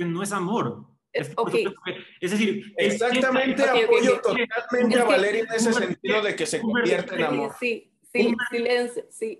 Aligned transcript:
que 0.00 0.06
no 0.06 0.22
es 0.22 0.32
amor. 0.32 0.86
Es, 1.12 1.28
Eh, 1.28 1.34
ok. 1.36 1.54
es 2.22 2.30
decir, 2.30 2.72
Exactamente, 2.78 3.62
apoyo 3.62 4.14
ok. 4.14 4.22
totalmente 4.22 4.94
Es 4.94 5.00
a 5.02 5.04
Valeria 5.04 5.40
en 5.42 5.52
ese 5.52 5.72
sentido 5.74 6.22
de 6.22 6.34
que 6.34 6.46
se 6.46 6.58
convierte 6.62 7.16
en 7.16 7.24
amor. 7.24 7.52
Sí, 7.60 7.92
sí, 8.10 8.34
silencio, 8.50 9.04
sí. 9.10 9.36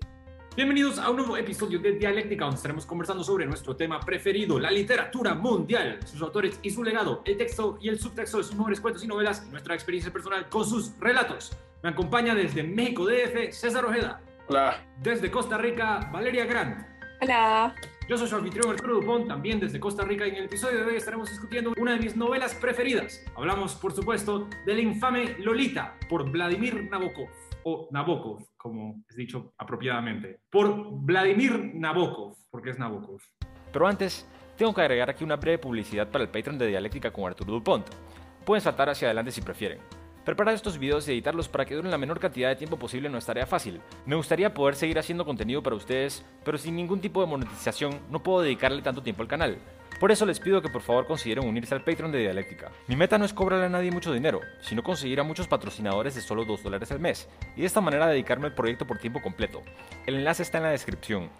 Bienvenidos 0.55 0.99
a 0.99 1.09
un 1.09 1.17
nuevo 1.17 1.35
episodio 1.35 1.79
de 1.79 1.93
Dialéctica, 1.93 2.43
donde 2.45 2.57
estaremos 2.57 2.85
conversando 2.85 3.23
sobre 3.23 3.47
nuestro 3.47 3.75
tema 3.75 3.99
preferido, 4.01 4.59
la 4.59 4.69
literatura 4.69 5.33
mundial, 5.33 5.97
sus 6.05 6.21
autores 6.21 6.59
y 6.61 6.69
su 6.69 6.83
legado, 6.83 7.23
el 7.25 7.37
texto 7.37 7.79
y 7.81 7.89
el 7.89 7.97
subtexto 7.97 8.37
de 8.37 8.43
sus 8.43 8.53
mejores 8.55 8.79
cuentos 8.79 9.03
y 9.03 9.07
novelas, 9.07 9.43
y 9.47 9.49
nuestra 9.49 9.73
experiencia 9.73 10.13
personal 10.13 10.47
con 10.47 10.63
sus 10.63 10.95
relatos. 10.99 11.57
Me 11.81 11.89
acompaña 11.89 12.35
desde 12.35 12.61
México 12.61 13.07
DF, 13.07 13.51
César 13.51 13.83
Ojeda. 13.83 14.21
Hola. 14.47 14.85
Desde 15.01 15.31
Costa 15.31 15.57
Rica, 15.57 16.07
Valeria 16.13 16.45
Grant. 16.45 16.85
Hola. 17.19 17.73
Yo 18.11 18.17
soy 18.17 18.27
su 18.27 18.35
anfitrión 18.35 18.69
Arturo 18.69 18.95
Dupont, 18.95 19.25
también 19.25 19.57
desde 19.57 19.79
Costa 19.79 20.03
Rica, 20.03 20.27
y 20.27 20.31
en 20.31 20.35
el 20.35 20.43
episodio 20.43 20.79
de 20.79 20.85
hoy 20.85 20.95
estaremos 20.97 21.29
discutiendo 21.29 21.71
una 21.77 21.93
de 21.93 21.99
mis 21.99 22.17
novelas 22.17 22.53
preferidas. 22.53 23.23
Hablamos, 23.37 23.75
por 23.75 23.93
supuesto, 23.93 24.49
de 24.65 24.73
la 24.73 24.81
infame 24.81 25.37
Lolita, 25.39 25.95
por 26.09 26.29
Vladimir 26.29 26.89
Nabokov, 26.91 27.29
o 27.63 27.87
Nabokov, 27.89 28.49
como 28.57 29.01
es 29.09 29.15
dicho 29.15 29.53
apropiadamente, 29.57 30.41
por 30.49 30.91
Vladimir 31.05 31.71
Nabokov, 31.73 32.35
porque 32.49 32.71
es 32.71 32.77
Nabokov. 32.77 33.21
Pero 33.71 33.87
antes, 33.87 34.27
tengo 34.57 34.73
que 34.73 34.81
agregar 34.81 35.09
aquí 35.09 35.23
una 35.23 35.37
breve 35.37 35.59
publicidad 35.59 36.09
para 36.09 36.25
el 36.25 36.29
Patreon 36.29 36.57
de 36.57 36.67
Dialéctica 36.67 37.13
con 37.13 37.23
Arturo 37.23 37.53
Dupont. 37.53 37.87
Pueden 38.43 38.61
saltar 38.61 38.89
hacia 38.89 39.07
adelante 39.07 39.31
si 39.31 39.39
prefieren. 39.39 39.79
Preparar 40.25 40.53
estos 40.53 40.77
videos 40.77 41.07
y 41.07 41.13
editarlos 41.13 41.49
para 41.49 41.65
que 41.65 41.73
duren 41.73 41.89
la 41.89 41.97
menor 41.97 42.19
cantidad 42.19 42.49
de 42.49 42.55
tiempo 42.55 42.77
posible 42.77 43.09
no 43.09 43.17
es 43.17 43.25
tarea 43.25 43.47
fácil. 43.47 43.81
Me 44.05 44.15
gustaría 44.15 44.53
poder 44.53 44.75
seguir 44.75 44.99
haciendo 44.99 45.25
contenido 45.25 45.63
para 45.63 45.75
ustedes, 45.75 46.23
pero 46.45 46.59
sin 46.59 46.75
ningún 46.75 47.01
tipo 47.01 47.21
de 47.21 47.27
monetización 47.27 47.99
no 48.11 48.21
puedo 48.21 48.41
dedicarle 48.41 48.83
tanto 48.83 49.01
tiempo 49.01 49.23
al 49.23 49.27
canal. 49.27 49.57
Por 49.99 50.11
eso 50.11 50.27
les 50.27 50.39
pido 50.39 50.61
que 50.61 50.69
por 50.69 50.83
favor 50.83 51.07
consideren 51.07 51.47
unirse 51.47 51.73
al 51.73 51.83
Patreon 51.83 52.11
de 52.11 52.19
Dialéctica. 52.19 52.71
Mi 52.87 52.95
meta 52.95 53.17
no 53.17 53.25
es 53.25 53.33
cobrarle 53.33 53.65
a 53.65 53.69
nadie 53.69 53.89
mucho 53.89 54.13
dinero, 54.13 54.41
sino 54.59 54.83
conseguir 54.83 55.19
a 55.19 55.23
muchos 55.23 55.47
patrocinadores 55.47 56.13
de 56.13 56.21
solo 56.21 56.45
2 56.45 56.61
dólares 56.61 56.91
al 56.91 56.99
mes, 56.99 57.27
y 57.55 57.61
de 57.61 57.67
esta 57.67 57.81
manera 57.81 58.05
dedicarme 58.05 58.45
al 58.45 58.53
proyecto 58.53 58.85
por 58.85 58.99
tiempo 58.99 59.23
completo. 59.23 59.63
El 60.05 60.17
enlace 60.17 60.43
está 60.43 60.59
en 60.59 60.65
la 60.65 60.69
descripción. 60.69 61.31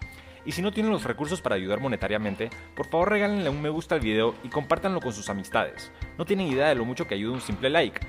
Y 0.43 0.53
si 0.53 0.63
no 0.63 0.71
tienen 0.71 0.91
los 0.91 1.03
recursos 1.03 1.39
para 1.39 1.53
ayudar 1.53 1.79
monetariamente, 1.79 2.49
por 2.75 2.87
favor 2.87 3.11
regálenle 3.11 3.49
un 3.49 3.61
me 3.61 3.69
gusta 3.69 3.93
al 3.93 4.01
video 4.01 4.33
y 4.43 4.49
compártanlo 4.49 5.01
con 5.01 5.13
sus 5.13 5.29
amistades. 5.29 5.91
No 6.17 6.25
tienen 6.25 6.47
idea 6.47 6.69
de 6.69 6.75
lo 6.75 6.83
mucho 6.83 7.07
que 7.07 7.13
ayuda 7.13 7.33
un 7.33 7.41
simple 7.41 7.69
like. 7.69 8.01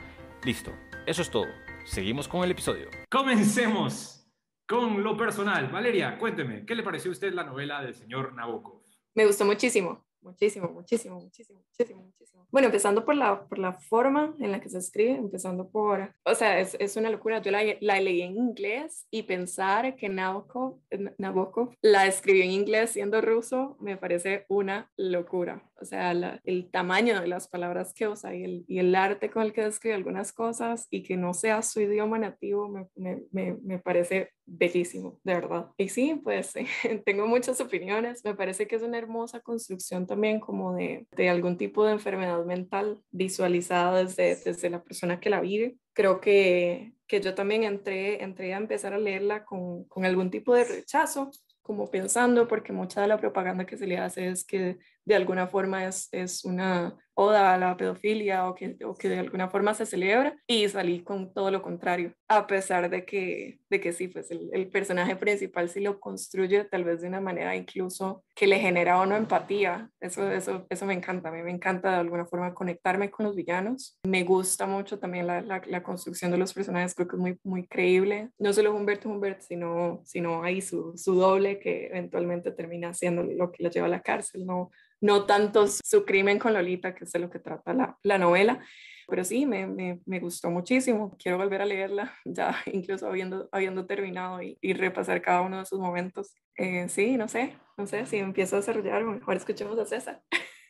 Listo, 0.44 0.72
eso 1.06 1.22
es 1.22 1.30
todo. 1.30 1.46
Seguimos 1.84 2.26
con 2.26 2.42
el 2.42 2.50
episodio. 2.50 2.88
Comencemos 3.08 4.28
con 4.66 5.00
lo 5.00 5.16
personal. 5.16 5.68
Valeria, 5.68 6.18
cuénteme, 6.18 6.66
¿qué 6.66 6.74
le 6.74 6.82
pareció 6.82 7.12
a 7.12 7.12
usted 7.12 7.32
la 7.32 7.44
novela 7.44 7.80
del 7.80 7.94
señor 7.94 8.34
Nabokov? 8.34 8.82
Me 9.14 9.24
gustó 9.24 9.44
muchísimo, 9.44 10.04
muchísimo, 10.20 10.68
muchísimo, 10.68 11.20
muchísimo, 11.20 11.60
muchísimo, 11.60 12.02
muchísimo. 12.02 12.48
Bueno, 12.50 12.66
empezando 12.66 13.04
por 13.04 13.14
la, 13.14 13.44
por 13.44 13.58
la 13.58 13.72
forma 13.72 14.34
en 14.40 14.50
la 14.50 14.60
que 14.60 14.68
se 14.68 14.78
escribe, 14.78 15.12
empezando 15.12 15.70
por, 15.70 16.12
o 16.24 16.34
sea, 16.34 16.58
es, 16.58 16.76
es 16.80 16.96
una 16.96 17.08
locura. 17.08 17.40
Yo 17.40 17.52
la, 17.52 17.62
la 17.80 18.00
leí 18.00 18.22
en 18.22 18.36
inglés 18.36 19.06
y 19.12 19.22
pensar 19.22 19.94
que 19.94 20.08
Nabokov, 20.08 20.80
Nabokov 21.18 21.76
la 21.82 22.08
escribió 22.08 22.42
en 22.42 22.50
inglés 22.50 22.90
siendo 22.90 23.20
ruso 23.20 23.76
me 23.78 23.96
parece 23.96 24.44
una 24.48 24.90
locura. 24.96 25.70
O 25.82 25.84
sea, 25.84 26.40
el 26.44 26.70
tamaño 26.70 27.20
de 27.20 27.26
las 27.26 27.48
palabras 27.48 27.92
que 27.92 28.08
usa 28.08 28.34
y 28.34 28.44
el, 28.44 28.64
y 28.68 28.78
el 28.78 28.94
arte 28.94 29.30
con 29.30 29.42
el 29.42 29.52
que 29.52 29.64
describe 29.64 29.94
algunas 29.94 30.32
cosas 30.32 30.86
y 30.90 31.02
que 31.02 31.16
no 31.16 31.34
sea 31.34 31.62
su 31.62 31.80
idioma 31.80 32.18
nativo 32.18 32.68
me, 32.68 32.86
me, 32.94 33.22
me, 33.32 33.56
me 33.62 33.78
parece 33.78 34.30
bellísimo, 34.46 35.20
de 35.24 35.34
verdad. 35.34 35.66
Y 35.76 35.88
sí, 35.88 36.20
pues 36.22 36.52
tengo 37.04 37.26
muchas 37.26 37.60
opiniones. 37.60 38.24
Me 38.24 38.34
parece 38.34 38.66
que 38.66 38.76
es 38.76 38.82
una 38.82 38.98
hermosa 38.98 39.40
construcción 39.40 40.06
también 40.06 40.40
como 40.40 40.74
de, 40.74 41.06
de 41.10 41.28
algún 41.28 41.56
tipo 41.56 41.84
de 41.84 41.92
enfermedad 41.92 42.44
mental 42.44 43.00
visualizada 43.10 44.04
desde, 44.04 44.36
desde 44.36 44.70
la 44.70 44.82
persona 44.82 45.20
que 45.20 45.30
la 45.30 45.40
vive. 45.40 45.76
Creo 45.94 46.20
que, 46.20 46.94
que 47.06 47.20
yo 47.20 47.34
también 47.34 47.64
entré, 47.64 48.22
entré 48.22 48.54
a 48.54 48.58
empezar 48.58 48.94
a 48.94 48.98
leerla 48.98 49.44
con, 49.44 49.84
con 49.84 50.04
algún 50.04 50.30
tipo 50.30 50.54
de 50.54 50.64
rechazo, 50.64 51.30
como 51.62 51.90
pensando, 51.90 52.48
porque 52.48 52.72
mucha 52.72 53.00
de 53.00 53.08
la 53.08 53.18
propaganda 53.18 53.66
que 53.66 53.76
se 53.76 53.86
le 53.86 53.98
hace 53.98 54.28
es 54.28 54.44
que 54.44 54.78
de 55.04 55.14
alguna 55.14 55.46
forma 55.46 55.86
es, 55.86 56.08
es 56.12 56.44
una 56.44 56.96
oda 57.14 57.54
a 57.54 57.58
la 57.58 57.76
pedofilia 57.76 58.48
o 58.48 58.54
que, 58.54 58.76
o 58.84 58.94
que 58.94 59.08
de 59.08 59.18
alguna 59.18 59.48
forma 59.50 59.74
se 59.74 59.86
celebra 59.86 60.36
y 60.46 60.68
salí 60.68 61.02
con 61.02 61.32
todo 61.32 61.50
lo 61.50 61.62
contrario, 61.62 62.14
a 62.28 62.46
pesar 62.46 62.88
de 62.88 63.04
que, 63.04 63.60
de 63.68 63.80
que 63.80 63.92
sí, 63.92 64.08
pues 64.08 64.30
el, 64.30 64.48
el 64.52 64.68
personaje 64.68 65.16
principal 65.16 65.68
sí 65.68 65.80
lo 65.80 66.00
construye 66.00 66.64
tal 66.64 66.84
vez 66.84 67.02
de 67.02 67.08
una 67.08 67.20
manera 67.20 67.54
incluso 67.54 68.24
que 68.34 68.46
le 68.46 68.58
genera 68.58 68.94
a 68.94 69.02
uno 69.02 69.16
empatía, 69.16 69.90
eso, 70.00 70.30
eso, 70.30 70.66
eso 70.70 70.86
me 70.86 70.94
encanta, 70.94 71.28
a 71.28 71.32
mí 71.32 71.42
me 71.42 71.50
encanta 71.50 71.90
de 71.90 71.96
alguna 71.96 72.24
forma 72.24 72.54
conectarme 72.54 73.10
con 73.10 73.26
los 73.26 73.36
villanos, 73.36 73.98
me 74.04 74.24
gusta 74.24 74.66
mucho 74.66 74.98
también 74.98 75.26
la, 75.26 75.42
la, 75.42 75.60
la 75.66 75.82
construcción 75.82 76.30
de 76.30 76.38
los 76.38 76.54
personajes, 76.54 76.94
creo 76.94 77.08
que 77.08 77.16
es 77.16 77.20
muy, 77.20 77.38
muy 77.44 77.66
creíble, 77.66 78.30
no 78.38 78.52
solo 78.52 78.74
Humberto 78.74 79.10
Humbert, 79.10 79.42
sino, 79.42 80.00
sino 80.04 80.42
ahí 80.42 80.62
su, 80.62 80.96
su 80.96 81.14
doble 81.14 81.58
que 81.58 81.88
eventualmente 81.88 82.52
termina 82.52 82.94
siendo 82.94 83.22
lo 83.22 83.52
que 83.52 83.62
lo 83.62 83.70
lleva 83.70 83.86
a 83.86 83.90
la 83.90 84.00
cárcel, 84.00 84.46
no, 84.46 84.70
no 85.02 85.26
tanto 85.26 85.66
su 85.66 86.04
crimen 86.04 86.38
con 86.38 86.54
Lolita, 86.54 86.94
que 86.94 87.04
es 87.04 87.12
de 87.12 87.18
lo 87.18 87.28
que 87.28 87.40
trata 87.40 87.74
la, 87.74 87.98
la 88.02 88.18
novela, 88.18 88.64
pero 89.08 89.24
sí, 89.24 89.44
me, 89.44 89.66
me, 89.66 90.00
me, 90.06 90.20
gustó 90.20 90.48
muchísimo. 90.50 91.16
Quiero 91.18 91.36
volver 91.36 91.60
a 91.60 91.66
leerla, 91.66 92.14
ya 92.24 92.56
incluso 92.66 93.08
habiendo, 93.08 93.48
habiendo 93.52 93.84
terminado 93.84 94.40
y, 94.40 94.56
y 94.60 94.72
repasar 94.72 95.20
cada 95.20 95.42
uno 95.42 95.58
de 95.58 95.66
sus 95.66 95.80
momentos. 95.80 96.34
Eh, 96.56 96.88
sí, 96.88 97.16
no 97.16 97.28
sé, 97.28 97.58
no 97.76 97.86
sé, 97.86 98.06
si 98.06 98.18
empiezo 98.18 98.56
a 98.56 98.60
desarrollar, 98.60 99.04
mejor 99.04 99.36
escuchemos 99.36 99.78
a 99.78 99.84
César. 99.84 100.22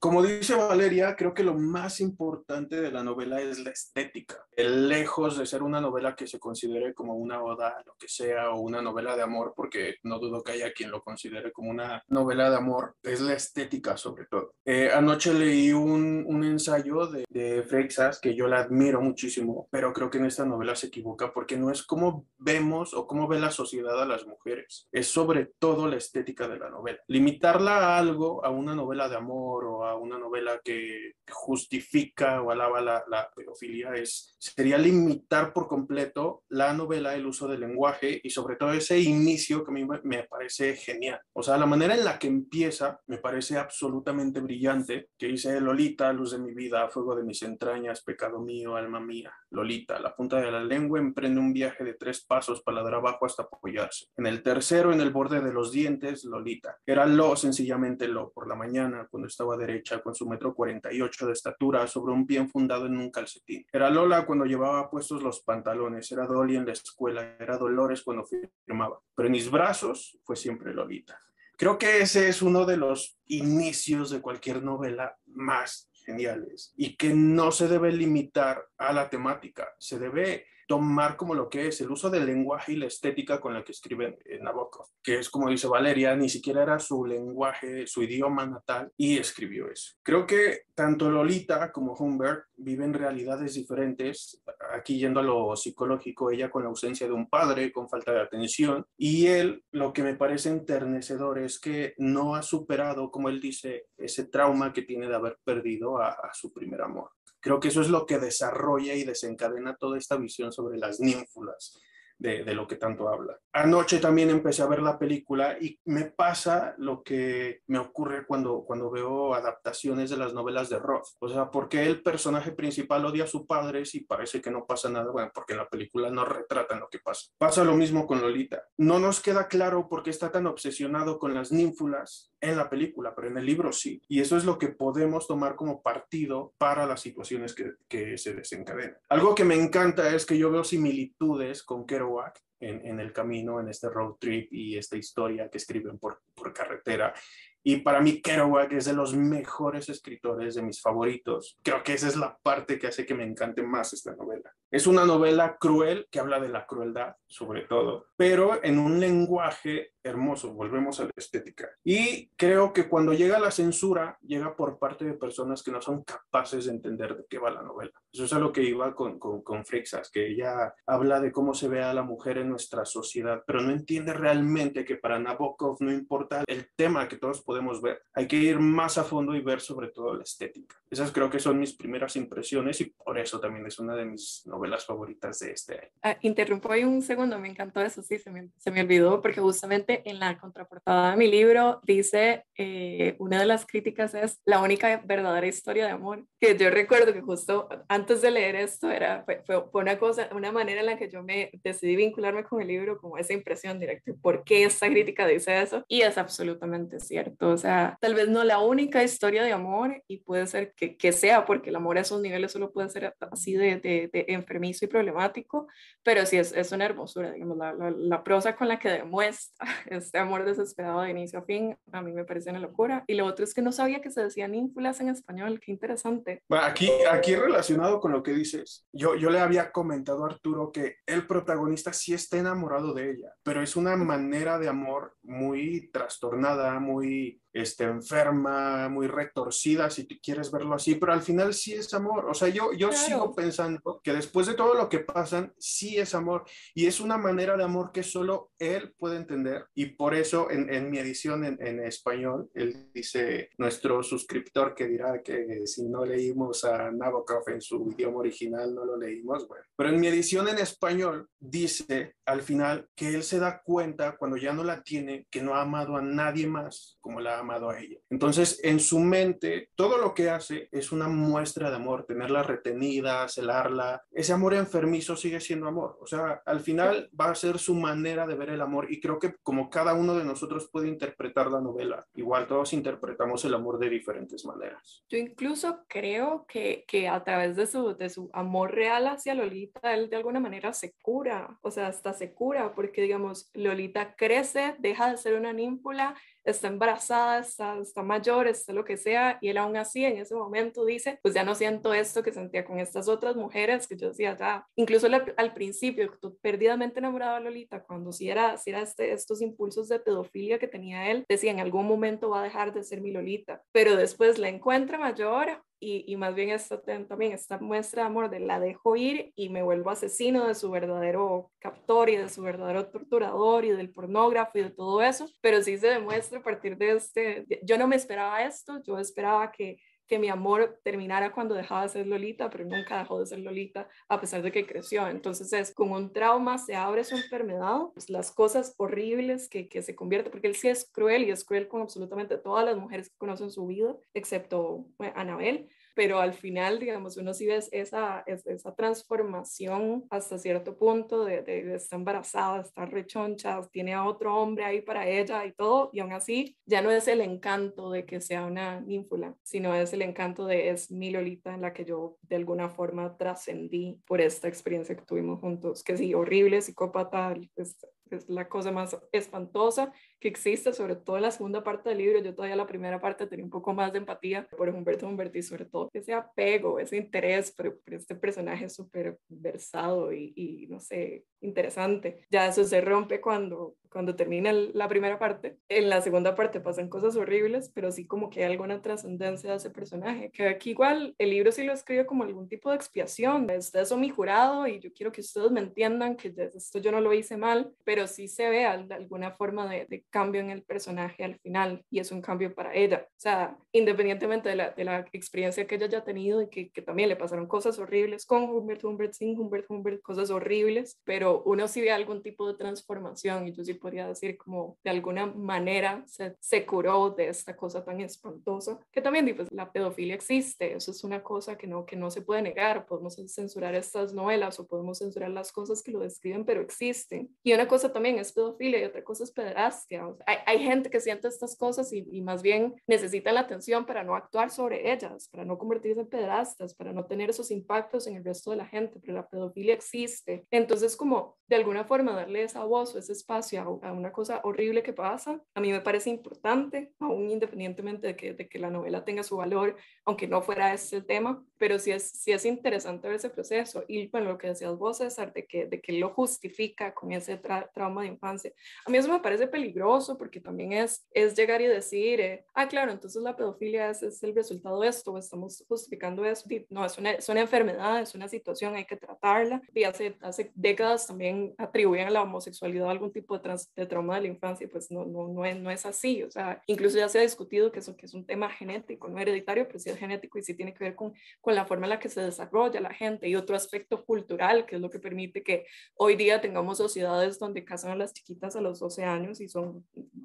Como 0.00 0.22
dice 0.22 0.54
Valeria, 0.54 1.14
creo 1.14 1.34
que 1.34 1.44
lo 1.44 1.52
más 1.52 2.00
importante 2.00 2.80
de 2.80 2.90
la 2.90 3.04
novela 3.04 3.42
es 3.42 3.58
la 3.58 3.70
estética. 3.70 4.42
Lejos 4.56 5.36
de 5.36 5.44
ser 5.44 5.62
una 5.62 5.78
novela 5.78 6.16
que 6.16 6.26
se 6.26 6.38
considere 6.38 6.94
como 6.94 7.16
una 7.16 7.42
oda 7.42 7.68
a 7.68 7.84
lo 7.84 7.94
que 7.98 8.08
sea 8.08 8.50
o 8.50 8.60
una 8.60 8.80
novela 8.80 9.14
de 9.14 9.22
amor, 9.22 9.52
porque 9.54 9.96
no 10.04 10.18
dudo 10.18 10.42
que 10.42 10.52
haya 10.52 10.72
quien 10.72 10.90
lo 10.90 11.02
considere 11.02 11.52
como 11.52 11.68
una 11.68 12.02
novela 12.08 12.48
de 12.48 12.56
amor, 12.56 12.96
es 13.02 13.20
la 13.20 13.34
estética 13.34 13.98
sobre 13.98 14.24
todo. 14.24 14.54
Eh, 14.64 14.90
anoche 14.90 15.34
leí 15.34 15.70
un, 15.70 16.24
un 16.26 16.44
ensayo 16.44 17.06
de, 17.06 17.26
de 17.28 17.62
Freixas 17.62 18.20
que 18.20 18.34
yo 18.34 18.48
la 18.48 18.60
admiro 18.60 19.02
muchísimo, 19.02 19.68
pero 19.70 19.92
creo 19.92 20.08
que 20.08 20.16
en 20.16 20.24
esta 20.24 20.46
novela 20.46 20.76
se 20.76 20.86
equivoca 20.86 21.30
porque 21.30 21.58
no 21.58 21.70
es 21.70 21.82
como 21.82 22.24
vemos 22.38 22.94
o 22.94 23.06
cómo 23.06 23.28
ve 23.28 23.38
la 23.38 23.50
sociedad 23.50 24.00
a 24.00 24.06
las 24.06 24.26
mujeres, 24.26 24.88
es 24.92 25.08
sobre 25.08 25.52
todo 25.58 25.86
la 25.88 25.96
estética 25.96 26.48
de 26.48 26.58
la 26.58 26.70
novela. 26.70 27.00
Limitarla 27.06 27.76
a 27.76 27.98
algo, 27.98 28.42
a 28.42 28.48
una 28.48 28.74
novela 28.74 29.06
de 29.06 29.16
amor 29.16 29.66
o 29.66 29.84
a 29.84 29.89
una 29.96 30.18
novela 30.18 30.60
que 30.62 31.14
justifica 31.30 32.42
o 32.42 32.50
alaba 32.50 32.80
la, 32.80 33.30
pedofilia 33.34 33.94
es, 33.94 34.36
sería 34.38 34.78
limitar 34.78 35.52
por 35.52 35.68
completo 35.68 36.42
la 36.48 36.72
novela, 36.72 37.14
el 37.14 37.26
uso 37.26 37.46
del 37.48 37.60
lenguaje 37.60 38.20
y 38.22 38.30
sobre 38.30 38.56
todo 38.56 38.72
ese 38.72 38.98
inicio 38.98 39.64
que 39.64 39.70
a 39.70 39.74
mí 39.74 39.86
me 40.02 40.24
parece 40.24 40.74
genial. 40.76 41.20
O 41.32 41.42
sea, 41.42 41.56
la 41.56 41.66
manera 41.66 41.94
en 41.94 42.04
la 42.04 42.18
que 42.18 42.26
empieza 42.26 43.00
me 43.06 43.18
parece 43.18 43.58
absolutamente 43.58 44.40
brillante, 44.40 45.08
que 45.16 45.28
dice 45.28 45.60
Lolita, 45.60 46.12
luz 46.12 46.32
de 46.32 46.38
mi 46.38 46.54
vida, 46.54 46.88
fuego 46.88 47.14
de 47.14 47.24
mis 47.24 47.42
entrañas, 47.42 48.02
pecado 48.02 48.40
mío, 48.40 48.76
alma 48.76 49.00
mía. 49.00 49.32
Lolita, 49.50 49.98
la 49.98 50.14
punta 50.14 50.40
de 50.40 50.50
la 50.50 50.62
lengua 50.62 50.98
emprende 50.98 51.40
un 51.40 51.52
viaje 51.52 51.84
de 51.84 51.94
tres 51.94 52.24
pasos, 52.24 52.62
paladar 52.62 52.94
abajo 52.94 53.26
hasta 53.26 53.42
apoyarse. 53.42 54.06
En 54.16 54.26
el 54.26 54.42
tercero, 54.42 54.92
en 54.92 55.00
el 55.00 55.10
borde 55.10 55.40
de 55.40 55.52
los 55.52 55.72
dientes, 55.72 56.24
Lolita. 56.24 56.76
Era 56.86 57.06
lo, 57.06 57.36
sencillamente 57.36 58.08
lo, 58.08 58.30
por 58.30 58.46
la 58.48 58.54
mañana, 58.54 59.06
cuando 59.10 59.26
estaba 59.26 59.56
con 60.02 60.14
su 60.14 60.28
metro 60.28 60.54
48 60.54 61.26
de 61.26 61.32
estatura, 61.32 61.86
sobre 61.86 62.12
un 62.12 62.26
pie 62.26 62.38
enfundado 62.38 62.86
en 62.86 62.96
un 62.96 63.10
calcetín. 63.10 63.64
Era 63.72 63.90
Lola 63.90 64.26
cuando 64.26 64.44
llevaba 64.44 64.90
puestos 64.90 65.22
los 65.22 65.40
pantalones, 65.40 66.10
era 66.12 66.26
Dolly 66.26 66.56
en 66.56 66.66
la 66.66 66.72
escuela, 66.72 67.36
era 67.38 67.58
Dolores 67.58 68.02
cuando 68.02 68.24
firmaba. 68.24 69.00
Pero 69.14 69.26
en 69.26 69.32
mis 69.32 69.50
brazos 69.50 70.18
fue 70.24 70.36
siempre 70.36 70.74
Lolita. 70.74 71.20
Creo 71.56 71.76
que 71.76 72.00
ese 72.00 72.28
es 72.28 72.40
uno 72.40 72.64
de 72.64 72.78
los 72.78 73.18
inicios 73.26 74.10
de 74.10 74.22
cualquier 74.22 74.62
novela 74.62 75.18
más 75.26 75.90
geniales 76.06 76.72
y 76.76 76.96
que 76.96 77.12
no 77.12 77.52
se 77.52 77.68
debe 77.68 77.92
limitar 77.92 78.64
a 78.78 78.92
la 78.92 79.10
temática, 79.10 79.68
se 79.78 79.98
debe 79.98 80.46
tomar 80.70 81.16
como 81.16 81.34
lo 81.34 81.50
que 81.50 81.66
es 81.66 81.80
el 81.80 81.90
uso 81.90 82.08
del 82.10 82.26
lenguaje 82.26 82.74
y 82.74 82.76
la 82.76 82.86
estética 82.86 83.40
con 83.40 83.52
la 83.52 83.64
que 83.64 83.72
escribe 83.72 84.20
Nabokov, 84.40 84.86
que 85.02 85.18
es 85.18 85.28
como 85.28 85.50
dice 85.50 85.66
Valeria, 85.66 86.14
ni 86.14 86.28
siquiera 86.28 86.62
era 86.62 86.78
su 86.78 87.04
lenguaje, 87.04 87.88
su 87.88 88.04
idioma 88.04 88.46
natal 88.46 88.92
y 88.96 89.18
escribió 89.18 89.68
eso. 89.68 89.96
Creo 90.04 90.28
que 90.28 90.66
tanto 90.76 91.10
Lolita 91.10 91.72
como 91.72 91.94
Humbert 91.94 92.44
viven 92.56 92.94
realidades 92.94 93.54
diferentes, 93.54 94.40
aquí 94.72 94.96
yendo 94.96 95.18
a 95.18 95.24
lo 95.24 95.56
psicológico, 95.56 96.30
ella 96.30 96.52
con 96.52 96.62
la 96.62 96.68
ausencia 96.68 97.08
de 97.08 97.14
un 97.14 97.28
padre, 97.28 97.72
con 97.72 97.88
falta 97.88 98.12
de 98.12 98.20
atención, 98.20 98.86
y 98.96 99.26
él 99.26 99.64
lo 99.72 99.92
que 99.92 100.04
me 100.04 100.14
parece 100.14 100.50
enternecedor 100.50 101.40
es 101.40 101.58
que 101.58 101.94
no 101.98 102.36
ha 102.36 102.42
superado, 102.42 103.10
como 103.10 103.28
él 103.28 103.40
dice, 103.40 103.86
ese 103.98 104.26
trauma 104.26 104.72
que 104.72 104.82
tiene 104.82 105.08
de 105.08 105.16
haber 105.16 105.36
perdido 105.42 105.98
a, 105.98 106.10
a 106.10 106.32
su 106.32 106.52
primer 106.52 106.80
amor. 106.80 107.10
Creo 107.40 107.60
que 107.60 107.68
eso 107.68 107.80
es 107.80 107.88
lo 107.88 108.06
que 108.06 108.18
desarrolla 108.18 108.94
y 108.94 109.04
desencadena 109.04 109.76
toda 109.76 109.98
esta 109.98 110.16
visión 110.16 110.52
sobre 110.52 110.78
las 110.78 111.00
ninfulas. 111.00 111.80
de, 112.20 112.44
de, 112.44 112.54
lo 112.54 112.68
que 112.68 112.76
tanto 112.76 113.08
habla. 113.08 113.40
Anoche 113.52 113.98
también 113.98 114.28
empecé 114.28 114.62
a 114.62 114.66
ver 114.66 114.82
la 114.82 114.98
película 114.98 115.56
y 115.58 115.80
me 115.86 116.04
pasa 116.04 116.74
lo 116.76 117.02
que 117.02 117.62
me 117.66 117.78
ocurre 117.78 118.26
cuando, 118.26 118.62
cuando 118.62 118.90
veo 118.90 119.34
adaptaciones 119.34 120.10
de 120.10 120.18
las 120.18 120.34
novelas 120.34 120.68
de 120.68 120.78
Roth. 120.78 121.06
O 121.18 121.30
sea, 121.30 121.50
porque 121.50 121.86
el 121.86 122.02
personaje 122.02 122.52
principal 122.52 123.06
odia 123.06 123.24
a 123.24 123.26
su 123.26 123.46
padre 123.46 123.86
si 123.86 124.00
parece 124.00 124.42
que 124.42 124.50
no 124.50 124.66
pasa 124.66 124.90
nada? 124.90 125.10
Bueno, 125.10 125.30
porque 125.34 125.54
en 125.54 125.60
la 125.60 125.68
película 125.68 126.10
no 126.10 126.26
retratan 126.26 126.80
lo 126.80 126.90
que 126.90 126.98
pasa. 126.98 127.30
Pasa 127.38 127.64
lo 127.64 127.74
mismo 127.74 128.06
con 128.06 128.20
Lolita. 128.20 128.64
No 128.76 128.98
nos 128.98 129.20
queda 129.20 129.48
claro 129.48 129.88
por 129.88 130.02
qué 130.02 130.10
está 130.10 130.30
tan 130.30 130.46
obsesionado 130.46 131.18
con 131.18 131.32
las 131.32 131.50
ninfulas 131.50 132.29
en 132.40 132.56
la 132.56 132.70
película, 132.70 133.14
pero 133.14 133.28
en 133.28 133.36
el 133.36 133.46
libro 133.46 133.72
sí. 133.72 134.02
Y 134.08 134.20
eso 134.20 134.36
es 134.36 134.44
lo 134.44 134.58
que 134.58 134.68
podemos 134.68 135.26
tomar 135.26 135.56
como 135.56 135.82
partido 135.82 136.54
para 136.58 136.86
las 136.86 137.00
situaciones 137.00 137.54
que, 137.54 137.72
que 137.88 138.16
se 138.18 138.34
desencadenan. 138.34 138.98
Algo 139.08 139.34
que 139.34 139.44
me 139.44 139.54
encanta 139.54 140.14
es 140.14 140.24
que 140.24 140.38
yo 140.38 140.50
veo 140.50 140.64
similitudes 140.64 141.62
con 141.62 141.86
Kerouac 141.86 142.40
en, 142.60 142.86
en, 142.86 143.00
el 143.00 143.12
camino, 143.12 143.60
en 143.60 143.68
este 143.68 143.88
road 143.88 144.14
trip 144.18 144.52
y 144.52 144.76
esta 144.76 144.96
historia 144.96 145.48
que 145.48 145.58
escriben 145.58 145.98
por, 145.98 146.22
por 146.34 146.52
carretera. 146.52 147.14
Y 147.62 147.76
para 147.78 148.00
mí 148.00 148.22
Kerouac 148.22 148.72
es 148.72 148.86
de 148.86 148.94
los 148.94 149.14
mejores 149.14 149.88
escritores, 149.88 150.54
de 150.54 150.62
mis 150.62 150.80
favoritos. 150.80 151.58
Creo 151.62 151.82
que 151.82 151.94
esa 151.94 152.08
es 152.08 152.16
la 152.16 152.38
parte 152.38 152.78
que 152.78 152.86
hace 152.86 153.04
que 153.04 153.14
me 153.14 153.24
encante 153.24 153.62
más 153.62 153.92
esta 153.92 154.14
novela. 154.14 154.54
Es 154.70 154.86
una 154.86 155.04
novela 155.04 155.56
cruel 155.58 156.06
que 156.10 156.20
habla 156.20 156.38
de 156.38 156.48
la 156.48 156.66
crueldad, 156.66 157.16
sobre 157.26 157.62
todo, 157.62 158.06
pero 158.16 158.62
en 158.62 158.78
un 158.78 159.00
lenguaje 159.00 159.94
hermoso. 160.02 160.52
Volvemos 160.52 161.00
a 161.00 161.04
la 161.04 161.10
estética. 161.16 161.68
Y 161.84 162.28
creo 162.36 162.72
que 162.72 162.88
cuando 162.88 163.12
llega 163.12 163.38
la 163.38 163.50
censura, 163.50 164.18
llega 164.22 164.56
por 164.56 164.78
parte 164.78 165.04
de 165.04 165.14
personas 165.14 165.62
que 165.62 165.70
no 165.70 165.82
son 165.82 166.04
capaces 166.04 166.66
de 166.66 166.72
entender 166.72 167.16
de 167.16 167.24
qué 167.28 167.38
va 167.38 167.50
la 167.50 167.62
novela. 167.62 167.92
Eso 168.12 168.24
es 168.24 168.32
a 168.32 168.38
lo 168.38 168.52
que 168.52 168.62
iba 168.62 168.94
con, 168.94 169.18
con, 169.18 169.42
con 169.42 169.64
Frixas, 169.64 170.10
que 170.10 170.28
ella 170.28 170.74
habla 170.86 171.20
de 171.20 171.32
cómo 171.32 171.54
se 171.54 171.68
ve 171.68 171.82
a 171.82 171.94
la 171.94 172.02
mujer 172.02 172.38
en 172.38 172.48
nuestra 172.48 172.84
sociedad, 172.84 173.42
pero 173.46 173.60
no 173.60 173.70
entiende 173.70 174.12
realmente 174.12 174.84
que 174.84 174.96
para 174.96 175.18
Nabokov 175.18 175.76
no 175.80 175.92
importa 175.92 176.44
el 176.46 176.70
tema 176.74 177.08
que 177.08 177.16
todos 177.16 177.42
podemos 177.42 177.82
ver. 177.82 178.02
Hay 178.14 178.26
que 178.26 178.36
ir 178.36 178.58
más 178.58 178.98
a 178.98 179.04
fondo 179.04 179.34
y 179.34 179.40
ver 179.40 179.60
sobre 179.60 179.88
todo 179.88 180.14
la 180.14 180.22
estética. 180.22 180.76
Esas 180.90 181.12
creo 181.12 181.30
que 181.30 181.38
son 181.38 181.58
mis 181.58 181.76
primeras 181.76 182.16
impresiones 182.16 182.80
y 182.80 182.86
por 182.86 183.18
eso 183.18 183.38
también 183.38 183.66
es 183.66 183.78
una 183.78 183.94
de 183.94 184.04
mis 184.04 184.42
novelas 184.46 184.59
favoritas 184.84 185.38
de 185.40 185.52
este 185.52 185.74
año. 185.74 185.90
Ah, 186.02 186.16
interrumpo 186.22 186.72
ahí 186.72 186.84
un 186.84 187.02
segundo, 187.02 187.38
me 187.38 187.48
encantó 187.48 187.80
eso, 187.80 188.02
sí, 188.02 188.18
se 188.18 188.30
me, 188.30 188.48
se 188.56 188.70
me 188.70 188.80
olvidó 188.80 189.20
porque 189.22 189.40
justamente 189.40 190.02
en 190.04 190.18
la 190.18 190.38
contraportada 190.38 191.12
de 191.12 191.16
mi 191.16 191.28
libro 191.28 191.80
dice, 191.84 192.44
eh, 192.56 193.16
una 193.18 193.40
de 193.40 193.46
las 193.46 193.66
críticas 193.66 194.14
es 194.14 194.40
la 194.44 194.60
única 194.60 195.02
verdadera 195.04 195.46
historia 195.46 195.86
de 195.86 195.92
amor, 195.92 196.24
que 196.40 196.56
yo 196.56 196.70
recuerdo 196.70 197.12
que 197.12 197.20
justo 197.20 197.68
antes 197.88 198.22
de 198.22 198.30
leer 198.30 198.56
esto 198.56 198.90
era, 198.90 199.24
fue, 199.24 199.42
fue 199.44 199.82
una 199.82 199.98
cosa, 199.98 200.28
una 200.32 200.52
manera 200.52 200.80
en 200.80 200.86
la 200.86 200.98
que 200.98 201.10
yo 201.10 201.22
me 201.22 201.50
decidí 201.62 201.96
vincularme 201.96 202.44
con 202.44 202.60
el 202.60 202.68
libro, 202.68 202.98
como 202.98 203.18
esa 203.18 203.32
impresión 203.32 203.78
directa, 203.78 204.12
¿por 204.20 204.44
qué 204.44 204.64
esta 204.64 204.88
crítica 204.88 205.26
dice 205.26 205.60
eso? 205.60 205.84
Y 205.88 206.02
es 206.02 206.18
absolutamente 206.18 207.00
cierto, 207.00 207.50
o 207.50 207.56
sea, 207.56 207.96
tal 208.00 208.14
vez 208.14 208.28
no 208.28 208.44
la 208.44 208.58
única 208.58 209.02
historia 209.02 209.42
de 209.42 209.52
amor 209.52 210.02
y 210.08 210.18
puede 210.18 210.46
ser 210.46 210.72
que, 210.74 210.96
que 210.96 211.12
sea, 211.12 211.44
porque 211.44 211.70
el 211.70 211.76
amor 211.76 211.98
a 211.98 212.02
esos 212.02 212.20
niveles 212.20 212.52
solo 212.52 212.72
puede 212.72 212.88
ser 212.88 213.14
así 213.30 213.54
de, 213.54 213.76
de, 213.76 214.10
de 214.12 214.24
enfermizo 214.50 214.84
y 214.84 214.88
problemático, 214.88 215.68
pero 216.02 216.26
sí 216.26 216.36
es, 216.36 216.52
es 216.52 216.72
una 216.72 216.84
hermosura, 216.84 217.32
digamos, 217.32 217.56
la, 217.56 217.72
la, 217.72 218.24
prosa 218.24 218.56
con 218.56 218.68
la 218.68 218.78
que 218.78 218.88
demuestra 218.88 219.66
este 219.86 220.18
amor 220.18 220.44
desesperado 220.44 221.02
de 221.02 221.10
inicio 221.10 221.38
a 221.38 221.42
fin, 221.42 221.76
a 221.92 222.02
mí 222.02 222.12
me 222.12 222.24
parece 222.24 222.50
una 222.50 222.58
locura. 222.58 223.04
Y 223.06 223.14
lo 223.14 223.26
otro 223.26 223.44
es 223.44 223.54
que 223.54 223.62
no 223.62 223.72
sabía 223.72 224.00
que 224.00 224.10
se 224.10 224.22
decían 224.22 224.54
ínfulas 224.54 225.00
en 225.00 225.08
español, 225.08 225.60
qué 225.60 225.70
interesante. 225.70 226.42
Aquí, 226.50 226.90
aquí 227.10 227.36
relacionado 227.36 228.00
con 228.00 228.12
lo 228.12 228.22
que 228.22 228.32
dices, 228.32 228.86
yo, 228.92 229.14
yo 229.14 229.30
le 229.30 229.38
había 229.38 229.70
comentado 229.70 230.24
a 230.24 230.30
Arturo 230.30 230.72
que 230.72 230.96
el 231.06 231.26
protagonista 231.26 231.92
sí 231.92 232.12
está 232.12 232.38
enamorado 232.38 232.92
de 232.92 233.12
ella, 233.12 233.32
pero 233.42 233.62
es 233.62 233.76
una 233.76 233.96
manera 233.96 234.58
de 234.58 234.68
amor 234.68 235.14
muy 235.22 235.90
trastornada, 235.92 236.78
muy 236.80 237.40
este, 237.52 237.84
enferma, 237.84 238.88
muy 238.88 239.06
retorcida, 239.06 239.90
si 239.90 240.04
tú 240.04 240.16
quieres 240.22 240.50
verlo 240.50 240.74
así, 240.74 240.94
pero 240.94 241.12
al 241.12 241.22
final 241.22 241.54
sí 241.54 241.72
es 241.72 241.92
amor. 241.94 242.26
O 242.26 242.34
sea, 242.34 242.48
yo, 242.48 242.72
yo 242.72 242.90
claro. 242.90 243.04
sigo 243.04 243.34
pensando 243.34 244.00
que 244.02 244.12
después 244.12 244.46
de 244.46 244.54
todo 244.54 244.74
lo 244.74 244.88
que 244.88 245.00
pasan, 245.00 245.52
sí 245.58 245.98
es 245.98 246.14
amor. 246.14 246.44
Y 246.74 246.86
es 246.86 247.00
una 247.00 247.18
manera 247.18 247.56
de 247.56 247.64
amor 247.64 247.92
que 247.92 248.02
solo 248.02 248.52
él 248.58 248.94
puede 248.98 249.16
entender. 249.16 249.66
Y 249.74 249.86
por 249.86 250.14
eso 250.14 250.50
en, 250.50 250.72
en 250.72 250.90
mi 250.90 250.98
edición 250.98 251.44
en, 251.44 251.58
en, 251.60 251.80
español, 251.80 252.50
él 252.54 252.90
dice, 252.92 253.50
nuestro 253.58 254.02
suscriptor 254.02 254.74
que 254.74 254.86
dirá 254.86 255.22
que 255.22 255.66
si 255.66 255.88
no 255.88 256.04
leímos 256.04 256.64
a 256.64 256.90
Nabokov 256.90 257.48
en 257.48 257.60
su 257.60 257.90
idioma 257.90 258.18
original, 258.18 258.74
no 258.74 258.84
lo 258.84 258.96
leímos. 258.96 259.48
Bueno, 259.48 259.64
pero 259.76 259.90
en 259.90 260.00
mi 260.00 260.06
edición 260.06 260.48
en 260.48 260.58
español 260.58 261.28
dice 261.38 262.14
al 262.26 262.42
final 262.42 262.88
que 262.94 263.14
él 263.14 263.22
se 263.22 263.38
da 263.38 263.60
cuenta 263.62 264.16
cuando 264.16 264.36
ya 264.36 264.52
no 264.52 264.62
la 264.62 264.82
tiene, 264.82 265.26
que 265.30 265.42
no 265.42 265.54
ha 265.54 265.62
amado 265.62 265.96
a 265.96 266.02
nadie 266.02 266.46
más 266.46 266.98
como 267.00 267.20
la 267.20 267.39
amado 267.40 267.70
a 267.70 267.80
ella. 267.80 267.98
Entonces, 268.10 268.60
en 268.62 268.80
su 268.80 268.98
mente, 269.00 269.70
todo 269.74 269.98
lo 269.98 270.14
que 270.14 270.30
hace 270.30 270.68
es 270.72 270.92
una 270.92 271.08
muestra 271.08 271.70
de 271.70 271.76
amor, 271.76 272.04
tenerla 272.04 272.42
retenida, 272.42 273.28
celarla. 273.28 274.02
Ese 274.12 274.32
amor 274.32 274.54
enfermizo 274.54 275.16
sigue 275.16 275.40
siendo 275.40 275.66
amor. 275.68 275.98
O 276.00 276.06
sea, 276.06 276.42
al 276.46 276.60
final 276.60 277.10
va 277.18 277.30
a 277.30 277.34
ser 277.34 277.58
su 277.58 277.74
manera 277.74 278.26
de 278.26 278.34
ver 278.34 278.50
el 278.50 278.60
amor 278.60 278.90
y 278.90 279.00
creo 279.00 279.18
que 279.18 279.34
como 279.42 279.70
cada 279.70 279.94
uno 279.94 280.14
de 280.14 280.24
nosotros 280.24 280.68
puede 280.70 280.88
interpretar 280.88 281.50
la 281.50 281.60
novela, 281.60 282.06
igual 282.14 282.46
todos 282.46 282.72
interpretamos 282.72 283.44
el 283.44 283.54
amor 283.54 283.78
de 283.78 283.90
diferentes 283.90 284.44
maneras. 284.44 285.04
Yo 285.08 285.18
incluso 285.18 285.84
creo 285.88 286.44
que, 286.48 286.84
que 286.86 287.08
a 287.08 287.22
través 287.24 287.56
de 287.56 287.66
su, 287.66 287.96
de 287.96 288.10
su 288.10 288.30
amor 288.32 288.72
real 288.72 289.06
hacia 289.06 289.34
Lolita, 289.34 289.94
él 289.94 290.10
de 290.10 290.16
alguna 290.16 290.40
manera 290.40 290.72
se 290.72 290.94
cura, 291.02 291.58
o 291.62 291.70
sea, 291.70 291.88
hasta 291.88 292.12
se 292.12 292.32
cura 292.32 292.74
porque, 292.74 293.02
digamos, 293.02 293.50
Lolita 293.54 294.14
crece, 294.16 294.76
deja 294.78 295.10
de 295.10 295.16
ser 295.16 295.34
una 295.34 295.52
ninfula 295.52 296.14
está 296.44 296.68
embarazada, 296.68 297.40
está, 297.40 297.78
está 297.78 298.02
mayor, 298.02 298.46
está 298.46 298.72
lo 298.72 298.84
que 298.84 298.96
sea, 298.96 299.38
y 299.40 299.48
él 299.48 299.58
aún 299.58 299.76
así 299.76 300.04
en 300.04 300.18
ese 300.18 300.34
momento 300.34 300.84
dice, 300.84 301.18
pues 301.22 301.34
ya 301.34 301.44
no 301.44 301.54
siento 301.54 301.94
esto 301.94 302.22
que 302.22 302.32
sentía 302.32 302.64
con 302.64 302.78
estas 302.78 303.08
otras 303.08 303.36
mujeres, 303.36 303.86
que 303.86 303.96
yo 303.96 304.08
decía, 304.08 304.36
ya, 304.36 304.66
incluso 304.76 305.06
al, 305.36 305.54
principio, 305.54 306.18
perdidamente 306.40 306.98
enamorado 306.98 307.36
de 307.36 307.42
Lolita, 307.42 307.82
cuando 307.82 308.12
si 308.12 308.30
era, 308.30 308.56
si 308.56 308.70
era 308.70 308.82
este, 308.82 309.12
estos 309.12 309.42
impulsos 309.42 309.88
de 309.88 310.00
pedofilia 310.00 310.58
que 310.58 310.68
tenía 310.68 311.10
él, 311.10 311.24
decía, 311.28 311.50
en 311.50 311.60
algún 311.60 311.86
momento 311.86 312.30
va 312.30 312.40
a 312.40 312.44
dejar 312.44 312.72
de 312.72 312.84
ser 312.84 313.00
mi 313.00 313.10
Lolita, 313.10 313.62
pero 313.72 313.96
después 313.96 314.38
la 314.38 314.48
encuentra 314.48 314.98
mayor, 314.98 315.62
y, 315.80 316.04
y, 316.06 316.16
más 316.16 316.34
bien 316.34 316.50
esta, 316.50 316.80
también 316.80 317.32
esta 317.32 317.58
muestra 317.58 318.02
de 318.02 318.08
amor 318.08 318.30
de 318.30 318.40
la 318.40 318.60
dejo 318.60 318.96
ir 318.96 319.32
y 319.34 319.48
me 319.48 319.62
vuelvo 319.62 319.90
asesino 319.90 320.46
de 320.46 320.54
su 320.54 320.70
verdadero 320.70 321.50
captor 321.58 322.10
y 322.10 322.16
de 322.16 322.28
su 322.28 322.42
verdadero 322.42 322.86
torturador 322.86 323.64
y 323.64 323.70
del 323.70 323.90
pornógrafo 323.90 324.58
y 324.58 324.62
de 324.62 324.70
todo 324.70 325.02
eso, 325.02 325.26
pero 325.40 325.62
sí 325.62 325.78
se 325.78 325.88
demuestra 325.88 326.40
a 326.40 326.42
partir 326.42 326.76
de 326.76 326.92
este, 326.92 327.46
yo 327.62 327.78
no 327.78 327.88
me 327.88 327.96
esperaba 327.96 328.44
esto, 328.44 328.82
yo 328.84 328.98
esperaba 328.98 329.50
que 329.50 329.78
que 330.10 330.18
mi 330.18 330.28
amor 330.28 330.80
terminara 330.82 331.30
cuando 331.30 331.54
dejaba 331.54 331.84
de 331.84 331.88
ser 331.88 332.06
Lolita, 332.08 332.50
pero 332.50 332.64
nunca 332.64 332.98
dejó 332.98 333.20
de 333.20 333.26
ser 333.26 333.38
Lolita 333.38 333.88
a 334.08 334.20
pesar 334.20 334.42
de 334.42 334.50
que 334.50 334.66
creció. 334.66 335.06
Entonces 335.06 335.52
es 335.52 335.72
como 335.72 335.94
un 335.94 336.12
trauma, 336.12 336.58
se 336.58 336.74
abre 336.74 337.04
su 337.04 337.14
enfermedad, 337.14 337.78
pues 337.94 338.10
las 338.10 338.32
cosas 338.32 338.74
horribles 338.76 339.48
que, 339.48 339.68
que 339.68 339.82
se 339.82 339.94
convierte, 339.94 340.28
porque 340.28 340.48
él 340.48 340.56
sí 340.56 340.66
es 340.66 340.90
cruel 340.90 341.22
y 341.22 341.30
es 341.30 341.44
cruel 341.44 341.68
con 341.68 341.80
absolutamente 341.80 342.36
todas 342.38 342.64
las 342.64 342.76
mujeres 342.76 343.08
que 343.08 343.16
conocen 343.18 343.52
su 343.52 343.68
vida, 343.68 343.94
excepto 344.12 344.84
Anabel 345.14 345.68
pero 345.94 346.20
al 346.20 346.34
final, 346.34 346.78
digamos, 346.78 347.16
uno 347.16 347.34
sí 347.34 347.46
ve 347.46 347.60
esa, 347.72 348.24
esa 348.26 348.74
transformación 348.74 350.04
hasta 350.10 350.38
cierto 350.38 350.76
punto 350.76 351.24
de, 351.24 351.42
de, 351.42 351.64
de 351.64 351.74
estar 351.76 351.98
embarazada, 351.98 352.60
estar 352.60 352.90
rechoncha, 352.90 353.60
tiene 353.70 353.94
a 353.94 354.04
otro 354.04 354.36
hombre 354.36 354.64
ahí 354.64 354.80
para 354.80 355.08
ella 355.08 355.44
y 355.44 355.52
todo, 355.52 355.90
y 355.92 356.00
aún 356.00 356.12
así 356.12 356.56
ya 356.66 356.82
no 356.82 356.90
es 356.90 357.08
el 357.08 357.20
encanto 357.20 357.90
de 357.90 358.04
que 358.04 358.20
sea 358.20 358.44
una 358.46 358.80
ninfula, 358.80 359.34
sino 359.42 359.74
es 359.74 359.92
el 359.92 360.02
encanto 360.02 360.46
de 360.46 360.70
es 360.70 360.90
mi 360.90 361.10
Lolita 361.10 361.54
en 361.54 361.62
la 361.62 361.72
que 361.72 361.84
yo 361.84 362.16
de 362.22 362.36
alguna 362.36 362.68
forma 362.68 363.16
trascendí 363.16 364.00
por 364.06 364.20
esta 364.20 364.48
experiencia 364.48 364.96
que 364.96 365.04
tuvimos 365.04 365.40
juntos, 365.40 365.82
que 365.82 365.96
sí, 365.96 366.14
horrible, 366.14 366.62
psicópata, 366.62 367.34
es, 367.56 367.78
es 368.10 368.28
la 368.28 368.48
cosa 368.48 368.72
más 368.72 368.96
espantosa 369.12 369.92
que 370.20 370.28
existe, 370.28 370.72
sobre 370.72 370.96
todo 370.96 371.16
en 371.16 371.22
la 371.22 371.30
segunda 371.30 371.64
parte 371.64 371.88
del 371.88 371.98
libro. 371.98 372.20
Yo 372.20 372.34
todavía 372.34 372.56
la 372.56 372.66
primera 372.66 373.00
parte 373.00 373.26
tenía 373.26 373.44
un 373.44 373.50
poco 373.50 373.72
más 373.72 373.92
de 373.92 373.98
empatía 373.98 374.46
por 374.56 374.68
Humberto 374.68 375.06
Humberti, 375.06 375.42
sobre 375.42 375.64
todo 375.64 375.88
ese 375.92 376.12
apego, 376.12 376.78
ese 376.78 376.96
interés 376.96 377.50
por, 377.52 377.80
por 377.80 377.94
este 377.94 378.14
personaje 378.14 378.68
súper 378.68 379.18
versado 379.28 380.12
y, 380.12 380.32
y, 380.36 380.66
no 380.66 380.80
sé, 380.80 381.24
interesante. 381.40 382.26
Ya 382.30 382.46
eso 382.46 382.64
se 382.64 382.80
rompe 382.80 383.20
cuando, 383.20 383.76
cuando 383.90 384.14
termina 384.14 384.52
la 384.52 384.88
primera 384.88 385.18
parte. 385.18 385.58
En 385.68 385.88
la 385.88 386.00
segunda 386.02 386.34
parte 386.34 386.60
pasan 386.60 386.88
cosas 386.88 387.16
horribles, 387.16 387.70
pero 387.74 387.90
sí 387.90 388.06
como 388.06 388.30
que 388.30 388.44
hay 388.44 388.52
alguna 388.52 388.82
trascendencia 388.82 389.50
de 389.50 389.56
ese 389.56 389.70
personaje. 389.70 390.30
Que 390.30 390.48
aquí 390.48 390.70
igual 390.70 391.14
el 391.18 391.30
libro 391.30 391.50
sí 391.50 391.64
lo 391.64 391.72
escribe 391.72 392.06
como 392.06 392.24
algún 392.24 392.48
tipo 392.48 392.70
de 392.70 392.76
expiación. 392.76 393.50
Ustedes 393.50 393.88
son 393.88 394.00
mi 394.00 394.10
jurado 394.10 394.66
y 394.66 394.80
yo 394.80 394.92
quiero 394.92 395.12
que 395.12 395.22
ustedes 395.22 395.50
me 395.50 395.60
entiendan 395.60 396.16
que 396.16 396.32
esto 396.36 396.78
yo 396.78 396.92
no 396.92 397.00
lo 397.00 397.12
hice 397.12 397.36
mal, 397.36 397.72
pero 397.84 398.06
sí 398.06 398.28
se 398.28 398.48
ve 398.50 398.66
alguna 398.66 399.32
forma 399.32 399.68
de, 399.68 399.86
de 399.86 400.04
cambio 400.10 400.40
en 400.40 400.50
el 400.50 400.62
personaje 400.62 401.24
al 401.24 401.38
final 401.38 401.84
y 401.90 402.00
es 402.00 402.12
un 402.12 402.20
cambio 402.20 402.54
para 402.54 402.74
ella. 402.74 403.06
O 403.08 403.20
sea, 403.20 403.56
independientemente 403.72 404.48
de 404.48 404.56
la, 404.56 404.70
de 404.70 404.84
la 404.84 405.06
experiencia 405.12 405.66
que 405.66 405.76
ella 405.76 405.86
haya 405.86 406.04
tenido 406.04 406.42
y 406.42 406.48
que, 406.48 406.70
que, 406.70 406.82
también 406.82 407.08
le 407.08 407.16
pasaron 407.16 407.46
cosas 407.46 407.78
horribles 407.78 408.26
con 408.26 408.44
Humbert 408.44 408.84
Humbert, 408.84 409.12
sin 409.14 409.38
Humbert 409.38 409.66
Humbert, 409.68 410.02
cosas 410.02 410.30
horribles, 410.30 411.00
pero 411.04 411.42
uno 411.44 411.68
sí 411.68 411.80
ve 411.80 411.92
algún 411.92 412.22
tipo 412.22 412.46
de 412.46 412.58
transformación 412.58 413.48
y 413.48 413.52
yo 413.52 413.64
sí 413.64 413.74
podría 413.74 414.08
decir 414.08 414.36
como 414.36 414.78
de 414.82 414.90
alguna 414.90 415.26
manera 415.26 416.02
se, 416.06 416.36
se 416.40 416.66
curó 416.66 417.10
de 417.10 417.28
esta 417.28 417.56
cosa 417.56 417.84
tan 417.84 418.00
espantosa, 418.00 418.78
que 418.90 419.00
también 419.00 419.34
pues, 419.34 419.50
la 419.52 419.70
pedofilia 419.70 420.14
existe, 420.14 420.74
eso 420.74 420.90
es 420.90 421.04
una 421.04 421.22
cosa 421.22 421.56
que 421.56 421.66
no, 421.66 421.84
que 421.86 421.96
no 421.96 422.10
se 422.10 422.22
puede 422.22 422.42
negar, 422.42 422.86
podemos 422.86 423.16
censurar 423.28 423.74
estas 423.74 424.12
novelas 424.12 424.58
o 424.58 424.66
podemos 424.66 424.98
censurar 424.98 425.30
las 425.30 425.52
cosas 425.52 425.82
que 425.82 425.92
lo 425.92 426.00
describen, 426.00 426.44
pero 426.44 426.60
existen. 426.60 427.34
Y 427.42 427.52
una 427.52 427.68
cosa 427.68 427.92
también 427.92 428.18
es 428.18 428.32
pedofilia 428.32 428.80
y 428.80 428.84
otra 428.84 429.04
cosa 429.04 429.24
es 429.24 429.30
pederastia. 429.30 429.99
Hay, 430.26 430.36
hay, 430.46 430.58
gente 430.60 430.90
que 430.90 431.00
siente 431.00 431.28
estas 431.28 431.56
cosas 431.56 431.92
y, 431.92 432.06
y, 432.10 432.20
más 432.20 432.42
bien 432.42 432.74
necesitan 432.86 433.34
la 433.34 433.40
atención 433.40 433.86
para 433.86 434.04
no 434.04 434.14
actuar 434.14 434.50
sobre 434.50 434.92
ellas, 434.92 435.28
para 435.28 435.44
no 435.44 435.58
convertirse 435.58 436.00
en 436.00 436.08
pederastas, 436.08 436.74
para 436.74 436.92
no 436.92 437.06
tener 437.06 437.30
esos 437.30 437.50
impactos 437.50 438.06
en 438.06 438.16
el 438.16 438.24
resto 438.24 438.50
de 438.50 438.58
la 438.58 438.66
gente, 438.66 439.00
pero 439.00 439.14
la 439.14 439.28
pedofilia 439.28 439.74
existe. 439.74 440.46
Entonces, 440.50 440.96
como 440.96 441.38
de 441.48 441.56
alguna 441.56 441.84
forma 441.84 442.12
darle 442.12 442.44
esa 442.44 442.64
voz 442.64 442.94
o 442.94 442.98
ese 442.98 443.12
espacio 443.12 443.80
a, 443.82 443.88
a 443.88 443.92
una 443.92 444.12
cosa 444.12 444.40
horrible 444.44 444.82
que 444.82 444.92
pasa, 444.92 445.40
a 445.54 445.60
mí 445.60 445.72
me 445.72 445.80
parece 445.80 446.10
importante, 446.10 446.92
aún 447.00 447.30
independientemente 447.30 448.08
de 448.08 448.16
que, 448.16 448.34
de 448.34 448.48
que 448.48 448.58
la 448.58 448.70
novela 448.70 449.04
tenga 449.04 449.22
su 449.22 449.36
valor, 449.36 449.76
aunque 450.04 450.28
no 450.28 450.42
fuera 450.42 450.72
ese 450.74 450.90
el 450.92 451.06
tema, 451.06 451.44
pero 451.58 451.78
sí 451.78 451.90
es, 451.90 452.10
sí 452.10 452.32
es 452.32 452.44
interesante 452.44 453.08
ver 453.08 453.16
ese 453.16 453.30
proceso. 453.30 453.84
Y 453.88 454.08
bueno, 454.08 454.30
lo 454.30 454.38
que 454.38 454.48
decías 454.48 454.76
vos, 454.76 454.98
César, 454.98 455.32
de 455.32 455.46
que, 455.46 455.66
de 455.66 455.80
que 455.80 455.92
lo 455.92 456.10
justifica 456.10 456.94
con 456.94 457.12
ese 457.12 457.40
trauma 457.72 458.02
de 458.02 458.08
infancia. 458.08 458.52
A 458.86 458.90
mí 458.90 458.98
eso 458.98 459.10
me 459.10 459.20
parece 459.20 459.46
peligroso 459.46 459.89
porque 460.18 460.40
también 460.40 460.72
es, 460.72 461.04
es 461.12 461.34
llegar 461.36 461.60
y 461.60 461.66
decir, 461.66 462.20
eh, 462.20 462.44
ah, 462.54 462.68
claro, 462.68 462.92
entonces 462.92 463.20
la 463.22 463.36
pedofilia 463.36 463.90
es, 463.90 464.02
es, 464.02 464.22
el 464.22 464.34
resultado 464.34 464.80
de 464.80 464.88
esto, 464.88 465.16
estamos 465.18 465.64
justificando 465.68 466.24
eso. 466.24 466.48
No, 466.68 466.84
es 466.84 466.96
una, 466.96 467.12
es 467.12 467.28
una 467.28 467.40
enfermedad, 467.40 468.00
es 468.00 468.14
una 468.14 468.28
situación, 468.28 468.74
hay 468.74 468.84
que 468.84 468.96
tratarla. 468.96 469.60
Y 469.74 469.84
hace, 469.84 470.16
hace 470.20 470.52
décadas 470.54 471.06
también 471.06 471.54
atribuían 471.58 472.08
a 472.08 472.10
la 472.10 472.22
homosexualidad 472.22 472.88
algún 472.88 473.12
tipo 473.12 473.36
de, 473.36 473.42
trans, 473.42 473.72
de 473.74 473.86
trauma 473.86 474.16
de 474.16 474.22
la 474.22 474.28
infancia, 474.28 474.68
pues 474.70 474.90
no, 474.90 475.04
no, 475.04 475.28
no, 475.28 475.44
es, 475.44 475.56
no 475.56 475.70
es 475.70 475.84
así. 475.86 476.22
O 476.22 476.30
sea, 476.30 476.62
incluso 476.66 476.98
ya 476.98 477.08
se 477.08 477.18
ha 477.18 477.22
discutido 477.22 477.72
que 477.72 477.80
eso 477.80 477.96
que 477.96 478.06
es 478.06 478.14
un 478.14 478.24
tema 478.24 478.48
genético, 478.48 479.08
no 479.08 479.18
hereditario, 479.18 479.66
pero 479.66 479.78
sí 479.78 479.90
es 479.90 479.96
genético 479.96 480.38
y 480.38 480.42
sí 480.42 480.54
tiene 480.54 480.72
que 480.72 480.84
ver 480.84 480.94
con, 480.94 481.12
con 481.40 481.54
la 481.54 481.64
forma 481.64 481.86
en 481.86 481.90
la 481.90 481.98
que 481.98 482.08
se 482.08 482.22
desarrolla 482.22 482.80
la 482.80 482.94
gente 482.94 483.28
y 483.28 483.34
otro 483.34 483.56
aspecto 483.56 484.04
cultural, 484.04 484.66
que 484.66 484.76
es 484.76 484.80
lo 484.80 484.90
que 484.90 484.98
permite 484.98 485.42
que 485.42 485.66
hoy 485.96 486.16
día 486.16 486.40
tengamos 486.40 486.78
sociedades 486.78 487.38
donde 487.38 487.64
casan 487.64 487.92
a 487.92 487.96
las 487.96 488.12
chiquitas 488.12 488.56
a 488.56 488.60
los 488.60 488.78
12 488.78 489.04
años 489.04 489.40
y 489.40 489.48
son 489.48 489.79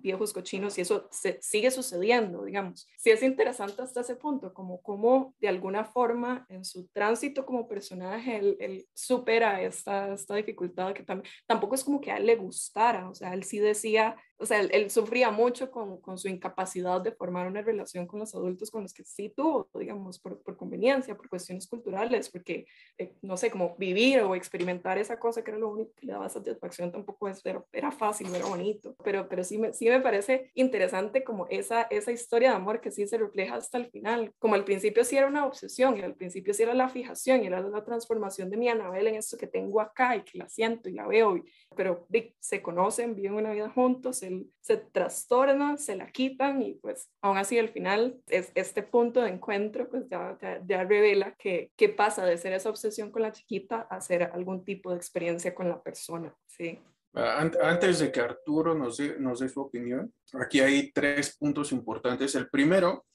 viejos 0.05 0.33
cochinos 0.33 0.77
y 0.77 0.81
eso 0.81 1.09
sigue 1.39 1.71
sucediendo, 1.71 2.45
digamos. 2.45 2.87
Sí 2.97 3.09
es 3.09 3.23
interesante 3.23 3.81
hasta 3.81 4.01
ese 4.01 4.15
punto, 4.15 4.53
como 4.53 4.81
cómo 4.81 5.33
de 5.39 5.47
alguna 5.47 5.83
forma 5.83 6.45
en 6.49 6.63
su 6.63 6.87
tránsito 6.89 7.45
como 7.45 7.67
personaje 7.67 8.37
él, 8.37 8.87
supera 8.93 9.61
esta, 9.61 10.13
esta 10.13 10.35
dificultad 10.35 10.93
que 10.93 11.03
tam 11.03 11.23
tampoco 11.47 11.75
es 11.75 11.83
como 11.83 11.99
que 11.99 12.11
a 12.11 12.17
él 12.17 12.27
le 12.27 12.35
gustara, 12.35 13.09
o 13.09 13.15
sea, 13.15 13.33
él 13.33 13.43
sí 13.43 13.57
decía, 13.57 14.15
o 14.37 14.45
sea, 14.45 14.59
él, 14.59 14.69
él 14.73 14.91
sufría 14.91 15.31
mucho 15.31 15.71
con, 15.71 16.01
con, 16.01 16.17
su 16.17 16.27
incapacidad 16.27 17.01
de 17.01 17.11
formar 17.11 17.47
una 17.47 17.61
relación 17.61 18.05
con 18.05 18.19
los 18.19 18.35
adultos 18.35 18.69
con 18.69 18.83
los 18.83 18.93
que 18.93 19.03
sí 19.03 19.29
tuvo, 19.29 19.69
digamos, 19.73 20.19
por, 20.19 20.41
por 20.41 20.57
conveniencia, 20.57 21.15
por 21.15 21.29
cuestiones 21.29 21.67
culturales, 21.67 22.29
porque, 22.29 22.65
eh, 22.97 23.13
no 23.21 23.37
sé, 23.37 23.49
como 23.49 23.75
vivir 23.77 24.21
o 24.21 24.35
experimentar 24.35 24.97
esa 24.97 25.17
cosa 25.19 25.43
que 25.43 25.51
era 25.51 25.59
lo 25.59 25.69
único 25.69 25.93
que 25.95 26.07
le 26.07 26.13
daba 26.13 26.27
satisfacción 26.27 26.91
tampoco 26.91 27.29
es, 27.29 27.45
era, 27.45 27.63
era 27.71 27.91
fácil, 27.91 28.33
era 28.35 28.45
bonito, 28.45 28.95
pero, 29.03 29.29
pero 29.29 29.43
sí, 29.43 29.57
me, 29.57 29.73
sí 29.73 29.87
me 29.87 30.01
parece 30.01 30.51
interesante 30.53 31.23
como 31.23 31.47
esa, 31.47 31.83
esa 31.83 32.11
historia 32.11 32.49
de 32.49 32.55
amor 32.55 32.81
que 32.81 32.91
sí 32.91 33.07
se 33.07 33.17
refleja 33.17 33.55
hasta 33.55 33.77
el 33.77 33.87
final, 33.87 34.33
como 34.37 34.55
al 34.55 34.65
principio 34.65 35.05
sí 35.05 35.15
era 35.15 35.27
una 35.27 35.45
obsesión 35.45 35.97
y 35.97 36.01
al 36.01 36.15
principio 36.15 36.53
sí 36.53 36.63
era 36.63 36.73
la 36.73 36.89
fijación 36.89 37.43
y 37.43 37.47
era 37.47 37.61
la 37.61 37.85
transformación 37.85 38.49
de 38.49 38.57
mi 38.57 38.67
Anabel 38.67 39.07
en 39.07 39.15
esto 39.15 39.37
que 39.37 39.47
tengo 39.47 39.79
acá 39.79 40.17
y 40.17 40.23
que 40.23 40.37
la 40.37 40.49
siento 40.49 40.89
y 40.89 40.93
la 40.93 41.07
veo, 41.07 41.37
y, 41.37 41.43
pero 41.75 42.05
se 42.39 42.61
conocen, 42.61 43.15
viven 43.15 43.33
una 43.33 43.53
vida 43.53 43.69
juntos, 43.69 44.24
él 44.27 44.47
se 44.61 44.77
trastorna, 44.77 45.77
se 45.77 45.95
la 45.95 46.11
quitan 46.11 46.61
y 46.61 46.75
pues 46.75 47.09
aún 47.21 47.37
así 47.37 47.57
al 47.57 47.69
final 47.69 48.19
es 48.27 48.51
este 48.55 48.83
punto 48.83 49.21
de 49.21 49.29
encuentro 49.29 49.89
pues 49.89 50.07
ya, 50.09 50.37
ya, 50.41 50.61
ya 50.65 50.83
revela 50.83 51.35
que, 51.35 51.71
que, 51.75 51.89
pasa 51.89 52.25
de 52.25 52.37
ser 52.37 52.53
esa 52.53 52.69
obsesión 52.69 53.11
con 53.11 53.21
la 53.21 53.31
chiquita 53.31 53.87
a 53.89 54.01
ser 54.01 54.23
algún 54.23 54.63
tipo 54.63 54.91
de 54.91 54.97
experiencia 54.97 55.55
con 55.55 55.69
la 55.69 55.81
persona, 55.81 56.35
sí. 56.47 56.79
Antes 57.13 57.99
de 57.99 58.11
que 58.11 58.19
Arturo 58.19 58.75
nos 58.75 58.97
dé, 58.97 59.17
nos 59.19 59.39
dé 59.39 59.47
su 59.47 59.61
opinión, 59.61 60.13
aquí 60.33 60.59
hay 60.59 60.91
tres 60.91 61.37
puntos 61.37 61.71
importantes. 61.71 62.35
El 62.35 62.49
primero 62.49 63.05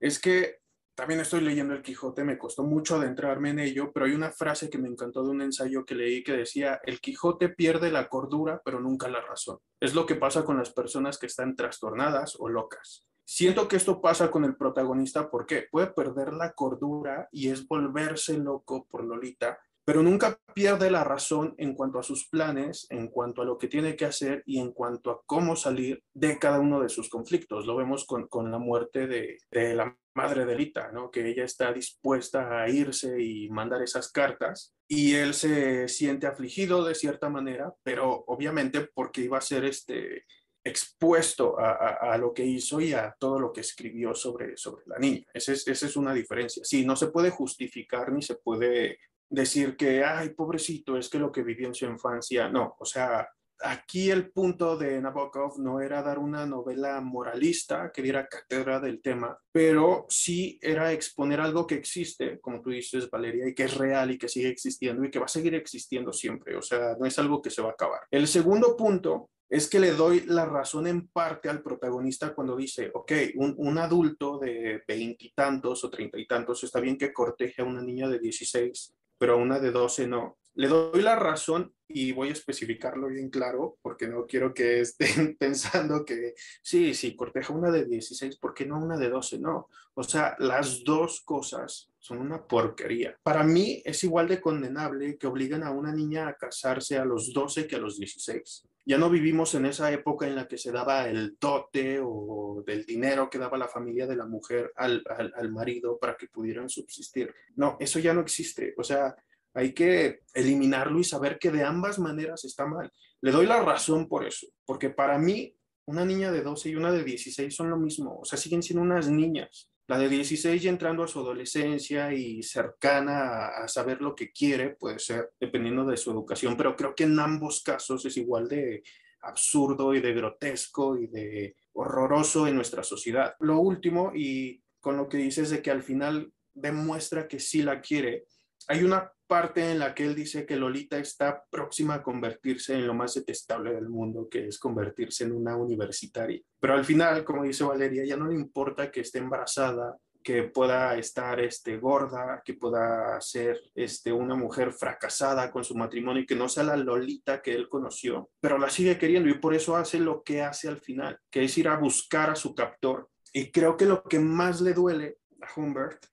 es 0.00 0.18
que 0.18 0.61
también 0.94 1.20
estoy 1.20 1.40
leyendo 1.40 1.74
El 1.74 1.82
Quijote, 1.82 2.22
me 2.24 2.38
costó 2.38 2.64
mucho 2.64 2.96
adentrarme 2.96 3.50
en 3.50 3.58
ello, 3.58 3.90
pero 3.92 4.06
hay 4.06 4.12
una 4.12 4.30
frase 4.30 4.68
que 4.68 4.78
me 4.78 4.88
encantó 4.88 5.22
de 5.22 5.30
un 5.30 5.42
ensayo 5.42 5.84
que 5.84 5.94
leí 5.94 6.22
que 6.22 6.32
decía, 6.32 6.80
el 6.84 7.00
Quijote 7.00 7.48
pierde 7.48 7.90
la 7.90 8.08
cordura, 8.08 8.60
pero 8.64 8.80
nunca 8.80 9.08
la 9.08 9.20
razón. 9.20 9.58
Es 9.80 9.94
lo 9.94 10.04
que 10.04 10.16
pasa 10.16 10.44
con 10.44 10.58
las 10.58 10.72
personas 10.72 11.18
que 11.18 11.26
están 11.26 11.56
trastornadas 11.56 12.36
o 12.38 12.48
locas. 12.48 13.06
Siento 13.24 13.68
que 13.68 13.76
esto 13.76 14.00
pasa 14.02 14.30
con 14.30 14.44
el 14.44 14.56
protagonista 14.56 15.30
porque 15.30 15.66
puede 15.70 15.86
perder 15.86 16.34
la 16.34 16.52
cordura 16.52 17.28
y 17.32 17.48
es 17.48 17.66
volverse 17.66 18.36
loco 18.36 18.86
por 18.86 19.04
Lolita, 19.04 19.58
pero 19.84 20.02
nunca 20.02 20.38
pierde 20.54 20.90
la 20.90 21.02
razón 21.02 21.54
en 21.58 21.74
cuanto 21.74 21.98
a 21.98 22.02
sus 22.02 22.28
planes, 22.28 22.86
en 22.90 23.08
cuanto 23.08 23.42
a 23.42 23.44
lo 23.44 23.58
que 23.58 23.68
tiene 23.68 23.96
que 23.96 24.04
hacer 24.04 24.42
y 24.46 24.60
en 24.60 24.72
cuanto 24.72 25.10
a 25.10 25.20
cómo 25.26 25.56
salir 25.56 26.02
de 26.14 26.38
cada 26.38 26.60
uno 26.60 26.80
de 26.80 26.88
sus 26.88 27.08
conflictos. 27.08 27.66
Lo 27.66 27.76
vemos 27.76 28.04
con, 28.04 28.28
con 28.28 28.50
la 28.50 28.58
muerte 28.58 29.06
de, 29.06 29.38
de, 29.50 29.74
la 29.74 29.96
madre 30.14 30.44
de 30.44 30.56
Lita, 30.56 30.92
¿no? 30.92 31.10
que 31.10 31.26
ella 31.28 31.44
está 31.44 31.72
dispuesta 31.72 32.62
a 32.62 32.68
irse 32.68 33.20
y 33.20 33.48
mandar 33.48 33.82
esas 33.82 34.12
cartas 34.12 34.74
y 34.86 35.14
él 35.14 35.34
se 35.34 35.88
siente 35.88 36.26
afligido 36.26 36.84
de 36.84 36.94
cierta 36.94 37.28
manera, 37.28 37.74
pero 37.82 38.24
obviamente 38.26 38.88
porque 38.94 39.22
iba 39.22 39.38
a 39.38 39.42
ser 39.42 39.64
este 39.64 40.26
expuesto 40.64 41.58
a, 41.58 41.70
a, 41.72 42.12
a, 42.12 42.18
lo 42.18 42.32
que 42.32 42.44
hizo 42.44 42.80
y 42.80 42.92
a 42.92 43.16
todo 43.18 43.40
lo 43.40 43.52
que 43.52 43.62
escribió 43.62 44.14
sobre, 44.14 44.56
sobre 44.56 44.84
la 44.86 44.98
niña. 44.98 45.24
Esa 45.34 45.52
es, 45.52 45.66
esa 45.66 45.86
es 45.86 45.96
una 45.96 46.14
diferencia. 46.14 46.62
Sí, 46.64 46.86
no 46.86 46.94
se 46.94 47.08
puede 47.08 47.30
justificar 47.30 48.12
ni 48.12 48.22
se 48.22 48.36
puede 48.36 48.98
decir 49.32 49.76
que, 49.76 50.04
ay, 50.04 50.30
pobrecito, 50.30 50.96
es 50.96 51.08
que 51.08 51.18
lo 51.18 51.32
que 51.32 51.42
vivió 51.42 51.66
en 51.66 51.74
su 51.74 51.86
infancia, 51.86 52.48
no, 52.48 52.76
o 52.78 52.84
sea, 52.84 53.26
aquí 53.64 54.10
el 54.10 54.30
punto 54.30 54.76
de 54.76 55.00
Nabokov 55.00 55.58
no 55.58 55.80
era 55.80 56.02
dar 56.02 56.18
una 56.18 56.44
novela 56.44 57.00
moralista 57.00 57.90
que 57.92 58.02
diera 58.02 58.28
cátedra 58.28 58.78
del 58.78 59.00
tema, 59.00 59.38
pero 59.50 60.06
sí 60.08 60.58
era 60.60 60.92
exponer 60.92 61.40
algo 61.40 61.66
que 61.66 61.76
existe, 61.76 62.40
como 62.40 62.60
tú 62.60 62.70
dices, 62.70 63.08
Valeria, 63.08 63.48
y 63.48 63.54
que 63.54 63.64
es 63.64 63.74
real 63.76 64.10
y 64.10 64.18
que 64.18 64.28
sigue 64.28 64.48
existiendo 64.48 65.04
y 65.04 65.10
que 65.10 65.18
va 65.18 65.24
a 65.24 65.28
seguir 65.28 65.54
existiendo 65.54 66.12
siempre, 66.12 66.56
o 66.56 66.62
sea, 66.62 66.96
no 66.98 67.06
es 67.06 67.18
algo 67.18 67.40
que 67.40 67.50
se 67.50 67.62
va 67.62 67.70
a 67.70 67.72
acabar. 67.72 68.00
El 68.10 68.28
segundo 68.28 68.76
punto 68.76 69.30
es 69.48 69.68
que 69.68 69.80
le 69.80 69.92
doy 69.92 70.24
la 70.26 70.44
razón 70.46 70.86
en 70.86 71.08
parte 71.08 71.48
al 71.48 71.62
protagonista 71.62 72.34
cuando 72.34 72.56
dice, 72.56 72.90
ok, 72.92 73.12
un, 73.36 73.54
un 73.58 73.78
adulto 73.78 74.38
de 74.38 74.82
veintitantos 74.86 75.84
o 75.84 75.90
treinta 75.90 76.18
y 76.18 76.26
tantos 76.26 76.64
está 76.64 76.80
bien 76.80 76.96
que 76.96 77.12
corteje 77.12 77.60
a 77.62 77.66
una 77.66 77.82
niña 77.82 78.08
de 78.08 78.18
16, 78.18 78.94
pero 79.22 79.38
una 79.38 79.60
de 79.60 79.70
12 79.70 80.08
no. 80.08 80.40
Le 80.54 80.66
doy 80.66 81.00
la 81.00 81.14
razón 81.14 81.72
y 81.86 82.10
voy 82.10 82.30
a 82.30 82.32
especificarlo 82.32 83.06
bien 83.06 83.30
claro, 83.30 83.78
porque 83.80 84.08
no 84.08 84.26
quiero 84.26 84.52
que 84.52 84.80
estén 84.80 85.36
pensando 85.38 86.04
que 86.04 86.34
sí, 86.60 86.92
sí, 86.92 87.14
corteja 87.14 87.52
una 87.52 87.70
de 87.70 87.84
16, 87.84 88.38
¿por 88.38 88.52
qué 88.52 88.66
no 88.66 88.82
una 88.82 88.98
de 88.98 89.08
12? 89.08 89.38
No, 89.38 89.68
o 89.94 90.02
sea, 90.02 90.34
las 90.40 90.82
dos 90.82 91.20
cosas 91.20 91.88
son 92.00 92.18
una 92.18 92.44
porquería. 92.44 93.16
Para 93.22 93.44
mí 93.44 93.80
es 93.84 94.02
igual 94.02 94.26
de 94.26 94.40
condenable 94.40 95.16
que 95.16 95.28
obliguen 95.28 95.62
a 95.62 95.70
una 95.70 95.92
niña 95.92 96.26
a 96.26 96.34
casarse 96.34 96.98
a 96.98 97.04
los 97.04 97.32
12 97.32 97.68
que 97.68 97.76
a 97.76 97.78
los 97.78 98.00
16. 98.00 98.66
Ya 98.84 98.98
no 98.98 99.08
vivimos 99.08 99.54
en 99.54 99.66
esa 99.66 99.92
época 99.92 100.26
en 100.26 100.34
la 100.34 100.48
que 100.48 100.58
se 100.58 100.72
daba 100.72 101.08
el 101.08 101.36
dote 101.40 102.00
o 102.02 102.64
del 102.66 102.84
dinero 102.84 103.30
que 103.30 103.38
daba 103.38 103.56
la 103.56 103.68
familia 103.68 104.06
de 104.06 104.16
la 104.16 104.26
mujer 104.26 104.72
al, 104.76 105.02
al, 105.08 105.52
marido 105.52 105.98
para 105.98 106.16
que 106.16 106.26
pudieran 106.26 106.68
subsistir. 106.68 107.32
No, 107.54 107.76
eso 107.78 108.00
ya 108.00 108.12
no 108.12 108.22
existe. 108.22 108.74
O 108.76 108.82
sea, 108.82 109.14
hay 109.54 109.72
que 109.72 110.20
eliminarlo 110.34 110.98
y 110.98 111.04
saber 111.04 111.38
que 111.38 111.50
de 111.50 111.62
ambas 111.62 111.98
maneras 111.98 112.44
está 112.44 112.66
mal. 112.66 112.90
Le 113.20 113.30
doy 113.30 113.46
la 113.46 113.62
razón 113.62 114.08
por 114.08 114.26
eso, 114.26 114.48
porque 114.64 114.90
para 114.90 115.16
mí 115.18 115.54
una 115.86 116.04
niña 116.04 116.32
de 116.32 116.42
12 116.42 116.70
y 116.70 116.74
una 116.74 116.92
de 116.92 117.04
16 117.04 117.54
son 117.54 117.70
lo 117.70 117.76
mismo, 117.76 118.18
o 118.20 118.24
sea, 118.24 118.38
siguen 118.38 118.62
siendo 118.62 118.82
unas 118.82 119.08
niñas. 119.08 119.71
La 119.88 119.98
de 119.98 120.08
16 120.08 120.62
ya 120.62 120.70
entrando 120.70 121.02
a 121.02 121.08
su 121.08 121.20
adolescencia 121.20 122.12
y 122.12 122.42
cercana 122.42 123.46
a, 123.46 123.64
a, 123.64 123.68
saber 123.68 124.00
lo 124.00 124.14
que 124.14 124.30
quiere, 124.30 124.70
puede 124.70 124.98
ser, 124.98 125.30
dependiendo 125.40 125.84
de 125.84 125.96
su 125.96 126.10
educación, 126.10 126.56
pero 126.56 126.76
creo 126.76 126.94
que 126.94 127.04
en 127.04 127.18
ambos 127.18 127.62
casos 127.62 128.04
es 128.06 128.16
igual 128.16 128.48
de 128.48 128.82
absurdo 129.22 129.94
y 129.94 130.00
de 130.00 130.12
grotesco 130.12 130.96
y 130.96 131.06
de 131.06 131.56
horroroso 131.72 132.46
en 132.46 132.56
nuestra 132.56 132.82
sociedad. 132.82 133.34
Lo 133.40 133.58
último, 133.58 134.12
y 134.14 134.62
con 134.80 134.96
lo 134.96 135.08
que 135.08 135.16
dices 135.16 135.50
de 135.50 135.62
que 135.62 135.70
al 135.70 135.82
final 135.82 136.32
demuestra 136.54 137.28
que 137.28 137.38
sí 137.38 137.62
la 137.62 137.80
quiere, 137.80 138.26
hay 138.68 138.82
una 138.82 139.10
parte 139.32 139.70
en 139.70 139.78
la 139.78 139.94
que 139.94 140.04
él 140.04 140.14
dice 140.14 140.44
que 140.44 140.56
Lolita 140.56 140.98
está 140.98 141.42
próxima 141.48 141.94
a 141.94 142.02
convertirse 142.02 142.74
en 142.74 142.86
lo 142.86 142.92
más 142.92 143.14
detestable 143.14 143.72
del 143.72 143.88
mundo, 143.88 144.28
que 144.30 144.46
es 144.46 144.58
convertirse 144.58 145.24
en 145.24 145.32
una 145.32 145.56
universitaria. 145.56 146.38
Pero 146.60 146.74
al 146.74 146.84
final, 146.84 147.24
como 147.24 147.42
dice 147.42 147.64
Valeria, 147.64 148.04
ya 148.04 148.18
no 148.18 148.26
le 148.26 148.34
importa 148.34 148.90
que 148.90 149.00
esté 149.00 149.20
embarazada, 149.20 149.96
que 150.22 150.42
pueda 150.42 150.98
estar 150.98 151.40
este, 151.40 151.78
gorda, 151.78 152.42
que 152.44 152.52
pueda 152.52 153.18
ser 153.22 153.58
este, 153.74 154.12
una 154.12 154.34
mujer 154.34 154.70
fracasada 154.70 155.50
con 155.50 155.64
su 155.64 155.74
matrimonio 155.76 156.24
y 156.24 156.26
que 156.26 156.36
no 156.36 156.46
sea 156.46 156.64
la 156.64 156.76
Lolita 156.76 157.40
que 157.40 157.54
él 157.54 157.70
conoció, 157.70 158.28
pero 158.38 158.58
la 158.58 158.68
sigue 158.68 158.98
queriendo 158.98 159.30
y 159.30 159.38
por 159.38 159.54
eso 159.54 159.76
hace 159.76 159.98
lo 159.98 160.22
que 160.22 160.42
hace 160.42 160.68
al 160.68 160.78
final, 160.78 161.18
que 161.30 161.44
es 161.44 161.56
ir 161.56 161.68
a 161.68 161.78
buscar 161.78 162.28
a 162.28 162.36
su 162.36 162.54
captor. 162.54 163.08
Y 163.32 163.50
creo 163.50 163.78
que 163.78 163.86
lo 163.86 164.02
que 164.02 164.18
más 164.18 164.60
le 164.60 164.74
duele 164.74 165.16
a 165.40 165.58
Humbert 165.58 166.04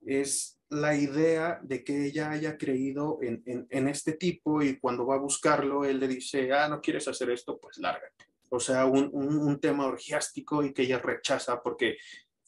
es 0.00 0.57
la 0.70 0.94
idea 0.94 1.60
de 1.62 1.82
que 1.82 2.06
ella 2.06 2.30
haya 2.30 2.58
creído 2.58 3.18
en, 3.22 3.42
en, 3.70 3.88
este 3.88 4.12
tipo 4.12 4.62
y 4.62 4.78
cuando 4.78 5.06
va 5.06 5.14
a 5.14 5.20
buscarlo, 5.20 5.84
él 5.84 5.98
le 5.98 6.08
dice, 6.08 6.52
ah, 6.52 6.68
no 6.68 6.80
quieres 6.80 7.08
hacer 7.08 7.30
esto, 7.30 7.58
pues 7.58 7.78
lárgate. 7.78 8.26
O 8.50 8.60
sea, 8.60 8.86
un, 8.86 9.10
un, 9.12 9.60
tema 9.60 9.86
orgiástico 9.86 10.62
y 10.62 10.72
que 10.72 10.82
ella 10.82 10.98
rechaza 10.98 11.62
porque 11.62 11.96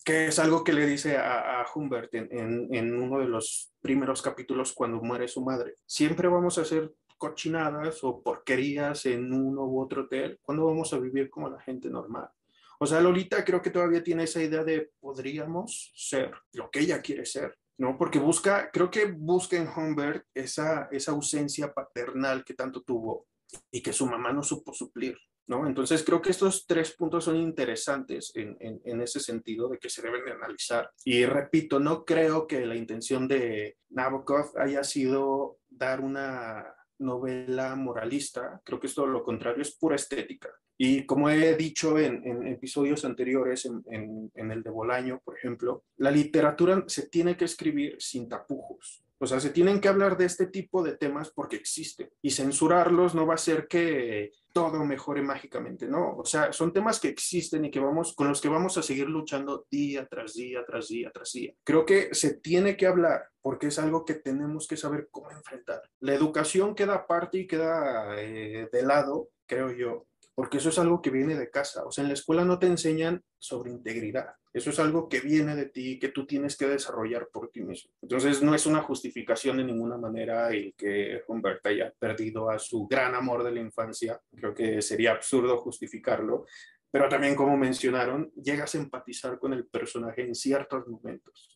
que 0.05 0.29
es 0.29 0.39
algo 0.39 0.65
que 0.65 0.73
le 0.73 0.87
dice 0.87 1.19
a, 1.19 1.65
Humbert 1.75 2.15
en, 2.15 2.69
en, 2.75 2.95
uno 2.95 3.19
de 3.19 3.27
los 3.27 3.71
primeros 3.81 4.23
capítulos 4.23 4.73
cuando 4.73 5.03
muere 5.03 5.29
su 5.29 5.43
madre. 5.45 5.75
Siempre 5.87 6.27
vamos 6.27 6.57
a 6.57 6.63
hacer 6.63 6.91
cochinadas 7.21 8.03
o 8.03 8.23
porquerías 8.23 9.05
en 9.05 9.33
uno 9.33 9.67
u 9.67 9.81
otro 9.81 10.05
hotel, 10.05 10.39
cuando 10.43 10.65
vamos 10.65 10.93
a 10.95 10.99
vivir 10.99 11.29
como 11.29 11.51
la 11.51 11.61
gente 11.61 11.91
normal? 11.91 12.31
O 12.79 12.87
sea, 12.87 13.01
Lolita 13.03 13.45
creo 13.45 13.61
que 13.61 13.69
todavía 13.69 14.03
tiene 14.03 14.25
esa 14.25 14.43
idea 14.43 14.65
de 14.65 14.91
podríamos 14.99 15.93
ser 15.95 16.33
lo 16.55 16.71
que 16.71 16.81
ella 16.81 17.03
quiere 17.03 17.27
ser, 17.27 17.59
¿no? 17.81 17.97
Porque 17.97 18.19
busca, 18.19 18.71
creo 18.71 18.91
que 18.91 19.07
busca 19.07 19.57
en 19.57 19.67
Humbert 19.67 20.27
esa, 20.35 20.89
esa 20.93 21.13
ausencia 21.13 21.73
paternal 21.73 22.45
que 22.45 22.53
tanto 22.53 22.83
tuvo 22.83 23.27
y 23.73 23.81
que 23.81 23.95
su 23.95 24.07
mamá 24.07 24.35
no 24.35 24.43
supo 24.43 24.75
suplir. 24.75 25.17
¿no? 25.47 25.67
Entonces 25.67 26.05
creo 26.05 26.21
que 26.21 26.31
estos 26.31 26.67
tres 26.67 26.95
puntos 26.95 27.25
son 27.25 27.37
interesantes 27.37 28.33
en, 28.35 28.57
en, 28.61 29.01
ese 29.01 29.19
sentido 29.19 29.69
de 29.69 29.79
que 29.79 29.89
se 29.89 30.03
deben 30.03 30.27
de 30.27 30.33
analizar. 30.33 30.91
Y 31.05 31.25
repito, 31.25 31.81
no 31.81 32.05
creo 32.05 32.47
que 32.47 32.67
la 32.67 32.77
intención 32.77 33.27
de 33.27 33.79
Nabokov 33.89 34.53
haya 34.59 34.85
sido 34.85 35.59
dar 35.71 36.03
una 36.03 36.73
novela 36.99 37.75
moralista, 37.77 38.61
creo 38.63 38.79
que 38.79 38.89
es 38.89 38.95
todo 38.95 39.07
lo 39.07 39.25
contrario, 39.25 39.63
es 39.63 39.75
pura 39.75 39.97
estética. 39.97 40.51
Y 40.83 41.05
como 41.05 41.29
he 41.29 41.55
dicho 41.57 41.99
en, 41.99 42.27
en 42.27 42.47
episodios 42.47 43.05
anteriores, 43.05 43.67
en, 43.67 44.33
en, 44.35 44.51
el 44.51 44.63
de 44.63 44.71
Bolaño, 44.71 45.21
por 45.23 45.37
ejemplo, 45.37 45.85
la 45.99 46.11
literatura 46.11 46.83
se 46.87 47.11
tiene 47.11 47.37
que 47.37 47.45
escribir 47.45 47.97
sin 47.99 48.31
tapujos. 48.31 49.05
O 49.19 49.27
sea, 49.27 49.41
se 49.41 49.51
tienen 49.51 49.79
que 49.79 49.89
hablar 49.89 50.17
de 50.17 50.25
este 50.25 50.47
tipo 50.47 50.83
de 50.83 50.97
temas 50.97 51.29
porque 51.29 51.57
existen. 51.57 52.09
Y 52.23 52.31
censurarlos 52.31 53.15
no 53.15 53.27
va 53.27 53.35
a 53.35 53.35
hacer 53.35 53.69
que 53.69 54.33
todo 54.55 54.83
mejore 54.87 55.21
mágicamente, 55.21 55.87
¿no? 55.87 56.17
O 56.17 56.25
sea, 56.25 56.51
son 56.51 56.73
temas 56.73 56.99
que 56.99 57.09
existen 57.09 57.67
y 57.67 57.71
que 57.71 57.79
vamos, 57.79 58.15
con 58.15 58.29
los 58.29 58.41
que 58.41 58.49
vamos 58.49 58.79
a 58.79 58.83
seguir 58.83 59.07
luchando 59.07 59.67
día 59.71 60.07
tras 60.07 60.33
día, 60.33 60.65
tras 60.67 60.89
día, 60.89 61.11
tras 61.13 61.31
día. 61.31 61.53
Creo 61.63 61.85
que 61.85 62.15
se 62.15 62.39
tiene 62.39 62.79
que 62.79 62.87
hablar 62.87 63.29
porque 63.43 63.67
es 63.67 63.79
algo 63.79 64.07
que 64.07 64.15
tenemos 64.15 64.67
que 64.67 64.79
saber 64.79 65.09
cómo 65.11 65.31
enfrentar. 65.31 65.83
La 66.01 66.15
educación 66.15 66.75
queda 66.75 66.95
aparte 66.95 67.37
y 67.37 67.47
queda 67.47 68.19
eh, 68.19 68.71
de 68.73 68.83
lado, 68.83 69.29
creo 69.47 69.73
yo, 69.73 70.07
porque 70.41 70.57
eso 70.57 70.71
es 70.71 70.79
algo 70.79 71.03
que 71.03 71.11
viene 71.11 71.35
de 71.35 71.51
casa. 71.51 71.85
O 71.85 71.93
sea, 71.93 72.01
en 72.01 72.09
la 72.09 72.15
escuela 72.15 72.47
no 72.47 72.59
te 72.59 72.67
enseñan 72.67 73.23
sobre 73.39 73.73
integridad. 73.73 74.37
Eso 74.55 74.71
es 74.71 74.79
algo 74.79 75.07
que 75.07 75.21
viene 75.21 75.55
de 75.55 75.67
ti, 75.67 75.99
que 75.99 76.09
tú 76.09 76.25
tienes 76.25 76.57
que 76.57 76.67
desarrollar 76.67 77.29
por 77.31 77.51
ti 77.51 77.61
mismo. 77.61 77.93
Entonces, 78.01 78.41
no 78.41 78.55
es 78.55 78.65
una 78.65 78.81
justificación 78.81 79.59
de 79.59 79.65
ninguna 79.65 79.99
manera 79.99 80.49
el 80.49 80.73
que 80.75 81.25
Humbert 81.29 81.67
haya 81.67 81.93
perdido 81.99 82.49
a 82.49 82.59
su 82.59 82.87
gran 82.87 83.15
amor 83.15 83.45
de 83.45 83.53
la 83.53 83.61
infancia. 83.61 84.19
Creo 84.35 84.55
que 84.55 84.81
sería 84.81 85.13
absurdo 85.13 85.59
justificarlo. 85.59 86.47
Pero 86.91 87.07
también, 87.11 87.37
como 87.37 87.55
mencionaron, 87.59 88.33
llegas 88.33 88.75
a 88.75 88.79
empatizar 88.79 89.39
con 89.39 89.53
el 89.53 89.67
personaje 89.67 90.23
en 90.23 90.35
ciertos 90.35 90.89
momentos 90.89 91.50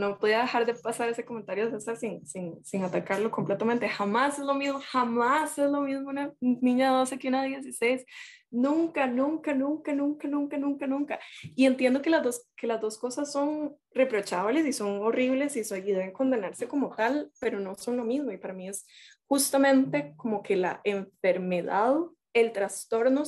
no 0.00 0.18
podía 0.18 0.40
dejar 0.40 0.66
de 0.66 0.74
pasar 0.74 1.08
ese 1.08 1.24
comentario 1.24 1.70
de 1.70 1.96
sin, 1.96 2.26
sin, 2.26 2.64
sin, 2.64 2.82
atacarlo 2.82 3.30
completamente. 3.30 3.88
Jamás 3.88 4.38
es 4.38 4.44
lo 4.44 4.54
mismo, 4.54 4.80
jamás 4.80 5.58
es 5.58 5.70
lo 5.70 5.82
mismo 5.82 6.08
una 6.08 6.32
niña 6.40 6.90
de 6.90 6.96
12 6.98 7.18
que 7.18 7.28
una 7.28 7.42
de 7.42 7.48
16. 7.50 8.04
Nunca, 8.50 9.06
nunca, 9.06 9.54
nunca, 9.54 9.94
nunca, 9.94 10.26
nunca, 10.26 10.58
nunca, 10.58 10.86
nunca. 10.86 11.20
Y 11.54 11.66
entiendo 11.66 12.02
que 12.02 12.10
las 12.10 12.24
dos, 12.24 12.48
que 12.56 12.66
las 12.66 12.80
dos 12.80 12.98
cosas 12.98 13.30
son 13.30 13.76
reprochables 13.92 14.66
y 14.66 14.72
son 14.72 15.00
horribles 15.02 15.56
y, 15.56 15.60
y 15.60 15.92
deben 15.92 16.12
condenarse 16.12 16.66
como 16.66 16.94
tal, 16.96 17.30
pero 17.40 17.60
no 17.60 17.76
son 17.76 17.96
lo 17.96 18.04
mismo. 18.04 18.32
Y 18.32 18.38
para 18.38 18.54
mí 18.54 18.68
es 18.68 18.86
justamente 19.28 20.14
como 20.16 20.42
que 20.42 20.56
la 20.56 20.80
enfermedad 20.82 21.94
el 22.32 22.52
trastorno 22.52 23.24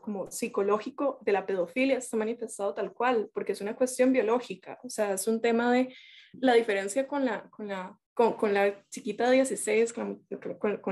como 0.00 0.30
psicológico 0.30 1.18
de 1.22 1.32
la 1.32 1.46
pedofilia 1.46 1.98
está 1.98 2.16
manifestado 2.16 2.74
tal 2.74 2.92
cual, 2.92 3.30
porque 3.32 3.52
es 3.52 3.60
una 3.60 3.76
cuestión 3.76 4.12
biológica, 4.12 4.78
o 4.82 4.90
sea, 4.90 5.12
es 5.12 5.26
un 5.28 5.40
tema 5.40 5.72
de 5.72 5.94
la 6.32 6.54
diferencia 6.54 7.06
con 7.06 7.24
la, 7.24 7.48
con 7.50 7.68
la, 7.68 7.96
con, 8.14 8.54
la 8.54 8.84
chiquita 8.90 9.30
de 9.30 9.36
16, 9.36 9.92
con, 9.92 10.24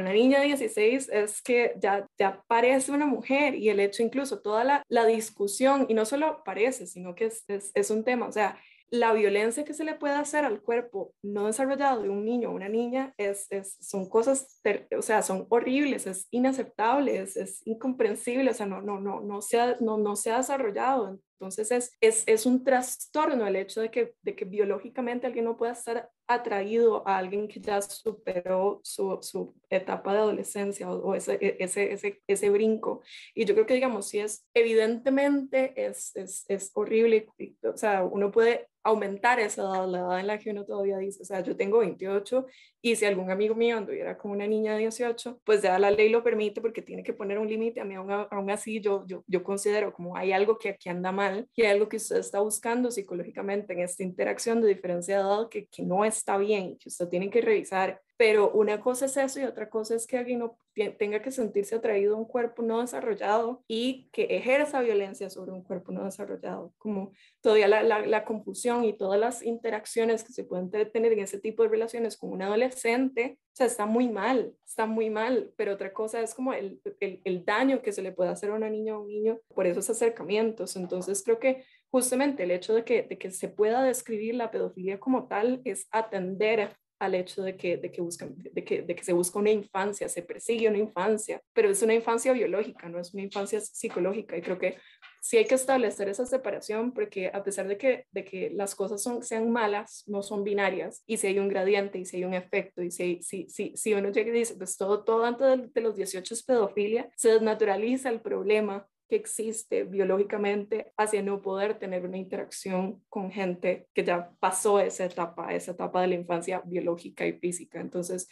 la 0.04 0.12
niña 0.12 0.40
de 0.40 0.46
16, 0.46 1.08
es 1.10 1.42
que 1.42 1.74
ya, 1.78 2.06
ya 2.18 2.42
parece 2.46 2.92
una 2.92 3.06
mujer 3.06 3.54
y 3.54 3.68
el 3.68 3.80
hecho 3.80 4.02
incluso 4.02 4.40
toda 4.40 4.64
la, 4.64 4.84
la 4.88 5.06
discusión, 5.06 5.86
y 5.88 5.94
no 5.94 6.04
solo 6.04 6.42
parece, 6.44 6.86
sino 6.86 7.14
que 7.14 7.26
es, 7.26 7.44
es, 7.48 7.72
es 7.74 7.90
un 7.90 8.04
tema, 8.04 8.26
o 8.26 8.32
sea, 8.32 8.58
la 8.90 9.12
violencia 9.12 9.64
que 9.64 9.74
se 9.74 9.84
le 9.84 9.94
puede 9.94 10.14
hacer 10.14 10.44
al 10.44 10.60
cuerpo 10.62 11.14
no 11.22 11.46
desarrollado 11.46 12.02
de 12.02 12.08
un 12.08 12.24
niño 12.24 12.50
o 12.50 12.54
una 12.54 12.68
niña 12.68 13.14
es, 13.16 13.48
son 13.80 14.08
cosas, 14.08 14.60
o 14.96 15.02
sea, 15.02 15.22
son 15.22 15.46
horribles, 15.48 16.06
es 16.06 16.26
inaceptable, 16.30 17.20
es, 17.20 17.62
incomprensible, 17.66 18.50
o 18.50 18.54
sea, 18.54 18.66
no, 18.66 18.82
no, 18.82 19.00
no, 19.00 19.20
no, 19.20 19.40
se 19.42 19.76
no, 19.80 19.96
no 19.96 20.16
se 20.16 20.32
ha 20.32 20.38
desarrollado. 20.38 21.20
Entonces 21.40 21.70
es, 21.70 21.96
es, 22.02 22.24
es, 22.26 22.44
un 22.44 22.62
trastorno 22.62 23.46
el 23.46 23.56
hecho 23.56 23.80
de 23.80 23.90
que, 23.90 24.12
de 24.20 24.36
que 24.36 24.44
biológicamente 24.44 25.26
alguien 25.26 25.46
no 25.46 25.56
pueda 25.56 25.72
estar 25.72 26.10
atraído 26.26 27.02
a 27.08 27.16
alguien 27.16 27.48
que 27.48 27.60
ya 27.60 27.80
superó 27.80 28.82
su, 28.84 29.18
su 29.22 29.54
etapa 29.70 30.12
de 30.12 30.18
adolescencia 30.18 30.90
o, 30.92 31.14
ese, 31.14 31.38
e, 31.40 31.56
ese, 31.58 31.94
ese, 31.94 32.22
ese, 32.26 32.50
brinco. 32.50 33.00
Y 33.34 33.46
yo 33.46 33.54
creo 33.54 33.64
que, 33.64 33.72
digamos, 33.72 34.08
si 34.08 34.18
es 34.18 34.46
evidentemente 34.52 35.72
es, 35.76 36.14
es, 36.14 36.44
es 36.48 36.72
horrible, 36.74 37.26
o 37.62 37.76
sea, 37.76 38.04
uno 38.04 38.30
puede 38.30 38.68
aumentar 38.82 39.40
esa 39.40 39.62
edad, 39.62 39.88
la 39.88 39.98
edad 39.98 40.20
en 40.20 40.26
la 40.26 40.38
que 40.38 40.50
uno 40.50 40.66
todavía 40.66 40.98
dice, 40.98 41.22
o 41.22 41.24
sea, 41.24 41.40
yo 41.40 41.56
tengo 41.56 41.78
28 41.78 42.46
y 42.82 42.96
si 42.96 43.04
algún 43.04 43.30
amigo 43.30 43.54
mío 43.54 43.76
anduviera 43.76 44.16
como 44.16 44.34
una 44.34 44.46
niña 44.46 44.72
de 44.72 44.80
18, 44.80 45.40
pues 45.44 45.62
ya 45.62 45.78
la 45.78 45.90
ley 45.90 46.08
lo 46.08 46.22
permite 46.22 46.60
porque 46.60 46.82
tiene 46.82 47.02
que 47.02 47.12
poner 47.12 47.38
un 47.38 47.48
límite, 47.48 47.80
a 47.80 47.84
mí 47.84 47.94
aún, 47.94 48.10
aún, 48.10 48.50
así 48.50 48.80
yo, 48.80 49.04
yo, 49.06 49.22
yo 49.26 49.42
considero 49.42 49.92
como 49.92 50.16
hay 50.16 50.32
algo 50.32 50.58
que 50.58 50.70
aquí 50.70 50.88
anda 50.88 51.12
mal 51.12 51.48
y 51.54 51.62
hay 51.62 51.72
algo 51.72 51.88
que 51.88 51.98
usted 51.98 52.16
está 52.16 52.40
buscando 52.40 52.90
psicológicamente 52.90 53.72
en 53.72 53.80
esta 53.80 54.02
interacción 54.02 54.60
de 54.60 54.68
diferencia 54.68 55.16
de 55.16 55.22
edad 55.22 55.48
que, 55.48 55.66
que 55.66 55.82
no 55.82 56.04
está 56.04 56.38
bien, 56.38 56.78
que 56.78 56.88
usted 56.88 57.08
tiene 57.08 57.30
que 57.30 57.40
revisar 57.40 58.00
pero 58.20 58.50
una 58.50 58.82
cosa 58.82 59.06
es 59.06 59.16
eso 59.16 59.40
y 59.40 59.44
otra 59.44 59.70
cosa 59.70 59.94
es 59.94 60.06
que 60.06 60.18
alguien 60.18 60.40
no 60.40 60.58
tenga 60.98 61.22
que 61.22 61.30
sentirse 61.30 61.74
atraído 61.74 62.14
a 62.14 62.18
un 62.18 62.26
cuerpo 62.26 62.60
no 62.60 62.82
desarrollado 62.82 63.64
y 63.66 64.10
que 64.12 64.24
ejerza 64.24 64.82
violencia 64.82 65.30
sobre 65.30 65.52
un 65.52 65.62
cuerpo 65.62 65.90
no 65.90 66.04
desarrollado, 66.04 66.74
como 66.76 67.12
todavía 67.40 67.66
la, 67.66 67.82
la, 67.82 68.24
confusión 68.26 68.84
y 68.84 68.92
todas 68.92 69.18
las 69.18 69.42
interacciones 69.42 70.22
que 70.22 70.34
se 70.34 70.44
pueden 70.44 70.70
tener 70.70 71.14
en 71.14 71.20
ese 71.20 71.40
tipo 71.40 71.62
de 71.62 71.70
relaciones 71.70 72.18
con 72.18 72.30
un 72.30 72.42
adolescente, 72.42 73.38
o 73.40 73.56
sea, 73.56 73.64
está 73.64 73.86
muy 73.86 74.10
mal, 74.10 74.54
está 74.66 74.84
muy 74.84 75.08
mal, 75.08 75.54
pero 75.56 75.72
otra 75.72 75.94
cosa 75.94 76.20
es 76.20 76.34
como 76.34 76.52
el, 76.52 76.78
el, 77.00 77.22
el 77.24 77.44
daño 77.46 77.80
que 77.80 77.92
se 77.92 78.02
le 78.02 78.12
puede 78.12 78.28
hacer 78.28 78.50
a 78.50 78.54
una 78.54 78.68
niña 78.68 78.98
o 78.98 79.00
un 79.00 79.08
niño 79.08 79.40
por 79.54 79.66
esos 79.66 79.88
acercamientos. 79.88 80.76
Entonces 80.76 81.22
creo 81.24 81.38
que 81.38 81.64
justamente 81.90 82.42
el 82.42 82.50
hecho 82.50 82.74
de 82.74 82.84
que, 82.84 83.02
de 83.02 83.18
que 83.18 83.30
se 83.30 83.48
pueda 83.48 83.82
describir 83.82 84.34
la 84.34 84.50
pedofilia 84.50 85.00
como 85.00 85.26
tal 85.26 85.62
es 85.64 85.88
atender 85.90 86.76
al 87.00 87.14
hecho 87.14 87.42
de 87.42 87.56
que, 87.56 87.78
de 87.78 87.90
que, 87.90 88.02
buscan, 88.02 88.34
de 88.36 88.62
que, 88.62 88.82
de 88.82 88.94
que 88.94 89.02
se 89.02 89.14
busca 89.14 89.38
una 89.38 89.50
infancia, 89.50 90.08
se 90.08 90.22
persigue 90.22 90.68
una 90.68 90.78
infancia, 90.78 91.42
pero 91.54 91.70
es 91.70 91.82
una 91.82 91.94
infancia 91.94 92.32
biológica, 92.32 92.88
no 92.90 93.00
es 93.00 93.14
una 93.14 93.22
infancia 93.22 93.58
psicológica. 93.60 94.36
Y 94.36 94.42
creo 94.42 94.58
que 94.58 94.76
sí 95.22 95.38
hay 95.38 95.46
que 95.46 95.54
establecer 95.54 96.10
esa 96.10 96.26
separación 96.26 96.92
porque 96.92 97.30
a 97.32 97.42
pesar 97.42 97.66
de 97.68 97.78
que, 97.78 98.06
de 98.12 98.24
que 98.24 98.50
las 98.50 98.74
cosas 98.74 99.02
son, 99.02 99.24
sean 99.24 99.50
malas, 99.50 100.04
no 100.06 100.22
son 100.22 100.44
binarias, 100.44 101.02
y 101.06 101.16
si 101.16 101.26
hay 101.28 101.38
un 101.38 101.48
gradiente, 101.48 101.98
y 101.98 102.04
si 102.04 102.18
hay 102.18 102.24
un 102.24 102.34
efecto, 102.34 102.82
y 102.82 102.90
si, 102.90 103.22
si, 103.22 103.48
si, 103.48 103.72
si 103.74 103.94
uno 103.94 104.10
llega 104.10 104.28
y 104.28 104.32
dice, 104.32 104.54
pues 104.56 104.76
todo, 104.76 105.02
todo 105.02 105.24
antes 105.24 105.48
de, 105.48 105.68
de 105.72 105.80
los 105.80 105.96
18 105.96 106.34
es 106.34 106.42
pedofilia, 106.42 107.10
se 107.16 107.30
desnaturaliza 107.30 108.10
el 108.10 108.20
problema 108.20 108.86
que 109.10 109.16
existe 109.16 109.82
biológicamente 109.82 110.92
hacia 110.96 111.20
no 111.20 111.42
poder 111.42 111.78
tener 111.78 112.04
una 112.06 112.16
interacción 112.16 113.02
con 113.08 113.32
gente 113.32 113.88
que 113.92 114.04
ya 114.04 114.30
pasó 114.38 114.78
esa 114.78 115.04
etapa, 115.04 115.52
esa 115.52 115.72
etapa 115.72 116.00
de 116.00 116.06
la 116.06 116.14
infancia 116.14 116.62
biológica 116.64 117.26
y 117.26 117.32
física. 117.32 117.80
Entonces, 117.80 118.28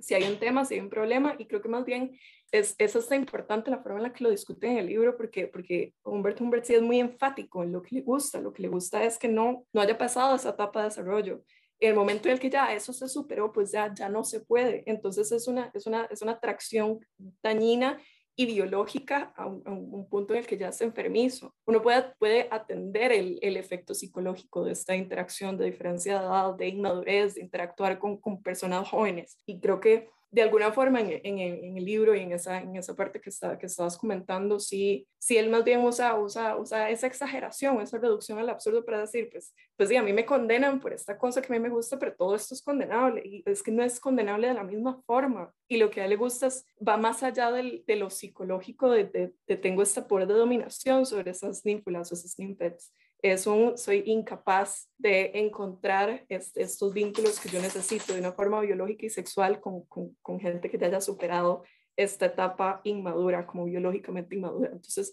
si 0.00 0.14
hay 0.14 0.24
un 0.24 0.38
tema, 0.38 0.64
si 0.64 0.74
hay 0.74 0.80
un 0.80 0.88
problema, 0.88 1.36
y 1.38 1.44
creo 1.46 1.60
que 1.60 1.68
más 1.68 1.84
bien 1.84 2.18
es, 2.50 2.74
es 2.78 2.96
hasta 2.96 3.16
importante 3.16 3.70
la 3.70 3.82
forma 3.82 3.98
en 3.98 4.04
la 4.04 4.12
que 4.14 4.24
lo 4.24 4.30
discute 4.30 4.66
en 4.66 4.78
el 4.78 4.86
libro, 4.86 5.14
porque, 5.14 5.46
porque 5.46 5.92
Humberto 6.04 6.42
Humbert 6.42 6.64
sí 6.64 6.74
es 6.74 6.80
muy 6.80 7.00
enfático 7.00 7.62
en 7.62 7.72
lo 7.72 7.82
que 7.82 7.96
le 7.96 8.00
gusta. 8.00 8.40
Lo 8.40 8.54
que 8.54 8.62
le 8.62 8.68
gusta 8.68 9.04
es 9.04 9.18
que 9.18 9.28
no, 9.28 9.66
no 9.74 9.82
haya 9.82 9.98
pasado 9.98 10.34
esa 10.36 10.50
etapa 10.50 10.80
de 10.80 10.88
desarrollo 10.88 11.44
En 11.80 11.90
el 11.90 11.96
momento 11.96 12.28
en 12.28 12.34
el 12.34 12.40
que 12.40 12.48
ya 12.48 12.72
eso 12.74 12.94
se 12.94 13.08
superó, 13.08 13.52
pues 13.52 13.72
ya, 13.72 13.92
ya 13.92 14.08
no 14.08 14.24
se 14.24 14.40
puede. 14.40 14.84
Entonces 14.86 15.30
es 15.32 15.46
una, 15.46 15.70
es 15.74 15.86
una, 15.86 16.06
es 16.06 16.22
una 16.22 16.32
atracción 16.32 16.98
dañina 17.42 18.00
y 18.38 18.46
biológica 18.46 19.32
a 19.36 19.46
un, 19.46 20.06
punto 20.08 20.32
en 20.32 20.38
el 20.38 20.46
que 20.46 20.56
ya 20.56 20.68
es 20.68 20.80
enfermizo. 20.80 21.52
Uno 21.66 21.82
puede, 21.82 22.14
puede 22.20 22.46
atender 22.52 23.10
el, 23.10 23.36
el, 23.42 23.56
efecto 23.56 23.94
psicológico 23.94 24.64
de 24.64 24.70
esta 24.72 24.94
interacción 24.94 25.58
de 25.58 25.64
diferencia 25.64 26.20
de 26.20 26.24
edad, 26.24 26.54
de 26.54 26.68
inmadurez, 26.68 27.34
de 27.34 27.40
interactuar 27.40 27.98
con, 27.98 28.16
con 28.18 28.40
personas 28.40 28.88
jóvenes. 28.88 29.40
Y 29.44 29.58
creo 29.58 29.80
que 29.80 30.08
de 30.30 30.42
alguna 30.42 30.72
forma 30.72 31.00
en, 31.00 31.38
el 31.38 31.84
libro 31.84 32.14
y 32.14 32.20
en 32.20 32.32
esa, 32.32 32.60
en 32.60 32.76
esa 32.76 32.94
parte 32.94 33.20
que, 33.20 33.30
está, 33.30 33.58
que 33.58 33.66
estabas 33.66 33.96
comentando, 33.96 34.60
sí, 34.60 35.06
sí 35.18 35.38
él 35.38 35.48
más 35.48 35.64
bien 35.64 35.80
usa, 35.80 36.18
usa, 36.18 36.90
esa 36.90 37.06
exageración, 37.06 37.80
esa 37.80 37.98
reducción 37.98 38.38
al 38.38 38.50
absurdo 38.50 38.84
para 38.84 39.00
decir, 39.00 39.30
pues, 39.32 39.54
pues 39.76 39.88
sí, 39.88 39.96
a 39.96 40.02
mí 40.02 40.12
me 40.12 40.26
condenan 40.26 40.80
por 40.80 40.92
esta 40.92 41.16
cosa 41.16 41.40
que 41.40 41.52
a 41.52 41.56
mí 41.56 41.60
me 41.60 41.70
gusta, 41.70 41.98
pero 41.98 42.14
todo 42.14 42.34
esto 42.34 42.54
es 42.54 42.62
condenable 42.62 43.22
y 43.24 43.42
es 43.46 43.62
que 43.62 43.70
no 43.70 43.82
es 43.82 44.00
condenable 44.00 44.48
de 44.48 44.54
la 44.54 44.64
misma 44.64 45.00
forma. 45.06 45.52
Y 45.66 45.78
lo 45.78 45.90
que 45.90 46.02
a 46.02 46.04
él 46.04 46.10
le 46.10 46.16
gusta 46.16 46.48
es, 46.48 46.66
va 46.86 46.96
más 46.98 47.22
allá 47.22 47.50
de 47.50 47.96
lo 47.96 48.10
psicológico, 48.10 48.90
de, 48.90 49.32
de, 49.46 49.56
tengo 49.56 49.82
esta 49.82 50.06
poder 50.06 50.28
de 50.28 50.34
dominación 50.34 51.06
sobre 51.06 51.30
esas 51.30 51.64
ninfulas 51.64 52.10
o 52.10 52.14
esas 52.14 52.38
ninfets 52.38 52.92
es 53.22 53.46
un, 53.46 53.76
soy 53.76 54.04
incapaz 54.06 54.88
de 54.96 55.32
encontrar 55.34 56.24
estos 56.28 56.92
vínculos 56.92 57.40
que 57.40 57.48
yo 57.48 57.60
necesito 57.60 58.12
de 58.12 58.20
una 58.20 58.32
forma 58.32 58.60
biológica 58.60 59.06
y 59.06 59.10
sexual 59.10 59.60
con, 59.60 59.82
con, 59.86 60.40
gente 60.40 60.70
que 60.70 60.78
ya 60.78 60.86
haya 60.86 61.00
superado 61.00 61.64
esta 61.96 62.26
etapa 62.26 62.80
inmadura, 62.84 63.44
como 63.46 63.64
biológicamente 63.64 64.36
inmadura. 64.36 64.70
Entonces, 64.72 65.12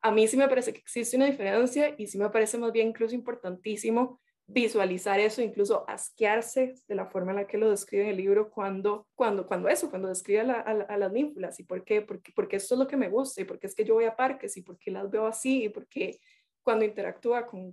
a 0.00 0.10
mí 0.10 0.26
sí 0.26 0.36
me 0.36 0.48
parece 0.48 0.72
que 0.72 0.80
existe 0.80 1.16
una 1.16 1.26
diferencia 1.26 1.94
y 1.96 2.08
sí 2.08 2.18
me 2.18 2.30
parece 2.30 2.58
más 2.58 2.72
bien 2.72 2.88
incluso 2.88 3.14
importantísimo 3.14 4.20
visualizar 4.48 5.18
eso, 5.18 5.42
incluso 5.42 5.88
asquearse 5.88 6.74
de 6.86 6.94
la 6.94 7.06
forma 7.06 7.32
en 7.32 7.38
la 7.38 7.46
que 7.46 7.58
lo 7.58 7.70
describe 7.70 8.04
en 8.04 8.10
el 8.10 8.16
libro 8.16 8.50
cuando, 8.50 9.08
cuando, 9.14 9.46
cuando 9.46 9.68
eso, 9.68 9.90
cuando 9.90 10.08
describe 10.08 10.40
a, 10.40 10.60
a, 10.60 10.96
las 10.96 11.12
ninfulas 11.12 11.58
y 11.58 11.64
por 11.64 11.84
qué, 11.84 12.02
porque, 12.02 12.32
porque 12.34 12.56
esto 12.56 12.74
es 12.74 12.78
lo 12.78 12.86
que 12.86 12.96
me 12.96 13.08
gusta 13.08 13.40
y 13.40 13.44
porque 13.44 13.66
es 13.66 13.74
que 13.74 13.84
yo 13.84 13.94
voy 13.94 14.04
a 14.04 14.14
parques 14.14 14.56
y 14.56 14.62
porque 14.62 14.92
las 14.92 15.10
veo 15.10 15.26
así 15.26 15.64
y 15.64 15.68
porque 15.68 16.20
cuando 16.66 16.84
interactúa 16.84 17.46
con, 17.46 17.72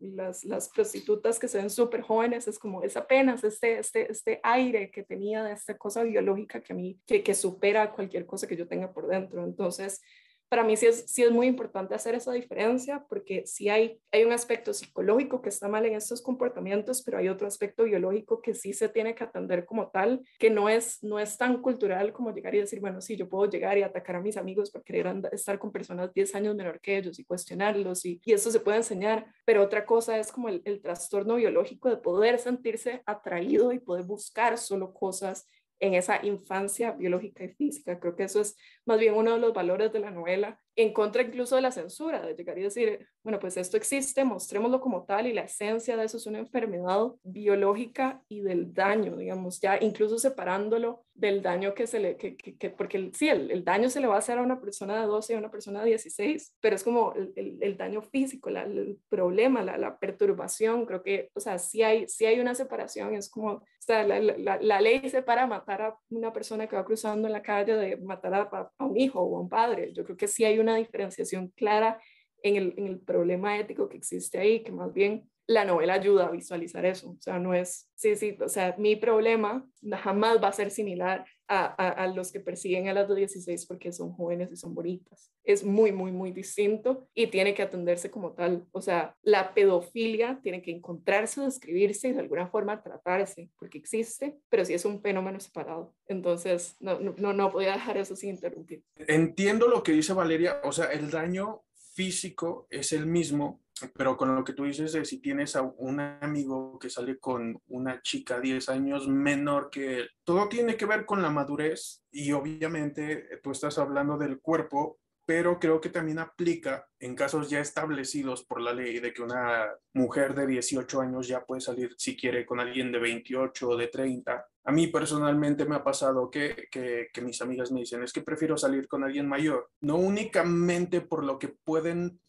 las, 0.00 0.44
las, 0.44 0.68
prostitutas 0.68 1.38
que 1.38 1.46
se 1.46 1.58
ven 1.58 1.70
súper 1.70 2.00
jóvenes, 2.00 2.48
es 2.48 2.58
como 2.58 2.82
es 2.82 2.96
apenas 2.96 3.44
este, 3.44 3.78
este, 3.78 4.10
este 4.10 4.40
aire 4.42 4.90
que 4.90 5.04
tenía 5.04 5.44
de 5.44 5.52
esta 5.52 5.78
cosa 5.78 6.02
biológica 6.02 6.60
que 6.60 6.72
a 6.72 6.76
mí, 6.76 6.98
que, 7.06 7.22
que 7.22 7.34
supera 7.36 7.92
cualquier 7.92 8.26
cosa 8.26 8.48
que 8.48 8.56
yo 8.56 8.66
tenga 8.66 8.92
por 8.92 9.06
dentro. 9.06 9.44
Entonces, 9.44 10.02
para 10.48 10.64
mí 10.64 10.76
sí 10.76 10.86
es, 10.86 11.04
sí 11.06 11.22
es 11.22 11.30
muy 11.30 11.46
importante 11.46 11.94
hacer 11.94 12.14
esa 12.14 12.32
diferencia 12.32 13.04
porque 13.08 13.46
sí 13.46 13.68
hay, 13.68 14.00
hay 14.12 14.24
un 14.24 14.32
aspecto 14.32 14.72
psicológico 14.72 15.42
que 15.42 15.48
está 15.48 15.68
mal 15.68 15.84
en 15.86 15.94
estos 15.94 16.22
comportamientos, 16.22 17.02
pero 17.02 17.18
hay 17.18 17.28
otro 17.28 17.46
aspecto 17.46 17.84
biológico 17.84 18.40
que 18.40 18.54
sí 18.54 18.72
se 18.72 18.88
tiene 18.88 19.14
que 19.14 19.24
atender 19.24 19.64
como 19.64 19.88
tal, 19.88 20.22
que 20.38 20.50
no 20.50 20.68
es, 20.68 21.02
no 21.02 21.18
es 21.18 21.36
tan 21.36 21.60
cultural 21.60 22.12
como 22.12 22.32
llegar 22.32 22.54
y 22.54 22.60
decir, 22.60 22.80
bueno, 22.80 23.00
sí, 23.00 23.16
yo 23.16 23.28
puedo 23.28 23.50
llegar 23.50 23.76
y 23.78 23.82
atacar 23.82 24.16
a 24.16 24.20
mis 24.20 24.36
amigos 24.36 24.70
por 24.70 24.84
querer 24.84 25.06
estar 25.32 25.58
con 25.58 25.72
personas 25.72 26.12
10 26.12 26.34
años 26.34 26.54
menor 26.54 26.80
que 26.80 26.96
ellos 26.96 27.18
y 27.18 27.24
cuestionarlos 27.24 28.04
y, 28.04 28.20
y 28.24 28.32
eso 28.32 28.50
se 28.50 28.60
puede 28.60 28.78
enseñar, 28.78 29.26
pero 29.44 29.62
otra 29.62 29.84
cosa 29.84 30.18
es 30.18 30.30
como 30.30 30.48
el, 30.48 30.62
el 30.64 30.80
trastorno 30.80 31.36
biológico 31.36 31.88
de 31.88 31.96
poder 31.96 32.38
sentirse 32.38 33.02
atraído 33.06 33.72
y 33.72 33.78
poder 33.78 34.04
buscar 34.04 34.58
solo 34.58 34.92
cosas 34.92 35.48
en 35.80 35.94
esa 35.94 36.24
infancia 36.24 36.92
biológica 36.92 37.44
y 37.44 37.48
física. 37.48 37.98
Creo 38.00 38.16
que 38.16 38.24
eso 38.24 38.40
es 38.40 38.56
más 38.84 38.98
bien 38.98 39.14
uno 39.14 39.34
de 39.34 39.40
los 39.40 39.52
valores 39.52 39.92
de 39.92 40.00
la 40.00 40.10
novela, 40.10 40.60
en 40.76 40.92
contra 40.92 41.22
incluso 41.22 41.56
de 41.56 41.62
la 41.62 41.72
censura, 41.72 42.20
de 42.20 42.34
llegar 42.34 42.58
y 42.58 42.62
decir, 42.62 43.08
bueno, 43.24 43.40
pues 43.40 43.56
esto 43.56 43.78
existe, 43.78 44.24
mostrémoslo 44.24 44.80
como 44.80 45.04
tal 45.04 45.26
y 45.26 45.32
la 45.32 45.42
esencia 45.42 45.96
de 45.96 46.04
eso 46.04 46.18
es 46.18 46.26
una 46.26 46.38
enfermedad 46.38 47.12
biológica 47.24 48.22
y 48.28 48.42
del 48.42 48.74
daño, 48.74 49.16
digamos, 49.16 49.58
ya 49.60 49.78
incluso 49.80 50.18
separándolo 50.18 51.06
del 51.16 51.40
daño 51.40 51.74
que 51.74 51.86
se 51.86 51.98
le, 51.98 52.16
que, 52.16 52.36
que, 52.36 52.70
porque 52.70 53.10
sí, 53.14 53.28
el, 53.28 53.50
el, 53.50 53.64
daño 53.64 53.88
se 53.88 54.00
le 54.00 54.06
va 54.06 54.16
a 54.16 54.18
hacer 54.18 54.38
a 54.38 54.42
una 54.42 54.60
persona 54.60 55.00
de 55.00 55.06
12 55.06 55.32
y 55.32 55.36
a 55.36 55.38
una 55.38 55.50
persona 55.50 55.80
de 55.80 55.88
16, 55.88 56.56
pero 56.60 56.76
es 56.76 56.84
como 56.84 57.14
el, 57.14 57.32
el, 57.36 57.58
el 57.60 57.76
daño 57.76 58.02
físico, 58.02 58.50
la, 58.50 58.64
el 58.64 58.98
problema, 59.08 59.62
la, 59.62 59.78
la, 59.78 59.98
perturbación, 59.98 60.84
creo 60.84 61.02
que, 61.02 61.30
o 61.34 61.40
sea, 61.40 61.58
sí 61.58 61.82
hay, 61.82 62.06
sí 62.06 62.26
hay 62.26 62.38
una 62.38 62.54
separación, 62.54 63.14
es 63.14 63.30
como, 63.30 63.52
o 63.52 63.62
sea, 63.78 64.06
la, 64.06 64.20
la, 64.20 64.58
la 64.60 64.80
ley 64.80 65.08
separa 65.08 65.46
matar 65.46 65.80
a 65.80 65.98
una 66.10 66.32
persona 66.32 66.66
que 66.66 66.76
va 66.76 66.84
cruzando 66.84 67.26
en 67.28 67.32
la 67.32 67.42
calle 67.42 67.74
de 67.76 67.96
matar 67.96 68.34
a, 68.34 68.70
a 68.78 68.84
un 68.84 68.98
hijo 68.98 69.20
o 69.20 69.38
a 69.38 69.40
un 69.40 69.48
padre, 69.48 69.92
yo 69.94 70.04
creo 70.04 70.18
que 70.18 70.28
sí 70.28 70.44
hay 70.44 70.58
una 70.58 70.65
diferenciación 70.74 71.48
clara 71.48 72.00
en 72.42 72.56
el, 72.56 72.74
en 72.76 72.86
el 72.86 72.98
problema 72.98 73.58
ético 73.58 73.88
que 73.88 73.96
existe 73.96 74.38
ahí, 74.38 74.62
que 74.62 74.72
más 74.72 74.92
bien 74.92 75.30
la 75.46 75.64
novela 75.64 75.94
ayuda 75.94 76.26
a 76.26 76.30
visualizar 76.30 76.84
eso. 76.84 77.10
O 77.10 77.20
sea, 77.20 77.38
no 77.38 77.54
es, 77.54 77.88
sí, 77.94 78.16
sí, 78.16 78.36
o 78.40 78.48
sea, 78.48 78.74
mi 78.78 78.96
problema 78.96 79.64
jamás 80.02 80.42
va 80.42 80.48
a 80.48 80.52
ser 80.52 80.70
similar 80.70 81.24
a, 81.48 81.66
a, 81.66 82.06
los 82.08 82.32
que 82.32 82.40
persiguen 82.40 82.88
a 82.88 82.92
las 82.92 83.08
de 83.08 83.16
16 83.16 83.66
porque 83.66 83.92
son 83.92 84.12
jóvenes 84.12 84.50
y 84.52 84.56
son 84.56 84.74
bonitas. 84.74 85.32
Es 85.44 85.64
muy, 85.64 85.92
muy, 85.92 86.12
muy 86.12 86.32
distinto 86.32 87.08
y 87.14 87.28
tiene 87.28 87.54
que 87.54 87.62
atenderse 87.62 88.10
como 88.10 88.32
tal. 88.32 88.66
O 88.72 88.80
sea, 88.80 89.16
la 89.22 89.54
pedofilia 89.54 90.40
tiene 90.42 90.62
que 90.62 90.72
encontrarse, 90.72 91.40
describirse 91.40 92.08
y 92.08 92.12
de 92.12 92.20
alguna 92.20 92.48
forma 92.48 92.82
tratarse 92.82 93.50
porque 93.58 93.78
existe, 93.78 94.38
pero 94.48 94.64
sí 94.64 94.74
es 94.74 94.84
un 94.84 95.00
fenómeno 95.00 95.38
separado. 95.40 95.94
Entonces, 96.08 96.76
no, 96.80 96.98
no, 97.00 97.32
no 97.32 97.52
podía 97.52 97.72
dejar 97.72 97.96
eso 97.98 98.16
sin 98.16 98.30
interrumpir. 98.30 98.82
Entiendo 98.96 99.68
lo 99.68 99.82
que 99.82 99.92
dice 99.92 100.12
Valeria, 100.12 100.60
o 100.64 100.72
sea, 100.72 100.86
el 100.86 101.10
daño 101.10 101.62
físico 101.94 102.66
es 102.70 102.92
el 102.92 103.06
mismo, 103.06 103.62
pero 103.94 104.16
con 104.16 104.34
lo 104.34 104.44
que 104.44 104.52
tú 104.52 104.64
dices 104.64 104.92
de 104.92 105.04
si 105.04 105.20
tienes 105.20 105.56
a 105.56 105.62
un 105.62 106.00
amigo 106.00 106.78
que 106.78 106.90
sale 106.90 107.18
con 107.18 107.60
una 107.68 108.00
chica 108.00 108.40
10 108.40 108.68
años 108.70 109.08
menor 109.08 109.70
que 109.70 109.98
él, 109.98 110.10
todo 110.24 110.48
tiene 110.48 110.76
que 110.76 110.86
ver 110.86 111.04
con 111.04 111.22
la 111.22 111.30
madurez 111.30 112.02
y 112.10 112.32
obviamente 112.32 113.40
tú 113.42 113.50
estás 113.50 113.78
hablando 113.78 114.16
del 114.16 114.40
cuerpo, 114.40 114.98
pero 115.26 115.58
creo 115.58 115.80
que 115.80 115.90
también 115.90 116.20
aplica 116.20 116.86
en 117.00 117.16
casos 117.16 117.50
ya 117.50 117.60
establecidos 117.60 118.44
por 118.44 118.60
la 118.60 118.72
ley 118.72 119.00
de 119.00 119.12
que 119.12 119.22
una 119.22 119.66
mujer 119.92 120.34
de 120.34 120.46
18 120.46 121.00
años 121.00 121.26
ya 121.26 121.44
puede 121.44 121.60
salir 121.60 121.94
si 121.98 122.16
quiere 122.16 122.46
con 122.46 122.60
alguien 122.60 122.92
de 122.92 123.00
28 123.00 123.68
o 123.68 123.76
de 123.76 123.88
30. 123.88 124.46
A 124.64 124.72
mí 124.72 124.86
personalmente 124.86 125.64
me 125.64 125.74
ha 125.74 125.84
pasado 125.84 126.30
que, 126.30 126.68
que, 126.70 127.08
que, 127.12 127.20
mis 127.22 127.42
amigas 127.42 127.72
me 127.72 127.80
dicen, 127.80 128.04
es 128.04 128.12
que 128.12 128.22
prefiero 128.22 128.56
salir 128.56 128.86
con 128.86 129.02
alguien 129.02 129.28
mayor, 129.28 129.68
no 129.80 129.96
únicamente 129.96 131.00
por 131.00 131.24
lo 131.24 131.38
que 131.38 131.48
pueden 131.48 132.20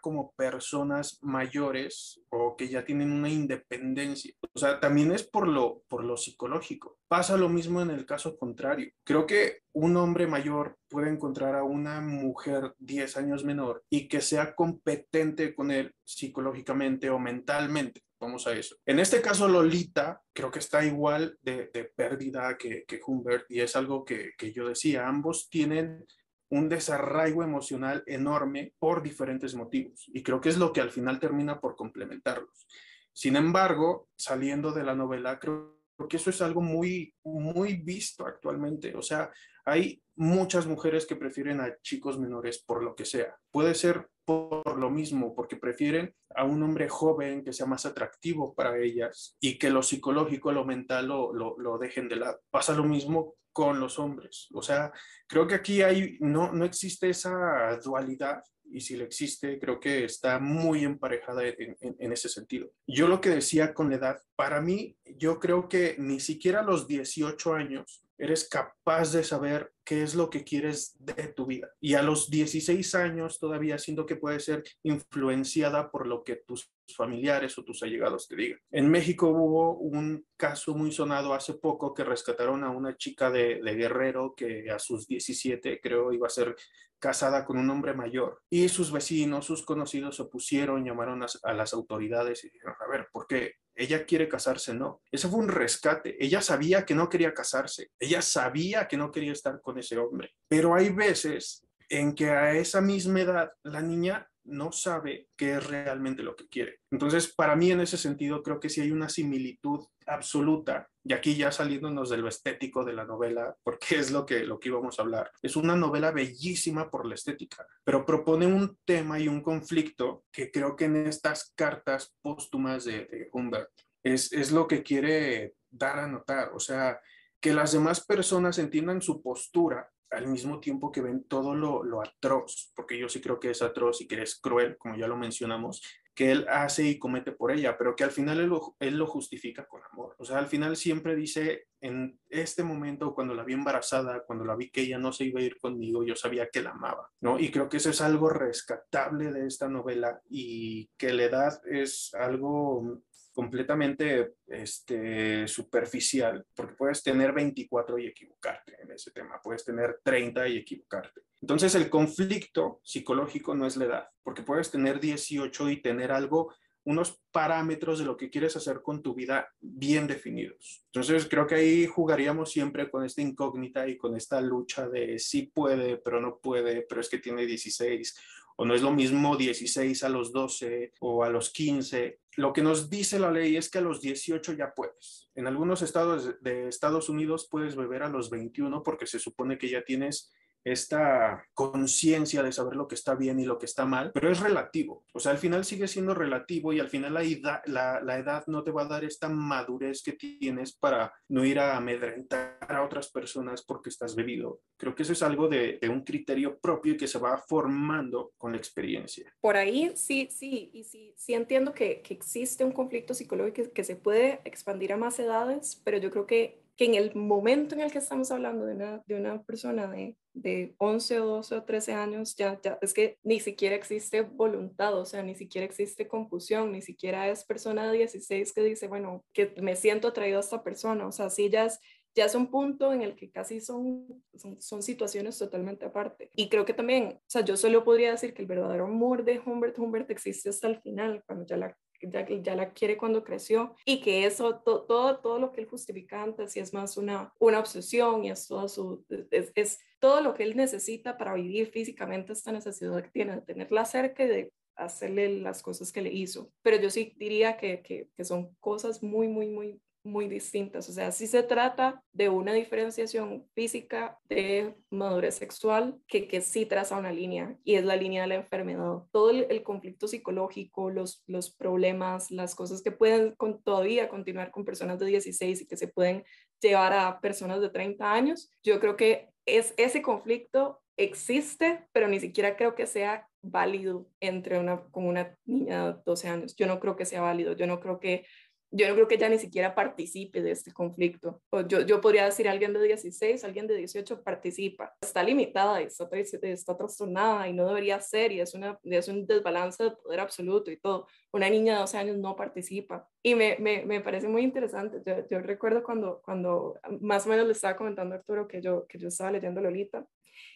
como 0.00 0.32
personas 0.32 1.18
mayores 1.22 2.20
o 2.30 2.56
que 2.56 2.68
ya 2.68 2.84
tienen 2.84 3.12
una 3.12 3.28
independencia. 3.28 4.34
O 4.54 4.58
sea, 4.58 4.80
también 4.80 5.12
es 5.12 5.22
por 5.22 5.48
lo, 5.48 5.82
por 5.88 6.04
lo 6.04 6.16
psicológico. 6.16 6.98
Pasa 7.08 7.36
lo 7.36 7.48
mismo 7.48 7.80
en 7.80 7.90
el 7.90 8.06
caso 8.06 8.36
contrario. 8.36 8.90
Creo 9.04 9.26
que 9.26 9.60
un 9.72 9.96
hombre 9.96 10.26
mayor 10.26 10.76
puede 10.88 11.10
encontrar 11.10 11.54
a 11.54 11.64
una 11.64 12.00
mujer 12.00 12.74
10 12.78 13.16
años 13.16 13.44
menor 13.44 13.84
y 13.90 14.08
que 14.08 14.20
sea 14.20 14.54
competente 14.54 15.54
con 15.54 15.70
él 15.70 15.94
psicológicamente 16.04 17.10
o 17.10 17.18
mentalmente. 17.18 18.02
Vamos 18.20 18.46
a 18.46 18.52
eso. 18.52 18.76
En 18.86 19.00
este 19.00 19.20
caso, 19.20 19.48
Lolita 19.48 20.22
creo 20.32 20.50
que 20.50 20.60
está 20.60 20.84
igual 20.84 21.36
de, 21.42 21.70
de 21.74 21.84
pérdida 21.84 22.56
que, 22.56 22.84
que 22.86 23.00
Humbert 23.04 23.46
y 23.48 23.60
es 23.60 23.74
algo 23.74 24.04
que, 24.04 24.30
que 24.38 24.52
yo 24.52 24.68
decía. 24.68 25.08
Ambos 25.08 25.48
tienen 25.50 26.06
un 26.52 26.68
desarraigo 26.68 27.42
emocional 27.42 28.04
enorme 28.06 28.74
por 28.78 29.02
diferentes 29.02 29.54
motivos 29.54 30.04
y 30.12 30.22
creo 30.22 30.38
que 30.38 30.50
es 30.50 30.58
lo 30.58 30.70
que 30.70 30.82
al 30.82 30.90
final 30.90 31.18
termina 31.18 31.58
por 31.58 31.76
complementarlos. 31.76 32.66
Sin 33.10 33.36
embargo, 33.36 34.10
saliendo 34.16 34.70
de 34.70 34.84
la 34.84 34.94
novela, 34.94 35.38
creo 35.38 35.78
que 36.10 36.18
eso 36.18 36.28
es 36.28 36.42
algo 36.42 36.60
muy, 36.60 37.14
muy 37.24 37.76
visto 37.76 38.26
actualmente. 38.26 38.94
O 38.94 39.00
sea, 39.00 39.30
hay 39.64 40.02
muchas 40.14 40.66
mujeres 40.66 41.06
que 41.06 41.16
prefieren 41.16 41.58
a 41.60 41.74
chicos 41.80 42.18
menores 42.18 42.62
por 42.62 42.82
lo 42.82 42.94
que 42.94 43.06
sea. 43.06 43.34
Puede 43.50 43.74
ser 43.74 44.08
por 44.26 44.78
lo 44.78 44.90
mismo, 44.90 45.34
porque 45.34 45.56
prefieren 45.56 46.14
a 46.34 46.44
un 46.44 46.62
hombre 46.62 46.86
joven 46.86 47.42
que 47.44 47.54
sea 47.54 47.64
más 47.66 47.86
atractivo 47.86 48.54
para 48.54 48.78
ellas 48.78 49.36
y 49.40 49.58
que 49.58 49.70
lo 49.70 49.82
psicológico, 49.82 50.52
lo 50.52 50.66
mental 50.66 51.08
lo, 51.08 51.32
lo, 51.32 51.58
lo 51.58 51.78
dejen 51.78 52.08
de 52.10 52.16
lado. 52.16 52.40
Pasa 52.50 52.74
lo 52.74 52.84
mismo 52.84 53.36
con 53.52 53.80
los 53.80 53.98
hombres. 53.98 54.48
O 54.52 54.62
sea, 54.62 54.92
creo 55.26 55.46
que 55.46 55.54
aquí 55.54 55.82
hay, 55.82 56.16
no, 56.20 56.52
no 56.52 56.64
existe 56.64 57.10
esa 57.10 57.78
dualidad 57.82 58.42
y 58.64 58.80
si 58.80 58.96
le 58.96 59.04
existe, 59.04 59.58
creo 59.58 59.78
que 59.78 60.04
está 60.04 60.38
muy 60.38 60.84
emparejada 60.84 61.46
en, 61.46 61.76
en, 61.80 62.12
ese 62.12 62.28
sentido. 62.28 62.72
Yo 62.86 63.06
lo 63.06 63.20
que 63.20 63.28
decía 63.28 63.74
con 63.74 63.90
la 63.90 63.96
edad, 63.96 64.22
para 64.34 64.62
mí, 64.62 64.96
yo 65.04 65.38
creo 65.38 65.68
que 65.68 65.96
ni 65.98 66.20
siquiera 66.20 66.62
los 66.62 66.88
18 66.88 67.54
años 67.54 68.01
eres 68.22 68.48
capaz 68.48 69.12
de 69.12 69.24
saber 69.24 69.72
qué 69.84 70.04
es 70.04 70.14
lo 70.14 70.30
que 70.30 70.44
quieres 70.44 70.94
de 71.00 71.26
tu 71.26 71.44
vida. 71.44 71.68
Y 71.80 71.94
a 71.94 72.02
los 72.02 72.30
16 72.30 72.94
años 72.94 73.40
todavía 73.40 73.78
siento 73.78 74.06
que 74.06 74.14
puede 74.14 74.38
ser 74.38 74.62
influenciada 74.84 75.90
por 75.90 76.06
lo 76.06 76.22
que 76.22 76.36
tus 76.36 76.70
familiares 76.96 77.58
o 77.58 77.64
tus 77.64 77.82
allegados 77.82 78.28
te 78.28 78.36
digan. 78.36 78.60
En 78.70 78.88
México 78.88 79.28
hubo 79.28 79.76
un 79.76 80.24
caso 80.36 80.76
muy 80.76 80.92
sonado 80.92 81.34
hace 81.34 81.54
poco 81.54 81.94
que 81.94 82.04
rescataron 82.04 82.62
a 82.62 82.70
una 82.70 82.96
chica 82.96 83.28
de, 83.28 83.60
Guerrero 83.60 84.34
que 84.36 84.70
a 84.70 84.78
sus 84.78 85.08
17 85.08 85.80
creo 85.80 86.12
iba 86.12 86.28
a 86.28 86.30
ser 86.30 86.54
casada 87.00 87.44
con 87.44 87.58
un 87.58 87.68
hombre 87.70 87.94
mayor 87.94 88.42
y 88.48 88.68
sus 88.68 88.92
vecinos, 88.92 89.46
sus 89.46 89.64
conocidos 89.64 90.14
se 90.14 90.22
opusieron, 90.22 90.84
llamaron 90.84 91.24
a, 91.24 91.26
a 91.42 91.52
las 91.54 91.74
autoridades 91.74 92.44
y 92.44 92.50
dijeron, 92.50 92.76
a 92.78 92.88
ver, 92.88 93.08
¿por 93.10 93.26
qué? 93.26 93.56
Ella 93.74 94.04
quiere 94.04 94.28
casarse, 94.28 94.74
no. 94.74 95.02
Ese 95.10 95.28
fue 95.28 95.40
un 95.40 95.48
rescate. 95.48 96.16
Ella 96.22 96.40
sabía 96.40 96.84
que 96.84 96.94
no 96.94 97.08
quería 97.08 97.34
casarse, 97.34 97.90
ella 97.98 98.22
sabía 98.22 98.86
que 98.86 98.96
no 98.96 99.10
quería 99.10 99.32
estar 99.32 99.60
con 99.60 99.78
ese 99.78 99.98
hombre. 99.98 100.34
Pero 100.48 100.74
hay 100.74 100.90
veces 100.90 101.66
en 101.88 102.14
que 102.14 102.30
a 102.30 102.54
esa 102.54 102.80
misma 102.80 103.20
edad 103.20 103.52
la 103.62 103.82
niña 103.82 104.26
no 104.44 104.72
sabe 104.72 105.28
qué 105.36 105.56
es 105.56 105.66
realmente 105.66 106.22
lo 106.22 106.34
que 106.34 106.48
quiere. 106.48 106.80
Entonces, 106.90 107.32
para 107.32 107.54
mí 107.54 107.70
en 107.70 107.80
ese 107.80 107.96
sentido, 107.96 108.42
creo 108.42 108.58
que 108.58 108.68
sí 108.68 108.80
hay 108.80 108.90
una 108.90 109.08
similitud 109.08 109.84
absoluta, 110.14 110.88
y 111.04 111.12
aquí 111.12 111.36
ya 111.36 111.50
saliéndonos 111.50 112.10
de 112.10 112.18
lo 112.18 112.28
estético 112.28 112.84
de 112.84 112.92
la 112.92 113.04
novela, 113.04 113.56
porque 113.62 113.96
es 113.96 114.10
lo 114.10 114.24
que, 114.24 114.44
lo 114.44 114.58
que 114.58 114.68
íbamos 114.68 114.98
a 114.98 115.02
hablar. 115.02 115.30
Es 115.42 115.56
una 115.56 115.76
novela 115.76 116.12
bellísima 116.12 116.90
por 116.90 117.06
la 117.06 117.14
estética, 117.14 117.66
pero 117.84 118.06
propone 118.06 118.46
un 118.46 118.78
tema 118.84 119.18
y 119.18 119.28
un 119.28 119.42
conflicto 119.42 120.24
que 120.30 120.50
creo 120.50 120.76
que 120.76 120.86
en 120.86 120.96
estas 121.06 121.52
cartas 121.54 122.14
póstumas 122.22 122.84
de, 122.84 123.06
de 123.06 123.28
Humbert 123.32 123.70
es, 124.02 124.32
es 124.32 124.52
lo 124.52 124.66
que 124.66 124.82
quiere 124.82 125.54
dar 125.70 125.98
a 125.98 126.06
notar, 126.06 126.52
o 126.54 126.60
sea, 126.60 127.00
que 127.40 127.52
las 127.52 127.72
demás 127.72 128.04
personas 128.04 128.58
entiendan 128.58 129.02
su 129.02 129.20
postura 129.20 129.90
al 130.12 130.28
mismo 130.28 130.60
tiempo 130.60 130.92
que 130.92 131.00
ven 131.00 131.24
todo 131.24 131.54
lo, 131.54 131.82
lo, 131.82 132.02
atroz, 132.02 132.70
porque 132.76 132.98
yo 132.98 133.08
sí 133.08 133.20
creo 133.20 133.40
que 133.40 133.50
es 133.50 133.62
atroz 133.62 134.00
y 134.02 134.06
que 134.06 134.22
es 134.22 134.38
cruel, 134.38 134.76
como 134.76 134.94
ya 134.96 135.08
lo 135.08 135.16
mencionamos, 135.16 135.82
que 136.14 136.30
él 136.30 136.46
hace 136.48 136.84
y 136.84 136.98
comete 136.98 137.32
por 137.32 137.52
ella, 137.52 137.76
pero 137.78 137.96
que 137.96 138.04
al 138.04 138.10
final 138.10 138.38
él 138.40 138.96
lo, 138.96 139.06
justifica 139.06 139.66
con 139.66 139.82
amor. 139.90 140.14
O 140.18 140.24
sea, 140.24 140.38
al 140.38 140.46
final 140.46 140.76
siempre 140.76 141.16
dice, 141.16 141.66
en 141.80 142.18
este 142.28 142.62
momento, 142.62 143.14
cuando 143.14 143.34
la 143.34 143.44
vi 143.44 143.54
embarazada, 143.54 144.24
cuando 144.24 144.44
la 144.44 144.56
vi 144.56 144.70
que 144.70 144.82
ella 144.82 144.98
no 144.98 145.12
se 145.12 145.24
iba 145.24 145.40
a 145.40 145.44
ir 145.44 145.58
conmigo, 145.58 146.04
yo 146.04 146.14
sabía 146.14 146.48
que 146.48 146.62
la 146.62 146.70
amaba, 146.70 147.10
¿no? 147.20 147.38
Y 147.38 147.50
creo 147.50 147.68
que 147.68 147.78
eso 147.78 147.90
es 147.90 148.00
algo 148.00 148.28
rescatable 148.28 149.32
de 149.32 149.46
esta 149.46 149.68
novela 149.68 150.20
y 150.28 150.90
que 150.98 151.12
la 151.12 151.24
edad 151.24 151.60
es 151.66 152.12
algo 152.14 153.02
completamente 153.32 154.34
este, 154.46 155.48
superficial, 155.48 156.44
porque 156.54 156.74
puedes 156.74 157.02
tener 157.02 157.32
24 157.32 157.98
y 157.98 158.06
equivocarte 158.06 158.76
en 158.82 158.92
ese 158.92 159.10
tema, 159.10 159.40
puedes 159.42 159.64
tener 159.64 160.00
30 160.02 160.48
y 160.48 160.58
equivocarte. 160.58 161.22
Entonces 161.40 161.74
el 161.74 161.90
conflicto 161.90 162.80
psicológico 162.84 163.54
no 163.54 163.66
es 163.66 163.76
la 163.76 163.86
edad, 163.86 164.08
porque 164.22 164.42
puedes 164.42 164.70
tener 164.70 165.00
18 165.00 165.70
y 165.70 165.82
tener 165.82 166.12
algo, 166.12 166.54
unos 166.84 167.20
parámetros 167.30 167.98
de 167.98 168.04
lo 168.04 168.16
que 168.16 168.28
quieres 168.28 168.56
hacer 168.56 168.82
con 168.82 169.02
tu 169.02 169.14
vida 169.14 169.48
bien 169.60 170.06
definidos. 170.06 170.84
Entonces 170.86 171.26
creo 171.28 171.46
que 171.46 171.54
ahí 171.54 171.86
jugaríamos 171.86 172.50
siempre 172.50 172.90
con 172.90 173.04
esta 173.04 173.22
incógnita 173.22 173.88
y 173.88 173.96
con 173.96 174.16
esta 174.16 174.40
lucha 174.40 174.88
de 174.88 175.18
sí 175.18 175.50
puede, 175.54 175.96
pero 175.98 176.20
no 176.20 176.38
puede, 176.38 176.82
pero 176.82 177.00
es 177.00 177.08
que 177.08 177.18
tiene 177.18 177.46
16 177.46 178.16
o 178.56 178.64
no 178.64 178.74
es 178.74 178.82
lo 178.82 178.92
mismo 178.92 179.36
16 179.36 180.02
a 180.04 180.08
los 180.08 180.32
12 180.32 180.92
o 181.00 181.24
a 181.24 181.30
los 181.30 181.50
15. 181.50 182.20
Lo 182.36 182.52
que 182.52 182.62
nos 182.62 182.88
dice 182.88 183.18
la 183.18 183.30
ley 183.30 183.56
es 183.56 183.70
que 183.70 183.78
a 183.78 183.82
los 183.82 184.00
18 184.00 184.52
ya 184.54 184.74
puedes. 184.74 185.28
En 185.34 185.46
algunos 185.46 185.82
estados 185.82 186.34
de 186.40 186.68
Estados 186.68 187.08
Unidos 187.08 187.48
puedes 187.50 187.76
beber 187.76 188.02
a 188.02 188.08
los 188.08 188.30
21 188.30 188.82
porque 188.82 189.06
se 189.06 189.18
supone 189.18 189.58
que 189.58 189.68
ya 189.68 189.84
tienes 189.84 190.32
esta 190.64 191.44
conciencia 191.54 192.42
de 192.42 192.52
saber 192.52 192.76
lo 192.76 192.88
que 192.88 192.94
está 192.94 193.14
bien 193.14 193.40
y 193.40 193.44
lo 193.44 193.58
que 193.58 193.66
está 193.66 193.84
mal, 193.84 194.12
pero 194.12 194.30
es 194.30 194.40
relativo. 194.40 195.04
O 195.12 195.20
sea, 195.20 195.32
al 195.32 195.38
final 195.38 195.64
sigue 195.64 195.88
siendo 195.88 196.14
relativo 196.14 196.72
y 196.72 196.80
al 196.80 196.88
final 196.88 197.14
la 197.14 197.22
edad, 197.22 197.62
la, 197.66 198.18
edad 198.18 198.44
no 198.46 198.62
te 198.62 198.70
va 198.70 198.82
a 198.82 198.88
dar 198.88 199.04
esta 199.04 199.28
madurez 199.28 200.02
que 200.02 200.12
tienes 200.12 200.76
para 200.76 201.12
no 201.28 201.44
ir 201.44 201.58
a 201.58 201.76
amedrentar 201.76 202.58
a 202.68 202.82
otras 202.82 203.10
personas 203.10 203.62
porque 203.64 203.88
estás 203.88 204.14
bebido. 204.14 204.60
Creo 204.76 204.94
que 204.94 205.02
eso 205.02 205.12
es 205.12 205.22
algo 205.22 205.48
de, 205.48 205.78
de 205.80 205.88
un 205.88 206.02
criterio 206.02 206.58
propio 206.58 206.94
y 206.94 206.96
que 206.96 207.08
se 207.08 207.18
va 207.18 207.38
formando 207.38 208.32
con 208.36 208.52
la 208.52 208.58
experiencia. 208.58 209.32
Por 209.40 209.56
ahí 209.56 209.92
sí, 209.96 210.28
sí, 210.30 210.70
y 210.72 210.84
sí, 210.84 211.14
sí 211.16 211.34
entiendo 211.34 211.74
que, 211.74 212.02
que 212.02 212.14
existe 212.14 212.64
un 212.64 212.72
conflicto 212.72 213.14
psicológico 213.14 213.54
que, 213.54 213.70
que 213.70 213.84
se 213.84 213.96
puede 213.96 214.40
expandir 214.44 214.92
a 214.92 214.96
más 214.96 215.18
edades, 215.18 215.80
pero 215.84 215.98
yo 215.98 216.10
creo 216.10 216.26
que 216.26 216.61
que 216.76 216.86
en 216.86 216.94
el 216.94 217.14
momento 217.14 217.74
en 217.74 217.82
el 217.82 217.92
que 217.92 217.98
estamos 217.98 218.30
hablando 218.30 218.64
de 218.64 218.74
una, 218.74 219.02
de 219.06 219.14
una 219.14 219.42
persona 219.42 219.86
de, 219.88 220.16
de 220.32 220.74
11 220.78 221.20
o 221.20 221.26
12 221.26 221.56
o 221.56 221.64
13 221.64 221.92
años, 221.92 222.34
ya, 222.36 222.58
ya 222.62 222.78
es 222.80 222.94
que 222.94 223.18
ni 223.22 223.40
siquiera 223.40 223.76
existe 223.76 224.22
voluntad, 224.22 224.98
o 224.98 225.04
sea, 225.04 225.22
ni 225.22 225.34
siquiera 225.34 225.66
existe 225.66 226.08
confusión, 226.08 226.72
ni 226.72 226.80
siquiera 226.80 227.28
es 227.28 227.44
persona 227.44 227.90
de 227.90 227.98
16 227.98 228.52
que 228.52 228.62
dice, 228.62 228.88
bueno, 228.88 229.24
que 229.32 229.54
me 229.60 229.76
siento 229.76 230.08
atraído 230.08 230.38
a 230.38 230.40
esta 230.40 230.62
persona, 230.62 231.06
o 231.06 231.12
sea, 231.12 231.28
sí 231.28 231.50
ya 231.50 231.66
es, 231.66 231.78
ya 232.14 232.24
es 232.24 232.34
un 232.34 232.50
punto 232.50 232.92
en 232.92 233.02
el 233.02 233.16
que 233.16 233.30
casi 233.30 233.60
son, 233.60 234.22
son, 234.34 234.60
son, 234.60 234.82
situaciones 234.82 235.38
totalmente 235.38 235.86
aparte. 235.86 236.30
Y 236.36 236.48
creo 236.48 236.64
que 236.64 236.74
también, 236.74 237.14
o 237.16 237.20
sea, 237.26 237.42
yo 237.42 237.56
solo 237.56 237.84
podría 237.84 238.12
decir 238.12 238.34
que 238.34 238.42
el 238.42 238.48
verdadero 238.48 238.84
amor 238.84 239.24
de 239.24 239.40
Humbert 239.44 239.78
Humbert 239.78 240.10
existe 240.10 240.50
hasta 240.50 240.68
el 240.68 240.80
final, 240.80 241.22
cuando 241.26 241.46
ya 241.46 241.56
la 241.56 241.76
ya, 242.02 242.54
la 242.56 242.72
quiere 242.72 242.96
cuando 242.96 243.24
creció 243.24 243.74
y 243.84 244.00
que 244.00 244.26
eso, 244.26 244.60
todo, 244.60 245.18
todo 245.18 245.38
lo 245.38 245.52
que 245.52 245.60
él 245.60 245.68
justifica 245.68 246.22
antes 246.22 246.56
y 246.56 246.60
es 246.60 246.72
más 246.72 246.96
una, 246.96 247.32
una 247.38 247.58
obsesión 247.58 248.24
y 248.24 248.30
es 248.30 248.46
todo, 248.46 248.68
su, 248.68 249.04
es, 249.30 249.52
es 249.54 249.80
todo 249.98 250.20
lo 250.20 250.34
que 250.34 250.42
él 250.42 250.56
necesita 250.56 251.16
para 251.16 251.34
vivir 251.34 251.70
físicamente 251.70 252.32
esta 252.32 252.52
necesidad 252.52 253.02
que 253.02 253.10
tiene 253.10 253.36
de 253.36 253.42
tenerla 253.42 253.84
cerca 253.84 254.24
y 254.24 254.28
de 254.28 254.52
hacerle 254.74 255.40
las 255.40 255.62
cosas 255.62 255.92
que 255.92 256.02
le 256.02 256.12
hizo. 256.12 256.50
Pero 256.62 256.78
yo 256.78 256.90
sí 256.90 257.14
diría 257.16 257.56
que, 257.56 257.82
que, 257.82 258.08
que 258.16 258.24
son 258.24 258.54
cosas 258.56 259.02
muy, 259.02 259.28
muy, 259.28 259.48
muy 259.48 259.80
muy 260.04 260.28
distintas. 260.28 260.88
O 260.88 260.92
sea, 260.92 261.12
sí 261.12 261.26
se 261.26 261.42
trata 261.42 262.02
de 262.12 262.28
una 262.28 262.52
diferenciación 262.52 263.46
física 263.54 264.18
de 264.28 264.74
madurez 264.90 265.36
sexual 265.36 265.98
que, 266.08 266.28
que 266.28 266.40
sí 266.40 266.66
traza 266.66 266.96
una 266.96 267.12
línea 267.12 267.56
y 267.64 267.74
es 267.74 267.84
la 267.84 267.96
línea 267.96 268.22
de 268.22 268.28
la 268.28 268.34
enfermedad. 268.36 269.02
Todo 269.12 269.30
el, 269.30 269.46
el 269.50 269.62
conflicto 269.62 270.08
psicológico, 270.08 270.90
los, 270.90 271.22
los 271.26 271.54
problemas, 271.54 272.30
las 272.30 272.54
cosas 272.54 272.82
que 272.82 272.92
pueden 272.92 273.34
con, 273.36 273.62
todavía 273.62 274.08
continuar 274.08 274.50
con 274.50 274.64
personas 274.64 274.98
de 274.98 275.06
16 275.06 275.62
y 275.62 275.66
que 275.66 275.76
se 275.76 275.88
pueden 275.88 276.24
llevar 276.60 276.92
a 276.92 277.20
personas 277.20 277.60
de 277.60 277.70
30 277.70 278.12
años, 278.12 278.50
yo 278.62 278.80
creo 278.80 278.96
que 278.96 279.28
es, 279.46 279.74
ese 279.76 280.02
conflicto 280.02 280.80
existe, 280.96 281.86
pero 281.92 282.08
ni 282.08 282.20
siquiera 282.20 282.56
creo 282.56 282.74
que 282.74 282.86
sea 282.86 283.28
válido 283.42 284.06
entre 284.20 284.58
una, 284.58 284.84
con 284.90 285.06
una 285.06 285.36
niña 285.44 285.92
de 285.92 286.00
12 286.04 286.28
años. 286.28 286.56
Yo 286.56 286.66
no 286.66 286.78
creo 286.78 286.96
que 286.96 287.04
sea 287.04 287.20
válido, 287.20 287.54
yo 287.54 287.66
no 287.66 287.80
creo 287.80 287.98
que 287.98 288.24
yo 288.72 288.88
no 288.88 288.94
creo 288.94 289.06
que 289.06 289.16
ella 289.16 289.28
ni 289.28 289.38
siquiera 289.38 289.74
participe 289.74 290.42
de 290.42 290.50
este 290.50 290.72
conflicto. 290.72 291.42
Yo, 291.68 291.82
yo 291.82 292.00
podría 292.00 292.24
decir, 292.24 292.48
alguien 292.48 292.72
de 292.72 292.82
16, 292.82 293.44
alguien 293.44 293.66
de 293.66 293.76
18 293.76 294.22
participa. 294.22 294.94
Está 295.02 295.22
limitada, 295.22 295.82
está, 295.82 296.08
está 296.12 296.76
trastornada 296.76 297.46
y 297.48 297.52
no 297.52 297.68
debería 297.68 298.00
ser, 298.00 298.32
y 298.32 298.40
es, 298.40 298.54
una, 298.54 298.78
es 298.82 299.08
un 299.08 299.26
desbalance 299.26 299.84
de 299.84 299.90
poder 299.90 300.20
absoluto 300.20 300.70
y 300.70 300.78
todo. 300.78 301.06
Una 301.32 301.50
niña 301.50 301.74
de 301.74 301.80
12 301.80 301.98
años 301.98 302.16
no 302.16 302.34
participa. 302.34 303.06
Y 303.22 303.34
me, 303.34 303.56
me, 303.60 303.84
me 303.84 304.00
parece 304.00 304.26
muy 304.26 304.42
interesante. 304.42 305.02
Yo, 305.04 305.28
yo, 305.28 305.40
recuerdo 305.40 305.82
cuando, 305.82 306.22
cuando 306.24 306.80
más 307.00 307.26
o 307.26 307.28
menos 307.28 307.46
le 307.46 307.52
estaba 307.52 307.76
comentando 307.76 308.14
a 308.14 308.18
Arturo 308.18 308.48
que 308.48 308.62
yo, 308.62 308.86
que 308.86 308.98
yo 308.98 309.08
estaba 309.08 309.30
leyendo 309.30 309.60
Lolita 309.60 310.06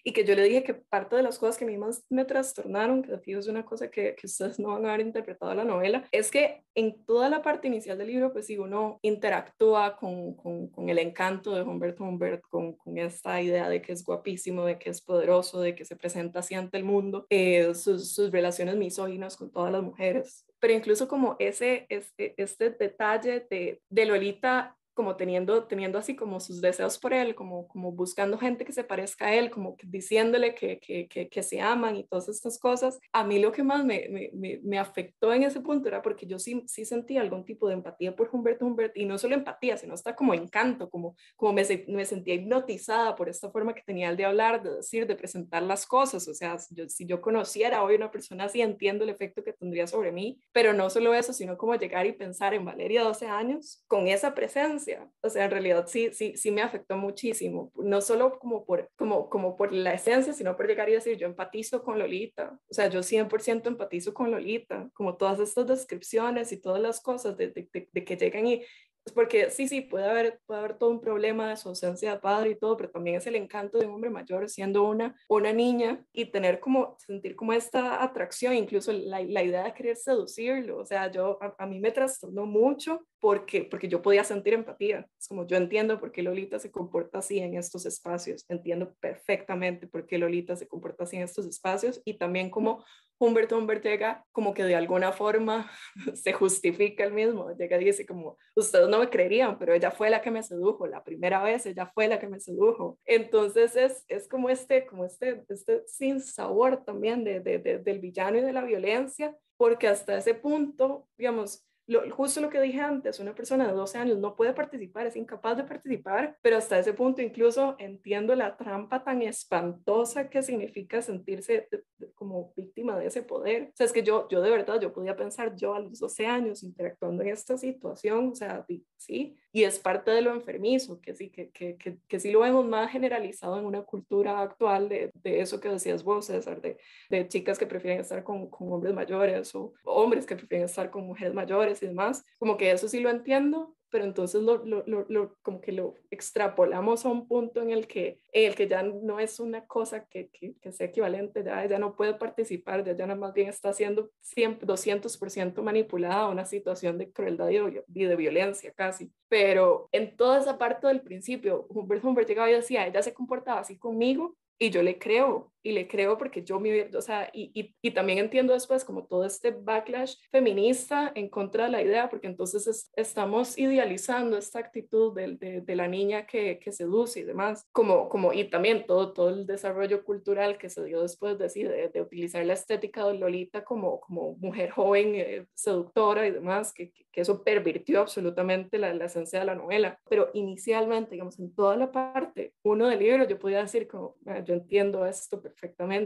y 0.05 0.12
que 0.12 0.25
yo 0.25 0.35
le 0.35 0.44
dije 0.44 0.62
que 0.62 0.75
parte 0.75 1.16
de 1.16 1.22
las 1.22 1.38
cosas 1.38 1.59
que 1.59 1.64
a 1.64 1.68
mí 1.68 1.77
más 1.77 2.05
me 2.11 2.25
trastornaron, 2.25 3.03
que 3.03 3.12
de 3.12 3.38
es 3.38 3.49
una 3.49 3.64
cosa 3.64 3.90
que, 3.90 4.14
que, 4.14 4.27
ustedes 4.27 4.59
no 4.59 4.68
van 4.68 4.87
a 4.87 4.94
haber 4.94 5.07
interpretado 5.07 5.53
la 5.55 5.64
novela, 5.64 6.05
es 6.12 6.31
que 6.31 6.62
en 6.75 7.05
toda 7.05 7.29
la 7.29 7.42
parte 7.42 7.66
inicial 7.66 7.99
del 7.99 8.09
libro, 8.09 8.33
pues 8.33 8.46
si 8.46 8.57
uno 8.57 8.99
interactúa 9.03 9.96
con, 9.96 10.35
con, 10.35 10.88
el 10.88 10.99
encanto 10.99 11.55
de 11.55 11.62
Humbert 11.62 12.01
Humbert, 12.01 12.42
con, 12.49 12.75
con, 12.75 12.99
esta 12.99 13.40
idea 13.42 13.68
de 13.68 13.83
que 13.83 13.92
es 13.92 14.05
guapísimo, 14.05 14.64
de 14.64 14.79
que 14.79 14.90
es 14.90 15.01
poderoso, 15.01 15.61
de 15.61 15.75
que 15.75 15.85
se 15.85 15.96
presenta 15.96 16.38
así 16.38 16.55
ante 16.55 16.77
el 16.77 16.85
mundo, 16.85 17.27
eh, 17.31 17.75
sus, 17.75 18.12
sus 18.12 18.31
relaciones 18.31 18.77
misóginas 18.77 19.37
con 19.37 19.51
todas 19.51 19.72
las 19.72 19.83
mujeres, 19.83 20.46
pero 20.61 20.72
incluso 20.72 21.09
como 21.09 21.37
ese, 21.38 21.87
este, 21.88 22.35
este 22.37 22.70
detalle 22.70 23.46
de, 23.51 23.83
de 23.88 24.07
Lolita 24.07 24.77
como 24.97 25.15
teniendo, 25.15 25.65
teniendo 25.65 25.99
así 25.99 26.17
como 26.17 26.41
sus 26.41 26.63
deseos 26.63 26.99
por 26.99 27.13
él, 27.13 27.35
como, 27.35 27.69
como 27.69 27.93
buscando 27.93 28.39
gente 28.39 28.65
que 28.65 28.73
se 28.73 28.83
parezca 28.83 29.27
a 29.27 29.35
él, 29.35 29.51
como 29.51 29.77
diciéndole 29.85 30.55
que, 30.55 30.81
que, 30.81 31.07
que, 31.07 31.29
que 31.29 31.43
se 31.43 31.61
aman 31.61 31.97
y 31.97 32.05
todas 32.05 32.31
estas 32.31 32.59
cosas. 32.59 32.99
A 33.13 33.23
mí 33.23 33.39
lo 33.39 33.53
que 33.53 33.63
más 33.63 33.85
me, 33.85 34.09
me, 34.33 34.59
me, 34.63 34.79
afectó 34.79 35.35
en 35.35 35.43
ese 35.43 35.61
punto 35.61 35.89
era 35.89 36.01
porque 36.01 36.27
yo 36.27 36.39
sí, 36.39 36.65
sí 36.67 36.87
sentía 36.87 37.21
algún 37.21 37.45
tipo 37.45 37.69
de 37.69 37.75
empatía 37.75 38.17
por 38.17 38.31
Humberto 38.33 38.65
Humbert 38.65 38.97
y 38.97 39.05
no 39.05 39.19
solo 39.19 39.35
empatía, 39.35 39.77
sino 39.77 39.93
hasta 39.93 40.17
como 40.17 40.33
encanto, 40.33 40.89
como, 40.89 41.15
como 41.37 41.53
me, 41.53 41.63
me 41.89 42.05
sentía 42.07 42.35
hipnotizada 42.35 43.15
por 43.17 43.29
esta 43.29 43.51
forma 43.51 43.75
que 43.75 43.83
tenía 43.83 44.09
el 44.09 44.17
de 44.17 44.25
hablar, 44.25 44.63
de 44.63 44.77
decir, 44.77 45.07
de 45.07 45.15
presentar 45.15 45.63
las 45.63 45.87
cosas. 45.87 46.27
O 46.27 46.33
sea, 46.33 46.57
yo, 46.71 46.89
si 46.89 47.05
yo 47.05 47.21
conociera 47.21 47.83
hoy 47.83 47.97
una 47.97 48.11
persona 48.11 48.45
así, 48.45 48.63
entiendo 48.63 49.05
el 49.05 49.11
efecto 49.11 49.45
que 49.45 49.53
tendría 49.53 49.87
sobre 49.87 50.11
mí, 50.11 50.41
pero 50.53 50.73
no 50.73 50.89
solo 50.89 51.13
eso, 51.13 51.35
sino 51.35 51.59
como 51.59 51.75
llegar 51.75 52.07
y 52.07 52.13
pensar 52.13 52.55
en 52.55 52.65
Valeria 52.65 53.03
12 53.03 53.27
años 53.27 53.85
con 53.87 54.09
esa 54.09 54.35
presencia 54.35 54.86
o 55.22 55.29
sea, 55.29 55.44
en 55.44 55.51
realidad 55.51 55.87
sí, 55.87 56.11
sí, 56.12 56.37
sí 56.37 56.51
me 56.51 56.62
afectó 56.62 56.96
muchísimo, 56.96 57.72
no 57.77 58.01
solo 58.01 58.38
como 58.38 58.64
por, 58.64 58.90
como, 58.96 59.29
como 59.29 59.57
por 59.57 59.72
la 59.72 59.94
esencia, 59.94 60.33
sino 60.33 60.57
por 60.57 60.66
llegar 60.66 60.88
y 60.88 60.92
decir, 60.92 61.16
yo 61.16 61.27
empatizo 61.27 61.83
con 61.83 61.99
Lolita, 61.99 62.59
o 62.68 62.75
sea, 62.75 62.88
yo 62.88 63.01
100% 63.01 63.66
empatizo 63.66 64.14
con 64.14 64.31
Lolita, 64.31 64.88
como 64.94 65.16
todas 65.16 65.40
estas 65.40 65.66
descripciones 65.66 66.53
y 66.53 66.61
todas 66.61 66.81
las 66.81 67.01
cosas 67.01 67.37
de, 67.37 67.49
de, 67.49 68.05
que 68.05 68.16
llegan 68.16 68.46
y 68.46 68.64
porque 69.12 69.51
sí, 69.51 69.69
sí, 69.69 69.83
puede 69.83 70.09
haber, 70.09 70.40
puede 70.47 70.61
haber 70.61 70.79
todo 70.79 70.90
un 70.90 71.01
problema 71.01 71.49
de 71.51 71.57
su 71.57 71.69
ausencia 71.69 72.12
de 72.12 72.19
padre 72.19 72.51
y 72.51 72.55
todo, 72.57 72.77
pero 72.77 72.90
también 72.90 73.16
es 73.16 73.27
el 73.27 73.37
encanto 73.37 73.79
de 73.79 73.87
un 73.87 73.95
hombre 73.95 74.11
mayor 74.11 74.49
siendo 74.49 74.85
una, 74.85 75.14
una 75.29 75.53
niña 75.53 76.05
y 76.12 76.27
tener 76.27 76.61
como, 76.61 76.97
sentir 76.99 77.37
como 77.37 77.53
esta 77.53 78.03
atracción, 78.03 78.55
incluso 78.55 78.92
la, 78.92 79.23
la 79.23 79.42
idea 79.42 79.64
de 79.64 79.75
querer 79.75 79.97
seducirlo. 79.97 80.79
O 80.79 80.85
sea, 80.85 81.11
yo, 81.11 81.38
a, 81.40 81.55
a 81.59 81.66
mí 81.66 81.79
me 81.81 81.92
trastornó 81.92 82.47
mucho 82.47 83.07
porque, 83.21 83.64
porque 83.64 83.88
yo 83.88 84.03
podía 84.03 84.25
sentir 84.25 84.55
empatía. 84.55 85.09
Es 85.19 85.29
como 85.29 85.47
yo 85.47 85.57
entiendo 85.57 85.99
por 85.99 86.12
qué 86.12 86.23
Lolita 86.23 86.59
se 86.59 86.71
comporta 86.71 87.19
así 87.19 87.38
en 87.38 87.57
estos 87.57 87.87
espacios, 87.87 88.45
entiendo 88.49 88.95
perfectamente 89.01 89.87
por 89.87 90.07
qué 90.07 90.19
Lolita 90.19 90.57
se 90.57 90.69
comporta 90.69 91.05
así 91.05 91.16
en 91.16 91.23
estos 91.23 91.47
espacios 91.47 92.01
y 92.05 92.19
también 92.19 92.51
como 92.51 92.85
Humberto 93.18 93.57
Humbert 93.57 93.83
llega 93.83 94.24
como 94.33 94.52
que 94.52 94.64
de 94.64 94.76
alguna 94.76 95.12
forma 95.12 95.70
se 96.14 96.33
justifica 96.33 97.05
el 97.05 97.12
mismo, 97.12 97.50
llega 97.57 97.81
y 97.81 97.85
dice 97.85 98.07
como, 98.07 98.37
ustedes 98.55 98.88
no 98.88 98.98
me 98.98 99.09
creerían, 99.09 99.59
pero 99.59 99.74
ella 99.74 99.90
fue 99.90 100.11
la 100.11 100.20
que 100.20 100.31
me 100.31 100.42
sedujo, 100.42 100.87
la 100.87 101.02
primera 101.05 101.42
vez 101.42 101.66
ella 101.66 101.90
fue 101.94 102.09
la 102.09 102.18
que 102.18 102.29
me 102.29 102.40
sedujo. 102.40 102.98
Entonces 103.05 103.76
es, 103.76 104.05
es 104.09 104.29
como 104.29 104.50
este, 104.50 104.87
como 104.87 105.05
este, 105.05 105.44
este 105.48 105.83
sin 105.87 106.20
sabor 106.20 106.85
también 106.85 107.24
de, 107.24 107.40
de, 107.40 107.59
de, 107.59 107.79
del 107.79 108.00
villano 108.00 108.38
y 108.38 108.42
de 108.42 108.52
la 108.52 108.64
violencia, 108.64 109.37
porque 109.57 109.88
hasta 109.88 110.18
ese 110.18 110.35
punto, 110.35 111.09
digamos, 111.16 111.66
justo 112.11 112.40
lo 112.40 112.50
que 112.50 112.61
dije 112.61 112.81
antes, 112.81 113.20
una 113.20 113.35
persona 113.35 113.66
de 113.66 113.72
12 113.72 113.98
años 113.98 114.18
no 114.18 114.35
puede 114.35 114.52
participar, 114.52 115.07
es 115.07 115.16
incapaz 115.16 115.57
de 115.57 115.64
participar, 115.64 116.37
pero 116.42 116.57
hasta 116.57 116.79
ese 116.79 116.92
punto 116.92 117.22
incluso 117.22 117.76
entiendo 117.79 118.35
la 118.35 118.57
trampa 118.57 119.05
tan 119.05 119.22
espantosa 119.22 120.29
que 120.29 120.42
significa 120.42 121.00
sentirse 121.00 121.68
como 122.14 122.52
de 122.77 123.07
ese 123.07 123.23
poder. 123.23 123.71
O 123.73 123.77
sea, 123.77 123.87
es 123.87 123.93
que 123.93 124.03
yo, 124.03 124.29
yo 124.29 124.43
de 124.43 124.51
verdad, 124.51 124.81
yo 124.81 124.93
podía 124.93 125.17
pensar 125.17 125.57
yo 125.57 125.75
a 125.75 125.81
los 125.81 125.99
12 125.99 126.27
años 126.27 126.62
interactuando 126.62 127.23
en 127.23 127.31
esta 127.31 127.57
situación, 127.57 128.29
o 128.29 128.35
sea, 128.35 128.67
sí, 128.97 129.35
y 129.51 129.65
es 129.65 129.79
parte 129.79 130.11
de 130.11 130.21
lo 130.21 130.33
enfermizo, 130.35 131.01
que 131.01 131.15
sí, 131.15 131.31
que, 131.31 131.51
que, 131.51 131.77
que, 131.77 131.99
que 132.07 132.21
sí 132.21 132.31
lo 132.31 132.41
vemos 132.41 132.67
más 132.67 132.91
generalizado 132.93 133.59
en 133.59 133.65
una 133.65 133.83
cultura 133.83 134.41
actual 134.41 134.89
de, 134.89 135.11
de 135.15 135.41
eso 135.41 135.59
que 135.59 135.71
decías 135.71 136.05
vos, 136.05 136.27
César, 136.27 136.61
de, 136.61 136.77
de 137.09 137.29
chicas 137.29 137.59
que 137.59 137.67
prefieren 137.67 138.01
estar 138.01 138.23
con, 138.23 138.51
con 138.51 138.71
hombres 138.73 138.95
mayores 138.95 139.55
o 139.55 139.73
hombres 139.85 140.27
que 140.27 140.37
prefieren 140.37 140.67
estar 140.67 140.91
con 140.91 141.07
mujeres 141.07 141.33
mayores 141.33 141.83
y 141.83 141.87
demás, 141.87 142.25
como 142.39 142.57
que 142.57 142.71
eso 142.71 142.89
sí 142.89 143.01
lo 143.01 143.09
entiendo, 143.09 143.76
pero 143.90 144.05
entonces 144.05 144.42
lo, 144.42 144.64
lo, 144.64 144.85
lo, 144.87 145.37
como 145.42 145.61
que 145.61 145.72
lo 145.72 145.94
extrapolamos 146.11 147.05
a 147.05 147.09
un 147.09 147.27
punto 147.29 147.62
en 147.62 147.70
el 147.70 147.87
que, 147.87 148.20
el 148.33 148.55
que 148.55 148.68
ya 148.68 148.83
no 148.83 149.20
es 149.20 149.40
una 149.40 149.66
cosa 149.66 150.07
que, 150.07 150.29
que, 150.31 150.72
sea 150.72 150.88
equivalente, 150.88 151.44
ya 151.44 151.64
ella 151.64 151.79
no 151.79 151.96
puede 151.96 152.14
participar, 152.14 152.85
ya, 152.85 152.94
ya 152.94 153.07
más 153.14 153.33
bien 153.33 153.49
está 153.49 153.72
siendo 153.72 154.11
100, 154.20 154.61
200% 154.61 155.62
manipulada 155.62 156.22
a 156.22 156.29
una 156.29 156.44
situación 156.44 156.99
de 156.99 157.11
crueldad 157.11 157.51
y 157.51 158.05
de, 158.05 158.16
violencia 158.16 158.72
casi. 158.72 159.12
Pero 159.29 159.88
en 159.92 160.16
toda 160.16 160.40
esa 160.40 160.59
parte 160.59 160.87
del 160.87 161.03
principio, 161.03 161.66
Humbert 161.68 162.05
Humbert 162.05 162.29
llegaba 162.29 162.51
y 162.51 162.55
decía, 162.55 162.87
ella 162.87 163.03
se 163.03 163.14
comportaba 163.14 163.61
así 163.61 163.79
conmigo 163.79 164.37
y 164.59 164.70
yo 164.70 164.83
le 164.83 164.99
creo, 164.99 165.53
y 165.66 165.72
le 165.72 165.88
creo 165.88 166.16
porque 166.16 166.44
yo 166.44 166.61
me, 166.61 166.88
o 166.94 167.02
sea, 167.02 167.29
y, 167.33 167.50
y, 167.52 167.74
y, 167.83 167.90
también 167.90 168.18
entiendo 168.18 168.52
después 168.52 168.85
como 168.85 169.05
todo 169.05 169.24
este 169.24 169.50
backlash 169.50 170.14
feminista 170.31 171.11
en 171.16 171.29
contra 171.29 171.64
de 171.64 171.72
la 171.72 171.83
idea, 171.83 172.09
porque 172.09 172.29
entonces 172.29 172.68
es, 172.68 172.92
estamos 172.94 173.59
idealizando 173.59 174.38
esta 174.38 174.61
actitud 174.61 175.12
de, 175.12 175.37
de, 175.37 175.61
de, 175.62 175.74
la 175.74 175.88
niña 175.88 176.24
que, 176.24 176.61
que 176.61 176.70
seduce 176.70 177.18
y 177.18 177.24
demás, 177.24 177.66
como, 177.72 178.09
como, 178.09 178.33
y 178.33 178.48
también 178.48 178.87
todo, 178.87 179.12
todo 179.12 179.31
el 179.31 179.44
desarrollo 179.44 180.05
cultural 180.05 180.57
que 180.57 180.70
se 180.70 180.85
dio 180.85 181.02
después 181.02 181.37
de, 181.37 181.48
de, 181.48 181.88
de 181.88 182.00
utilizar 182.00 182.46
la 182.46 182.52
estética 182.52 183.05
de 183.05 183.14
Lolita 183.14 183.64
como, 183.64 183.98
como 183.98 184.37
mujer 184.37 184.70
joven, 184.70 185.16
eh, 185.16 185.46
seductora 185.55 186.29
y 186.29 186.31
demás, 186.31 186.72
que, 186.72 186.92
que, 186.92 187.20
eso 187.20 187.42
pervirtió 187.42 188.02
absolutamente 188.02 188.79
la, 188.79 188.94
la 188.94 189.07
esencia 189.07 189.40
de 189.40 189.46
la 189.46 189.57
novela, 189.57 189.98
pero 190.09 190.31
inicialmente, 190.35 191.12
digamos, 191.12 191.40
en 191.40 191.52
toda 191.55 191.76
la 191.76 191.90
parte 191.90 192.52
uno 192.62 192.87
del 192.87 193.00
libro, 193.00 193.26
yo 193.26 193.37
podía 193.38 193.62
decir 193.62 193.88
como, 193.88 194.16
yo 194.44 194.55
entiendo 194.55 195.05
esto 195.07 195.40
perfectamente, 195.40 195.56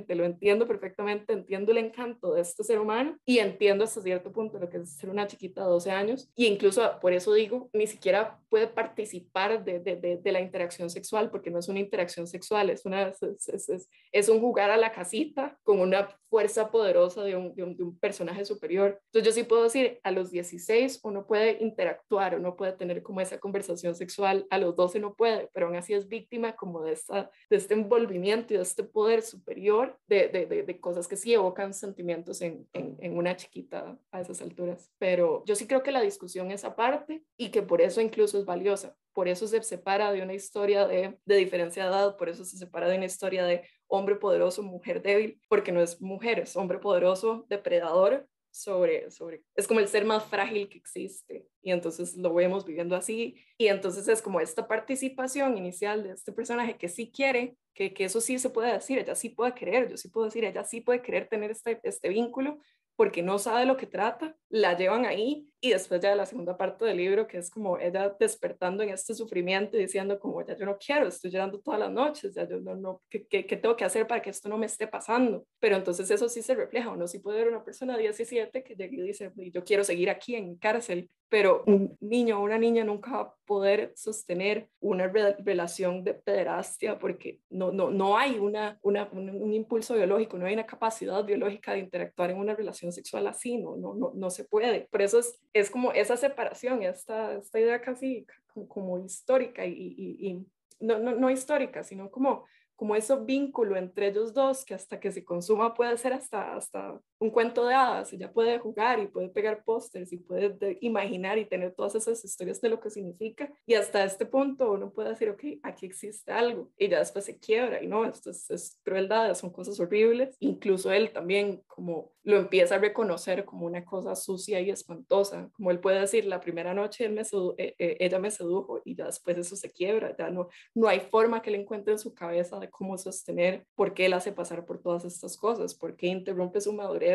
lo 0.09 0.25
entiendo 0.25 0.67
perfectamente, 0.67 1.33
entiendo 1.33 1.73
el 1.73 1.79
encanto 1.79 2.35
de 2.35 2.43
este 2.43 2.65
ser 2.65 2.79
humano 2.79 3.17
y 3.25 3.39
entiendo 3.39 3.85
hasta 3.85 4.01
cierto 4.01 4.33
punto 4.33 4.59
lo 4.59 4.69
que 4.69 4.79
es 4.79 4.97
ser 4.97 5.11
una 5.11 5.27
chiquita 5.27 5.63
de 5.63 5.69
12 5.69 5.91
años 5.91 6.31
y 6.35 6.47
incluso 6.47 6.99
por 7.01 7.13
eso 7.13 7.33
digo, 7.35 7.69
ni 7.73 7.87
siquiera 7.87 8.39
puede 8.49 8.67
participar 8.67 9.65
de, 9.65 9.81
de, 9.81 9.97
de, 9.97 10.17
de 10.19 10.33
la 10.33 10.41
interacción 10.41 10.91
sexual 10.91 11.31
porque 11.31 11.51
no 11.51 11.59
es 11.59 11.69
una 11.69 11.81
interacción 11.81 12.27
sexual, 12.27 12.71
es, 12.71 12.85
una, 12.85 13.09
es, 13.09 13.49
es, 13.49 13.69
es, 13.69 13.89
es 14.13 14.29
un 14.29 14.41
jugar 14.41 14.71
a 14.71 14.77
la 14.77 14.93
casita 14.93 15.59
con 15.63 15.81
una 15.81 16.09
fuerza 16.29 16.71
poderosa 16.71 17.23
de 17.25 17.37
un, 17.37 17.55
de 17.55 17.65
un, 17.65 17.77
de 17.77 17.83
un 17.83 17.99
personaje 17.99 18.45
superior. 18.45 19.01
Entonces 19.07 19.35
yo 19.35 19.41
sí 19.41 19.47
puedo 19.47 19.65
decir, 19.65 19.99
a 20.05 20.13
los 20.13 20.31
16 20.31 21.01
uno 21.03 21.27
puede 21.27 21.59
interactuar, 21.61 22.37
uno 22.37 22.57
puede 22.57 22.73
tener 22.73 23.03
como 23.03 23.21
esa 23.21 23.39
conversación 23.39 23.95
sexual, 23.95 24.47
a 24.51 24.59
los 24.59 24.77
12 24.77 25.01
no 25.01 25.15
puede, 25.15 25.49
pero 25.53 25.67
aún 25.67 25.77
así 25.77 25.93
es 25.93 26.09
víctima 26.09 26.55
como 26.55 26.83
de, 26.83 26.93
esta, 26.93 27.31
de 27.51 27.57
este 27.57 27.75
envolvimiento 27.75 28.55
y 28.55 28.57
de 28.57 28.63
este 28.63 28.85
poder 28.85 29.23
superior 29.41 29.99
de, 30.07 30.29
de, 30.29 30.47
de, 30.47 30.81
cosas 30.81 31.09
que 31.09 31.17
sí 31.17 31.33
evocan 31.33 31.73
sentimientos 31.73 32.43
en, 32.43 32.69
en, 32.73 32.97
en, 33.01 33.17
una 33.17 33.37
chiquita 33.37 33.99
a 34.13 34.21
esas 34.21 34.41
alturas. 34.43 34.91
Pero 34.99 35.43
yo 35.47 35.57
sí 35.57 35.67
creo 35.67 35.83
que 35.83 35.93
la 35.93 36.03
discusión 36.03 36.51
es 36.51 36.65
aparte 36.65 37.25
y 37.37 37.51
que 37.51 37.63
por 37.63 37.81
eso 37.81 38.01
incluso 38.01 38.39
es 38.39 38.45
valiosa. 38.45 38.95
Por 39.13 39.29
eso 39.29 39.49
se 39.49 39.63
separa 39.63 40.13
de 40.13 40.23
una 40.23 40.35
historia 40.35 40.87
de, 40.87 41.19
de 41.25 41.37
diferencia 41.37 41.85
de 41.85 41.91
edad, 41.91 42.17
por 42.17 42.29
eso 42.29 42.45
se 42.45 42.57
separa 42.57 42.89
de 42.89 42.97
una 42.97 43.07
historia 43.07 43.45
de 43.45 43.65
hombre 43.89 44.17
poderoso, 44.17 44.63
mujer 44.63 45.03
débil, 45.03 45.41
porque 45.49 45.73
no 45.73 45.81
es 45.81 46.01
mujer, 46.01 46.39
es 46.39 46.57
hombre 46.57 46.79
poderoso, 46.79 47.45
depredador, 47.49 48.29
sobre, 48.51 49.11
sobre, 49.11 49.43
es 49.55 49.67
como 49.67 49.81
el 49.81 49.89
ser 49.89 50.05
más 50.05 50.25
frágil 50.25 50.69
que 50.69 50.79
existe 50.79 51.47
y 51.63 51.71
entonces 51.71 52.17
lo 52.17 52.35
vemos 52.35 52.65
viviendo 52.65 52.97
así 52.97 53.37
y 53.57 53.69
entonces 53.69 54.09
es 54.09 54.23
como 54.23 54.41
esta 54.41 54.67
participación 54.67 55.57
inicial 55.57 56.03
de 56.03 56.13
este 56.13 56.33
personaje 56.33 56.77
que 56.77 56.89
sí 56.89 57.11
quiere, 57.11 57.57
que, 57.75 57.95
que 57.95 58.05
eso 58.05 58.21
sí 58.21 58.39
se 58.39 58.51
puede 58.51 58.73
decir, 58.73 58.99
ella 58.99 59.15
sí 59.15 59.29
puede 59.29 59.55
querer, 59.55 59.89
yo 59.89 59.97
sí 59.97 60.09
puedo 60.09 60.27
decir, 60.27 60.45
ella 60.45 60.65
sí 60.65 60.81
puede 60.81 61.03
querer 61.03 61.29
tener 61.29 61.51
este, 61.51 61.81
este 61.85 62.09
vínculo 62.09 62.59
porque 63.01 63.23
no 63.23 63.39
sabe 63.39 63.65
lo 63.65 63.79
que 63.79 63.87
trata, 63.87 64.37
la 64.51 64.77
llevan 64.77 65.07
ahí 65.07 65.49
y 65.59 65.71
después 65.71 66.03
ya 66.03 66.15
la 66.15 66.27
segunda 66.27 66.59
parte 66.59 66.85
del 66.85 66.99
libro 66.99 67.27
que 67.27 67.39
es 67.39 67.49
como 67.49 67.79
ella 67.79 68.15
despertando 68.21 68.83
en 68.83 68.91
este 68.91 69.15
sufrimiento 69.15 69.79
y 69.79 69.81
diciendo 69.81 70.19
como 70.19 70.45
ya 70.45 70.55
yo 70.55 70.67
no 70.67 70.77
quiero, 70.77 71.07
estoy 71.07 71.31
llorando 71.31 71.61
todas 71.61 71.81
las 71.81 71.91
noches, 71.91 72.35
ya 72.35 72.47
yo 72.47 72.61
no, 72.61 72.75
no 72.75 73.01
¿qué, 73.09 73.27
qué, 73.27 73.47
qué 73.47 73.57
tengo 73.57 73.75
que 73.75 73.85
hacer 73.85 74.07
para 74.07 74.21
que 74.21 74.29
esto 74.29 74.51
no 74.51 74.59
me 74.59 74.67
esté 74.67 74.87
pasando? 74.87 75.47
Pero 75.61 75.77
entonces 75.77 76.11
eso 76.11 76.29
sí 76.29 76.43
se 76.43 76.55
refleja, 76.55 76.91
uno 76.91 77.07
sí 77.07 77.21
puede 77.21 77.39
ver 77.39 77.49
una 77.49 77.65
persona 77.65 77.97
de 77.97 78.03
17 78.03 78.63
que 78.63 78.75
llega 78.75 78.95
y 78.95 79.01
dice 79.01 79.33
yo 79.37 79.65
quiero 79.65 79.83
seguir 79.83 80.11
aquí 80.11 80.35
en 80.35 80.57
cárcel, 80.57 81.09
pero 81.31 81.63
un 81.67 81.97
niño 82.01 82.39
o 82.39 82.43
una 82.43 82.59
niña 82.59 82.83
nunca 82.83 83.13
va 83.13 83.21
a 83.21 83.35
poder 83.47 83.93
sostener 83.95 84.69
una 84.81 85.07
re 85.07 85.37
relación 85.39 86.03
de 86.03 86.15
pederastia 86.15 86.99
porque 86.99 87.39
no, 87.51 87.71
no, 87.71 87.91
no 87.91 88.19
hay 88.19 88.39
una, 88.39 88.79
una, 88.83 89.09
un, 89.13 89.31
un, 89.31 89.53
impulso 89.53 89.95
biológico, 89.95 90.37
no 90.39 90.47
hay 90.47 90.55
una 90.55 90.67
capacidad 90.67 91.25
biológica 91.25 91.73
de 91.73 91.79
interactuar 91.79 92.31
en 92.31 92.39
una 92.39 92.55
relación 92.55 92.90
sexual 92.93 93.27
así, 93.27 93.59
no, 93.59 93.77
no, 93.77 93.95
no, 93.95 94.13
no 94.15 94.31
se 94.31 94.45
puede. 94.45 94.89
Por 94.91 95.03
eso 95.03 95.19
es, 95.19 95.41
es 95.53 95.71
como 95.71 95.93
esa 95.93 96.17
separación, 96.17 96.83
esta, 96.83 97.35
esta 97.35 97.61
idea 97.61 97.81
casi 97.81 98.27
como, 98.53 98.69
como 98.69 98.99
histórica 98.99 99.65
y, 99.67 99.73
y, 99.73 100.29
y 100.29 100.47
no, 100.81 100.99
no, 100.99 101.15
no 101.15 101.31
histórica, 101.31 101.83
sino 101.83 102.11
como 102.11 102.45
como 102.81 102.97
ese 102.97 103.15
vínculo 103.15 103.77
entre 103.77 104.07
ellos 104.07 104.33
dos 104.33 104.65
que 104.65 104.73
hasta 104.73 104.99
que 104.99 105.13
se 105.13 105.23
consuma 105.23 105.75
puede 105.75 105.99
ser 105.99 106.15
hasta, 106.15 106.57
hasta 106.57 106.99
un 107.21 107.31
cuento 107.31 107.67
de 107.67 107.75
hadas, 107.75 108.13
ella 108.15 108.33
puede 108.33 108.59
jugar 108.59 108.99
y 108.99 109.07
puede 109.07 109.29
pegar 109.29 109.63
pósters 109.63 110.11
y 110.11 110.17
puede 110.17 110.49
de, 110.51 110.79
imaginar 110.81 111.39
y 111.39 111.45
tener 111.45 111.75
todas 111.75 111.95
esas 111.95 112.25
historias 112.25 112.63
de 112.63 112.71
lo 112.71 112.81
que 112.81 112.89
significa. 112.89 113.53
Y 113.67 113.75
hasta 113.75 114.05
este 114.05 114.25
punto 114.25 114.73
uno 114.73 114.91
puede 114.91 115.11
decir, 115.11 115.29
ok, 115.29 115.45
aquí 115.63 115.85
existe 115.85 116.33
algo 116.33 116.71
y 116.79 116.89
ya 116.89 116.99
después 116.99 117.27
se 117.27 117.39
quiebra 117.39 117.83
y 117.83 117.87
no, 117.87 118.07
esto 118.07 118.31
es, 118.31 118.51
es 118.51 118.81
crueldad, 118.83 119.35
son 119.35 119.51
cosas 119.51 119.79
horribles, 119.79 120.35
incluso 120.41 120.91
él 120.91 121.13
también 121.13 121.63
como 121.67 122.13
lo 122.23 122.37
empieza 122.37 122.75
a 122.75 122.79
reconocer 122.79 123.45
como 123.45 123.67
una 123.67 123.85
cosa 123.85 124.15
sucia 124.15 124.61
y 124.61 124.71
espantosa, 124.71 125.51
como 125.53 125.71
él 125.71 125.81
puede 125.81 126.01
decir, 126.01 126.25
la 126.27 126.41
primera 126.41 126.75
noche 126.75 127.07
él 127.07 127.13
me 127.13 127.23
eh, 127.23 127.75
eh, 127.79 127.97
ella 128.01 128.19
me 128.19 128.31
sedujo 128.31 128.81
y 128.85 128.95
ya 128.95 129.07
después 129.07 129.37
eso 129.39 129.57
se 129.57 129.71
quiebra, 129.71 130.15
ya 130.17 130.31
no, 130.31 130.49
no 130.75 130.89
hay 130.89 131.01
forma 131.01 131.43
que 131.43 131.51
le 131.51 131.59
encuentre 131.59 131.93
en 131.93 131.99
su 131.99 132.15
cabeza 132.15 132.59
de 132.59 132.71
cómo 132.71 132.97
sostener 132.99 133.67
por 133.75 133.95
qué 133.95 134.07
él 134.07 134.13
hace 134.13 134.33
pasar 134.33 134.65
por 134.65 134.81
todas 134.81 135.05
estas 135.05 135.37
cosas, 135.37 135.75
por 135.75 135.97
qué 135.97 136.09
interrumpe 136.09 136.61
su 136.61 136.73
madurez 136.73 137.10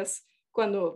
cuando 0.52 0.96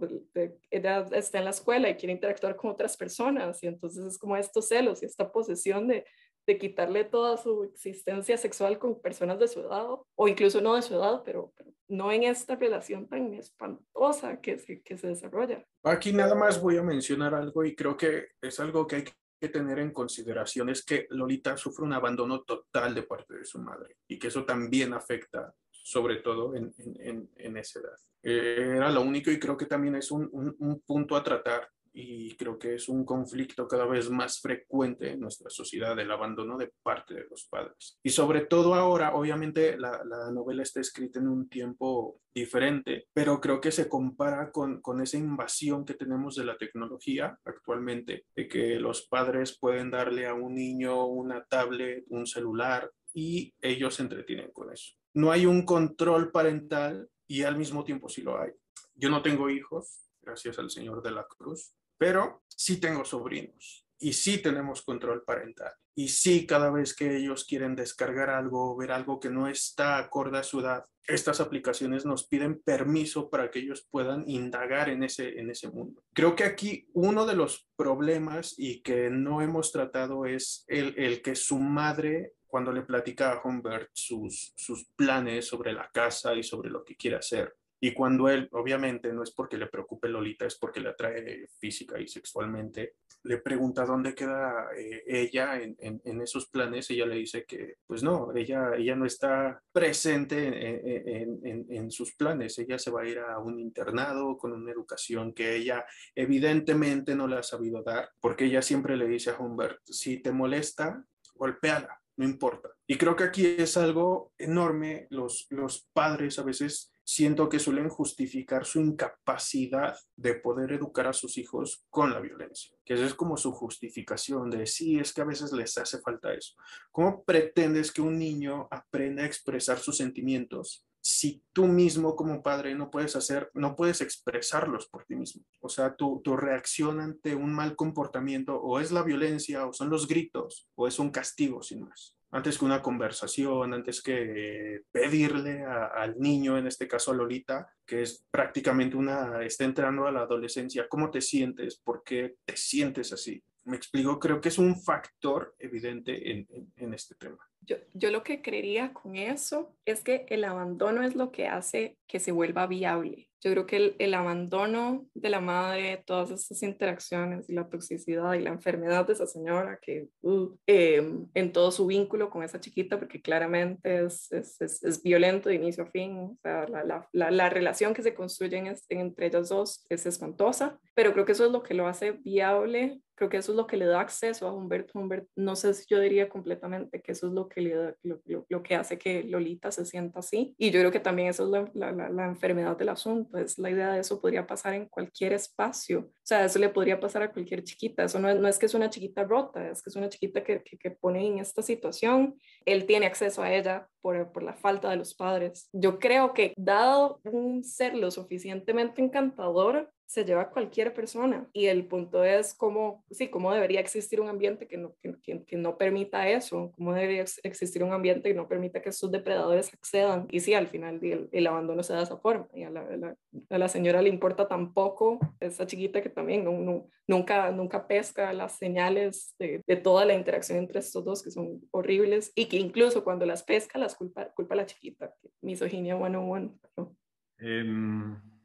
ella 0.72 1.06
está 1.12 1.40
en 1.40 1.44
la 1.44 1.50
escuela 1.50 1.90
y 1.90 1.96
quiere 1.96 2.14
interactuar 2.14 2.56
con 2.56 2.72
otras 2.72 2.96
personas 2.96 3.62
y 3.62 3.68
entonces 3.68 4.06
es 4.06 4.18
como 4.18 4.38
estos 4.38 4.70
celos 4.70 5.04
y 5.04 5.06
esta 5.06 5.30
posesión 5.32 5.88
de, 5.88 6.06
de 6.48 6.58
quitarle 6.58 7.04
toda 7.04 7.36
su 7.36 7.66
existencia 7.66 8.38
sexual 8.38 8.80
con 8.80 9.02
personas 9.02 9.38
de 9.38 9.50
su 9.50 9.60
edad 9.60 9.88
o 10.16 10.28
incluso 10.28 10.62
no 10.62 10.76
de 10.76 10.82
su 10.82 10.96
edad, 10.96 11.24
pero, 11.26 11.52
pero 11.58 11.72
no 11.90 12.12
en 12.12 12.24
esta 12.24 12.56
relación 12.56 13.08
tan 13.10 13.34
espantosa 13.34 14.40
que 14.40 14.60
se, 14.60 14.82
que 14.82 14.98
se 14.98 15.08
desarrolla. 15.08 15.66
Aquí 15.84 16.14
nada 16.14 16.36
más 16.36 16.62
voy 16.62 16.78
a 16.78 16.84
mencionar 16.84 17.36
algo 17.36 17.64
y 17.66 17.76
creo 17.76 17.98
que 17.98 18.30
es 18.42 18.60
algo 18.60 18.88
que 18.88 18.96
hay 18.96 19.04
que 19.40 19.50
tener 19.50 19.80
en 19.80 19.92
consideración 19.92 20.70
es 20.70 20.84
que 20.84 21.08
Lolita 21.10 21.56
sufre 21.56 21.86
un 21.86 21.94
abandono 21.94 22.44
total 22.44 22.96
de 22.96 23.04
parte 23.04 23.36
de 23.36 23.46
su 23.46 23.60
madre 23.60 23.98
y 24.08 24.18
que 24.20 24.28
eso 24.28 24.46
también 24.46 24.94
afecta 24.94 25.54
sobre 25.90 26.18
todo 26.18 26.56
en, 26.56 26.72
en, 26.78 27.30
en 27.36 27.58
esa 27.58 27.80
edad. 27.80 27.98
Eh, 28.22 28.74
era 28.76 28.92
lo 28.92 29.02
único 29.02 29.32
y 29.32 29.40
creo 29.40 29.58
que 29.58 29.66
también 29.66 29.96
es 29.96 30.12
un, 30.12 30.30
un, 30.32 30.56
un, 30.60 30.80
punto 30.82 31.16
a 31.16 31.24
tratar 31.24 31.68
y 31.92 32.36
creo 32.36 32.60
que 32.60 32.76
es 32.76 32.88
un 32.88 33.04
conflicto 33.04 33.68
cada 33.68 33.88
vez 33.88 34.12
más 34.12 34.40
frecuente 34.40 35.12
en 35.12 35.20
nuestra 35.20 35.50
sociedad, 35.50 35.98
el 35.98 36.12
abandono 36.12 36.58
de 36.58 36.72
parte 36.84 37.16
de 37.16 37.26
los 37.28 37.48
padres. 37.50 37.98
Y 38.04 38.12
sobre 38.12 38.42
todo 38.42 38.76
ahora, 38.76 39.16
obviamente 39.16 39.80
la, 39.80 40.04
la 40.06 40.30
novela 40.32 40.62
está 40.62 40.80
escrita 40.80 41.18
en 41.20 41.28
un 41.28 41.50
tiempo 41.50 42.20
diferente, 42.36 43.08
pero 43.12 43.42
creo 43.42 43.60
que 43.60 43.72
se 43.72 43.90
compara 43.90 44.52
con, 44.52 44.82
con 44.82 45.02
esa 45.02 45.18
invasión 45.18 45.86
que 45.86 45.96
tenemos 45.96 46.36
de 46.36 46.46
la 46.46 46.58
tecnología 46.58 47.36
actualmente, 47.44 48.26
de 48.36 48.48
que 48.48 48.80
los 48.80 49.08
padres 49.08 49.58
pueden 49.58 49.90
darle 49.90 50.28
a 50.28 50.36
un 50.36 50.54
niño 50.54 51.08
una 51.08 51.44
tablet, 51.46 52.06
un 52.10 52.28
celular, 52.28 52.92
y 53.14 53.54
ellos 53.60 53.96
se 53.96 54.04
entretienen 54.04 54.52
con 54.52 54.72
eso. 54.72 54.99
No 55.14 55.32
hay 55.32 55.46
un 55.46 55.66
control 55.66 56.32
parental 56.32 57.10
y 57.28 57.44
al 57.44 57.58
mismo 57.58 57.84
tiempo 57.84 58.10
sí 58.10 58.22
lo 58.22 58.40
hay. 58.40 58.52
Yo 58.96 59.10
no 59.10 59.22
tengo 59.22 59.50
hijos, 59.50 60.02
gracias 60.22 60.60
al 60.60 60.70
Señor 60.70 61.02
de 61.02 61.12
la 61.12 61.26
Cruz, 61.26 61.74
pero 61.98 62.44
sí 62.48 62.80
tengo 62.80 63.06
sobrinos 63.06 63.86
y 64.00 64.14
sí 64.14 64.42
tenemos 64.42 64.82
control 64.82 65.24
parental. 65.24 65.72
Y 65.96 66.08
sí, 66.08 66.48
cada 66.48 66.72
vez 66.72 66.96
que 66.96 67.18
ellos 67.18 67.44
quieren 67.44 67.76
descargar 67.76 68.30
algo 68.30 68.72
o 68.72 68.78
ver 68.78 68.92
algo 68.92 69.20
que 69.20 69.30
no 69.30 69.50
está 69.50 69.98
acorde 69.98 70.38
a 70.38 70.44
su 70.44 70.62
edad, 70.62 70.86
estas 71.06 71.42
aplicaciones 71.42 72.06
nos 72.06 72.28
piden 72.28 72.62
permiso 72.62 73.30
para 73.30 73.52
que 73.52 73.60
ellos 73.60 73.86
puedan 73.90 74.24
indagar 74.30 74.90
en 74.90 75.04
ese, 75.04 75.40
en 75.40 75.50
ese 75.50 75.70
mundo. 75.70 76.04
Creo 76.14 76.36
que 76.36 76.46
aquí 76.46 76.88
uno 76.94 77.26
de 77.26 77.36
los 77.36 77.68
problemas 77.76 78.56
y 78.58 78.82
que 78.82 79.10
no 79.10 79.42
hemos 79.42 79.72
tratado 79.72 80.26
es 80.26 80.64
el, 80.68 80.94
el 80.98 81.22
que 81.22 81.36
su 81.36 81.60
madre 81.60 82.34
cuando 82.50 82.72
le 82.72 82.82
platica 82.82 83.32
a 83.32 83.42
Humbert 83.42 83.92
sus, 83.94 84.54
sus 84.56 84.86
planes 84.96 85.48
sobre 85.48 85.72
la 85.72 85.90
casa 85.90 86.34
y 86.34 86.44
sobre 86.44 86.70
lo 86.70 86.84
que 86.84 86.96
quiere 86.96 87.16
hacer, 87.16 87.56
y 87.82 87.94
cuando 87.94 88.28
él, 88.28 88.50
obviamente, 88.52 89.14
no 89.14 89.24
es 89.24 89.32
porque 89.32 89.58
le 89.58 89.68
preocupe 89.68 90.10
Lolita, 90.10 90.46
es 90.46 90.56
porque 90.56 90.82
le 90.82 90.90
atrae 90.90 91.48
física 91.60 91.98
y 92.00 92.08
sexualmente, 92.08 92.96
le 93.24 93.38
pregunta 93.38 93.86
dónde 93.86 94.14
queda 94.14 94.68
eh, 94.78 95.04
ella 95.08 95.62
en, 95.62 95.78
en, 95.80 96.02
en, 96.04 96.22
esos 96.22 96.50
planes, 96.50 96.90
ella 96.90 97.06
le 97.06 97.16
dice 97.16 97.46
que, 97.46 97.76
pues 97.88 98.04
no, 98.04 98.36
ella, 98.36 98.76
ella 98.76 98.96
no 98.96 99.06
está 99.06 99.62
presente 99.72 100.48
en, 100.48 101.68
en, 101.70 101.92
sus 101.92 102.16
planes, 102.16 102.58
ella 102.60 102.78
se 102.78 102.92
va 102.92 103.02
a 103.02 103.08
ir 103.08 103.20
a 103.20 103.40
un 103.40 103.60
internado 103.60 104.38
con 104.38 104.52
una 104.52 104.72
educación 104.72 105.34
que 105.34 105.56
ella 105.56 105.86
evidentemente 106.16 107.16
no 107.16 107.28
le 107.28 107.38
ha 107.38 107.44
sabido 107.44 107.82
dar, 107.82 108.10
porque 108.20 108.46
ella 108.46 108.62
siempre 108.62 108.98
le 108.98 109.08
dice 109.08 109.32
a 109.32 109.40
Humbert, 109.40 109.80
si 109.86 110.22
te 110.22 110.32
molesta, 110.32 111.04
golpéala, 111.36 111.99
no 112.20 112.26
importa. 112.26 112.70
Y 112.86 112.98
creo 112.98 113.16
que 113.16 113.24
aquí 113.24 113.46
es 113.46 113.78
algo 113.78 114.34
enorme, 114.38 115.08
los, 115.10 115.48
los 115.52 115.88
padres 115.94 116.38
a 116.38 116.44
veces 116.44 116.92
siento 117.06 117.48
que 117.48 117.60
suelen 117.60 117.88
justificar 117.88 118.66
su 118.66 118.82
incapacidad 118.82 119.98
de 120.18 120.36
poder 120.36 120.74
educar 120.74 121.08
a 121.08 121.14
sus 121.14 121.38
hijos 121.38 121.86
con 121.90 122.12
la 122.12 122.20
violencia, 122.20 122.78
que 122.84 122.96
esa 122.96 123.06
es 123.06 123.14
como 123.14 123.38
su 123.38 123.54
justificación 123.54 124.50
de 124.50 124.68
sí, 124.68 125.00
es 125.00 125.14
que 125.14 125.22
a 125.22 125.26
veces 125.26 125.54
les 125.54 125.78
hace 125.78 126.02
falta 126.02 126.34
eso. 126.34 126.56
¿Cómo 126.92 127.24
pretendes 127.24 127.94
que 127.94 128.02
un 128.02 128.20
niño 128.20 128.68
aprenda 128.70 129.24
a 129.24 129.26
expresar 129.26 129.80
sus 129.80 129.96
sentimientos 129.96 130.86
si 131.10 131.44
tú 131.54 131.68
mismo 131.68 132.16
como 132.16 132.44
padre 132.44 132.76
no 132.76 132.92
puedes 132.92 133.16
hacer, 133.16 133.50
no 133.54 133.76
puedes 133.76 134.02
expresarlos 134.02 134.88
por 134.88 135.06
ti 135.06 135.16
mismo? 135.16 135.44
O 135.60 135.70
sea, 135.70 135.96
tu, 135.96 136.22
tu 136.24 136.38
reacción 136.38 137.00
ante 137.00 137.36
un 137.36 137.54
mal 137.54 137.76
comportamiento 137.76 138.62
o 138.62 138.80
es 138.80 138.92
la 138.92 139.04
violencia 139.04 139.66
o 139.66 139.74
son 139.74 139.90
los 139.90 140.08
gritos 140.08 140.70
o 140.76 140.88
es 140.88 141.00
un 141.00 141.10
castigo 141.12 141.64
sin 141.64 141.84
más 141.84 142.16
antes 142.32 142.58
que 142.58 142.66
una 142.66 142.82
conversación, 142.82 143.74
antes 143.74 144.02
que 144.02 144.84
pedirle 144.92 145.66
al 145.66 146.20
niño, 146.20 146.58
en 146.58 146.68
este 146.68 146.88
caso 146.88 147.12
a 147.12 147.16
Lolita, 147.16 147.74
que 147.86 148.04
es 148.04 148.24
prácticamente 148.30 148.96
una, 148.96 149.44
está 149.44 149.64
entrando 149.66 150.06
a 150.06 150.12
la 150.12 150.22
adolescencia, 150.22 150.88
¿cómo 150.88 151.10
te 151.10 151.22
sientes? 151.22 151.78
¿Por 151.78 152.04
qué 152.04 152.36
te 152.46 152.56
sientes 152.56 153.12
así? 153.14 153.42
Me 153.66 153.78
explico, 153.78 154.20
creo 154.20 154.40
que 154.40 154.50
es 154.50 154.60
un 154.60 154.80
factor 154.80 155.56
evidente 155.58 156.32
en, 156.32 156.48
en, 156.52 156.72
en 156.76 156.94
este 156.94 157.16
tema. 157.16 157.49
Yo, 157.62 157.78
yo, 157.94 158.10
lo 158.10 158.24
que 158.24 158.42
creería 158.42 158.94
con 158.94 159.16
eso 159.16 159.76
es 159.86 160.04
que 160.04 160.26
el 160.30 160.44
abandono 160.44 161.04
es 161.04 161.16
lo 161.16 161.32
que 161.32 161.48
hace 161.48 161.98
que 162.08 162.20
se 162.20 162.32
vuelva 162.32 162.68
viable. 162.68 163.30
Yo 163.42 163.52
creo 163.52 163.66
que 163.66 163.78
el, 163.78 163.96
el, 164.00 164.14
abandono 164.16 165.08
de 165.14 165.30
la 165.30 165.40
madre, 165.40 166.04
todas 166.06 166.30
estas 166.32 166.62
interacciones 166.62 167.50
y 167.50 167.54
la 167.54 167.70
toxicidad 167.70 168.34
y 168.34 168.42
la 168.42 168.50
enfermedad 168.50 169.08
de 169.08 169.14
esa 169.14 169.28
señora 169.28 169.80
que 169.82 170.10
uh, 170.22 170.54
eh, 170.68 171.02
en 171.34 171.54
todo 171.54 171.72
su 171.72 171.86
vínculo 171.86 172.30
con 172.30 172.44
esa 172.44 172.60
chiquita, 172.60 173.00
porque 173.00 173.22
claramente 173.22 174.06
es, 174.06 174.30
es, 174.32 174.60
es, 174.62 175.02
violento 175.02 175.48
de 175.48 175.56
inicio 175.56 175.84
a 175.86 175.88
fin, 175.88 176.18
o 176.18 176.38
sea, 176.42 176.68
la, 176.68 176.84
la, 176.84 177.08
la, 177.14 177.32
la 177.32 177.50
relación 177.50 177.94
que 177.94 178.04
se 178.04 178.14
construye 178.14 178.58
en, 178.58 178.76
entre 178.90 179.28
ellos 179.28 179.48
dos 179.48 179.86
es 179.88 180.06
espantosa, 180.06 180.78
pero 180.94 181.14
creo 181.14 181.24
que 181.24 181.32
eso 181.32 181.46
es 181.46 181.52
lo 181.52 181.64
que 181.64 181.74
lo 181.74 181.88
hace 181.88 182.12
viable 182.12 183.00
creo 183.20 183.30
que 183.30 183.38
eso 183.38 183.52
es 183.52 183.58
lo 183.58 183.68
que 183.68 183.76
le 183.76 183.86
da 183.86 184.00
acceso 184.00 184.48
a 184.48 184.54
Humberto. 184.54 184.98
Humbert, 184.98 185.28
no 185.36 185.58
sé 185.58 185.74
si 185.74 185.86
yo 185.90 186.00
diría 186.00 186.30
completamente 186.30 187.02
que 187.02 187.12
eso 187.12 187.28
es 187.28 187.34
lo 187.34 187.49
que, 187.50 187.62
le 187.62 187.96
lo, 188.04 188.22
lo, 188.26 188.46
lo, 188.48 188.64
que 188.64 188.76
hace 188.76 188.98
que 188.98 189.24
Lolita 189.24 189.72
se 189.72 189.86
sienta 189.86 190.20
así. 190.20 190.56
Y 190.58 190.72
yo 190.72 190.80
creo 190.80 190.92
que 190.92 191.00
también 191.00 191.30
eso 191.30 191.44
es 191.44 191.72
la, 191.74 191.92
la, 191.92 192.10
la, 192.10 192.26
enfermedad 192.26 192.78
del 192.78 192.90
asunto. 192.90 193.38
Es 193.38 193.58
la 193.58 193.70
idea 193.70 193.94
de 193.94 194.02
eso 194.02 194.22
podría 194.22 194.46
pasar 194.48 194.74
en 194.74 194.88
cualquier 194.88 195.34
espacio. 195.34 196.00
O 196.00 196.22
sea, 196.24 196.46
eso 196.46 196.60
le 196.60 196.70
podría 196.70 197.00
pasar 197.00 197.24
a 197.24 197.32
cualquier 197.32 197.64
chiquita. 197.64 198.04
Eso 198.04 198.20
no 198.20 198.30
es, 198.30 198.40
no 198.40 198.48
es 198.48 198.58
que 198.60 198.68
es 198.68 198.74
una 198.74 198.90
chiquita 198.90 199.24
rota, 199.24 199.70
es 199.70 199.82
que 199.82 199.90
es 199.90 199.96
una 199.96 200.10
chiquita 200.10 200.44
que, 200.44 200.62
que, 200.64 200.78
que 200.78 200.92
pone 200.92 201.26
en 201.26 201.40
esta 201.40 201.62
situación. 201.62 202.36
Él 202.66 202.86
tiene 202.86 203.08
acceso 203.08 203.42
a 203.42 203.54
ella 203.54 203.88
por, 204.02 204.32
por 204.32 204.44
la 204.44 204.54
falta 204.54 204.90
de 204.90 204.98
los 204.98 205.16
padres. 205.16 205.70
Yo 205.74 206.00
creo 206.00 206.34
que 206.34 206.54
dado 206.56 207.20
un 207.24 207.64
ser 207.64 207.96
lo 207.96 208.12
suficientemente 208.12 209.02
encantador, 209.02 209.92
se 210.10 210.26
lleva 210.26 210.42
a 210.42 210.50
cualquier 210.50 210.92
persona. 210.92 211.48
Y 211.54 211.68
el 211.68 211.86
punto 211.86 212.24
es 212.24 212.56
cómo, 212.56 213.06
sí, 213.12 213.28
cómo 213.28 213.54
debería 213.54 213.80
existir 213.80 214.20
un 214.20 214.28
ambiente 214.28 214.68
que 214.68 214.76
no, 214.76 214.96
que, 215.04 215.44
que 215.46 215.56
no 215.56 215.78
permita 215.78 216.28
eso, 216.28 216.72
cómo 216.76 216.96
debería 216.96 217.26
existir 217.44 217.84
un 217.84 217.94
ambiente 217.94 218.30
que 218.30 218.36
no 218.36 218.48
permita 218.48 218.82
que 218.82 218.90
estos 218.90 219.12
depredadores 219.12 219.72
accedan. 219.72 220.26
Y 220.32 220.40
sí, 220.40 220.56
al 220.56 220.68
final 220.68 221.00
el, 221.04 221.30
el 221.32 221.46
abandono 221.46 221.84
se 221.84 221.94
da 221.94 222.00
de 222.00 222.06
esa 222.06 222.18
forma. 222.18 222.48
Y 222.56 222.64
a 222.64 222.72
la, 222.72 223.68
señora 223.68 224.02
le 224.02 224.10
importa 224.10 224.48
tampoco 224.48 225.20
esa 225.40 225.68
chiquita 225.68 226.02
que 226.02 226.10
también 226.10 226.44
no, 226.44 226.88
nunca, 227.06 227.52
nunca 227.52 227.86
pesca 227.86 228.34
las 228.34 228.54
señales 228.54 229.36
de, 229.38 229.62
toda 229.76 230.06
la 230.06 230.16
interacción 230.16 230.58
entre 230.58 230.80
estos 230.80 231.06
dos 231.06 231.22
que 231.22 231.30
son 231.30 231.62
horribles 231.70 232.32
y 232.34 232.48
que 232.48 232.58
incluso 232.58 233.04
cuando 233.04 233.28
las 233.28 233.44
pesca 233.44 233.78
las 233.78 233.94
culpa, 233.94 234.34
culpa 234.34 234.56
la 234.56 234.66
chiquita. 234.66 235.14
Misoginia 235.42 235.96
101. 235.96 236.60
Pero... 236.76 236.96
Um... 237.42 238.39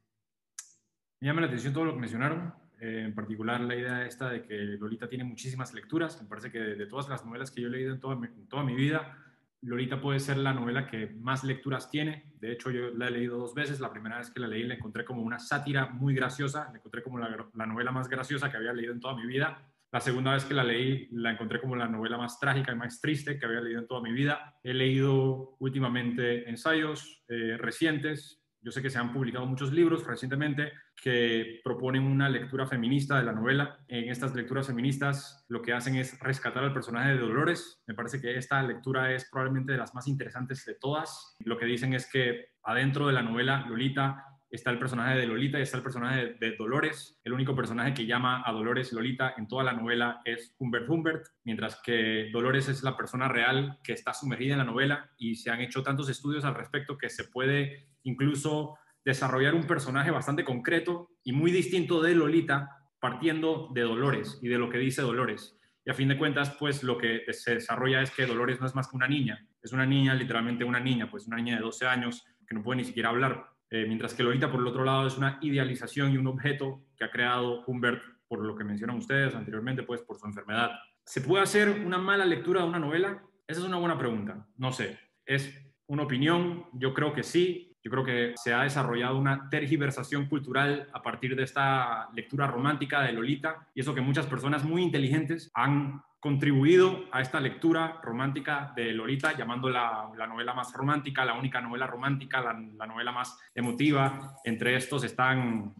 Me 1.24 1.30
llama 1.30 1.40
la 1.40 1.46
atención 1.46 1.72
todo 1.72 1.86
lo 1.86 1.94
que 1.94 2.00
mencionaron, 2.00 2.52
eh, 2.78 3.04
en 3.06 3.14
particular 3.14 3.58
la 3.62 3.74
idea 3.74 4.04
esta 4.04 4.28
de 4.28 4.42
que 4.42 4.56
Lolita 4.78 5.08
tiene 5.08 5.24
muchísimas 5.24 5.72
lecturas. 5.72 6.20
Me 6.22 6.28
parece 6.28 6.52
que 6.52 6.58
de, 6.58 6.74
de 6.74 6.84
todas 6.84 7.08
las 7.08 7.24
novelas 7.24 7.50
que 7.50 7.62
yo 7.62 7.68
he 7.68 7.70
leído 7.70 7.94
en 7.94 7.98
toda, 7.98 8.14
mi, 8.14 8.26
en 8.26 8.46
toda 8.46 8.62
mi 8.62 8.74
vida, 8.74 9.16
Lolita 9.62 10.02
puede 10.02 10.20
ser 10.20 10.36
la 10.36 10.52
novela 10.52 10.86
que 10.86 11.06
más 11.06 11.42
lecturas 11.42 11.90
tiene. 11.90 12.34
De 12.40 12.52
hecho, 12.52 12.70
yo 12.70 12.90
la 12.90 13.08
he 13.08 13.10
leído 13.10 13.38
dos 13.38 13.54
veces. 13.54 13.80
La 13.80 13.90
primera 13.90 14.18
vez 14.18 14.30
que 14.30 14.38
la 14.38 14.48
leí 14.48 14.64
la 14.64 14.74
encontré 14.74 15.02
como 15.06 15.22
una 15.22 15.38
sátira 15.38 15.86
muy 15.86 16.14
graciosa, 16.14 16.68
la 16.70 16.76
encontré 16.76 17.02
como 17.02 17.16
la, 17.16 17.48
la 17.54 17.64
novela 17.64 17.90
más 17.90 18.06
graciosa 18.10 18.50
que 18.50 18.58
había 18.58 18.74
leído 18.74 18.92
en 18.92 19.00
toda 19.00 19.16
mi 19.16 19.26
vida. 19.26 19.66
La 19.92 20.00
segunda 20.00 20.34
vez 20.34 20.44
que 20.44 20.52
la 20.52 20.62
leí 20.62 21.08
la 21.12 21.30
encontré 21.30 21.58
como 21.58 21.74
la 21.74 21.88
novela 21.88 22.18
más 22.18 22.38
trágica 22.38 22.70
y 22.72 22.76
más 22.76 23.00
triste 23.00 23.38
que 23.38 23.46
había 23.46 23.62
leído 23.62 23.80
en 23.80 23.86
toda 23.86 24.02
mi 24.02 24.12
vida. 24.12 24.58
He 24.62 24.74
leído 24.74 25.56
últimamente 25.58 26.50
ensayos 26.50 27.24
eh, 27.28 27.56
recientes. 27.56 28.43
Yo 28.64 28.72
sé 28.72 28.80
que 28.80 28.88
se 28.88 28.98
han 28.98 29.12
publicado 29.12 29.44
muchos 29.44 29.74
libros 29.74 30.06
recientemente 30.06 30.72
que 30.96 31.60
proponen 31.62 32.02
una 32.04 32.30
lectura 32.30 32.66
feminista 32.66 33.18
de 33.18 33.24
la 33.24 33.32
novela. 33.32 33.78
En 33.88 34.08
estas 34.08 34.34
lecturas 34.34 34.68
feministas 34.68 35.44
lo 35.48 35.60
que 35.60 35.74
hacen 35.74 35.96
es 35.96 36.18
rescatar 36.18 36.64
al 36.64 36.72
personaje 36.72 37.12
de 37.12 37.18
Dolores. 37.18 37.82
Me 37.86 37.92
parece 37.92 38.22
que 38.22 38.38
esta 38.38 38.62
lectura 38.62 39.12
es 39.12 39.28
probablemente 39.30 39.72
de 39.72 39.78
las 39.78 39.94
más 39.94 40.08
interesantes 40.08 40.64
de 40.64 40.76
todas. 40.76 41.36
Lo 41.40 41.58
que 41.58 41.66
dicen 41.66 41.92
es 41.92 42.10
que 42.10 42.54
adentro 42.62 43.06
de 43.06 43.12
la 43.12 43.20
novela 43.20 43.66
Lolita 43.68 44.33
está 44.54 44.70
el 44.70 44.78
personaje 44.78 45.18
de 45.18 45.26
Lolita 45.26 45.58
y 45.58 45.62
está 45.62 45.78
el 45.78 45.82
personaje 45.82 46.36
de, 46.38 46.56
Dolores. 46.56 47.20
El 47.24 47.32
único 47.32 47.56
personaje 47.56 47.92
que 47.92 48.06
llama 48.06 48.42
a 48.46 48.52
Dolores 48.52 48.92
Lolita 48.92 49.34
en 49.36 49.48
toda 49.48 49.64
la 49.64 49.72
novela 49.72 50.20
es 50.24 50.54
Humbert 50.58 50.88
Humbert, 50.88 51.26
mientras 51.44 51.80
que 51.82 52.30
Dolores 52.32 52.68
es 52.68 52.82
la 52.82 52.96
persona 52.96 53.28
real 53.28 53.78
que 53.82 53.92
está 53.92 54.14
sumergida 54.14 54.52
en 54.52 54.58
la 54.58 54.64
novela 54.64 55.10
y 55.18 55.34
se 55.34 55.50
han 55.50 55.60
hecho 55.60 55.82
tantos 55.82 56.08
estudios 56.08 56.44
al 56.44 56.54
respecto 56.54 56.96
que 56.96 57.10
se 57.10 57.24
puede 57.24 57.88
incluso 58.04 58.78
desarrollar 59.04 59.54
un 59.54 59.66
personaje 59.66 60.10
bastante 60.10 60.44
concreto 60.44 61.10
y 61.24 61.32
muy 61.32 61.50
distinto 61.50 62.00
de 62.00 62.14
Lolita, 62.14 62.70
partiendo 63.00 63.68
de 63.74 63.82
Dolores 63.82 64.38
y 64.40 64.48
de 64.48 64.58
lo 64.58 64.70
que 64.70 64.78
dice 64.78 65.02
Dolores. 65.02 65.58
Y 65.84 65.90
a 65.90 65.94
fin 65.94 66.08
de 66.08 66.16
cuentas, 66.16 66.56
pues 66.58 66.82
lo 66.82 66.96
que 66.96 67.24
se 67.30 67.56
desarrolla 67.56 68.00
es 68.00 68.10
que 68.10 68.24
Dolores 68.24 68.60
no 68.60 68.66
es 68.66 68.74
más 68.74 68.88
que 68.88 68.96
una 68.96 69.08
niña, 69.08 69.46
es 69.62 69.72
una 69.72 69.84
niña, 69.84 70.14
literalmente 70.14 70.64
una 70.64 70.80
niña, 70.80 71.10
pues 71.10 71.26
una 71.26 71.36
niña 71.36 71.56
de 71.56 71.62
12 71.62 71.86
años 71.86 72.24
que 72.46 72.54
no 72.54 72.62
puede 72.62 72.78
ni 72.78 72.84
siquiera 72.84 73.10
hablar, 73.10 73.53
eh, 73.74 73.86
mientras 73.88 74.14
que 74.14 74.22
Lolita, 74.22 74.48
por 74.48 74.60
el 74.60 74.68
otro 74.68 74.84
lado, 74.84 75.04
es 75.08 75.18
una 75.18 75.36
idealización 75.40 76.12
y 76.12 76.16
un 76.16 76.28
objeto 76.28 76.84
que 76.96 77.04
ha 77.04 77.10
creado 77.10 77.64
Humbert, 77.66 78.00
por 78.28 78.38
lo 78.44 78.54
que 78.54 78.62
mencionan 78.62 78.96
ustedes 78.96 79.34
anteriormente, 79.34 79.82
pues 79.82 80.00
por 80.02 80.16
su 80.16 80.26
enfermedad. 80.26 80.70
¿Se 81.04 81.20
puede 81.20 81.42
hacer 81.42 81.82
una 81.84 81.98
mala 81.98 82.24
lectura 82.24 82.62
de 82.62 82.68
una 82.68 82.78
novela? 82.78 83.20
Esa 83.48 83.60
es 83.60 83.66
una 83.66 83.78
buena 83.78 83.98
pregunta, 83.98 84.46
no 84.56 84.70
sé, 84.70 84.96
es 85.26 85.60
una 85.88 86.04
opinión, 86.04 86.66
yo 86.72 86.94
creo 86.94 87.12
que 87.12 87.24
sí, 87.24 87.72
Yo 87.84 87.90
creo 87.90 88.02
que 88.02 88.32
se 88.36 88.54
ha 88.54 88.62
desarrollado 88.62 89.18
una 89.18 89.50
tergiversación 89.50 90.26
cultural 90.26 90.88
a 90.94 91.02
partir 91.02 91.36
de 91.36 91.42
esta 91.42 92.08
lectura 92.14 92.46
romántica 92.46 93.02
de 93.02 93.12
Lolita. 93.12 93.68
Y 93.74 93.80
eso 93.80 93.94
que 93.94 94.00
muchas 94.00 94.24
personas 94.24 94.64
muy 94.64 94.82
inteligentes 94.82 95.50
han 95.52 96.02
contribuido 96.24 97.04
a 97.12 97.20
esta 97.20 97.38
lectura 97.38 98.00
romántica 98.02 98.72
de 98.74 98.94
Lolita, 98.94 99.36
llamándola 99.36 100.08
la 100.16 100.26
novela 100.26 100.54
más 100.54 100.72
romántica, 100.72 101.22
la 101.22 101.34
única 101.34 101.60
novela 101.60 101.86
romántica, 101.86 102.40
la, 102.40 102.58
la 102.78 102.86
novela 102.86 103.12
más 103.12 103.38
emotiva. 103.54 104.34
Entre 104.42 104.74
estos 104.74 105.04
están 105.04 105.74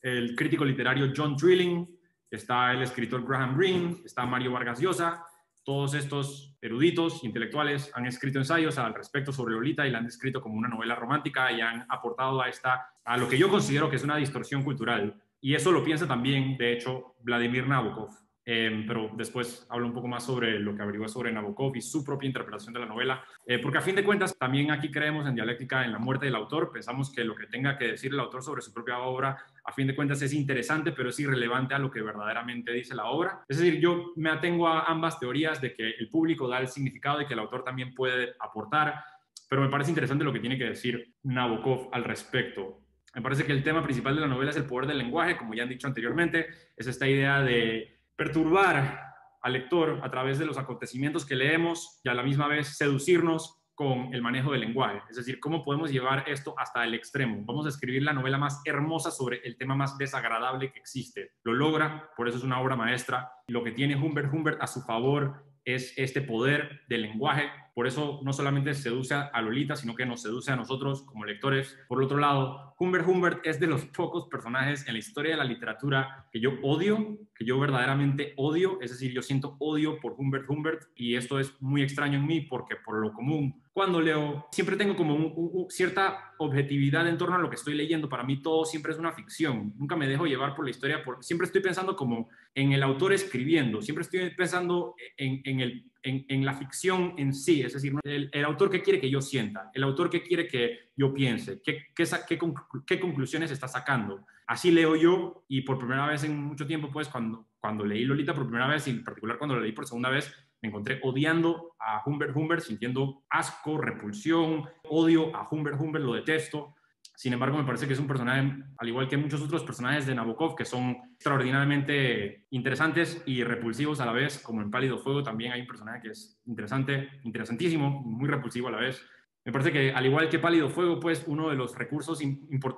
el 0.00 0.34
crítico 0.34 0.64
literario 0.64 1.12
John 1.14 1.36
Trilling, 1.36 1.86
está 2.30 2.72
el 2.72 2.80
escritor 2.80 3.28
Graham 3.28 3.58
Greene, 3.58 3.96
está 4.06 4.24
Mario 4.24 4.52
Vargas 4.52 4.80
Llosa, 4.80 5.22
todos 5.62 5.92
estos 5.92 6.56
eruditos, 6.62 7.22
intelectuales, 7.22 7.90
han 7.94 8.06
escrito 8.06 8.38
ensayos 8.38 8.78
al 8.78 8.94
respecto 8.94 9.34
sobre 9.34 9.52
Lolita 9.52 9.86
y 9.86 9.90
la 9.90 9.98
han 9.98 10.06
descrito 10.06 10.40
como 10.40 10.54
una 10.54 10.68
novela 10.68 10.94
romántica 10.94 11.52
y 11.52 11.60
han 11.60 11.84
aportado 11.90 12.40
a 12.40 12.48
esta, 12.48 12.88
a 13.04 13.18
lo 13.18 13.28
que 13.28 13.36
yo 13.36 13.50
considero 13.50 13.90
que 13.90 13.96
es 13.96 14.02
una 14.02 14.16
distorsión 14.16 14.62
cultural. 14.62 15.20
Y 15.42 15.54
eso 15.54 15.70
lo 15.72 15.84
piensa 15.84 16.08
también, 16.08 16.56
de 16.56 16.72
hecho, 16.72 17.16
Vladimir 17.20 17.68
Nabokov. 17.68 18.23
Em, 18.46 18.86
pero 18.86 19.10
después 19.16 19.66
hablo 19.70 19.86
un 19.86 19.94
poco 19.94 20.06
más 20.06 20.24
sobre 20.24 20.58
lo 20.58 20.76
que 20.76 20.82
averiguó 20.82 21.08
sobre 21.08 21.32
Nabokov 21.32 21.74
y 21.76 21.80
su 21.80 22.04
propia 22.04 22.26
interpretación 22.26 22.74
de 22.74 22.80
la 22.80 22.86
novela, 22.86 23.24
eh, 23.46 23.58
porque 23.58 23.78
a 23.78 23.80
fin 23.80 23.96
de 23.96 24.04
cuentas 24.04 24.36
también 24.36 24.70
aquí 24.70 24.90
creemos 24.90 25.26
en 25.26 25.34
dialéctica, 25.34 25.84
en 25.84 25.92
la 25.92 25.98
muerte 25.98 26.26
del 26.26 26.34
autor, 26.34 26.70
pensamos 26.70 27.10
que 27.10 27.24
lo 27.24 27.34
que 27.34 27.46
tenga 27.46 27.78
que 27.78 27.86
decir 27.86 28.12
el 28.12 28.20
autor 28.20 28.42
sobre 28.42 28.60
su 28.60 28.72
propia 28.72 28.98
obra, 28.98 29.38
a 29.64 29.72
fin 29.72 29.86
de 29.86 29.96
cuentas 29.96 30.20
es 30.20 30.34
interesante, 30.34 30.92
pero 30.92 31.08
es 31.08 31.18
irrelevante 31.18 31.74
a 31.74 31.78
lo 31.78 31.90
que 31.90 32.02
verdaderamente 32.02 32.72
dice 32.72 32.94
la 32.94 33.06
obra. 33.06 33.44
Es 33.48 33.56
decir, 33.56 33.80
yo 33.80 34.12
me 34.16 34.28
atengo 34.28 34.68
a 34.68 34.84
ambas 34.84 35.18
teorías 35.18 35.62
de 35.62 35.74
que 35.74 35.90
el 35.98 36.10
público 36.10 36.46
da 36.46 36.58
el 36.58 36.68
significado 36.68 37.22
y 37.22 37.26
que 37.26 37.32
el 37.32 37.40
autor 37.40 37.64
también 37.64 37.94
puede 37.94 38.34
aportar, 38.38 39.02
pero 39.48 39.62
me 39.62 39.70
parece 39.70 39.90
interesante 39.90 40.24
lo 40.24 40.32
que 40.32 40.40
tiene 40.40 40.58
que 40.58 40.64
decir 40.64 41.14
Nabokov 41.22 41.88
al 41.92 42.04
respecto. 42.04 42.80
Me 43.14 43.22
parece 43.22 43.44
que 43.44 43.52
el 43.52 43.62
tema 43.62 43.82
principal 43.82 44.16
de 44.16 44.22
la 44.22 44.26
novela 44.26 44.50
es 44.50 44.56
el 44.56 44.64
poder 44.64 44.88
del 44.88 44.98
lenguaje, 44.98 45.36
como 45.36 45.54
ya 45.54 45.62
han 45.62 45.68
dicho 45.68 45.86
anteriormente, 45.86 46.48
es 46.76 46.86
esta 46.88 47.08
idea 47.08 47.40
de 47.42 47.93
perturbar 48.16 49.00
al 49.42 49.52
lector 49.52 50.00
a 50.02 50.10
través 50.10 50.38
de 50.38 50.46
los 50.46 50.58
acontecimientos 50.58 51.26
que 51.26 51.36
leemos 51.36 52.00
y 52.02 52.08
a 52.08 52.14
la 52.14 52.22
misma 52.22 52.48
vez 52.48 52.76
seducirnos 52.78 53.60
con 53.74 54.14
el 54.14 54.22
manejo 54.22 54.52
del 54.52 54.60
lenguaje. 54.60 55.02
Es 55.10 55.16
decir, 55.16 55.40
cómo 55.40 55.64
podemos 55.64 55.90
llevar 55.90 56.24
esto 56.28 56.54
hasta 56.58 56.84
el 56.84 56.94
extremo. 56.94 57.42
Vamos 57.44 57.66
a 57.66 57.70
escribir 57.70 58.02
la 58.02 58.12
novela 58.12 58.38
más 58.38 58.62
hermosa 58.64 59.10
sobre 59.10 59.40
el 59.44 59.56
tema 59.56 59.74
más 59.74 59.98
desagradable 59.98 60.72
que 60.72 60.78
existe. 60.78 61.32
Lo 61.42 61.52
logra, 61.52 62.10
por 62.16 62.28
eso 62.28 62.38
es 62.38 62.44
una 62.44 62.60
obra 62.60 62.76
maestra. 62.76 63.32
Lo 63.48 63.64
que 63.64 63.72
tiene 63.72 63.96
Humbert 63.96 64.32
Humbert 64.32 64.62
a 64.62 64.66
su 64.66 64.80
favor 64.82 65.44
es 65.64 65.92
este 65.98 66.22
poder 66.22 66.82
del 66.88 67.02
lenguaje. 67.02 67.50
Por 67.74 67.88
eso 67.88 68.20
no 68.22 68.32
solamente 68.32 68.72
seduce 68.74 69.14
a 69.14 69.42
Lolita, 69.42 69.74
sino 69.74 69.96
que 69.96 70.06
nos 70.06 70.22
seduce 70.22 70.52
a 70.52 70.56
nosotros 70.56 71.02
como 71.02 71.24
lectores. 71.24 71.76
Por 71.88 72.00
otro 72.02 72.18
lado, 72.18 72.74
Humbert 72.78 73.06
Humbert 73.06 73.40
es 73.44 73.58
de 73.58 73.66
los 73.66 73.84
pocos 73.96 74.28
personajes 74.28 74.86
en 74.86 74.94
la 74.94 75.00
historia 75.00 75.32
de 75.32 75.38
la 75.38 75.44
literatura 75.44 76.28
que 76.30 76.40
yo 76.40 76.52
odio, 76.62 77.18
que 77.34 77.44
yo 77.44 77.58
verdaderamente 77.58 78.32
odio. 78.36 78.80
Es 78.80 78.92
decir, 78.92 79.12
yo 79.12 79.22
siento 79.22 79.56
odio 79.58 79.98
por 80.00 80.14
Humbert 80.16 80.48
Humbert 80.48 80.84
y 80.94 81.16
esto 81.16 81.40
es 81.40 81.60
muy 81.60 81.82
extraño 81.82 82.18
en 82.18 82.26
mí 82.26 82.42
porque 82.42 82.76
por 82.76 83.00
lo 83.00 83.12
común 83.12 83.60
cuando 83.74 84.00
leo, 84.00 84.46
siempre 84.52 84.76
tengo 84.76 84.94
como 84.94 85.66
cierta 85.68 86.32
objetividad 86.38 87.08
en 87.08 87.18
torno 87.18 87.34
a 87.34 87.40
lo 87.40 87.50
que 87.50 87.56
estoy 87.56 87.74
leyendo. 87.74 88.08
Para 88.08 88.22
mí 88.22 88.40
todo 88.40 88.64
siempre 88.64 88.92
es 88.92 88.98
una 89.00 89.10
ficción. 89.10 89.74
Nunca 89.76 89.96
me 89.96 90.06
dejo 90.06 90.26
llevar 90.26 90.54
por 90.54 90.64
la 90.64 90.70
historia. 90.70 91.02
Por, 91.02 91.24
siempre 91.24 91.46
estoy 91.46 91.60
pensando 91.60 91.96
como 91.96 92.28
en 92.54 92.72
el 92.72 92.84
autor 92.84 93.12
escribiendo. 93.12 93.82
Siempre 93.82 94.02
estoy 94.02 94.30
pensando 94.30 94.94
en, 95.16 95.42
en, 95.44 95.58
el, 95.58 95.90
en, 96.04 96.44
la 96.44 96.54
ficción 96.54 97.14
en 97.18 97.34
sí. 97.34 97.62
Es 97.62 97.72
decir, 97.72 97.92
el, 98.04 98.30
el, 98.32 98.44
autor 98.44 98.70
que 98.70 98.80
quiere 98.80 99.00
que 99.00 99.10
yo 99.10 99.20
sienta, 99.20 99.72
el 99.74 99.82
autor 99.82 100.08
que 100.08 100.22
quiere 100.22 100.46
que 100.46 100.92
yo 100.94 101.12
piense, 101.12 101.60
qué, 101.60 101.86
qué, 101.96 102.04
qué, 102.28 102.38
qué 102.86 103.00
conclusiones 103.00 103.50
está 103.50 103.66
sacando. 103.66 104.24
Así 104.46 104.70
leo 104.70 104.94
yo 104.94 105.44
y 105.48 105.62
por 105.62 105.78
primera 105.78 106.06
vez 106.06 106.22
en 106.22 106.40
mucho 106.40 106.64
tiempo, 106.64 106.90
pues 106.92 107.08
cuando, 107.08 107.48
cuando 107.58 107.84
leí 107.84 108.04
Lolita 108.04 108.34
por 108.34 108.44
primera 108.44 108.68
vez 108.68 108.86
y 108.86 108.90
en 108.90 109.02
particular 109.02 109.38
cuando 109.38 109.58
leí 109.58 109.72
por 109.72 109.86
segunda 109.86 110.10
vez, 110.10 110.32
me 110.64 110.68
encontré 110.68 110.98
odiando 111.02 111.74
a 111.78 112.02
Humbert 112.06 112.34
Humbert, 112.34 112.62
sintiendo 112.62 113.24
asco, 113.28 113.76
repulsión, 113.76 114.64
odio 114.84 115.36
a 115.36 115.46
Humbert 115.50 115.78
Humbert, 115.78 116.02
lo 116.02 116.14
detesto. 116.14 116.74
Sin 117.14 117.34
embargo, 117.34 117.58
me 117.58 117.64
parece 117.64 117.86
que 117.86 117.92
es 117.92 117.98
un 117.98 118.06
personaje, 118.06 118.64
al 118.78 118.88
igual 118.88 119.06
que 119.06 119.18
muchos 119.18 119.42
otros 119.42 119.62
personajes 119.62 120.06
de 120.06 120.14
Nabokov, 120.14 120.56
que 120.56 120.64
son 120.64 120.96
extraordinariamente 121.12 122.46
interesantes 122.48 123.22
y 123.26 123.44
repulsivos 123.44 124.00
a 124.00 124.06
la 124.06 124.12
vez, 124.12 124.38
como 124.38 124.62
en 124.62 124.70
Pálido 124.70 124.96
Fuego 124.96 125.22
también 125.22 125.52
hay 125.52 125.60
un 125.60 125.66
personaje 125.66 126.00
que 126.00 126.08
es 126.12 126.40
interesante, 126.46 127.10
interesantísimo, 127.24 127.90
muy 128.00 128.26
repulsivo 128.26 128.68
a 128.68 128.72
la 128.72 128.78
vez. 128.78 129.04
Me 129.44 129.52
parece 129.52 129.70
que, 129.70 129.92
al 129.92 130.06
igual 130.06 130.30
que 130.30 130.38
Pálido 130.38 130.70
Fuego, 130.70 130.98
pues 130.98 131.24
uno 131.26 131.50
de 131.50 131.56
los 131.56 131.76
recursos 131.76 132.22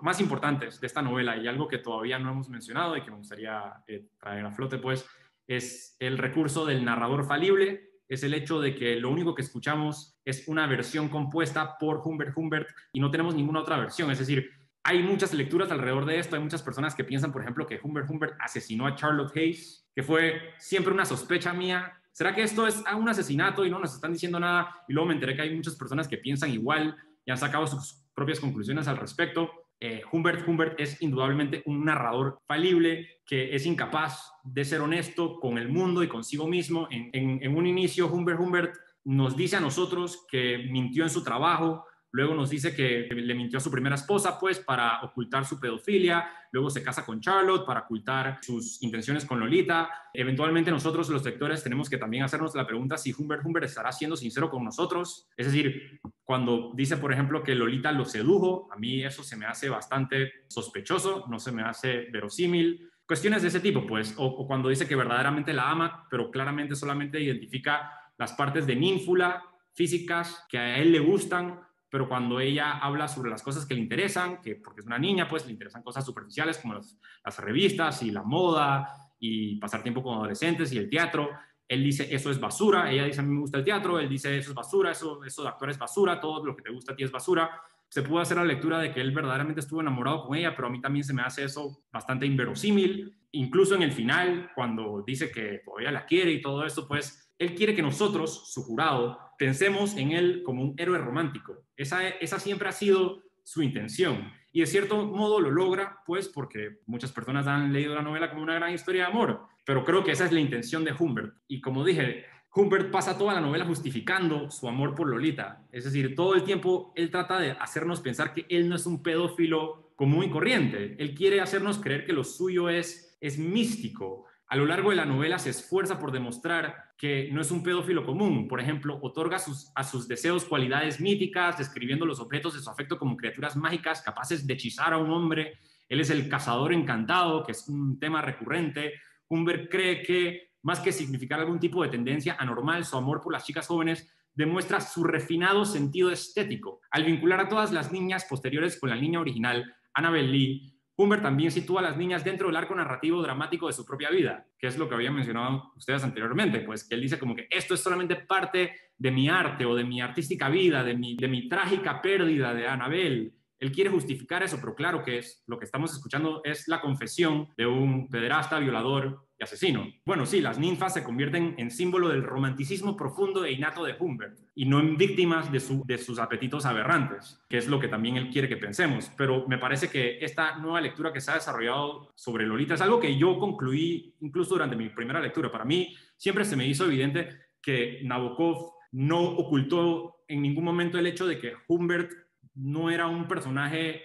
más 0.03 0.21
importantes 0.21 0.81
de 0.81 0.89
esta 0.89 1.03
novela 1.03 1.37
y 1.37 1.47
algo 1.47 1.69
que 1.69 1.79
todavía 1.79 2.19
no 2.19 2.33
hemos 2.33 2.49
mencionado 2.49 2.97
y 2.97 3.03
que 3.03 3.13
me 3.13 3.19
gustaría 3.19 3.75
eh, 3.87 4.09
traer 4.19 4.45
a 4.45 4.51
flote, 4.51 4.79
pues, 4.79 5.09
es 5.47 5.97
el 6.01 6.19
recurso 6.19 6.67
del 6.67 6.85
narrador 6.85 7.27
falible, 7.27 7.91
es 8.09 8.23
el 8.23 8.35
hecho 8.35 8.61
de 8.61 8.75
que 8.75 8.97
lo 8.97 9.11
único 9.11 9.35
que 9.35 9.43
escuchamos 9.43 10.19
es 10.25 10.47
una 10.49 10.67
versión 10.67 11.09
compuesta 11.09 11.77
por 11.79 12.03
Humbert 12.05 12.37
Humbert 12.37 12.69
y 12.93 13.01
no 13.01 13.11
tenemos 13.11 13.35
ninguna 13.35 13.61
otra 13.61 13.79
versión. 13.79 14.11
Es 14.11 14.19
decir, 14.19 14.51
hay 14.85 15.03
muchas 15.03 15.35
lecturas 15.35 15.71
alrededor 15.73 16.07
de 16.07 16.19
esto, 16.19 16.37
hay 16.37 16.43
muchas 16.43 16.63
personas 16.63 16.95
que 16.95 17.03
piensan, 17.03 17.33
por 17.33 17.43
ejemplo, 17.43 17.67
que 17.67 17.81
Humbert 17.83 18.09
Humbert 18.09 18.37
asesinó 18.39 18.87
a 18.87 18.95
Charlotte 18.95 19.37
Hayes, 19.37 19.89
que 19.95 20.03
fue 20.03 20.41
siempre 20.59 20.93
una 20.93 21.05
sospecha 21.05 21.53
mía. 21.53 21.93
¿Será 22.13 22.35
que 22.35 22.43
esto 22.43 22.67
es 22.67 22.85
un 22.97 23.09
asesinato 23.09 23.65
y 23.65 23.71
no 23.71 23.81
nos 23.81 23.95
están 23.95 24.13
diciendo 24.13 24.39
nada? 24.39 24.85
Y 24.87 24.93
luego 24.93 25.09
me 25.09 25.15
enteré 25.15 25.35
que 25.35 25.43
hay 25.43 25.55
muchas 25.55 25.75
personas 25.75 26.07
que 26.07 26.19
piensan 26.19 26.51
igual 26.51 26.97
y 27.25 27.31
han 27.31 27.37
sacado 27.37 27.67
sus 27.67 28.05
propias 28.15 28.39
conclusiones 28.39 28.87
al 28.87 28.97
respecto. 28.97 29.66
Eh, 29.81 30.03
Humbert 30.11 30.47
Humbert 30.49 30.81
es 30.81 31.03
indudablemente 31.03 31.63
un 31.67 31.85
narrador 31.85 32.39
falible 32.47 33.21
que 33.27 33.55
es 33.55 33.67
incapaz 33.67 34.33
de 34.43 34.65
ser 34.65 34.81
honesto 34.81 35.39
con 35.39 35.59
el 35.59 35.69
mundo 35.69 36.03
y 36.03 36.09
consigo 36.09 36.47
mismo. 36.47 36.89
En, 36.91 37.11
en 37.13 37.57
un 37.57 37.67
inicio, 37.67 38.07
Humbert 38.07 38.41
Humbert 38.41 38.75
nos 39.05 39.37
dice 39.37 39.57
a 39.57 39.61
nosotros 39.61 40.27
que 40.31 40.59
mintió 40.71 41.05
en 41.05 41.11
su 41.11 41.23
trabajo, 41.23 41.85
Luego 42.17 42.35
nos 42.35 42.49
dice 42.49 42.75
que 42.75 43.07
le 43.15 43.35
mintió 43.35 43.59
a 43.59 43.61
su 43.61 43.71
primera 43.71 43.95
esposa, 43.95 44.41
pues, 44.41 44.59
para 44.59 45.03
ocultar 45.03 45.45
su 45.45 45.61
pedofilia. 45.61 46.27
Luego 46.51 46.71
se 46.71 46.83
casa 46.83 47.05
con 47.05 47.21
Charlotte 47.21 47.67
para 47.67 47.81
ocultar 47.81 48.39
sus 48.41 48.83
intenciones 48.83 49.27
con 49.27 49.39
Lolita. 49.39 49.91
Eventualmente 50.15 50.71
nosotros, 50.71 51.11
los 51.11 51.23
lectores, 51.27 51.63
tenemos 51.63 51.91
que 51.91 51.99
también 51.99 52.23
hacernos 52.23 52.55
la 52.55 52.67
pregunta 52.67 52.97
si 52.97 53.13
Humbert 53.13 53.45
Humbert 53.45 53.67
estará 53.67 53.93
siendo 53.93 54.17
sincero 54.17 54.49
con 54.49 54.65
nosotros. 54.65 55.29
Es 55.37 55.45
decir, 55.45 56.01
cuando 56.25 56.73
dice, 56.75 56.97
por 56.97 57.13
ejemplo, 57.13 57.43
que 57.43 57.55
Lolita 57.55 57.93
lo 57.93 58.07
sedujo, 58.07 58.73
a 58.73 58.77
mí 58.77 59.05
eso 59.05 59.23
se 59.23 59.37
me 59.37 59.45
hace 59.45 59.69
bastante 59.69 60.47
sospechoso, 60.49 61.27
no 61.29 61.39
se 61.39 61.53
me 61.53 61.65
hace 61.65 62.07
verosímil. 62.11 62.89
Cuestiones 63.07 63.43
de 63.43 63.49
ese 63.49 63.61
tipo, 63.61 63.87
pues, 63.87 64.15
o, 64.17 64.25
o 64.25 64.47
cuando 64.47 64.71
dice 64.71 64.89
que 64.89 64.97
verdaderamente 64.97 65.53
la 65.53 65.71
ama, 65.71 66.07
pero 66.09 66.31
claramente 66.31 66.77
solamente 66.77 67.21
identifica 67.21 67.93
las 68.17 68.33
partes 68.33 68.67
de 68.67 68.75
ninfula 68.75 69.43
físicas 69.75 70.47
que 70.49 70.57
a 70.57 70.79
él 70.79 70.93
le 70.93 71.01
gustan 71.01 71.66
pero 71.89 72.09
cuando 72.09 72.41
ella 72.41 72.79
habla 72.79 73.09
sobre 73.09 73.31
las 73.31 73.43
cosas 73.43 73.65
que 73.65 73.75
le 73.75 73.81
interesan, 73.81 74.41
que 74.41 74.57
porque 74.57 74.81
es 74.81 74.87
una 74.87 74.99
niña, 74.99 75.29
pues 75.29 75.47
le 75.47 75.53
interesan 75.53 75.83
cosas 75.83 76.05
superficiales 76.05 76.59
como 76.59 76.75
las, 76.75 77.39
revistas 77.39 78.03
y 78.03 78.11
la 78.11 78.23
moda 78.23 78.89
y 79.19 79.57
pasar 79.57 79.83
tiempo 79.83 80.03
con 80.03 80.15
adolescentes 80.15 80.73
y 80.73 80.79
el 80.79 80.91
teatro, 80.91 81.31
él 81.69 81.83
dice 81.83 82.09
eso 82.15 82.31
es 82.31 82.39
basura, 82.39 82.91
ella 82.91 83.05
dice 83.05 83.21
a 83.21 83.25
mí 83.25 83.35
me 83.35 83.41
gusta 83.41 83.59
el 83.59 83.65
teatro, 83.65 83.99
él 83.99 84.09
dice 84.09 84.37
eso 84.37 84.51
es 84.51 84.55
basura, 84.55 84.93
eso, 84.93 85.23
eso 85.25 85.43
de 85.43 85.49
actor 85.49 85.71
es 85.71 85.79
basura, 85.79 86.21
todo 86.21 86.45
lo 86.45 86.57
que 86.57 86.63
te 86.63 86.71
gusta 86.71 86.93
a 86.93 86.97
ti 86.97 87.03
es 87.03 87.11
basura. 87.11 87.51
Se 87.89 88.03
pudo 88.03 88.21
hacer 88.21 88.37
la 88.37 88.45
lectura 88.45 88.79
de 88.81 88.93
que 88.93 89.01
él 89.01 89.13
verdaderamente 89.13 89.61
estuvo 89.61 89.81
enamorado 89.81 90.27
con 90.27 90.37
ella, 90.37 90.55
pero 90.55 90.69
a 90.69 90.71
mí 90.71 90.81
también 90.81 91.05
se 91.05 91.15
me 91.15 91.23
hace 91.23 91.45
eso 91.45 91.85
bastante 91.93 92.27
inverosímil. 92.27 93.17
Incluso 93.33 93.77
en 93.77 93.83
el 93.83 93.93
final, 93.93 94.51
cuando 94.55 95.03
dice 95.07 95.31
que 95.31 95.61
todavía 95.65 95.93
la 95.93 96.05
quiere 96.05 96.33
y 96.33 96.41
todo 96.41 96.65
esto, 96.65 96.89
pues 96.89 97.26
él 97.39 97.55
quiere 97.55 97.75
que 97.75 97.83
nosotros, 97.83 98.53
su 98.53 98.63
jurado, 98.63 99.19
pensemos 99.39 99.97
en 99.97 100.13
él 100.13 100.43
como 100.45 100.63
un 100.63 100.75
héroe 100.79 100.99
romántico. 100.99 101.65
Esa, 101.77 102.09
esa 102.09 102.39
siempre 102.39 102.69
ha 102.69 102.73
sido 102.73 103.23
su 103.43 103.63
intención. 103.63 104.33
Y 104.53 104.61
de 104.61 104.67
cierto 104.67 105.05
modo 105.05 105.41
lo 105.41 105.51
logra, 105.51 105.99
pues 106.07 106.29
porque 106.29 106.79
muchas 106.87 107.13
personas 107.13 107.47
han 107.47 107.73
leído 107.73 107.95
la 107.95 108.03
novela 108.03 108.31
como 108.31 108.43
una 108.43 108.55
gran 108.55 108.73
historia 108.73 109.03
de 109.03 109.11
amor, 109.11 109.43
pero 109.65 109.85
creo 109.85 110.03
que 110.03 110.13
esa 110.13 110.25
es 110.25 110.33
la 110.33 110.41
intención 110.41 110.83
de 110.85 110.95
Humbert. 110.99 111.35
Y 111.47 111.61
como 111.61 111.85
dije, 111.85 112.25
Humbert 112.55 112.91
pasa 112.91 113.19
toda 113.19 113.35
la 113.35 113.41
novela 113.41 113.67
justificando 113.67 114.51
su 114.51 114.67
amor 114.67 114.95
por 114.95 115.09
Lolita. 115.09 115.67
Es 115.71 115.85
decir, 115.85 116.15
todo 116.15 116.35
el 116.35 116.43
tiempo 116.43 116.93
él 116.97 117.11
trata 117.11 117.39
de 117.39 117.51
hacernos 117.51 118.01
pensar 118.01 118.33
que 118.33 118.47
él 118.49 118.69
no 118.69 118.77
es 118.77 118.87
un 118.87 119.03
pedófilo 119.03 119.93
común 119.95 120.25
y 120.25 120.31
corriente. 120.31 120.97
Él 120.99 121.15
quiere 121.15 121.43
hacernos 121.43 121.79
creer 121.79 122.07
que 122.07 122.15
lo 122.15 122.25
suyo 122.25 122.71
es, 122.71 123.19
es 123.21 123.39
místico, 123.39 124.25
a 124.49 124.57
lo 124.57 124.67
largo 124.67 124.91
de 124.91 124.97
la 124.97 125.05
novela 125.05 125.39
se 125.39 125.51
esfuerza 125.51 125.99
por 125.99 126.13
demostrar 126.13 126.86
que 126.97 127.31
no 127.31 127.41
es 127.41 127.51
un 127.51 127.63
pedófilo 127.63 128.05
común. 128.07 128.49
Por 128.49 128.61
ejemplo, 128.61 128.99
otorga 129.03 129.39
a 129.75 129.85
sus 129.85 130.09
deseos 130.09 130.45
cualidades 130.45 131.01
míticas, 131.01 131.59
describiendo 131.59 132.07
los 132.07 132.21
objetos 132.21 132.55
de 132.55 132.61
su 132.61 132.71
afecto 132.71 132.99
como 132.99 133.17
criaturas 133.17 133.57
mágicas 133.57 134.03
capaces 134.03 134.47
de 134.47 134.55
hechizar 134.55 134.93
a 134.93 134.99
un 134.99 135.11
hombre. 135.11 135.59
Él 135.89 136.01
es 136.01 136.11
el 136.11 136.29
cazador 136.29 136.73
encantado, 136.73 137.45
que 137.45 137.53
es 137.53 137.69
un 137.69 137.99
tema 137.99 138.23
recurrente. 138.23 138.95
Humbert 139.29 139.71
cree 139.71 140.03
que, 140.03 140.53
más 140.63 140.81
que 140.81 140.93
significar 140.93 141.39
algún 141.39 141.61
tipo 141.61 141.83
de 141.83 141.91
tendencia 141.91 142.37
anormal, 142.39 142.85
su 142.85 142.97
amor 142.97 143.21
por 143.21 143.33
las 143.33 143.45
chicas 143.45 143.67
jóvenes 143.67 144.11
demuestra 144.35 144.81
su 144.81 145.05
refinado 145.05 145.65
sentido 145.65 146.11
estético. 146.11 146.81
Al 146.91 147.05
vincular 147.05 147.41
a 147.41 147.49
todas 147.49 147.73
las 147.73 147.93
niñas 147.93 148.27
posteriores 148.29 148.79
con 148.79 148.91
la 148.91 148.97
niña 148.97 149.21
original, 149.21 149.75
Annabel 149.95 150.31
Lee, 150.31 150.76
Humbert 150.97 151.23
también 151.23 151.51
sitúa 151.51 151.81
a 151.81 151.83
las 151.83 151.97
niñas 151.97 152.25
dentro 152.25 152.47
del 152.47 152.57
arco 152.57 152.75
narrativo 152.75 153.21
dramático 153.23 153.67
de 153.67 153.75
su 153.75 153.85
propia 153.85 154.11
vida, 154.11 154.47
que 154.59 154.67
es 154.67 154.79
lo 154.79 154.89
que 154.89 154.95
habían 154.95 155.15
mencionado 155.15 155.73
ustedes 155.77 156.03
anteriormente, 156.03 156.61
pues 156.61 156.89
que 156.89 156.95
él 156.95 157.03
dice 157.03 157.19
como 157.19 157.37
que 157.37 157.47
esto 157.51 157.75
es 157.75 157.81
solamente 157.81 158.17
parte 158.17 158.75
de 158.97 159.11
mi 159.11 159.29
arte 159.29 159.67
o 159.67 159.75
de 159.75 159.85
mi 159.85 160.01
artística 160.01 160.49
vida, 160.49 160.83
de 160.83 160.95
mi, 160.95 161.15
de 161.17 161.29
mi 161.29 161.49
trágica 161.49 162.01
pérdida 162.01 162.55
de 162.55 162.67
Annabel, 162.67 163.35
él 163.59 163.73
quiere 163.73 163.91
justificar 163.91 164.43
eso, 164.43 164.59
pero 164.61 164.75
claro 164.75 165.03
que 165.03 165.19
es 165.19 165.43
lo 165.47 165.59
que 165.59 165.65
estamos 165.65 165.93
escuchando 165.93 166.41
es 166.45 166.69
la 166.69 166.81
confesión 166.81 167.49
de 167.57 167.67
un 167.67 168.09
pederasta, 168.09 168.59
violador 168.59 169.27
y 169.39 169.45
asesino. 169.45 169.87
Bueno, 170.05 170.27
sí, 170.27 170.41
las 170.41 170.59
ninfas 170.59 170.95
se 170.95 171.05
convierten 171.05 171.55
en 171.59 171.71
símbolo 171.71 172.09
del 172.09 172.23
romanticismo 172.23 172.97
profundo 172.97 173.45
e 173.45 173.53
innato 173.53 173.85
de 173.85 173.97
Humbert 173.99 174.39
y 174.55 174.67
no 174.67 174.81
en 174.81 174.97
víctimas 174.97 175.51
de, 175.51 175.63
de 175.85 175.99
sus 175.99 176.19
apetitos 176.19 176.67
aberrantes, 176.67 177.41
que 177.49 177.59
es 177.59 177.67
lo 177.67 177.81
que 177.81 177.89
también 177.89 178.17
él 178.17 178.31
quiere 178.31 178.49
que 178.49 178.57
pensemos. 178.57 179.11
Pero 179.17 179.47
me 179.49 179.59
parece 179.59 179.91
que 179.91 180.19
esta 180.21 180.57
nueva 180.59 180.81
lectura 180.81 181.13
que 181.13 181.21
se 181.21 181.31
ha 181.31 181.35
desarrollado 181.35 182.13
sobre 182.15 182.47
Lolita 182.47 182.75
es 182.75 182.81
algo 182.81 183.01
que 183.01 183.17
yo 183.17 183.39
concluí 183.39 184.15
incluso 184.21 184.55
durante 184.55 184.77
mi 184.77 184.89
primera 184.91 185.21
lectura. 185.21 185.51
Para 185.51 185.65
mí 185.65 185.95
siempre 186.17 186.45
se 186.45 186.57
me 186.57 186.67
hizo 186.67 186.85
evidente 186.85 187.29
que 187.63 188.01
Nabokov 188.05 188.73
no 188.93 189.21
ocultó 189.21 190.17
en 190.29 190.43
ningún 190.43 190.65
momento 190.65 190.99
el 190.99 191.07
hecho 191.07 191.27
de 191.27 191.39
que 191.39 191.53
Humbert 191.69 192.11
no 192.57 192.91
era 192.91 193.07
un 193.07 193.29
personaje 193.29 194.03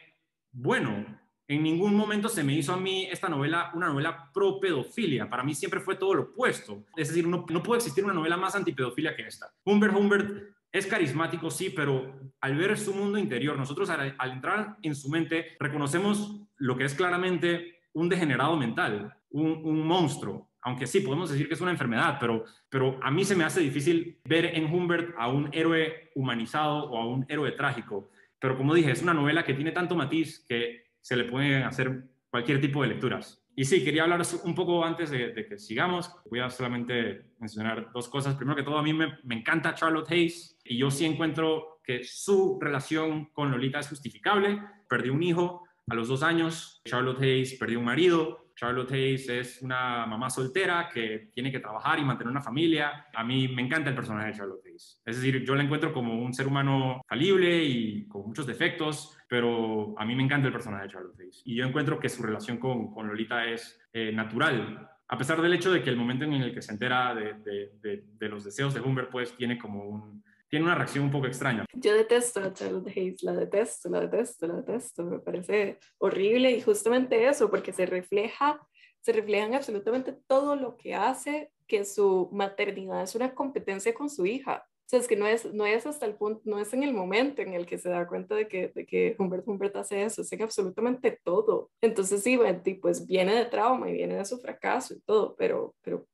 bueno. 0.51 1.19
En 1.47 1.63
ningún 1.63 1.95
momento 1.95 2.29
se 2.29 2.43
me 2.43 2.53
hizo 2.53 2.73
a 2.73 2.77
mí 2.77 3.07
esta 3.11 3.27
novela 3.27 3.71
una 3.73 3.87
novela 3.87 4.29
pro 4.33 4.59
pedofilia. 4.59 5.29
Para 5.29 5.43
mí 5.43 5.53
siempre 5.53 5.79
fue 5.79 5.95
todo 5.95 6.13
lo 6.13 6.21
opuesto. 6.23 6.85
Es 6.95 7.09
decir, 7.09 7.27
no, 7.27 7.45
puede 7.45 7.79
existir 7.79 8.05
una 8.05 8.13
novela 8.13 8.37
más 8.37 8.55
antipedofilia 8.55 9.15
que 9.15 9.27
esta. 9.27 9.51
Humbert 9.65 9.95
Humbert 9.95 10.55
es 10.71 10.87
carismático, 10.87 11.51
sí, 11.51 11.69
pero 11.69 12.31
al 12.39 12.55
ver 12.55 12.77
su 12.77 12.93
mundo 12.93 13.17
interior, 13.17 13.57
nosotros 13.57 13.89
al, 13.89 14.15
entrar 14.31 14.77
en 14.81 14.95
su 14.95 15.09
mente 15.09 15.57
reconocemos 15.59 16.41
lo 16.57 16.77
que 16.77 16.85
es 16.85 16.93
claramente 16.93 17.81
un 17.93 18.07
degenerado 18.07 18.55
mental, 18.55 19.13
un, 19.31 19.85
monstruo, 19.85 20.49
aunque 20.61 20.87
sí, 20.87 21.01
podemos 21.01 21.29
decir 21.29 21.49
que 21.49 21.55
es 21.55 21.61
una 21.61 21.71
enfermedad, 21.71 22.17
pero, 22.19 22.45
pero 22.69 22.97
a 23.03 23.11
mí 23.11 23.25
se 23.25 23.35
me 23.35 23.43
hace 23.43 23.59
difícil 23.59 24.21
ver 24.23 24.45
en 24.45 24.73
Humbert 24.73 25.13
a 25.17 25.27
un 25.27 25.49
héroe 25.51 26.11
humanizado 26.15 26.89
o 26.89 26.97
a 26.97 27.05
un 27.05 27.25
héroe 27.27 27.51
trágico. 27.51 28.09
Pero 28.41 28.57
como 28.57 28.73
dije, 28.73 28.91
es 28.91 29.03
una 29.03 29.13
novela 29.13 29.45
que 29.45 29.53
tiene 29.53 29.71
tanto 29.71 29.95
matiz 29.95 30.43
que 30.49 30.85
se 30.99 31.15
le 31.15 31.25
pueden 31.25 31.63
hacer 31.63 32.05
cualquier 32.29 32.59
tipo 32.59 32.81
de 32.81 32.89
lecturas. 32.89 33.41
Y 33.55 33.65
sí, 33.65 33.83
quería 33.83 34.03
hablar 34.03 34.21
un 34.43 34.55
poco 34.55 34.83
antes 34.83 35.11
de, 35.11 35.45
que 35.47 35.59
sigamos. 35.59 36.11
Voy 36.29 36.39
a 36.39 36.49
solamente 36.49 37.33
mencionar 37.37 37.91
dos 37.93 38.09
cosas. 38.09 38.35
Primero 38.35 38.55
que 38.55 38.63
todo, 38.63 38.79
a 38.79 38.83
mí 38.83 38.93
me, 38.93 39.19
me, 39.23 39.35
encanta 39.35 39.75
Charlotte 39.75 40.09
Hayes 40.09 40.57
y 40.63 40.77
yo 40.77 40.89
sí 40.89 41.05
encuentro 41.05 41.79
que 41.83 42.03
su 42.03 42.57
relación 42.59 43.25
con 43.25 43.51
Lolita 43.51 43.79
es 43.79 43.89
justificable. 43.89 44.59
Perdió 44.89 45.13
un 45.13 45.21
hijo 45.21 45.63
a 45.87 45.93
los 45.93 46.07
dos 46.07 46.23
años. 46.23 46.81
Charlotte 46.85 47.21
Hayes 47.21 47.55
perdió 47.59 47.77
un 47.77 47.85
marido. 47.85 48.51
Charlotte 48.55 48.91
Hayes 48.93 49.29
es 49.29 49.61
una 49.61 50.07
mamá 50.07 50.31
soltera 50.31 50.89
que 50.91 51.29
tiene 51.33 51.51
que 51.51 51.59
trabajar 51.59 51.99
y 51.99 52.05
mantener 52.05 52.31
una 52.31 52.41
familia. 52.41 53.07
A 53.13 53.23
mí 53.23 53.47
me 53.49 53.61
encanta 53.61 53.89
el 53.89 53.95
personaje 53.95 54.27
de 54.27 54.33
Charlotte 54.37 54.65
Hayes. 54.65 54.70
Es 55.05 55.15
decir, 55.17 55.43
yo 55.45 55.55
la 55.55 55.63
encuentro 55.63 55.93
como 55.93 56.21
un 56.23 56.33
ser 56.33 56.47
humano 56.47 57.01
falible 57.07 57.63
y 57.63 58.07
con 58.07 58.27
muchos 58.27 58.45
defectos, 58.45 59.17
pero 59.27 59.93
a 59.97 60.05
mí 60.05 60.15
me 60.15 60.23
encanta 60.23 60.47
el 60.47 60.53
personaje 60.53 60.83
de 60.83 60.89
Charlotte 60.89 61.19
Hayes. 61.19 61.41
Y 61.45 61.55
yo 61.55 61.65
encuentro 61.65 61.99
que 61.99 62.09
su 62.09 62.21
relación 62.23 62.57
con, 62.57 62.93
con 62.93 63.07
Lolita 63.07 63.45
es 63.45 63.79
eh, 63.93 64.11
natural, 64.11 64.89
a 65.07 65.17
pesar 65.17 65.41
del 65.41 65.53
hecho 65.53 65.71
de 65.71 65.83
que 65.83 65.89
el 65.89 65.97
momento 65.97 66.23
en 66.23 66.33
el 66.33 66.53
que 66.53 66.61
se 66.61 66.71
entera 66.71 67.13
de, 67.13 67.33
de, 67.81 68.03
de 68.17 68.29
los 68.29 68.45
deseos 68.45 68.73
de 68.73 68.79
Humbert, 68.79 69.11
pues 69.11 69.35
tiene 69.35 69.57
como 69.57 69.83
un, 69.83 70.23
tiene 70.51 70.65
una 70.65 70.75
reacción 70.75 71.05
un 71.05 71.11
poco 71.11 71.27
extraña. 71.27 71.65
Yo 71.73 71.93
detesto 71.93 72.41
a 72.41 72.53
Charlotte 72.53 72.89
Hayes, 72.89 73.23
la 73.23 73.31
detesto, 73.33 73.89
la 73.89 74.01
detesto, 74.01 74.47
la 74.47 74.55
detesto, 74.55 75.03
me 75.05 75.19
parece 75.19 75.79
horrible 75.97 76.51
y 76.51 76.61
justamente 76.61 77.27
eso, 77.27 77.49
porque 77.49 77.71
se 77.71 77.85
refleja, 77.85 78.59
se 78.99 79.13
refleja 79.13 79.45
en 79.47 79.55
absolutamente 79.55 80.13
todo 80.27 80.57
lo 80.57 80.75
que 80.75 80.93
hace 80.93 81.51
que 81.67 81.85
su 81.85 82.29
maternidad 82.33 83.01
es 83.01 83.15
una 83.15 83.33
competencia 83.33 83.93
con 83.93 84.09
su 84.09 84.25
hija. 84.25 84.67
Sea, 84.91 84.99
es 84.99 85.07
que 85.07 85.15
no 85.15 85.25
es, 85.25 85.45
no 85.53 85.65
es 85.65 85.87
hasta 85.87 86.05
el 86.05 86.15
punto, 86.15 86.41
no 86.43 86.59
es 86.59 86.73
en 86.73 86.83
el 86.83 86.93
momento 86.93 87.41
en 87.41 87.53
el 87.53 87.65
que 87.65 87.77
se 87.77 87.87
da 87.87 88.05
cuenta 88.05 88.35
de 88.35 88.49
que, 88.49 88.67
de 88.75 88.85
que 88.85 89.15
Humbert 89.17 89.47
Humbert 89.47 89.73
hace 89.77 90.03
eso, 90.03 90.21
es 90.21 90.33
en 90.33 90.41
absolutamente 90.41 91.17
todo. 91.23 91.71
Entonces 91.79 92.21
sí, 92.21 92.37
pues 92.81 93.07
viene 93.07 93.33
de 93.33 93.45
trauma 93.45 93.89
y 93.89 93.93
viene 93.93 94.17
de 94.17 94.25
su 94.25 94.37
fracaso 94.37 94.93
y 94.93 94.99
todo, 94.99 95.33
pero, 95.37 95.73
pero, 95.81 96.05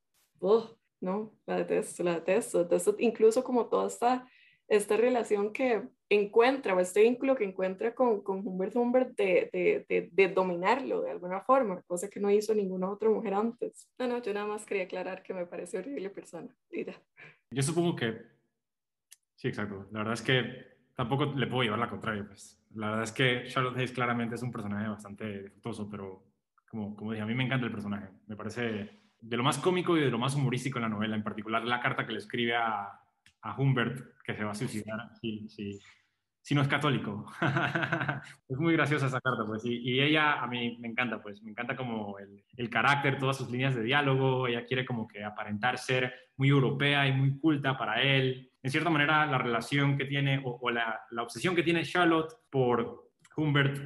oh, 0.41 0.69
no, 1.01 1.33
la 1.47 1.57
detesto, 1.57 2.03
la 2.03 2.19
detesto, 2.19 2.59
detesto 2.59 2.95
incluso 2.99 3.43
como 3.43 3.65
toda 3.65 3.87
esta, 3.87 4.29
esta 4.67 4.95
relación 4.95 5.51
que 5.51 5.81
encuentra 6.07 6.75
o 6.75 6.79
este 6.79 7.01
vínculo 7.01 7.35
que 7.35 7.45
encuentra 7.45 7.95
con, 7.95 8.21
con 8.21 8.47
Humbert 8.47 8.75
Humbert 8.75 9.17
de, 9.17 9.49
de, 9.89 10.09
de, 10.11 10.27
dominarlo 10.27 11.01
de 11.01 11.09
alguna 11.09 11.41
forma, 11.41 11.81
cosa 11.87 12.09
que 12.09 12.19
no 12.19 12.29
hizo 12.29 12.53
ninguna 12.53 12.91
otra 12.91 13.09
mujer 13.09 13.33
antes. 13.33 13.89
No, 13.97 14.07
no, 14.07 14.21
yo 14.21 14.35
nada 14.35 14.45
más 14.45 14.67
quería 14.67 14.83
aclarar 14.83 15.23
que 15.23 15.33
me 15.33 15.47
parece 15.47 15.79
horrible 15.79 16.11
persona. 16.11 16.55
Yo 17.49 17.63
supongo 17.63 17.95
que, 17.95 18.36
sí, 19.37 19.47
exacto, 19.47 19.87
la 19.93 19.99
verdad 19.99 20.15
es 20.15 20.21
que 20.21 20.77
tampoco 20.93 21.33
le 21.33 21.47
puedo 21.47 21.63
llevar 21.63 21.79
la 21.79 21.89
contraria, 21.89 22.25
pues. 22.27 22.61
La 22.75 22.89
verdad 22.89 23.03
es 23.03 23.13
que 23.13 23.45
Charlotte 23.47 23.77
Hayes 23.77 23.93
claramente 23.93 24.35
es 24.35 24.41
un 24.41 24.51
personaje 24.51 24.89
bastante 24.89 25.23
defectuoso, 25.23 25.89
pero 25.89 26.25
como, 26.69 26.93
como 26.97 27.13
dije, 27.13 27.23
a 27.23 27.25
mí 27.25 27.33
me 27.33 27.45
encanta 27.45 27.65
el 27.65 27.71
personaje, 27.71 28.09
me 28.27 28.35
parece 28.35 28.89
de 29.21 29.37
lo 29.37 29.43
más 29.43 29.57
cómico 29.57 29.97
y 29.97 30.01
de 30.01 30.11
lo 30.11 30.19
más 30.19 30.35
humorístico 30.35 30.79
en 30.79 30.83
la 30.83 30.89
novela, 30.89 31.15
en 31.15 31.23
particular 31.23 31.63
la 31.63 31.79
carta 31.79 32.05
que 32.05 32.11
le 32.11 32.19
escribe 32.19 32.55
a, 32.55 32.99
a 33.41 33.55
Humbert, 33.57 34.17
que 34.23 34.35
se 34.35 34.43
va 34.43 34.51
a 34.51 34.55
suicidar. 34.55 35.09
Si, 35.21 35.47
si, 35.47 35.79
si 36.41 36.55
no 36.55 36.61
es 36.61 36.67
católico. 36.67 37.25
es 38.47 38.57
muy 38.57 38.73
graciosa 38.73 39.07
esa 39.07 39.21
carta, 39.21 39.43
pues, 39.45 39.65
y, 39.65 39.77
y, 39.77 40.01
ella 40.01 40.41
a 40.41 40.47
mí 40.47 40.77
me 40.79 40.87
encanta, 40.87 41.21
pues, 41.21 41.41
me 41.43 41.51
encanta 41.51 41.75
como 41.75 42.19
el, 42.19 42.43
el, 42.55 42.69
carácter, 42.69 43.17
todas 43.17 43.37
sus 43.37 43.49
líneas 43.49 43.75
de 43.75 43.83
diálogo, 43.83 44.47
ella 44.47 44.65
quiere 44.65 44.85
como 44.85 45.07
que 45.07 45.23
aparentar 45.23 45.77
ser 45.77 46.13
muy 46.37 46.49
europea 46.49 47.07
y 47.07 47.13
muy 47.13 47.37
culta 47.37 47.77
para 47.77 48.01
él. 48.01 48.51
En 48.67 48.71
cierta 48.71 48.89
manera, 48.89 49.25
la 49.25 49.37
relación 49.37 49.97
que 49.97 50.03
tiene, 50.03 50.41
o, 50.43 50.59
o 50.61 50.69
la, 50.69 50.99
la 51.11 51.23
obsesión 51.23 51.55
que 51.55 51.63
tiene 51.63 51.85
Charlotte 51.85 52.33
por 52.49 53.11
Humbert 53.37 53.79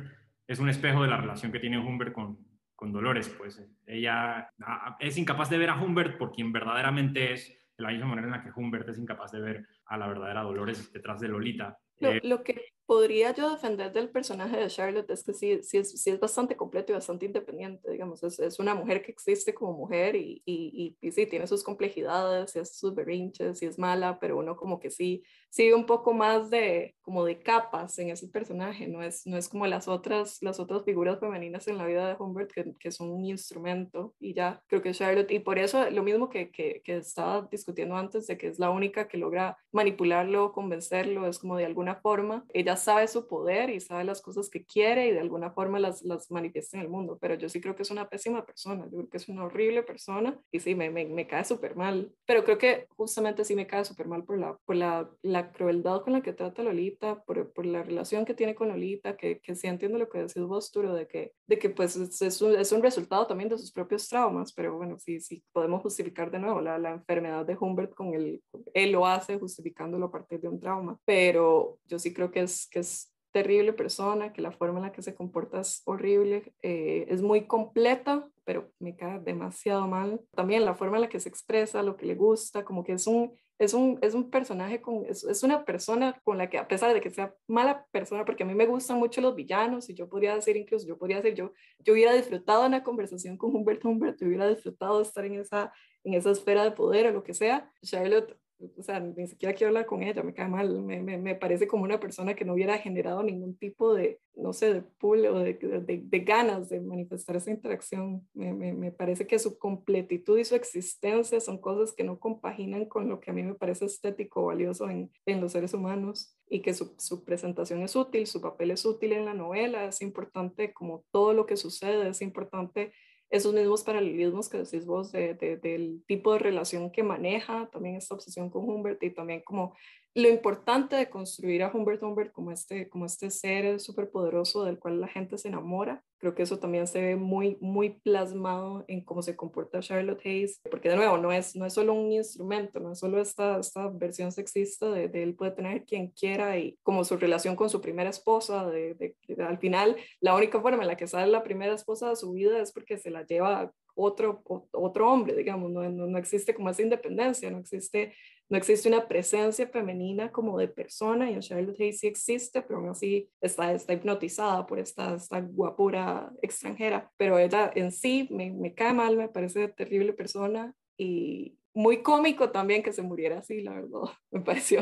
es 0.47 0.57
un 0.57 0.69
espejo 0.69 1.03
de 1.03 1.07
la 1.07 1.17
relación 1.17 1.51
que 1.51 1.59
tiene 1.59 1.77
Humbert 1.77 2.13
con, 2.13 2.39
con 2.75 2.91
Dolores, 2.91 3.29
pues 3.29 3.63
ella 3.85 4.51
ah, 4.63 4.97
es 4.99 5.19
incapaz 5.19 5.51
de 5.51 5.59
ver 5.59 5.69
a 5.69 5.79
Humbert 5.79 6.17
por 6.17 6.31
quien 6.31 6.51
verdaderamente 6.51 7.31
es, 7.31 7.47
de 7.77 7.83
la 7.83 7.91
misma 7.91 8.07
manera 8.07 8.25
en 8.25 8.31
la 8.31 8.41
que 8.41 8.59
Humbert 8.59 8.89
es 8.89 8.97
incapaz 8.97 9.31
de 9.31 9.41
ver 9.41 9.67
a 9.85 9.99
la 9.99 10.07
verdadera 10.07 10.41
Dolores 10.41 10.91
detrás 10.91 11.19
de 11.19 11.27
Lolita. 11.27 11.77
Lo, 11.99 12.13
lo, 12.23 12.43
que 12.43 12.59
podría 12.91 13.33
yo 13.33 13.49
defender 13.49 13.93
del 13.93 14.09
personaje 14.09 14.57
de 14.57 14.67
Charlotte 14.67 15.09
es 15.11 15.23
que 15.23 15.33
sí, 15.33 15.63
sí, 15.63 15.77
es, 15.77 16.01
sí 16.01 16.09
es 16.09 16.19
bastante 16.19 16.57
completo 16.57 16.91
y 16.91 16.95
bastante 16.95 17.25
independiente, 17.25 17.89
digamos, 17.89 18.21
es, 18.21 18.37
es 18.37 18.59
una 18.59 18.75
mujer 18.75 19.01
que 19.01 19.13
existe 19.13 19.53
como 19.53 19.71
mujer 19.71 20.17
y, 20.17 20.41
y, 20.45 20.97
y, 20.99 21.11
sí, 21.13 21.25
tiene 21.25 21.47
sus 21.47 21.63
complejidades, 21.63 22.53
y 22.57 22.65
sus 22.65 22.93
berrinches 22.93 23.61
y 23.61 23.67
es 23.67 23.79
mala, 23.79 24.19
pero 24.19 24.37
uno 24.37 24.57
como 24.57 24.77
que 24.81 24.91
sí 24.91 25.23
sigue 25.49 25.73
un 25.73 25.85
poco 25.85 26.13
más 26.13 26.49
de, 26.49 26.95
como 27.01 27.23
de 27.23 27.39
capas 27.39 27.97
en 27.97 28.09
ese 28.09 28.27
personaje, 28.27 28.89
no 28.89 29.01
es, 29.01 29.25
no 29.25 29.37
es 29.37 29.47
como 29.47 29.67
las 29.67 29.87
otras, 29.87 30.41
las 30.41 30.59
otras 30.59 30.83
figuras 30.83 31.21
femeninas 31.21 31.69
en 31.69 31.77
la 31.77 31.85
vida 31.85 32.09
de 32.09 32.21
Humbert 32.21 32.51
que, 32.51 32.73
que 32.77 32.91
son 32.91 33.09
un 33.09 33.23
instrumento 33.23 34.15
y 34.19 34.33
ya, 34.33 34.61
creo 34.67 34.81
que 34.81 34.91
Charlotte, 34.91 35.31
y 35.31 35.39
por 35.39 35.59
eso 35.59 35.89
lo 35.91 36.03
mismo 36.03 36.29
que, 36.29 36.51
que, 36.51 36.81
que 36.83 36.97
estaba 36.97 37.47
discutiendo 37.49 37.95
antes, 37.95 38.27
de 38.27 38.37
que 38.37 38.47
es 38.47 38.59
la 38.59 38.69
única 38.69 39.07
que 39.07 39.17
logra 39.17 39.57
manipularlo, 39.71 40.51
convencerlo, 40.51 41.25
es 41.25 41.39
como 41.39 41.55
de 41.55 41.65
alguna 41.65 41.95
forma, 41.95 42.43
ella 42.53 42.75
sabe 42.83 43.07
su 43.07 43.27
poder 43.27 43.69
y 43.69 43.79
sabe 43.79 44.03
las 44.03 44.21
cosas 44.21 44.49
que 44.49 44.65
quiere 44.65 45.07
y 45.07 45.11
de 45.11 45.19
alguna 45.19 45.51
forma 45.51 45.79
las, 45.79 46.03
las 46.03 46.29
manifiesta 46.31 46.77
en 46.77 46.83
el 46.83 46.89
mundo, 46.89 47.17
pero 47.19 47.35
yo 47.35 47.49
sí 47.49 47.61
creo 47.61 47.75
que 47.75 47.83
es 47.83 47.91
una 47.91 48.09
pésima 48.09 48.45
persona, 48.45 48.85
yo 48.85 48.97
creo 48.97 49.09
que 49.09 49.17
es 49.17 49.29
una 49.29 49.45
horrible 49.45 49.83
persona 49.83 50.39
y 50.51 50.59
sí, 50.59 50.75
me, 50.75 50.89
me, 50.89 51.05
me 51.05 51.27
cae 51.27 51.43
súper 51.43 51.75
mal, 51.75 52.13
pero 52.25 52.43
creo 52.43 52.57
que 52.57 52.87
justamente 52.89 53.45
sí 53.45 53.55
me 53.55 53.67
cae 53.67 53.85
súper 53.85 54.07
mal 54.07 54.23
por, 54.23 54.37
la, 54.37 54.57
por 54.65 54.75
la, 54.75 55.09
la, 55.21 55.51
crueldad 55.51 56.01
con 56.01 56.13
la 56.13 56.21
que 56.21 56.33
trata 56.33 56.63
Lolita, 56.63 57.23
por, 57.23 57.51
por 57.53 57.65
la 57.65 57.83
relación 57.83 58.25
que 58.25 58.33
tiene 58.33 58.55
con 58.55 58.69
Lolita, 58.69 59.17
que, 59.17 59.39
que 59.39 59.55
sí 59.55 59.67
entiendo 59.67 59.97
lo 59.97 60.09
que 60.09 60.19
decís 60.19 60.43
vos, 60.43 60.71
Turo, 60.71 60.93
de 60.93 61.07
que, 61.07 61.33
de 61.47 61.59
que 61.59 61.69
pues 61.69 61.95
es, 61.95 62.41
un, 62.41 62.55
es 62.55 62.71
un 62.71 62.81
resultado 62.81 63.27
también 63.27 63.49
de 63.49 63.57
sus 63.57 63.71
propios 63.71 64.07
traumas, 64.07 64.53
pero 64.53 64.75
bueno, 64.77 64.97
sí, 64.99 65.19
sí, 65.19 65.43
podemos 65.51 65.81
justificar 65.81 66.31
de 66.31 66.39
nuevo 66.39 66.61
la, 66.61 66.77
la 66.77 66.91
enfermedad 66.91 67.45
de 67.45 67.57
Humbert 67.59 67.93
con 67.93 68.13
el, 68.13 68.41
él 68.73 68.91
lo 68.91 69.05
hace 69.05 69.37
justificándolo 69.37 70.07
a 70.07 70.11
partir 70.11 70.39
de 70.39 70.49
un 70.49 70.59
trauma, 70.59 70.97
pero 71.05 71.77
yo 71.85 71.99
sí 71.99 72.13
creo 72.13 72.31
que 72.31 72.41
es 72.41 72.67
que 72.71 72.79
es 72.79 73.13
terrible 73.31 73.73
persona, 73.73 74.33
que 74.33 74.41
la 74.41 74.51
forma 74.51 74.79
en 74.79 74.85
la 74.85 74.91
que 74.91 75.01
se 75.01 75.15
comporta 75.15 75.61
es 75.61 75.81
horrible, 75.85 76.53
eh, 76.61 77.05
es 77.07 77.21
muy 77.21 77.47
completa, 77.47 78.27
pero 78.43 78.71
me 78.79 78.95
cae 78.95 79.19
demasiado 79.19 79.87
mal. 79.87 80.21
También 80.31 80.65
la 80.65 80.75
forma 80.75 80.97
en 80.97 81.03
la 81.03 81.09
que 81.09 81.19
se 81.19 81.29
expresa, 81.29 81.83
lo 81.83 81.95
que 81.95 82.05
le 82.05 82.15
gusta, 82.15 82.65
como 82.65 82.83
que 82.83 82.93
es 82.93 83.07
un, 83.07 83.33
es 83.57 83.73
un, 83.73 83.99
es 84.01 84.15
un 84.15 84.29
personaje, 84.29 84.81
con, 84.81 85.05
es, 85.05 85.23
es, 85.23 85.43
una 85.43 85.63
persona 85.63 86.19
con 86.23 86.37
la 86.37 86.49
que 86.49 86.57
a 86.57 86.67
pesar 86.67 86.93
de 86.93 86.99
que 86.99 87.11
sea 87.11 87.33
mala 87.47 87.85
persona, 87.91 88.25
porque 88.25 88.43
a 88.43 88.45
mí 88.45 88.55
me 88.55 88.65
gustan 88.65 88.97
mucho 88.97 89.21
los 89.21 89.35
villanos 89.35 89.89
y 89.89 89.93
yo 89.93 90.09
podría 90.09 90.35
decir 90.35 90.57
incluso, 90.57 90.87
yo 90.87 90.97
podría 90.97 91.17
decir, 91.17 91.35
yo, 91.35 91.53
yo 91.79 91.93
hubiera 91.93 92.13
disfrutado 92.13 92.65
una 92.65 92.83
conversación 92.83 93.37
con 93.37 93.55
Humberto 93.55 93.87
Humberto, 93.87 94.25
hubiera 94.25 94.49
disfrutado 94.49 95.01
estar 95.01 95.25
en 95.25 95.35
esa, 95.35 95.71
en 96.03 96.15
esa 96.15 96.31
esfera 96.31 96.63
de 96.63 96.71
poder 96.71 97.07
o 97.07 97.11
lo 97.11 97.23
que 97.23 97.33
sea. 97.33 97.71
Charlotte 97.83 98.35
o 98.77 98.83
sea, 98.83 98.99
ni 98.99 99.27
siquiera 99.27 99.53
quiero 99.55 99.69
hablar 99.69 99.85
con 99.85 100.03
ella, 100.03 100.23
me 100.23 100.33
cae 100.33 100.47
mal, 100.47 100.81
me, 100.81 101.01
me, 101.01 101.17
me 101.17 101.35
parece 101.35 101.67
como 101.67 101.83
una 101.83 101.99
persona 101.99 102.35
que 102.35 102.45
no 102.45 102.53
hubiera 102.53 102.77
generado 102.77 103.23
ningún 103.23 103.55
tipo 103.57 103.93
de, 103.93 104.19
no 104.35 104.53
sé, 104.53 104.73
de 104.73 104.81
pool 104.81 105.25
o 105.25 105.39
de, 105.39 105.53
de, 105.53 106.01
de 106.03 106.19
ganas 106.19 106.69
de 106.69 106.79
manifestar 106.79 107.35
esa 107.35 107.51
interacción. 107.51 108.27
Me, 108.33 108.53
me, 108.53 108.91
parece 108.91 109.27
que 109.27 109.39
su 109.39 109.57
completitud 109.57 110.37
y 110.37 110.45
su 110.45 110.55
existencia 110.55 111.39
son 111.39 111.59
cosas 111.59 111.93
que 111.93 112.03
no 112.03 112.19
compaginan 112.19 112.85
con 112.85 113.09
lo 113.09 113.19
que 113.19 113.31
a 113.31 113.33
mí 113.33 113.43
me 113.43 113.55
parece 113.55 113.85
estético 113.85 114.41
o 114.41 114.45
valioso 114.47 114.89
en, 114.89 115.11
en 115.25 115.41
los 115.41 115.51
seres 115.51 115.73
humanos 115.73 116.37
y 116.49 116.61
que 116.61 116.73
su, 116.73 116.93
su, 116.97 117.23
presentación 117.23 117.81
es 117.81 117.95
útil, 117.95 118.27
su 118.27 118.41
papel 118.41 118.71
es 118.71 118.85
útil 118.85 119.13
en 119.13 119.25
la 119.25 119.33
novela, 119.33 119.85
es 119.85 120.01
importante 120.01 120.73
como 120.73 121.05
todo 121.11 121.33
lo 121.33 121.45
que 121.45 121.55
sucede, 121.57 122.09
es 122.09 122.21
importante 122.21 122.91
esos 123.31 123.53
mismos 123.53 123.83
paralelismos 123.83 124.49
que 124.49 124.57
decís 124.57 124.85
vos 124.85 125.11
de, 125.13 125.33
del 125.35 126.03
tipo 126.05 126.33
de 126.33 126.39
relación 126.39 126.91
que 126.91 127.01
maneja, 127.01 127.69
también 127.71 127.95
esta 127.95 128.13
obsesión 128.13 128.49
con 128.49 128.69
Humbert 128.69 129.01
y 129.01 129.09
también 129.09 129.41
como 129.41 129.73
lo 130.13 130.27
importante 130.27 130.95
de 130.95 131.09
construir 131.09 131.63
a 131.63 131.71
Humbert 131.73 132.03
Humbert 132.03 132.31
como 132.31 132.51
este, 132.51 132.89
como 132.89 133.05
este 133.05 133.29
ser 133.31 133.79
superpoderoso 133.79 134.65
del 134.65 134.77
cual 134.77 134.99
la 134.99 135.07
gente 135.07 135.37
se 135.37 135.47
enamora. 135.47 136.03
Creo 136.17 136.35
que 136.35 136.43
eso 136.43 136.59
también 136.59 136.85
se 136.85 137.01
ve 137.01 137.15
muy, 137.15 137.57
muy 137.61 137.91
plasmado 138.01 138.83
en 138.87 139.03
cómo 139.03 139.21
se 139.23 139.35
comporta 139.35 139.79
Charlotte 139.79 140.21
Hayes, 140.25 140.59
porque 140.69 140.89
de 140.89 140.97
nuevo, 140.97 141.17
no 141.17 141.31
es, 141.31 141.55
no 141.55 141.65
es 141.65 141.73
solo 141.73 141.93
un 141.93 142.11
instrumento, 142.11 142.79
no 142.79 142.91
es 142.91 142.99
solo 142.99 143.21
esta, 143.21 143.59
esta 143.59 143.87
versión 143.87 144.31
sexista 144.31 144.91
de, 144.91 145.07
de 145.07 145.23
él 145.23 145.33
puede 145.33 145.51
tener 145.51 145.85
quien 145.85 146.09
quiera 146.09 146.59
y 146.59 146.77
como 146.83 147.03
su 147.03 147.17
relación 147.17 147.55
con 147.55 147.69
su 147.69 147.81
primera 147.81 148.09
esposa, 148.09 148.69
de, 148.69 149.15
al 149.39 149.57
final 149.59 149.95
la 150.19 150.35
única 150.35 150.61
forma 150.61 150.83
en 150.83 150.89
la 150.89 150.97
que 150.97 151.07
sale 151.07 151.31
la 151.31 151.43
primera 151.43 151.73
esposa 151.73 152.09
de 152.09 152.15
su 152.17 152.33
vida 152.33 152.61
es 152.61 152.71
porque 152.71 152.97
se 152.97 153.09
la 153.09 153.25
lleva 153.25 153.71
otro, 153.95 154.43
otro 154.71 155.11
hombre, 155.11 155.35
digamos, 155.35 155.71
no, 155.71 155.89
no, 155.89 156.07
no, 156.07 156.17
existe 156.17 156.53
como 156.53 156.69
esa 156.69 156.81
independencia, 156.81 157.51
no 157.51 157.59
existe, 157.59 158.13
no 158.51 158.57
existe 158.57 158.89
una 158.89 159.07
presencia 159.07 159.65
femenina 159.65 160.29
como 160.29 160.59
de 160.59 160.67
persona 160.67 161.31
y 161.31 161.35
en 161.35 161.39
Charlotte 161.39 161.79
Hayes 161.79 161.99
sí 162.01 162.07
existe, 162.07 162.61
pero 162.61 162.79
aún 162.79 162.89
así 162.89 163.29
está, 163.39 163.71
está 163.71 163.93
hipnotizada 163.93 164.67
por 164.67 164.77
esta, 164.77 165.15
esta 165.15 165.39
guapura 165.39 166.33
extranjera, 166.41 167.09
pero 167.15 167.39
ella 167.39 167.71
en 167.73 167.93
sí 167.93 168.27
me, 168.29 168.51
me 168.51 168.73
cae 168.73 168.93
mal, 168.93 169.15
me 169.15 169.29
parece 169.29 169.69
terrible 169.69 170.11
persona 170.11 170.75
y, 170.97 171.57
muy 171.73 172.01
cómico 172.01 172.51
también 172.51 172.83
que 172.83 172.91
se 172.91 173.01
muriera 173.01 173.39
así, 173.39 173.61
la 173.61 173.73
verdad. 173.73 174.01
Me 174.31 174.41
pareció 174.41 174.81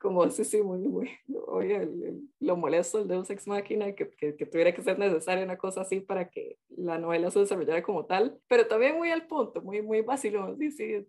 como, 0.00 0.28
sí, 0.30 0.44
sí, 0.44 0.62
muy, 0.62 0.78
muy, 0.80 1.10
oye, 1.46 1.88
lo 2.40 2.56
molesto 2.56 3.00
el 3.00 3.08
Deus 3.08 3.30
Ex 3.30 3.46
Machina, 3.46 3.92
que, 3.92 4.10
que, 4.10 4.46
tuviera 4.46 4.74
que 4.74 4.82
ser 4.82 4.98
necesaria 4.98 5.44
una 5.44 5.56
cosa 5.56 5.82
así 5.82 6.00
para 6.00 6.28
que 6.28 6.58
la 6.68 6.98
novela 6.98 7.30
se 7.30 7.40
desarrollara 7.40 7.82
como 7.82 8.04
tal, 8.06 8.38
pero 8.48 8.66
también 8.66 8.96
muy 8.96 9.10
al 9.10 9.26
punto, 9.26 9.62
muy, 9.62 9.82
muy 9.82 10.02
vacilón, 10.02 10.58
sí, 10.58 10.70
sí, 10.70 11.06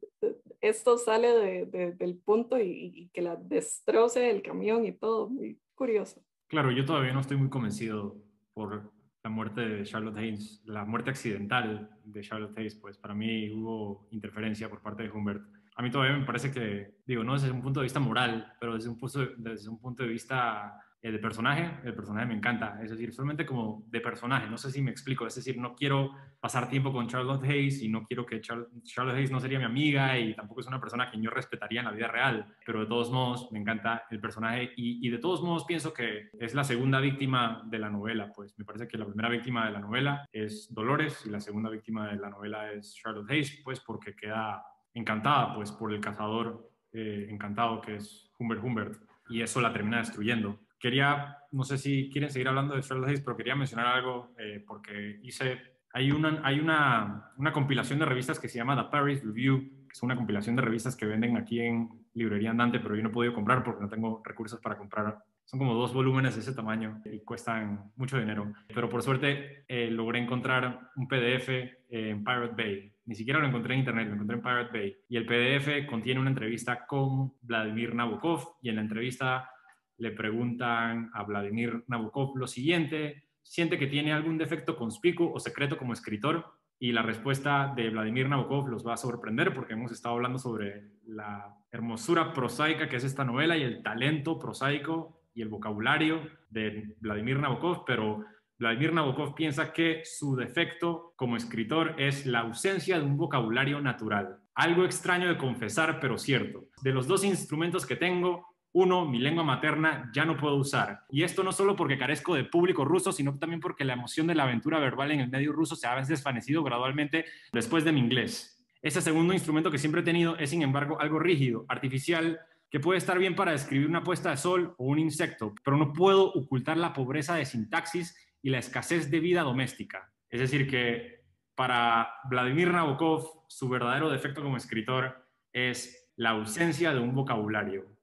esto 0.61 0.97
sale 0.97 1.27
de, 1.29 1.65
de, 1.65 1.91
del 1.93 2.17
punto 2.17 2.59
y, 2.59 2.91
y, 2.95 3.09
que 3.09 3.21
la 3.21 3.35
destroce 3.35 4.29
el 4.29 4.41
camión 4.41 4.85
y 4.85 4.93
todo, 4.93 5.29
muy 5.29 5.59
curioso. 5.75 6.21
Claro, 6.47 6.71
yo 6.71 6.85
todavía 6.85 7.13
no 7.13 7.19
estoy 7.19 7.37
muy 7.37 7.49
convencido 7.49 8.15
por 8.53 8.91
la 9.27 9.33
muerte 9.33 9.59
de 9.59 9.83
Charlotte 9.83 10.17
Hayes, 10.17 10.61
la 10.63 10.85
muerte 10.85 11.09
accidental 11.09 11.89
de 12.05 12.21
Charlotte 12.21 12.57
Hayes, 12.57 12.75
pues 12.75 12.97
para 12.97 13.13
mí 13.13 13.51
hubo 13.51 14.07
interferencia 14.11 14.69
por 14.69 14.81
parte 14.81 15.03
de 15.03 15.11
Humbert. 15.11 15.43
A 15.75 15.81
mí 15.81 15.91
todavía 15.91 16.17
me 16.17 16.25
parece 16.25 16.49
que, 16.49 16.95
digo, 17.05 17.25
no 17.25 17.33
desde 17.33 17.51
un 17.51 17.61
punto 17.61 17.81
de 17.81 17.83
vista 17.83 17.99
moral, 17.99 18.53
pero 18.57 18.75
desde 18.75 18.87
un 18.87 18.97
punto, 18.97 19.27
desde 19.37 19.67
un 19.67 19.79
punto 19.79 20.03
de 20.03 20.09
vista 20.09 20.79
el 21.01 21.19
personaje, 21.19 21.69
el 21.83 21.93
personaje 21.93 22.25
me 22.25 22.33
encanta, 22.33 22.79
es 22.83 22.89
decir, 22.89 23.13
solamente 23.13 23.45
como 23.45 23.85
de 23.87 24.01
personaje, 24.01 24.49
no 24.49 24.57
sé 24.57 24.71
si 24.71 24.81
me 24.81 24.91
explico, 24.91 25.27
es 25.27 25.35
decir, 25.35 25.57
no 25.57 25.75
quiero 25.75 26.11
pasar 26.39 26.69
tiempo 26.69 26.91
con 26.91 27.07
Charlotte 27.07 27.43
Hayes 27.43 27.81
y 27.81 27.87
no 27.87 28.03
quiero 28.03 28.25
que 28.25 28.41
Charlotte 28.41 29.15
Hayes 29.15 29.31
no 29.31 29.39
sería 29.39 29.59
mi 29.59 29.65
amiga 29.65 30.17
y 30.17 30.33
tampoco 30.33 30.61
es 30.61 30.67
una 30.67 30.79
persona 30.79 31.09
que 31.09 31.21
yo 31.21 31.29
respetaría 31.29 31.81
en 31.81 31.85
la 31.85 31.91
vida 31.91 32.07
real, 32.07 32.47
pero 32.65 32.79
de 32.79 32.87
todos 32.87 33.11
modos 33.11 33.51
me 33.51 33.59
encanta 33.59 34.05
el 34.09 34.19
personaje 34.19 34.71
y, 34.75 35.05
y 35.05 35.09
de 35.09 35.19
todos 35.19 35.41
modos 35.43 35.65
pienso 35.65 35.93
que 35.93 36.29
es 36.39 36.55
la 36.55 36.63
segunda 36.63 36.99
víctima 36.99 37.63
de 37.65 37.79
la 37.79 37.89
novela, 37.89 38.31
pues. 38.35 38.57
Me 38.57 38.65
parece 38.65 38.87
que 38.87 38.97
la 38.97 39.05
primera 39.05 39.29
víctima 39.29 39.67
de 39.67 39.73
la 39.73 39.79
novela 39.79 40.25
es 40.31 40.73
Dolores 40.73 41.25
y 41.25 41.29
la 41.29 41.39
segunda 41.39 41.69
víctima 41.69 42.07
de 42.07 42.17
la 42.17 42.29
novela 42.29 42.71
es 42.71 42.95
Charlotte 42.95 43.29
Hayes, 43.29 43.61
pues 43.63 43.79
porque 43.79 44.15
queda 44.15 44.63
encantada 44.93 45.53
pues 45.53 45.71
por 45.71 45.93
el 45.93 46.01
cazador 46.01 46.71
eh, 46.91 47.27
encantado 47.29 47.81
que 47.81 47.95
es 47.97 48.31
Humbert 48.39 48.63
Humbert. 48.63 49.01
Y 49.29 49.41
eso 49.41 49.59
la 49.59 49.73
termina 49.73 49.97
destruyendo 49.97 50.57
quería, 50.79 51.37
no 51.51 51.63
sé 51.63 51.77
si 51.77 52.09
quieren 52.09 52.29
seguir 52.29 52.47
hablando 52.47 52.75
de 52.75 52.81
Charlotte 52.81 53.09
Hayes, 53.09 53.21
pero 53.21 53.37
quería 53.37 53.55
mencionar 53.55 53.87
algo 53.87 54.33
eh, 54.37 54.63
porque 54.65 55.19
hice, 55.23 55.59
hay, 55.93 56.11
una, 56.11 56.41
hay 56.43 56.59
una, 56.59 57.31
una, 57.37 57.51
compilación 57.51 57.99
de 57.99 58.05
revistas 58.05 58.39
que 58.39 58.47
se 58.47 58.57
llama 58.57 58.81
The 58.81 58.89
Paris 58.91 59.23
Review, 59.23 59.59
que 59.87 59.93
es 59.93 60.03
una 60.03 60.15
compilación 60.15 60.55
de 60.55 60.61
revistas 60.61 60.95
que 60.95 61.05
venden 61.05 61.37
aquí 61.37 61.59
en 61.59 61.89
Librería 62.13 62.51
Andante, 62.51 62.79
pero 62.79 62.95
yo 62.95 63.03
no 63.03 63.09
he 63.09 63.13
podido 63.13 63.33
comprar 63.33 63.63
porque 63.63 63.81
no 63.81 63.89
tengo 63.89 64.21
recursos 64.25 64.59
para 64.59 64.77
comprar. 64.77 65.17
Son 65.45 65.59
como 65.59 65.75
dos 65.75 65.93
volúmenes 65.93 66.35
de 66.35 66.41
ese 66.41 66.53
tamaño 66.53 67.01
y 67.05 67.19
cuestan 67.19 67.91
mucho 67.95 68.19
dinero. 68.19 68.51
Pero 68.67 68.89
por 68.89 69.01
suerte 69.01 69.63
eh, 69.67 69.89
logré 69.89 70.19
encontrar 70.19 70.89
un 70.95 71.07
PDF 71.07 71.49
en 71.89 72.23
Pirate 72.23 72.55
Bay. 72.55 72.91
Ni 73.05 73.15
siquiera 73.15 73.39
lo 73.39 73.47
encontré 73.47 73.73
en 73.73 73.79
internet, 73.79 74.07
lo 74.09 74.15
encontré 74.15 74.35
en 74.35 74.41
Pirate 74.41 74.77
Bay. 74.77 74.97
Y 75.07 75.15
el 75.15 75.25
PDF 75.25 75.87
contiene 75.87 76.19
una 76.19 76.31
entrevista 76.31 76.85
con 76.85 77.33
Vladimir 77.41 77.95
Nabokov 77.95 78.57
y 78.61 78.69
en 78.69 78.75
la 78.75 78.81
entrevista 78.81 79.49
le 79.97 80.11
preguntan 80.11 81.09
a 81.13 81.23
Vladimir 81.23 81.83
Nabokov 81.87 82.37
lo 82.37 82.47
siguiente, 82.47 83.23
¿siente 83.41 83.77
que 83.77 83.87
tiene 83.87 84.13
algún 84.13 84.37
defecto 84.37 84.75
conspicuo 84.75 85.33
o 85.33 85.39
secreto 85.39 85.77
como 85.77 85.93
escritor? 85.93 86.45
Y 86.79 86.91
la 86.91 87.01
respuesta 87.01 87.73
de 87.75 87.89
Vladimir 87.89 88.29
Nabokov 88.29 88.67
los 88.67 88.85
va 88.85 88.93
a 88.93 88.97
sorprender 88.97 89.53
porque 89.53 89.73
hemos 89.73 89.91
estado 89.91 90.15
hablando 90.15 90.37
sobre 90.37 90.91
la 91.05 91.55
hermosura 91.71 92.33
prosaica 92.33 92.87
que 92.87 92.97
es 92.97 93.03
esta 93.03 93.23
novela 93.23 93.57
y 93.57 93.63
el 93.63 93.81
talento 93.81 94.37
prosaico 94.37 95.21
y 95.33 95.41
el 95.41 95.49
vocabulario 95.49 96.21
de 96.49 96.95
Vladimir 96.99 97.39
Nabokov, 97.39 97.85
pero 97.85 98.25
Vladimir 98.59 98.91
Nabokov 98.91 99.35
piensa 99.35 99.71
que 99.71 100.01
su 100.03 100.35
defecto 100.35 101.13
como 101.15 101.37
escritor 101.37 101.93
es 101.99 102.25
la 102.25 102.39
ausencia 102.39 102.97
de 102.97 103.05
un 103.05 103.17
vocabulario 103.17 103.79
natural. 103.79 104.39
Algo 104.55 104.83
extraño 104.83 105.27
de 105.27 105.37
confesar, 105.37 105.99
pero 105.99 106.17
cierto. 106.17 106.65
De 106.81 106.91
los 106.91 107.07
dos 107.07 107.23
instrumentos 107.23 107.85
que 107.85 107.95
tengo, 107.95 108.46
uno, 108.73 109.05
mi 109.05 109.19
lengua 109.19 109.43
materna 109.43 110.11
ya 110.13 110.25
no 110.25 110.37
puedo 110.37 110.55
usar. 110.55 111.05
Y 111.09 111.23
esto 111.23 111.43
no 111.43 111.51
solo 111.51 111.75
porque 111.75 111.97
carezco 111.97 112.35
de 112.35 112.43
público 112.43 112.85
ruso, 112.85 113.11
sino 113.11 113.37
también 113.39 113.59
porque 113.59 113.85
la 113.85 113.93
emoción 113.93 114.27
de 114.27 114.35
la 114.35 114.43
aventura 114.43 114.79
verbal 114.79 115.11
en 115.11 115.21
el 115.21 115.29
medio 115.29 115.51
ruso 115.51 115.75
se 115.75 115.87
ha 115.87 115.95
desvanecido 116.01 116.63
gradualmente 116.63 117.25
después 117.51 117.83
de 117.83 117.91
mi 117.91 117.99
inglés. 117.99 118.65
Ese 118.81 119.01
segundo 119.01 119.33
instrumento 119.33 119.71
que 119.71 119.79
siempre 119.79 120.01
he 120.01 120.03
tenido 120.03 120.37
es, 120.37 120.51
sin 120.51 120.61
embargo, 120.61 121.01
algo 121.01 121.19
rígido, 121.19 121.65
artificial, 121.67 122.39
que 122.69 122.79
puede 122.79 122.97
estar 122.97 123.17
bien 123.17 123.35
para 123.35 123.51
describir 123.51 123.87
una 123.87 124.03
puesta 124.03 124.29
de 124.29 124.37
sol 124.37 124.75
o 124.77 124.85
un 124.85 124.99
insecto, 124.99 125.55
pero 125.63 125.77
no 125.77 125.93
puedo 125.93 126.31
ocultar 126.33 126.77
la 126.77 126.93
pobreza 126.93 127.35
de 127.35 127.45
sintaxis 127.45 128.15
y 128.41 128.49
la 128.49 128.59
escasez 128.59 129.09
de 129.09 129.19
vida 129.19 129.41
doméstica. 129.41 130.11
Es 130.29 130.39
decir, 130.39 130.69
que 130.69 131.23
para 131.55 132.09
Vladimir 132.29 132.71
Nabokov, 132.71 133.45
su 133.47 133.67
verdadero 133.69 134.09
defecto 134.09 134.43
como 134.43 134.57
escritor 134.57 135.25
es 135.51 136.11
la 136.15 136.31
ausencia 136.31 136.93
de 136.93 136.99
un 136.99 137.15
vocabulario, 137.15 137.96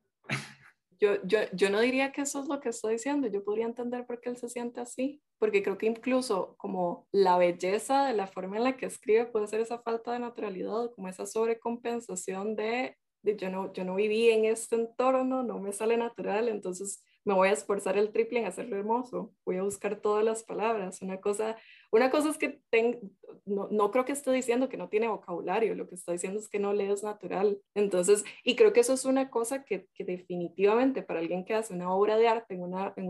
yo, 1.01 1.23
yo, 1.25 1.41
yo 1.53 1.71
no 1.71 1.81
diría 1.81 2.13
que 2.13 2.23
eso 2.23 2.41
es 2.41 2.49
lo 2.49 2.61
que 2.61 2.71
estoy 2.71 2.95
diciendo, 2.95 3.29
yo 3.29 3.45
podría 3.45 3.67
entender 3.67 4.07
por 4.07 4.21
qué 4.21 4.31
él 4.31 4.37
se 4.37 4.49
siente 4.49 4.81
así, 4.81 5.23
porque 5.39 5.63
creo 5.63 5.79
que 5.79 5.87
incluso 5.87 6.55
como 6.59 7.07
la 7.13 7.39
belleza 7.39 8.07
de 8.07 8.15
la 8.15 8.27
forma 8.27 8.57
en 8.57 8.65
la 8.65 8.77
que 8.77 8.87
escribe 8.87 9.27
puede 9.27 9.47
ser 9.47 9.61
esa 9.61 9.79
falta 9.79 10.13
de 10.13 10.21
naturalidad, 10.21 10.91
como 10.95 11.09
esa 11.09 11.27
sobrecompensación 11.27 12.57
de, 12.57 12.97
de 13.23 13.37
yo, 13.37 13.51
no, 13.51 13.73
yo 13.73 13.85
no 13.85 13.95
viví 13.95 14.31
en 14.31 14.45
este 14.45 14.77
entorno, 14.77 15.43
no 15.43 15.59
me 15.59 15.73
sale 15.73 15.97
natural, 15.97 16.49
entonces 16.49 17.03
me 17.25 17.35
voy 17.35 17.49
a 17.49 17.53
esforzar 17.53 17.97
el 17.97 18.13
triple 18.13 18.41
en 18.41 18.47
hacerlo 18.47 18.77
hermoso, 18.77 19.33
voy 19.47 19.57
a 19.57 19.63
buscar 19.63 19.97
todas 19.97 20.25
las 20.25 20.43
palabras. 20.45 21.01
Una 21.01 21.21
cosa, 21.21 21.57
una 21.95 22.11
cosa 22.11 22.31
es 22.31 22.39
que 22.39 22.61
no, 23.47 23.69
no, 23.71 23.91
creo 23.91 24.05
que 24.05 24.13
esté 24.13 24.33
diciendo 24.33 24.69
que 24.69 24.77
no 24.77 24.89
tiene 24.89 25.09
vocabulario, 25.09 25.75
lo 25.75 25.87
que 25.87 25.95
está 25.95 26.13
diciendo 26.13 26.41
es 26.41 26.49
que 26.49 26.59
no 26.59 26.73
le 26.73 26.91
es 26.91 27.03
natural. 27.03 27.61
Entonces, 27.75 28.25
y 28.43 28.57
creo 28.57 28.73
que 28.73 28.81
eso 28.81 28.95
es 28.95 29.05
una 29.05 29.31
cosa 29.31 29.65
que, 29.65 29.87
definitivamente 29.99 31.03
para 31.03 31.21
alguien 31.21 31.45
que 31.45 31.55
hace 31.55 31.73
una 31.73 31.95
obra 31.95 32.17
de 32.17 32.29
arte 32.29 32.55
en, 32.55 32.63
una, 32.63 32.93
en 32.97 33.07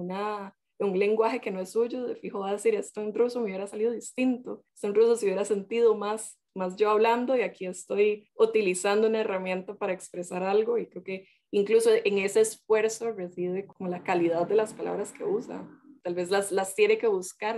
un 0.81 0.99
lenguaje 0.99 1.41
que 1.41 1.51
no 1.51 1.61
es 1.61 1.71
suyo, 1.71 2.07
de 2.07 2.17
fijo 2.17 2.41
va 2.41 2.51
a 2.51 2.53
decir, 2.53 2.75
esto 2.75 3.01
en 3.01 3.15
ruso 3.15 3.41
me 3.41 3.47
hubiera 3.47 3.67
salido 3.67 3.93
distinto, 3.93 4.65
esto 4.75 4.89
en 4.89 4.95
ruso 4.95 5.17
se 5.17 5.27
hubiera 5.27 5.45
sentido 5.45 5.95
más 5.95 6.39
más 6.55 6.77
yo 6.77 6.91
hablando 6.91 7.37
y 7.37 7.43
aquí 7.43 7.67
estoy 7.67 8.29
utilizando 8.37 9.09
una 9.09 9.21
herramienta 9.21 9.75
para 9.75 9.93
expresar 9.93 10.43
algo 10.43 10.79
y 10.79 10.87
creo 10.87 11.03
que 11.03 11.29
incluso 11.51 11.91
en 11.93 12.19
ese 12.19 12.41
esfuerzo 12.41 13.13
reside 13.13 13.67
como 13.67 13.91
la 13.91 14.03
calidad 14.03 14.47
de 14.47 14.55
las 14.55 14.73
palabras 14.73 15.13
que 15.13 15.25
usa. 15.25 15.69
Tal 16.05 16.15
vez 16.15 16.31
las, 16.31 16.53
las 16.53 16.75
tiene 16.75 16.99
que 16.99 17.07
buscar, 17.07 17.57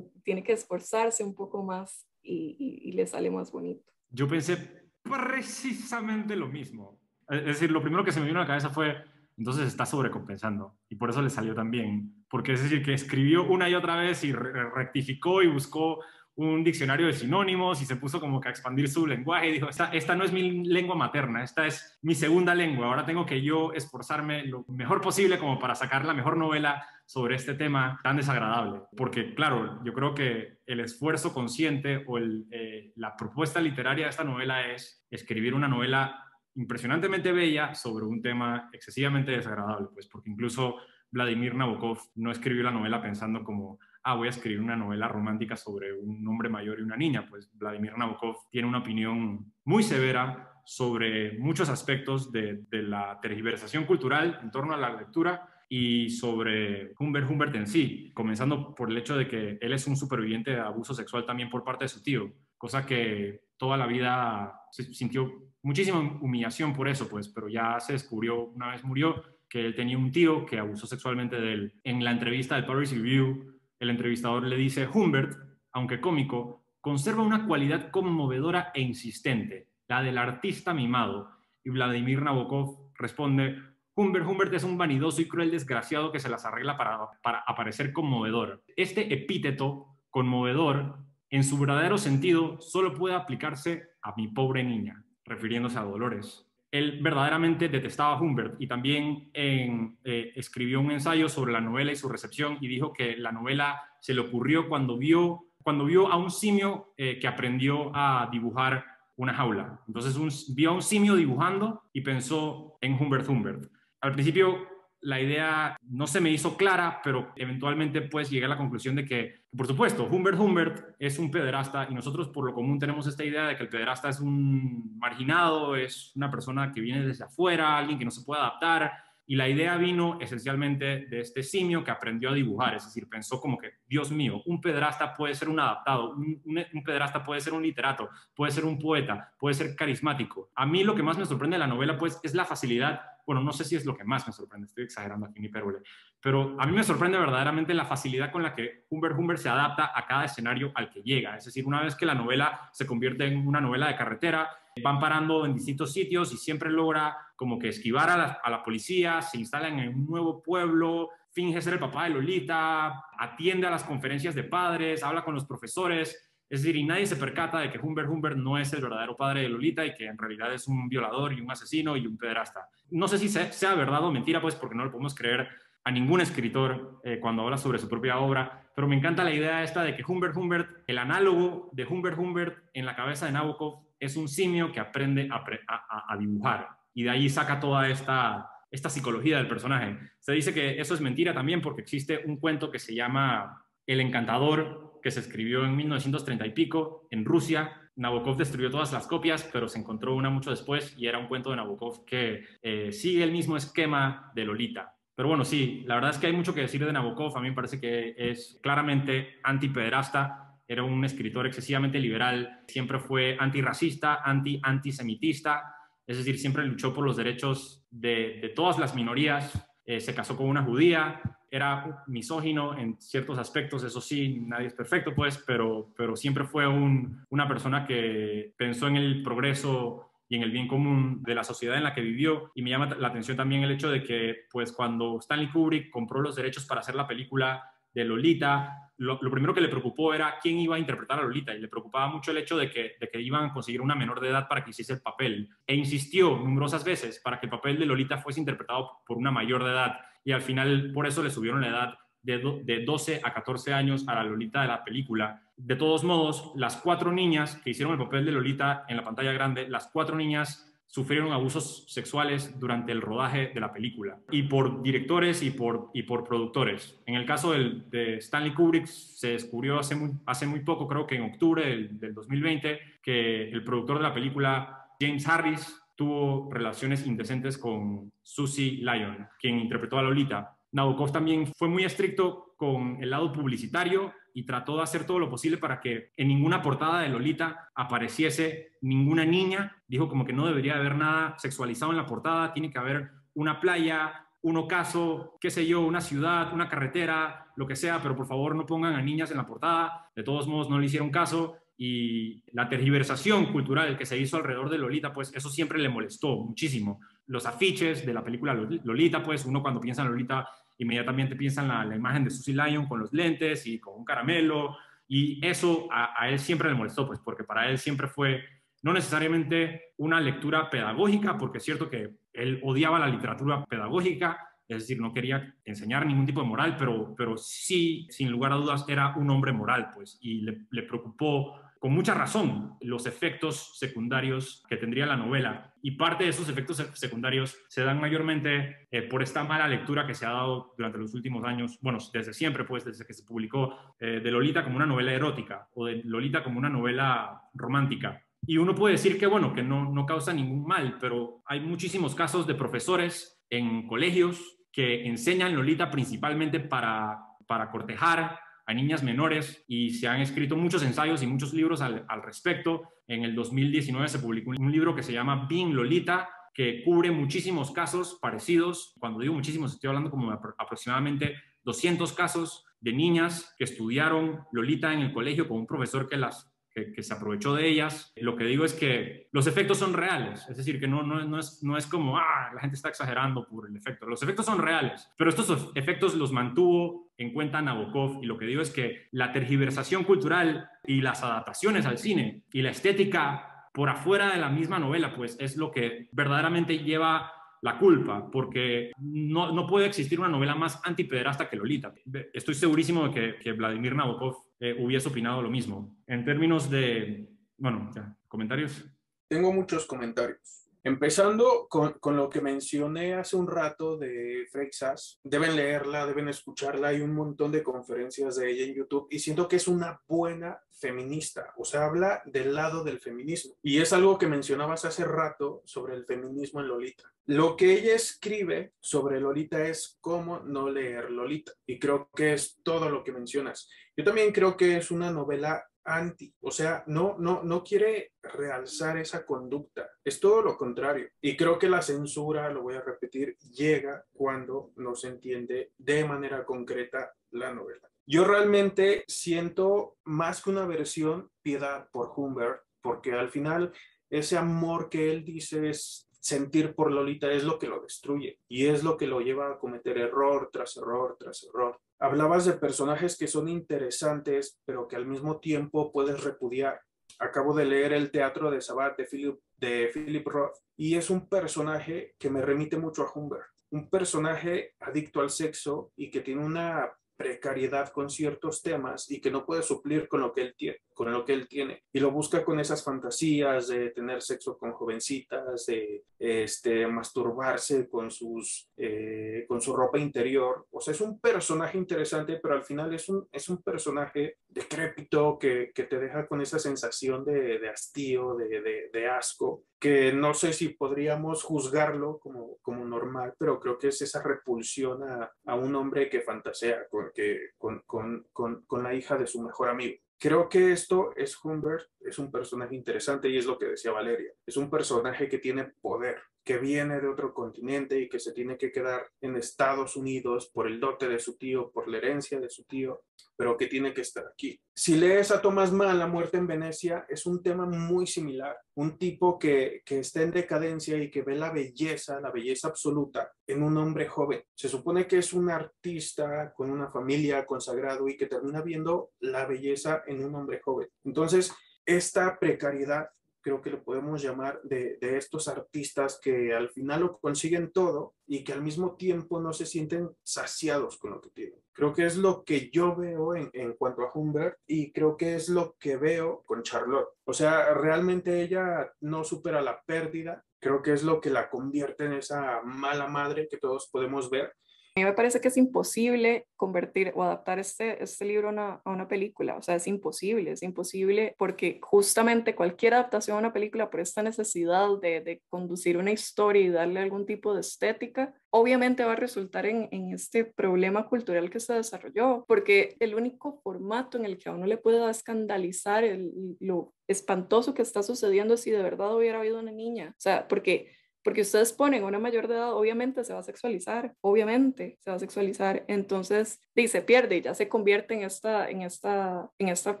tiene 0.24 0.42
que 0.42 0.54
esforzarse 0.54 1.22
un 1.22 1.34
poco 1.34 1.62
más 1.62 2.08
y, 2.22 2.56
y, 2.82 2.92
le 2.92 3.06
sale 3.06 3.30
más 3.30 3.52
bonito. 3.52 3.84
Yo 4.08 4.26
pensé 4.26 4.56
precisamente 5.02 6.34
lo 6.34 6.48
mismo. 6.48 6.98
Es 7.28 7.44
decir, 7.44 7.70
lo 7.70 7.82
primero 7.82 8.02
que 8.02 8.10
se 8.10 8.18
me 8.18 8.26
vino 8.26 8.38
a 8.38 8.44
la 8.44 8.48
cabeza 8.48 8.70
fue, 8.70 8.96
entonces 9.36 9.66
está 9.66 9.84
sobrecompensando 9.84 10.78
y 10.88 10.96
por 10.96 11.10
eso 11.10 11.20
le 11.20 11.28
salió 11.28 11.54
tan 11.54 11.70
bien. 11.70 12.24
Porque 12.30 12.54
es 12.54 12.62
decir, 12.62 12.82
que 12.82 12.94
escribió 12.94 13.46
una 13.46 13.68
y 13.68 13.74
otra 13.74 13.96
vez 13.96 14.24
y 14.24 14.32
rectificó 14.32 15.42
y 15.42 15.48
buscó 15.48 16.00
un 16.36 16.64
diccionario 16.64 17.06
de 17.06 17.12
sinónimos 17.12 17.82
y 17.82 17.86
se 17.86 17.96
puso 17.96 18.20
como 18.20 18.40
que 18.40 18.48
a 18.48 18.50
expandir 18.50 18.88
su 18.88 19.06
lenguaje 19.06 19.48
y 19.48 19.52
dijo, 19.52 19.68
esta, 19.68 19.92
esta 19.92 20.14
no 20.14 20.24
es 20.24 20.32
mi 20.32 20.64
lengua 20.64 20.94
materna, 20.94 21.42
esta 21.42 21.66
es 21.66 21.98
mi 22.02 22.14
segunda 22.14 22.54
lengua, 22.54 22.86
ahora 22.86 23.04
tengo 23.04 23.26
que 23.26 23.42
yo 23.42 23.72
esforzarme 23.72 24.44
lo 24.44 24.64
mejor 24.68 25.00
posible 25.00 25.38
como 25.38 25.58
para 25.58 25.74
sacar 25.74 26.04
la 26.04 26.14
mejor 26.14 26.36
novela 26.36 26.86
sobre 27.04 27.34
este 27.34 27.54
tema 27.54 28.00
tan 28.04 28.16
desagradable. 28.16 28.82
Porque 28.96 29.34
claro, 29.34 29.82
yo 29.84 29.92
creo 29.92 30.14
que 30.14 30.60
el 30.64 30.80
esfuerzo 30.80 31.34
consciente 31.34 32.04
o 32.06 32.18
eh, 32.18 32.92
la 32.96 33.16
propuesta 33.16 33.60
literaria 33.60 34.04
de 34.04 34.10
esta 34.10 34.24
novela 34.24 34.68
es 34.68 35.04
escribir 35.10 35.54
una 35.54 35.68
novela 35.68 36.24
impresionantemente 36.54 37.32
bella 37.32 37.74
sobre 37.74 38.04
un 38.04 38.22
tema 38.22 38.70
excesivamente 38.72 39.32
desagradable, 39.32 39.88
pues 39.92 40.06
porque 40.06 40.30
incluso 40.30 40.76
Vladimir 41.10 41.54
Nabokov 41.54 41.98
no 42.14 42.30
escribió 42.30 42.62
la 42.62 42.70
novela 42.70 43.02
pensando 43.02 43.42
como 43.42 43.78
ah, 44.02 44.14
voy 44.14 44.28
a 44.28 44.30
escribir 44.30 44.60
una 44.60 44.76
novela 44.76 45.08
romántica 45.08 45.56
sobre 45.56 45.92
un 45.92 46.26
hombre 46.26 46.48
mayor 46.48 46.78
y 46.78 46.82
una 46.82 46.96
niña. 46.96 47.26
Pues 47.28 47.50
Vladimir 47.54 47.96
Nabokov 47.96 48.48
tiene 48.50 48.68
una 48.68 48.78
opinión 48.78 49.52
muy 49.64 49.82
severa 49.82 50.50
sobre 50.64 51.38
muchos 51.38 51.68
aspectos 51.68 52.30
de, 52.30 52.64
la 52.70 53.18
tergiversación 53.20 53.84
cultural 53.84 54.38
en 54.42 54.50
torno 54.50 54.74
a 54.74 54.76
la 54.76 54.94
lectura 54.94 55.48
y 55.68 56.10
sobre 56.10 56.92
Humbert 56.98 57.30
Humbert 57.30 57.54
en 57.54 57.66
sí, 57.66 58.12
comenzando 58.14 58.74
por 58.74 58.90
el 58.90 58.98
hecho 58.98 59.16
de 59.16 59.28
que 59.28 59.58
él 59.60 59.72
es 59.72 59.86
un 59.86 59.96
superviviente 59.96 60.52
de 60.52 60.60
abuso 60.60 60.94
sexual 60.94 61.24
también 61.24 61.48
por 61.48 61.64
parte 61.64 61.84
de 61.84 61.88
su 61.88 62.02
tío, 62.02 62.32
cosa 62.58 62.86
que 62.86 63.44
toda 63.56 63.76
la 63.76 63.86
vida 63.86 64.62
se 64.70 64.84
sintió 64.94 65.32
muchísima 65.62 65.98
humillación 66.20 66.72
por 66.72 66.88
eso, 66.88 67.08
pues, 67.08 67.28
pero 67.28 67.48
ya 67.48 67.78
se 67.80 67.92
descubrió 67.92 68.44
una 68.44 68.72
vez 68.72 68.84
murió 68.84 69.22
que 69.48 69.66
él 69.66 69.74
tenía 69.74 69.98
un 69.98 70.12
tío 70.12 70.46
que 70.46 70.58
abusó 70.58 70.86
sexualmente 70.86 71.40
de 71.40 71.52
él. 71.52 71.80
En 71.82 72.04
la 72.04 72.12
entrevista 72.12 72.54
del 72.54 72.66
Paris 72.66 72.92
Review, 72.92 73.59
el 73.80 73.90
entrevistador 73.90 74.46
le 74.46 74.56
dice, 74.56 74.86
Humbert, 74.86 75.36
aunque 75.72 76.00
cómico, 76.00 76.66
conserva 76.80 77.22
una 77.22 77.46
cualidad 77.46 77.90
conmovedora 77.90 78.70
e 78.74 78.82
insistente, 78.82 79.68
la 79.88 80.02
del 80.02 80.18
artista 80.18 80.72
mimado. 80.72 81.30
Y 81.64 81.70
Vladimir 81.70 82.22
Nabokov 82.22 82.92
responde, 82.94 83.58
Humbert, 83.94 84.26
Humbert 84.26 84.54
es 84.54 84.64
un 84.64 84.78
vanidoso 84.78 85.22
y 85.22 85.28
cruel 85.28 85.50
desgraciado 85.50 86.12
que 86.12 86.20
se 86.20 86.28
las 86.28 86.44
arregla 86.44 86.76
para, 86.76 86.98
para 87.22 87.38
aparecer 87.46 87.92
conmovedor. 87.92 88.62
Este 88.76 89.12
epíteto, 89.12 89.86
conmovedor, 90.10 90.98
en 91.30 91.42
su 91.42 91.58
verdadero 91.58 91.96
sentido, 91.96 92.60
solo 92.60 92.94
puede 92.94 93.14
aplicarse 93.14 93.88
a 94.02 94.14
mi 94.16 94.28
pobre 94.28 94.62
niña, 94.62 95.04
refiriéndose 95.24 95.78
a 95.78 95.82
Dolores 95.82 96.49
él 96.70 97.00
verdaderamente 97.02 97.68
detestaba 97.68 98.16
a 98.16 98.20
Humbert 98.20 98.54
y 98.60 98.66
también 98.66 99.30
eh, 99.34 100.32
escribió 100.36 100.80
un 100.80 100.92
ensayo 100.92 101.28
sobre 101.28 101.52
la 101.52 101.60
novela 101.60 101.92
y 101.92 101.96
su 101.96 102.08
recepción 102.08 102.58
y 102.60 102.68
dijo 102.68 102.92
que 102.92 103.16
la 103.16 103.32
novela 103.32 103.82
se 104.00 104.14
le 104.14 104.20
ocurrió 104.20 104.68
cuando 104.68 104.96
vio, 104.96 105.46
cuando 105.62 105.84
vio 105.84 106.10
a 106.10 106.16
un 106.16 106.30
simio 106.30 106.92
eh, 106.96 107.18
que 107.18 107.26
aprendió 107.26 107.90
a 107.94 108.28
dibujar 108.30 108.84
una 109.16 109.34
jaula. 109.34 109.80
Entonces 109.86 110.54
vio 110.54 110.70
a 110.70 110.74
un 110.74 110.82
simio 110.82 111.16
dibujando 111.16 111.82
y 111.92 112.00
pensó 112.02 112.78
en 112.80 112.94
Humbert 112.94 113.28
Humbert. 113.28 113.70
Al 114.00 114.12
principio 114.12 114.66
la 115.02 115.20
idea 115.20 115.76
no 115.88 116.06
se 116.06 116.20
me 116.20 116.30
hizo 116.30 116.56
clara, 116.56 117.00
pero 117.02 117.32
eventualmente 117.36 118.02
pues 118.02 118.30
llegué 118.30 118.44
a 118.44 118.48
la 118.48 118.56
conclusión 118.56 118.94
de 118.96 119.04
que, 119.04 119.44
por 119.56 119.66
supuesto, 119.66 120.04
Humbert 120.04 120.38
Humbert 120.38 120.94
es 120.98 121.18
un 121.18 121.30
pederasta 121.30 121.86
y 121.90 121.94
nosotros 121.94 122.28
por 122.28 122.44
lo 122.44 122.52
común 122.52 122.78
tenemos 122.78 123.06
esta 123.06 123.24
idea 123.24 123.46
de 123.46 123.56
que 123.56 123.62
el 123.62 123.68
pederasta 123.68 124.08
es 124.08 124.20
un 124.20 124.98
marginado, 124.98 125.76
es 125.76 126.12
una 126.14 126.30
persona 126.30 126.70
que 126.72 126.80
viene 126.80 127.06
desde 127.06 127.24
afuera, 127.24 127.78
alguien 127.78 127.98
que 127.98 128.04
no 128.04 128.10
se 128.10 128.24
puede 128.24 128.40
adaptar. 128.40 128.92
Y 129.26 129.36
la 129.36 129.48
idea 129.48 129.76
vino 129.76 130.18
esencialmente 130.20 131.06
de 131.06 131.20
este 131.20 131.44
simio 131.44 131.84
que 131.84 131.92
aprendió 131.92 132.30
a 132.30 132.34
dibujar, 132.34 132.74
es 132.74 132.84
decir, 132.84 133.08
pensó 133.08 133.40
como 133.40 133.58
que, 133.58 133.74
Dios 133.86 134.10
mío, 134.10 134.42
un 134.46 134.60
pederasta 134.60 135.14
puede 135.14 135.36
ser 135.36 135.48
un 135.48 135.60
adaptado, 135.60 136.10
un, 136.16 136.42
un, 136.44 136.82
pederasta 136.82 137.22
puede 137.22 137.40
ser 137.40 137.52
un 137.52 137.62
literato, 137.62 138.08
puede 138.34 138.50
ser 138.50 138.64
un 138.64 138.76
poeta, 138.76 139.32
puede 139.38 139.54
ser 139.54 139.76
carismático. 139.76 140.50
A 140.56 140.66
mí 140.66 140.82
lo 140.82 140.96
que 140.96 141.04
más 141.04 141.16
me 141.16 141.26
sorprende 141.26 141.54
de 141.54 141.60
la 141.60 141.68
novela, 141.68 141.96
pues, 141.96 142.18
es 142.24 142.34
la 142.34 142.44
facilidad 142.44 143.02
bueno, 143.30 143.44
no 143.44 143.52
sé 143.52 143.62
si 143.64 143.76
es 143.76 143.86
lo 143.86 143.96
que 143.96 144.02
más 144.02 144.26
me 144.26 144.32
sorprende, 144.32 144.66
estoy 144.66 144.82
exagerando 144.82 145.26
aquí 145.26 145.38
en 145.38 145.44
hipérbole, 145.44 145.78
pero 146.20 146.56
a 146.58 146.66
mí 146.66 146.72
me 146.72 146.82
sorprende 146.82 147.16
verdaderamente 147.16 147.72
la 147.74 147.84
facilidad 147.84 148.32
con 148.32 148.42
la 148.42 148.56
que 148.56 148.86
Humbert 148.90 149.16
Humbert 149.16 149.38
se 149.38 149.48
adapta 149.48 149.92
a 149.94 150.04
cada 150.04 150.24
escenario 150.24 150.72
al 150.74 150.90
que 150.90 151.00
llega. 151.00 151.36
Es 151.36 151.44
decir, 151.44 151.64
una 151.64 151.80
vez 151.80 151.94
que 151.94 152.06
la 152.06 152.16
novela 152.16 152.68
se 152.72 152.88
convierte 152.88 153.24
en 153.26 153.46
una 153.46 153.60
novela 153.60 153.86
de 153.86 153.94
carretera, 153.94 154.50
van 154.82 154.98
parando 154.98 155.46
en 155.46 155.54
distintos 155.54 155.92
sitios 155.92 156.32
y 156.32 156.38
siempre 156.38 156.72
logra 156.72 157.18
como 157.36 157.56
que 157.56 157.68
esquivar 157.68 158.10
a 158.10 158.16
la, 158.16 158.40
a 158.42 158.50
la 158.50 158.64
policía, 158.64 159.22
se 159.22 159.38
instalan 159.38 159.78
en 159.78 159.94
un 159.94 160.06
nuevo 160.06 160.42
pueblo, 160.42 161.10
finge 161.30 161.62
ser 161.62 161.74
el 161.74 161.78
papá 161.78 162.02
de 162.02 162.10
Lolita, 162.10 163.04
atiende 163.16 163.68
a 163.68 163.70
las 163.70 163.84
conferencias 163.84 164.34
de 164.34 164.42
padres, 164.42 165.04
habla 165.04 165.22
con 165.22 165.36
los 165.36 165.44
profesores 165.44 166.29
es 166.50 166.62
decir, 166.62 166.74
y 166.74 166.84
nadie 166.84 167.06
se 167.06 167.16
percata 167.16 167.60
de 167.60 167.70
que 167.70 167.78
Humbert 167.78 168.08
Humbert 168.08 168.36
no 168.36 168.58
es 168.58 168.72
el 168.72 168.82
verdadero 168.82 169.16
padre 169.16 169.42
de 169.42 169.48
Lolita 169.48 169.86
y 169.86 169.94
que 169.94 170.06
en 170.06 170.18
realidad 170.18 170.52
es 170.52 170.66
un 170.66 170.88
violador 170.88 171.32
y 171.32 171.40
un 171.40 171.50
asesino 171.50 171.96
y 171.96 172.06
un 172.06 172.18
pederasta. 172.18 172.68
No 172.90 173.06
sé 173.06 173.18
si 173.18 173.28
sea 173.28 173.74
verdad 173.76 174.04
o 174.04 174.10
mentira, 174.10 174.42
pues 174.42 174.56
porque 174.56 174.74
no 174.74 174.84
le 174.84 174.90
podemos 174.90 175.14
creer 175.14 175.48
a 175.84 175.90
ningún 175.90 176.20
escritor 176.20 177.00
eh, 177.04 177.18
cuando 177.20 177.42
habla 177.42 177.56
sobre 177.56 177.78
su 177.78 177.88
propia 177.88 178.18
obra, 178.18 178.68
pero 178.74 178.88
me 178.88 178.96
encanta 178.96 179.24
la 179.24 179.32
idea 179.32 179.62
esta 179.62 179.82
de 179.82 179.94
que 179.94 180.04
Humbert 180.06 180.36
Humbert, 180.36 180.84
el 180.86 180.98
análogo 180.98 181.70
de 181.72 181.86
Humbert 181.86 182.18
Humbert 182.18 182.58
en 182.74 182.84
la 182.84 182.96
cabeza 182.96 183.26
de 183.26 183.32
Nabokov, 183.32 183.86
es 183.98 184.16
un 184.16 184.28
simio 184.28 184.72
que 184.72 184.80
aprende 184.80 185.28
a, 185.30 186.16
dibujar 186.16 186.68
y 186.94 187.04
de 187.04 187.10
ahí 187.10 187.28
saca 187.28 187.60
toda 187.60 187.88
esta, 187.88 188.50
esta 188.70 188.90
psicología 188.90 189.36
del 189.36 189.48
personaje. 189.48 189.98
Se 190.18 190.32
dice 190.32 190.52
que 190.52 190.80
eso 190.80 190.94
es 190.94 191.00
mentira 191.00 191.32
también 191.32 191.60
porque 191.60 191.82
existe 191.82 192.22
un 192.26 192.38
cuento 192.38 192.70
que 192.70 192.78
se 192.78 192.94
llama 192.94 193.64
El 193.86 194.00
Encantador, 194.00 194.89
que 195.02 195.10
se 195.10 195.20
escribió 195.20 195.64
en 195.64 195.76
1930 195.76 196.46
y 196.46 196.50
pico 196.50 197.06
en 197.10 197.24
Rusia. 197.24 197.90
Nabokov 197.96 198.36
destruyó 198.36 198.70
todas 198.70 198.92
las 198.92 199.06
copias, 199.06 199.48
pero 199.52 199.68
se 199.68 199.78
encontró 199.78 200.14
una 200.14 200.30
mucho 200.30 200.50
después 200.50 200.94
y 200.96 201.06
era 201.06 201.18
un 201.18 201.26
cuento 201.26 201.50
de 201.50 201.56
Nabokov 201.56 202.04
que 202.04 202.44
eh, 202.62 202.92
sigue 202.92 203.22
el 203.22 203.32
mismo 203.32 203.56
esquema 203.56 204.32
de 204.34 204.44
Lolita. 204.44 204.94
Pero 205.14 205.28
bueno, 205.28 205.44
sí, 205.44 205.82
la 205.86 205.96
verdad 205.96 206.12
es 206.12 206.18
que 206.18 206.28
hay 206.28 206.32
mucho 206.32 206.54
que 206.54 206.62
decir 206.62 206.82
de 206.82 206.92
Nabokov. 206.92 207.36
A 207.36 207.42
mí 207.42 207.50
me 207.50 207.54
parece 207.54 207.78
que 207.78 208.14
es 208.16 208.58
claramente 208.62 209.38
antipederasta. 209.42 210.56
Era 210.66 210.82
un 210.82 211.04
escritor 211.04 211.46
excesivamente 211.46 211.98
liberal. 211.98 212.62
Siempre 212.66 212.98
fue 212.98 213.36
antirracista, 213.38 214.22
anti-antisemitista. 214.24 215.74
Es 216.06 216.16
decir, 216.16 216.38
siempre 216.38 216.64
luchó 216.64 216.94
por 216.94 217.04
los 217.04 217.18
derechos 217.18 217.84
de, 217.90 218.50
todas 218.56 218.78
las 218.78 218.94
minorías. 218.94 219.52
Eh, 219.90 220.00
se 220.00 220.14
casó 220.14 220.36
con 220.36 220.46
una 220.46 220.62
judía, 220.62 221.20
era 221.50 222.04
misógino 222.06 222.78
en 222.78 223.00
ciertos 223.00 223.36
aspectos, 223.40 223.82
eso 223.82 224.00
sí, 224.00 224.38
nadie 224.46 224.68
es 224.68 224.72
perfecto, 224.72 225.12
pues, 225.16 225.42
pero, 225.44 225.92
pero 225.96 226.14
siempre 226.14 226.44
fue 226.44 226.64
una 226.68 227.48
persona 227.48 227.84
que 227.84 228.54
pensó 228.56 228.86
en 228.86 228.94
el 228.94 229.20
progreso 229.24 230.12
y 230.28 230.36
en 230.36 230.44
el 230.44 230.52
bien 230.52 230.68
común 230.68 231.24
de 231.24 231.34
la 231.34 231.42
sociedad 231.42 231.76
en 231.76 231.82
la 231.82 231.92
que 231.92 232.02
vivió. 232.02 232.52
Y 232.54 232.62
me 232.62 232.70
llama 232.70 232.94
la 233.00 233.08
atención 233.08 233.36
también 233.36 233.64
el 233.64 233.72
hecho 233.72 233.90
de 233.90 234.04
que, 234.04 234.46
pues, 234.52 234.70
cuando 234.70 235.18
Stanley 235.18 235.50
Kubrick 235.50 235.90
compró 235.90 236.20
los 236.20 236.36
derechos 236.36 236.66
para 236.66 236.82
hacer 236.82 236.94
la 236.94 237.08
película 237.08 237.69
de 237.92 238.04
Lolita, 238.04 238.90
lo, 239.00 239.18
primero 239.18 239.54
que 239.54 239.62
le 239.62 239.68
preocupó 239.68 240.12
era 240.12 240.38
quién 240.42 240.58
iba 240.58 240.76
a 240.76 240.78
interpretar 240.78 241.18
a 241.18 241.22
Lolita 241.22 241.54
y 241.54 241.60
le 241.60 241.68
preocupaba 241.68 242.08
mucho 242.08 242.32
el 242.32 242.36
hecho 242.36 242.58
de 242.58 242.70
que, 242.70 242.96
de 243.00 243.08
que 243.08 243.20
iban 243.20 243.46
a 243.46 243.52
conseguir 243.52 243.80
una 243.80 243.94
menor 243.94 244.20
de 244.20 244.28
edad 244.28 244.46
para 244.46 244.62
que 244.62 244.70
hiciese 244.70 244.92
el 244.92 245.00
papel. 245.00 245.48
E 245.66 245.74
insistió 245.74 246.36
numerosas 246.36 246.84
veces 246.84 247.18
para 247.24 247.40
que 247.40 247.46
el 247.46 247.50
papel 247.50 247.78
de 247.78 247.86
Lolita 247.86 248.18
fuese 248.18 248.40
interpretado 248.40 248.98
por 249.06 249.16
una 249.16 249.30
mayor 249.30 249.64
de 249.64 249.70
edad 249.70 250.00
y 250.22 250.32
al 250.32 250.42
final 250.42 250.90
por 250.92 251.06
eso 251.06 251.22
le 251.22 251.30
subieron 251.30 251.62
la 251.62 251.68
edad 251.68 251.98
de, 252.22 252.60
de 252.62 252.84
12 252.84 253.22
a 253.24 253.32
14 253.32 253.72
años 253.72 254.06
a 254.06 254.16
la 254.16 254.24
Lolita 254.24 254.60
de 254.60 254.68
la 254.68 254.84
película. 254.84 255.42
De 255.56 255.76
todos 255.76 256.04
modos, 256.04 256.52
las 256.56 256.76
cuatro 256.76 257.10
niñas 257.10 257.56
que 257.56 257.70
hicieron 257.70 257.94
el 257.94 258.04
papel 258.04 258.26
de 258.26 258.32
Lolita 258.32 258.84
en 258.86 258.98
la 258.98 259.04
pantalla 259.04 259.32
grande, 259.32 259.66
las 259.66 259.88
cuatro 259.88 260.14
niñas 260.14 260.69
sufrieron 260.90 261.32
abusos 261.32 261.84
sexuales 261.88 262.58
durante 262.58 262.90
el 262.92 263.00
rodaje 263.00 263.52
de 263.54 263.60
la 263.60 263.72
película 263.72 264.18
y 264.30 264.42
por 264.42 264.82
directores 264.82 265.42
y 265.42 265.50
por, 265.50 265.90
y 265.94 266.02
por 266.02 266.24
productores. 266.24 267.00
En 267.06 267.14
el 267.14 267.24
caso 267.24 267.52
de 267.52 268.16
Stanley 268.16 268.52
Kubrick 268.52 268.86
se 268.86 269.28
descubrió 269.28 269.78
hace 269.78 269.94
muy, 269.94 270.10
hace 270.26 270.46
muy 270.46 270.60
poco, 270.60 270.88
creo 270.88 271.06
que 271.06 271.14
en 271.14 271.22
octubre 271.22 271.64
del, 271.64 271.98
del 271.98 272.12
2020, 272.12 272.80
que 273.02 273.48
el 273.48 273.62
productor 273.62 273.98
de 273.98 274.02
la 274.02 274.14
película, 274.14 274.88
James 275.00 275.26
Harris, 275.28 275.76
tuvo 275.94 276.50
relaciones 276.50 277.06
indecentes 277.06 277.56
con 277.56 278.10
Susie 278.22 278.78
Lyon, 278.80 279.28
quien 279.38 279.58
interpretó 279.58 279.98
a 279.98 280.02
Lolita. 280.02 280.56
Nabokov 280.72 281.12
también 281.12 281.46
fue 281.46 281.68
muy 281.68 281.84
estricto 281.84 282.54
con 282.56 283.02
el 283.02 283.10
lado 283.10 283.32
publicitario 283.32 284.12
y 284.34 284.44
trató 284.44 284.76
de 284.76 284.82
hacer 284.82 285.04
todo 285.04 285.18
lo 285.18 285.28
posible 285.28 285.58
para 285.58 285.80
que 285.80 286.12
en 286.16 286.28
ninguna 286.28 286.62
portada 286.62 287.00
de 287.00 287.08
Lolita 287.08 287.70
apareciese 287.74 288.72
ninguna 288.82 289.24
niña. 289.24 289.76
Dijo 289.86 290.08
como 290.08 290.24
que 290.24 290.32
no 290.32 290.46
debería 290.46 290.76
haber 290.76 290.96
nada 290.96 291.34
sexualizado 291.38 291.92
en 291.92 291.98
la 291.98 292.06
portada, 292.06 292.52
tiene 292.52 292.70
que 292.70 292.78
haber 292.78 293.10
una 293.34 293.60
playa, 293.60 294.26
un 294.42 294.56
ocaso, 294.56 295.36
qué 295.40 295.50
sé 295.50 295.66
yo, 295.66 295.80
una 295.80 296.00
ciudad, 296.00 296.52
una 296.52 296.68
carretera, 296.68 297.46
lo 297.56 297.66
que 297.66 297.76
sea, 297.76 298.00
pero 298.02 298.16
por 298.16 298.26
favor 298.26 298.54
no 298.54 298.66
pongan 298.66 298.94
a 298.94 299.02
niñas 299.02 299.30
en 299.30 299.36
la 299.36 299.46
portada. 299.46 300.10
De 300.14 300.22
todos 300.22 300.46
modos, 300.48 300.70
no 300.70 300.78
le 300.78 300.86
hicieron 300.86 301.10
caso 301.10 301.56
y 301.82 302.42
la 302.52 302.68
tergiversación 302.68 303.46
cultural 303.52 303.96
que 303.96 304.04
se 304.04 304.18
hizo 304.18 304.36
alrededor 304.36 304.68
de 304.68 304.76
Lolita, 304.76 305.14
pues 305.14 305.32
eso 305.34 305.48
siempre 305.48 305.78
le 305.78 305.88
molestó 305.88 306.36
muchísimo. 306.36 307.00
Los 307.26 307.46
afiches 307.46 308.04
de 308.04 308.12
la 308.12 308.22
película 308.22 308.52
Lolita, 308.52 309.22
pues 309.22 309.46
uno 309.46 309.62
cuando 309.62 309.80
piensa 309.80 310.02
en 310.02 310.08
Lolita 310.08 310.46
inmediatamente 310.82 311.36
piensa 311.36 311.62
en 311.62 311.68
la, 311.68 311.96
imagen 311.96 312.24
de 312.24 312.30
Susie 312.30 312.54
Lyon 312.54 312.86
con 312.86 313.00
los 313.00 313.12
lentes 313.12 313.66
y 313.66 313.78
con 313.78 313.94
un 313.96 314.04
caramelo 314.04 314.76
Y 315.08 315.44
eso 315.46 315.88
a, 315.90 316.14
a 316.20 316.28
él 316.28 316.38
siempre 316.38 316.68
le 316.68 316.74
molestó, 316.74 317.06
pues 317.06 317.20
porque 317.24 317.44
para 317.44 317.68
él 317.68 317.78
siempre 317.78 318.08
fue 318.08 318.42
no 318.82 318.92
necesariamente 318.92 319.92
una 319.98 320.20
lectura 320.20 320.70
pedagógica, 320.70 321.36
porque 321.36 321.58
es 321.58 321.64
cierto 321.64 321.90
que 321.90 322.16
él 322.32 322.60
odiaba 322.62 322.98
la 322.98 323.08
literatura 323.08 323.64
pedagógica, 323.66 324.50
es 324.68 324.82
decir, 324.82 325.00
no 325.00 325.12
quería 325.12 325.54
enseñar 325.64 326.06
ningún 326.06 326.26
tipo 326.26 326.40
de 326.40 326.46
moral, 326.46 326.76
pero, 326.78 327.14
pero 327.16 327.36
sí, 327.36 328.06
sin 328.10 328.30
lugar 328.30 328.52
a 328.52 328.56
dudas, 328.56 328.84
era 328.88 329.16
un 329.16 329.28
hombre 329.30 329.52
moral, 329.52 329.90
pues, 329.94 330.18
y 330.20 330.42
le, 330.42 330.82
preocupó 330.84 331.60
con 331.80 331.94
mucha 331.94 332.12
razón 332.12 332.76
los 332.82 333.06
efectos 333.06 333.78
secundarios 333.78 334.62
que 334.68 334.76
tendría 334.76 335.06
la 335.06 335.16
novela. 335.16 335.72
Y 335.82 335.92
parte 335.92 336.24
de 336.24 336.30
esos 336.30 336.46
efectos 336.50 336.76
secundarios 336.92 337.56
se 337.68 337.82
dan 337.82 337.98
mayormente 337.98 338.86
eh, 338.90 339.02
por 339.02 339.22
esta 339.22 339.44
mala 339.44 339.66
lectura 339.66 340.06
que 340.06 340.14
se 340.14 340.26
ha 340.26 340.30
dado 340.30 340.74
durante 340.76 340.98
los 340.98 341.14
últimos 341.14 341.42
años, 341.42 341.78
bueno, 341.80 341.98
desde 342.12 342.34
siempre, 342.34 342.64
pues, 342.64 342.84
desde 342.84 343.06
que 343.06 343.14
se 343.14 343.24
publicó 343.24 343.94
eh, 343.98 344.20
de 344.22 344.30
Lolita 344.30 344.62
como 344.62 344.76
una 344.76 344.84
novela 344.84 345.14
erótica 345.14 345.68
o 345.72 345.86
de 345.86 346.02
Lolita 346.04 346.44
como 346.44 346.58
una 346.58 346.68
novela 346.68 347.40
romántica. 347.54 348.22
Y 348.46 348.58
uno 348.58 348.74
puede 348.74 348.96
decir 348.96 349.18
que, 349.18 349.26
bueno, 349.26 349.54
que 349.54 349.62
no, 349.62 349.90
no 349.90 350.04
causa 350.04 350.34
ningún 350.34 350.66
mal, 350.66 350.98
pero 351.00 351.42
hay 351.46 351.60
muchísimos 351.60 352.14
casos 352.14 352.46
de 352.46 352.54
profesores 352.54 353.42
en 353.48 353.86
colegios 353.86 354.38
que 354.70 355.06
enseñan 355.06 355.56
Lolita 355.56 355.90
principalmente 355.90 356.60
para, 356.60 357.18
para 357.46 357.70
cortejar 357.70 358.38
niñas 358.74 359.02
menores 359.02 359.64
y 359.68 359.90
se 359.90 360.08
han 360.08 360.20
escrito 360.20 360.56
muchos 360.56 360.82
ensayos 360.82 361.22
y 361.22 361.26
muchos 361.26 361.52
libros 361.52 361.80
al, 361.80 362.04
respecto. 362.22 362.82
En 363.06 363.24
el 363.24 363.34
2019 363.34 364.08
se 364.08 364.18
publicó 364.18 364.50
un 364.50 364.72
libro 364.72 364.94
que 364.94 365.02
se 365.02 365.12
llama 365.12 365.46
Being 365.48 365.74
Lolita, 365.74 366.28
que 366.54 366.82
cubre 366.84 367.10
muchísimos 367.10 367.70
casos 367.70 368.18
parecidos. 368.20 368.94
Cuando 368.98 369.20
digo 369.20 369.34
muchísimos, 369.34 369.72
estoy 369.72 369.88
hablando 369.88 370.10
como 370.10 370.30
aproximadamente 370.30 371.34
200 371.64 372.12
casos 372.12 372.64
de 372.80 372.92
niñas 372.92 373.54
que 373.58 373.64
estudiaron 373.64 374.40
Lolita 374.52 374.92
en 374.92 375.00
el 375.00 375.12
colegio 375.12 375.46
con 375.46 375.58
un 375.58 375.66
profesor 375.66 376.08
que 376.08 376.16
las 376.16 376.49
que, 376.94 377.02
se 377.02 377.14
aprovechó 377.14 377.54
de 377.54 377.68
ellas. 377.68 378.12
Lo 378.16 378.36
que 378.36 378.44
digo 378.44 378.64
es 378.64 378.74
que 378.74 379.28
los 379.32 379.46
efectos 379.46 379.78
son 379.78 379.92
reales, 379.92 380.46
es 380.48 380.56
decir, 380.56 380.78
que 380.78 380.88
no, 380.88 381.02
no, 381.02 381.24
no, 381.24 381.38
es, 381.38 381.62
no 381.62 381.76
es 381.76 381.86
como, 381.86 382.18
ah, 382.18 382.50
la 382.54 382.60
gente 382.60 382.76
está 382.76 382.88
exagerando 382.88 383.46
por 383.46 383.68
el 383.68 383.76
efecto. 383.76 384.06
Los 384.06 384.22
efectos 384.22 384.46
son 384.46 384.58
reales, 384.58 385.10
pero 385.16 385.30
estos 385.30 385.72
efectos 385.74 386.14
los 386.14 386.32
mantuvo 386.32 387.10
en 387.16 387.32
cuenta 387.32 387.60
Nabokov 387.60 388.22
y 388.22 388.26
lo 388.26 388.38
que 388.38 388.46
digo 388.46 388.62
es 388.62 388.70
que 388.70 389.08
la 389.12 389.32
tergiversación 389.32 390.04
cultural 390.04 390.68
y 390.86 391.00
las 391.00 391.22
adaptaciones 391.22 391.86
al 391.86 391.98
cine 391.98 392.44
y 392.52 392.62
la 392.62 392.70
estética 392.70 393.68
por 393.72 393.88
afuera 393.88 394.32
de 394.32 394.38
la 394.38 394.48
misma 394.48 394.78
novela, 394.78 395.14
pues 395.14 395.36
es 395.38 395.56
lo 395.56 395.70
que 395.70 396.08
verdaderamente 396.12 396.78
lleva 396.78 397.32
la 397.62 397.78
culpa, 397.78 398.30
porque 398.30 398.92
no, 398.98 399.52
no, 399.52 399.66
puede 399.66 399.86
existir 399.86 400.18
una 400.18 400.28
novela 400.28 400.54
más 400.54 400.80
antipederasta 400.82 401.48
que 401.48 401.56
Lolita. 401.56 401.92
Estoy 402.32 402.54
segurísimo 402.54 403.08
de 403.08 403.14
que, 403.14 403.38
que 403.38 403.52
Vladimir 403.52 403.94
Nabokov 403.94 404.49
eh, 404.60 404.76
hubiese 404.78 405.08
opinado 405.08 405.42
lo 405.42 405.50
mismo. 405.50 405.96
En 406.06 406.24
términos 406.24 406.70
de, 406.70 407.28
bueno, 407.56 407.90
ya, 407.94 408.16
comentarios. 408.28 408.84
Tengo 409.28 409.52
muchos 409.52 409.86
comentarios. 409.86 410.59
Empezando 410.82 411.66
con, 411.68 411.92
con, 412.00 412.16
lo 412.16 412.28
que 412.30 412.40
mencioné 412.40 413.14
hace 413.14 413.36
un 413.36 413.46
rato 413.46 413.98
de 413.98 414.46
Freixas, 414.50 415.20
deben 415.22 415.54
leerla, 415.56 416.06
deben 416.06 416.28
escucharla, 416.28 416.88
hay 416.88 417.02
un 417.02 417.14
montón 417.14 417.52
de 417.52 417.62
conferencias 417.62 418.36
de 418.36 418.50
ella 418.50 418.64
en 418.64 418.74
YouTube 418.74 419.06
y 419.10 419.18
siento 419.18 419.46
que 419.46 419.56
es 419.56 419.68
una 419.68 420.00
buena 420.08 420.60
feminista, 420.80 421.52
o 421.56 421.64
sea, 421.64 421.84
habla 421.84 422.22
del 422.24 422.54
lado 422.54 422.82
del 422.82 422.98
feminismo. 422.98 423.54
Y 423.62 423.78
es 423.78 423.92
algo 423.92 424.18
que 424.18 424.26
mencionabas 424.26 424.84
hace 424.84 425.04
rato 425.04 425.62
sobre 425.64 425.94
el 425.94 426.06
feminismo 426.06 426.60
en 426.60 426.68
Lolita. 426.68 427.12
Lo 427.26 427.56
que 427.56 427.74
ella 427.74 427.94
escribe 427.94 428.72
sobre 428.80 429.20
Lolita 429.20 429.62
es 429.62 429.98
cómo 430.00 430.40
no 430.40 430.68
leer 430.68 431.10
Lolita 431.10 431.52
y 431.66 431.78
creo 431.78 432.08
que 432.16 432.32
es 432.32 432.58
todo 432.64 432.88
lo 432.88 433.04
que 433.04 433.12
mencionas. 433.12 433.68
Yo 433.96 434.04
también 434.04 434.32
creo 434.32 434.56
que 434.56 434.78
es 434.78 434.90
una 434.90 435.10
novela 435.10 435.69
anti, 435.84 436.34
o 436.40 436.50
sea, 436.50 436.84
no, 436.86 437.16
no, 437.18 437.42
no 437.42 437.64
quiere 437.64 438.12
realzar 438.22 438.98
esa 438.98 439.24
conducta, 439.24 439.90
es 440.04 440.20
todo 440.20 440.42
lo 440.42 440.56
contrario. 440.56 441.08
Y 441.20 441.36
creo 441.36 441.58
que 441.58 441.68
la 441.68 441.82
censura, 441.82 442.50
lo 442.50 442.62
voy 442.62 442.74
a 442.74 442.82
repetir, 442.82 443.36
llega 443.38 444.04
cuando 444.12 444.72
no 444.76 444.94
se 444.94 445.08
entiende 445.08 445.72
de 445.78 446.04
manera 446.04 446.44
concreta 446.44 447.12
la 447.30 447.52
novela. 447.52 447.88
Yo 448.06 448.24
realmente 448.24 449.04
siento 449.06 449.96
más 450.04 450.42
que 450.42 450.50
una 450.50 450.66
versión 450.66 451.30
piedad 451.42 451.88
por 451.92 452.12
Humbert, 452.16 452.62
porque 452.80 453.12
al 453.12 453.30
final 453.30 453.72
ese 454.08 454.36
amor 454.36 454.88
que 454.88 455.12
él 455.12 455.24
dice 455.24 455.70
es 455.70 456.08
sentir 456.20 456.74
por 456.74 456.92
Lolita 456.92 457.30
es 457.32 457.44
lo 457.44 457.58
que 457.58 457.66
lo 457.66 457.80
destruye 457.80 458.38
y 458.48 458.66
es 458.66 458.84
lo 458.84 458.96
que 458.96 459.06
lo 459.06 459.20
lleva 459.20 459.50
a 459.50 459.58
cometer 459.58 459.96
error 459.96 460.50
tras 460.52 460.76
error 460.76 461.16
tras 461.18 461.44
error. 461.44 461.80
Hablabas 462.00 462.46
de 462.46 462.54
personajes 462.54 463.18
que 463.18 463.28
son 463.28 463.48
interesantes, 463.48 464.58
pero 464.64 464.88
que 464.88 464.96
al 464.96 465.06
mismo 465.06 465.38
tiempo 465.38 465.92
puedes 465.92 466.24
repudiar. 466.24 466.80
Acabo 467.18 467.52
de 467.52 467.66
leer 467.66 467.92
El 467.92 468.10
Teatro 468.10 468.50
de 468.50 468.62
Sabat 468.62 468.96
de 468.96 469.04
Philip, 469.04 469.38
de 469.58 469.90
Philip 469.92 470.26
Roth 470.26 470.56
y 470.78 470.96
es 470.96 471.10
un 471.10 471.28
personaje 471.28 472.14
que 472.18 472.30
me 472.30 472.40
remite 472.40 472.78
mucho 472.78 473.02
a 473.02 473.12
Humbert. 473.14 473.44
Un 473.70 473.90
personaje 473.90 474.74
adicto 474.80 475.20
al 475.20 475.28
sexo 475.28 475.92
y 475.94 476.10
que 476.10 476.22
tiene 476.22 476.42
una 476.42 476.90
precariedad 477.20 477.92
con 477.92 478.08
ciertos 478.08 478.62
temas 478.62 479.10
y 479.10 479.20
que 479.20 479.30
no 479.30 479.44
puede 479.44 479.62
suplir 479.62 480.08
con 480.08 480.22
lo 480.22 480.32
que 480.32 480.40
él 480.40 480.54
tiene, 480.56 480.78
con 480.94 481.12
lo 481.12 481.22
que 481.22 481.34
él 481.34 481.48
tiene. 481.48 481.82
Y 481.92 482.00
lo 482.00 482.10
busca 482.10 482.42
con 482.42 482.58
esas 482.58 482.82
fantasías 482.82 483.68
de 483.68 483.90
tener 483.90 484.22
sexo 484.22 484.56
con 484.56 484.72
jovencitas, 484.72 485.66
de 485.66 486.02
este, 486.18 486.86
masturbarse 486.86 487.90
con, 487.90 488.10
sus, 488.10 488.70
eh, 488.74 489.44
con 489.46 489.60
su 489.60 489.76
ropa 489.76 489.98
interior. 489.98 490.66
O 490.70 490.80
sea, 490.80 490.94
es 490.94 491.00
un 491.02 491.20
personaje 491.20 491.76
interesante, 491.76 492.38
pero 492.42 492.54
al 492.54 492.64
final 492.64 492.94
es 492.94 493.06
un, 493.10 493.28
es 493.30 493.50
un 493.50 493.62
personaje 493.62 494.38
decrépito 494.48 495.38
que, 495.38 495.72
que 495.74 495.84
te 495.84 495.98
deja 495.98 496.26
con 496.26 496.40
esa 496.40 496.58
sensación 496.58 497.22
de, 497.26 497.58
de 497.58 497.68
hastío, 497.68 498.34
de, 498.34 499.08
asco 499.08 499.64
que 499.80 500.12
no 500.12 500.34
sé 500.34 500.52
si 500.52 500.68
podríamos 500.68 501.42
juzgarlo 501.42 502.18
como, 502.18 502.58
como 502.60 502.84
normal, 502.84 503.34
pero 503.38 503.58
creo 503.58 503.78
que 503.78 503.88
es 503.88 504.02
esa 504.02 504.22
repulsión 504.22 505.02
a, 505.02 505.32
a 505.46 505.54
un 505.54 505.74
hombre 505.74 506.10
que 506.10 506.20
fantasea 506.20 506.86
con, 506.88 507.10
que, 507.14 507.52
con, 507.56 507.82
con, 507.86 508.26
con, 508.32 508.82
la 508.82 508.94
hija 508.94 509.16
de 509.16 509.26
su 509.26 509.40
mejor 509.40 509.70
amigo. 509.70 509.98
Creo 510.18 510.50
que 510.50 510.72
esto 510.72 511.14
es 511.16 511.42
Humbert, 511.42 511.88
es 512.00 512.18
un 512.18 512.30
personaje 512.30 512.74
interesante 512.74 513.30
y 513.30 513.38
es 513.38 513.46
lo 513.46 513.58
que 513.58 513.68
decía 513.68 513.90
Valeria. 513.90 514.30
Es 514.44 514.58
un 514.58 514.68
personaje 514.68 515.30
que 515.30 515.38
tiene 515.38 515.72
poder, 515.80 516.20
que 516.44 516.58
viene 516.58 517.00
de 517.00 517.08
otro 517.08 517.32
continente 517.32 517.98
y 517.98 518.06
que 518.10 518.18
se 518.18 518.32
tiene 518.32 518.58
que 518.58 518.70
quedar 518.70 519.08
en 519.22 519.36
Estados 519.36 519.96
Unidos 519.96 520.50
por 520.52 520.66
el 520.66 520.78
dote 520.78 521.08
de 521.08 521.18
su 521.18 521.38
tío, 521.38 521.70
por 521.70 521.88
la 521.88 521.96
herencia 521.96 522.38
de 522.38 522.50
su 522.50 522.64
tío, 522.64 523.02
pero 523.40 523.56
que 523.56 523.68
tiene 523.68 523.94
que 523.94 524.02
estar 524.02 524.26
aquí. 524.26 524.60
Si 524.76 524.96
lees 524.96 525.30
a 525.30 525.40
Tomás 525.40 525.72
Mann, 525.72 525.98
La 525.98 526.06
muerte 526.06 526.36
en 526.36 526.46
Venecia, 526.46 527.06
es 527.08 527.24
un 527.24 527.42
tema 527.42 527.64
muy 527.64 528.06
similar. 528.06 528.54
Un 528.74 528.98
tipo 528.98 529.38
que, 529.38 529.80
que 529.82 530.00
está 530.00 530.20
en 530.20 530.30
decadencia 530.30 530.98
y 530.98 531.10
que 531.10 531.22
ve 531.22 531.36
la 531.36 531.50
belleza, 531.50 532.20
la 532.20 532.30
belleza 532.30 532.68
absoluta, 532.68 533.32
en 533.46 533.62
un 533.62 533.78
hombre 533.78 534.06
joven. 534.06 534.42
Se 534.54 534.68
supone 534.68 535.06
que 535.06 535.16
es 535.16 535.32
un 535.32 535.48
artista 535.48 536.52
con 536.54 536.70
una 536.70 536.90
familia 536.90 537.46
consagrado 537.46 538.06
y 538.10 538.18
que 538.18 538.26
termina 538.26 538.60
viendo 538.60 539.12
la 539.20 539.46
belleza 539.46 540.02
en 540.06 540.22
un 540.22 540.34
hombre 540.34 540.60
joven. 540.62 540.90
Entonces, 541.02 541.50
esta 541.86 542.38
precariedad 542.38 543.08
creo 543.40 543.60
que 543.60 543.70
lo 543.70 543.82
podemos 543.82 544.22
llamar, 544.22 544.60
de, 544.62 544.96
de, 545.00 545.16
estos 545.16 545.48
artistas 545.48 546.18
que 546.22 546.54
al 546.54 546.70
final 546.70 547.00
lo 547.00 547.18
consiguen 547.18 547.72
todo 547.72 548.14
y 548.26 548.44
que 548.44 548.52
al 548.52 548.62
mismo 548.62 548.96
tiempo 548.96 549.40
no 549.40 549.52
se 549.52 549.66
sienten 549.66 550.10
saciados 550.22 550.98
con 550.98 551.12
lo 551.12 551.20
que 551.20 551.30
tienen. 551.30 551.60
Creo 551.72 551.92
que 551.92 552.06
es 552.06 552.16
lo 552.16 552.44
que 552.44 552.70
yo 552.70 552.94
veo 552.94 553.34
en, 553.34 553.50
en 553.52 553.74
cuanto 553.74 554.02
a 554.02 554.10
Humbert 554.12 554.58
y 554.66 554.92
creo 554.92 555.16
que 555.16 555.34
es 555.34 555.48
lo 555.48 555.76
que 555.78 555.96
veo 555.96 556.42
con 556.44 556.62
Charlotte. 556.62 557.08
O 557.24 557.32
sea, 557.32 557.74
realmente 557.74 558.42
ella 558.42 558.92
no 559.00 559.24
supera 559.24 559.62
la 559.62 559.82
pérdida, 559.82 560.44
creo 560.58 560.82
que 560.82 560.92
es 560.92 561.02
lo 561.02 561.20
que 561.20 561.30
la 561.30 561.48
convierte 561.48 562.04
en 562.04 562.14
esa 562.14 562.60
mala 562.62 563.06
madre 563.06 563.48
que 563.48 563.56
todos 563.56 563.88
podemos 563.90 564.30
ver 564.30 564.54
a 564.94 565.00
mí 565.00 565.04
me 565.04 565.12
parece 565.12 565.40
que 565.40 565.48
es 565.48 565.56
imposible 565.56 566.46
convertir 566.56 567.12
o 567.14 567.22
adaptar 567.22 567.60
este, 567.60 568.02
este 568.02 568.24
libro 568.24 568.48
a 568.48 568.82
una, 568.84 569.08
película, 569.08 569.56
o 569.56 569.62
sea, 569.62 569.76
es 569.76 569.86
imposible, 569.86 570.50
es 570.52 570.62
imposible 570.62 571.34
porque 571.38 571.78
justamente 571.80 572.54
cualquier 572.56 572.94
adaptación 572.94 573.36
a 573.36 573.40
una 573.40 573.52
película 573.52 573.88
por 573.88 574.00
esta 574.00 574.22
necesidad 574.22 574.88
de, 575.00 575.20
de 575.20 575.42
conducir 575.48 575.96
una 575.96 576.10
historia 576.10 576.62
y 576.62 576.68
darle 576.70 577.00
algún 577.00 577.24
tipo 577.24 577.54
de 577.54 577.60
estética, 577.60 578.34
obviamente 578.50 579.04
va 579.04 579.12
a 579.12 579.16
resultar 579.16 579.64
en, 579.66 579.88
en, 579.92 580.12
este 580.12 580.44
problema 580.44 581.08
cultural 581.08 581.50
que 581.50 581.60
se 581.60 581.74
desarrolló, 581.74 582.44
porque 582.48 582.96
el 582.98 583.14
único 583.14 583.60
formato 583.62 584.18
en 584.18 584.24
el 584.24 584.38
que 584.38 584.48
a 584.48 584.52
uno 584.52 584.66
le 584.66 584.76
pueda 584.76 585.10
escandalizar 585.10 586.02
el, 586.02 586.56
lo 586.58 586.92
espantoso 587.06 587.74
que 587.74 587.82
está 587.82 588.02
sucediendo 588.02 588.54
es 588.54 588.60
si 588.60 588.70
de 588.70 588.82
verdad 588.82 589.16
hubiera 589.16 589.38
habido 589.38 589.60
una 589.60 589.72
niña, 589.72 590.14
o 590.16 590.20
sea, 590.20 590.48
porque 590.48 590.90
porque 591.22 591.42
ustedes 591.42 591.72
ponen 591.72 592.02
a 592.02 592.06
una 592.06 592.18
mayor 592.18 592.48
de 592.48 592.54
edad, 592.54 592.72
obviamente 592.72 593.24
se 593.24 593.32
va 593.32 593.40
a 593.40 593.42
sexualizar, 593.42 594.14
obviamente 594.20 594.98
se 595.00 595.10
va 595.10 595.16
a 595.16 595.20
sexualizar, 595.20 595.84
entonces 595.88 596.60
dice 596.74 597.02
pierde 597.02 597.36
y 597.36 597.42
ya 597.42 597.54
se 597.54 597.68
convierte 597.68 598.14
en 598.14 598.22
esta, 598.22 598.70
en 598.70 598.82
esta, 598.82 599.50
en 599.58 599.68
esta 599.68 600.00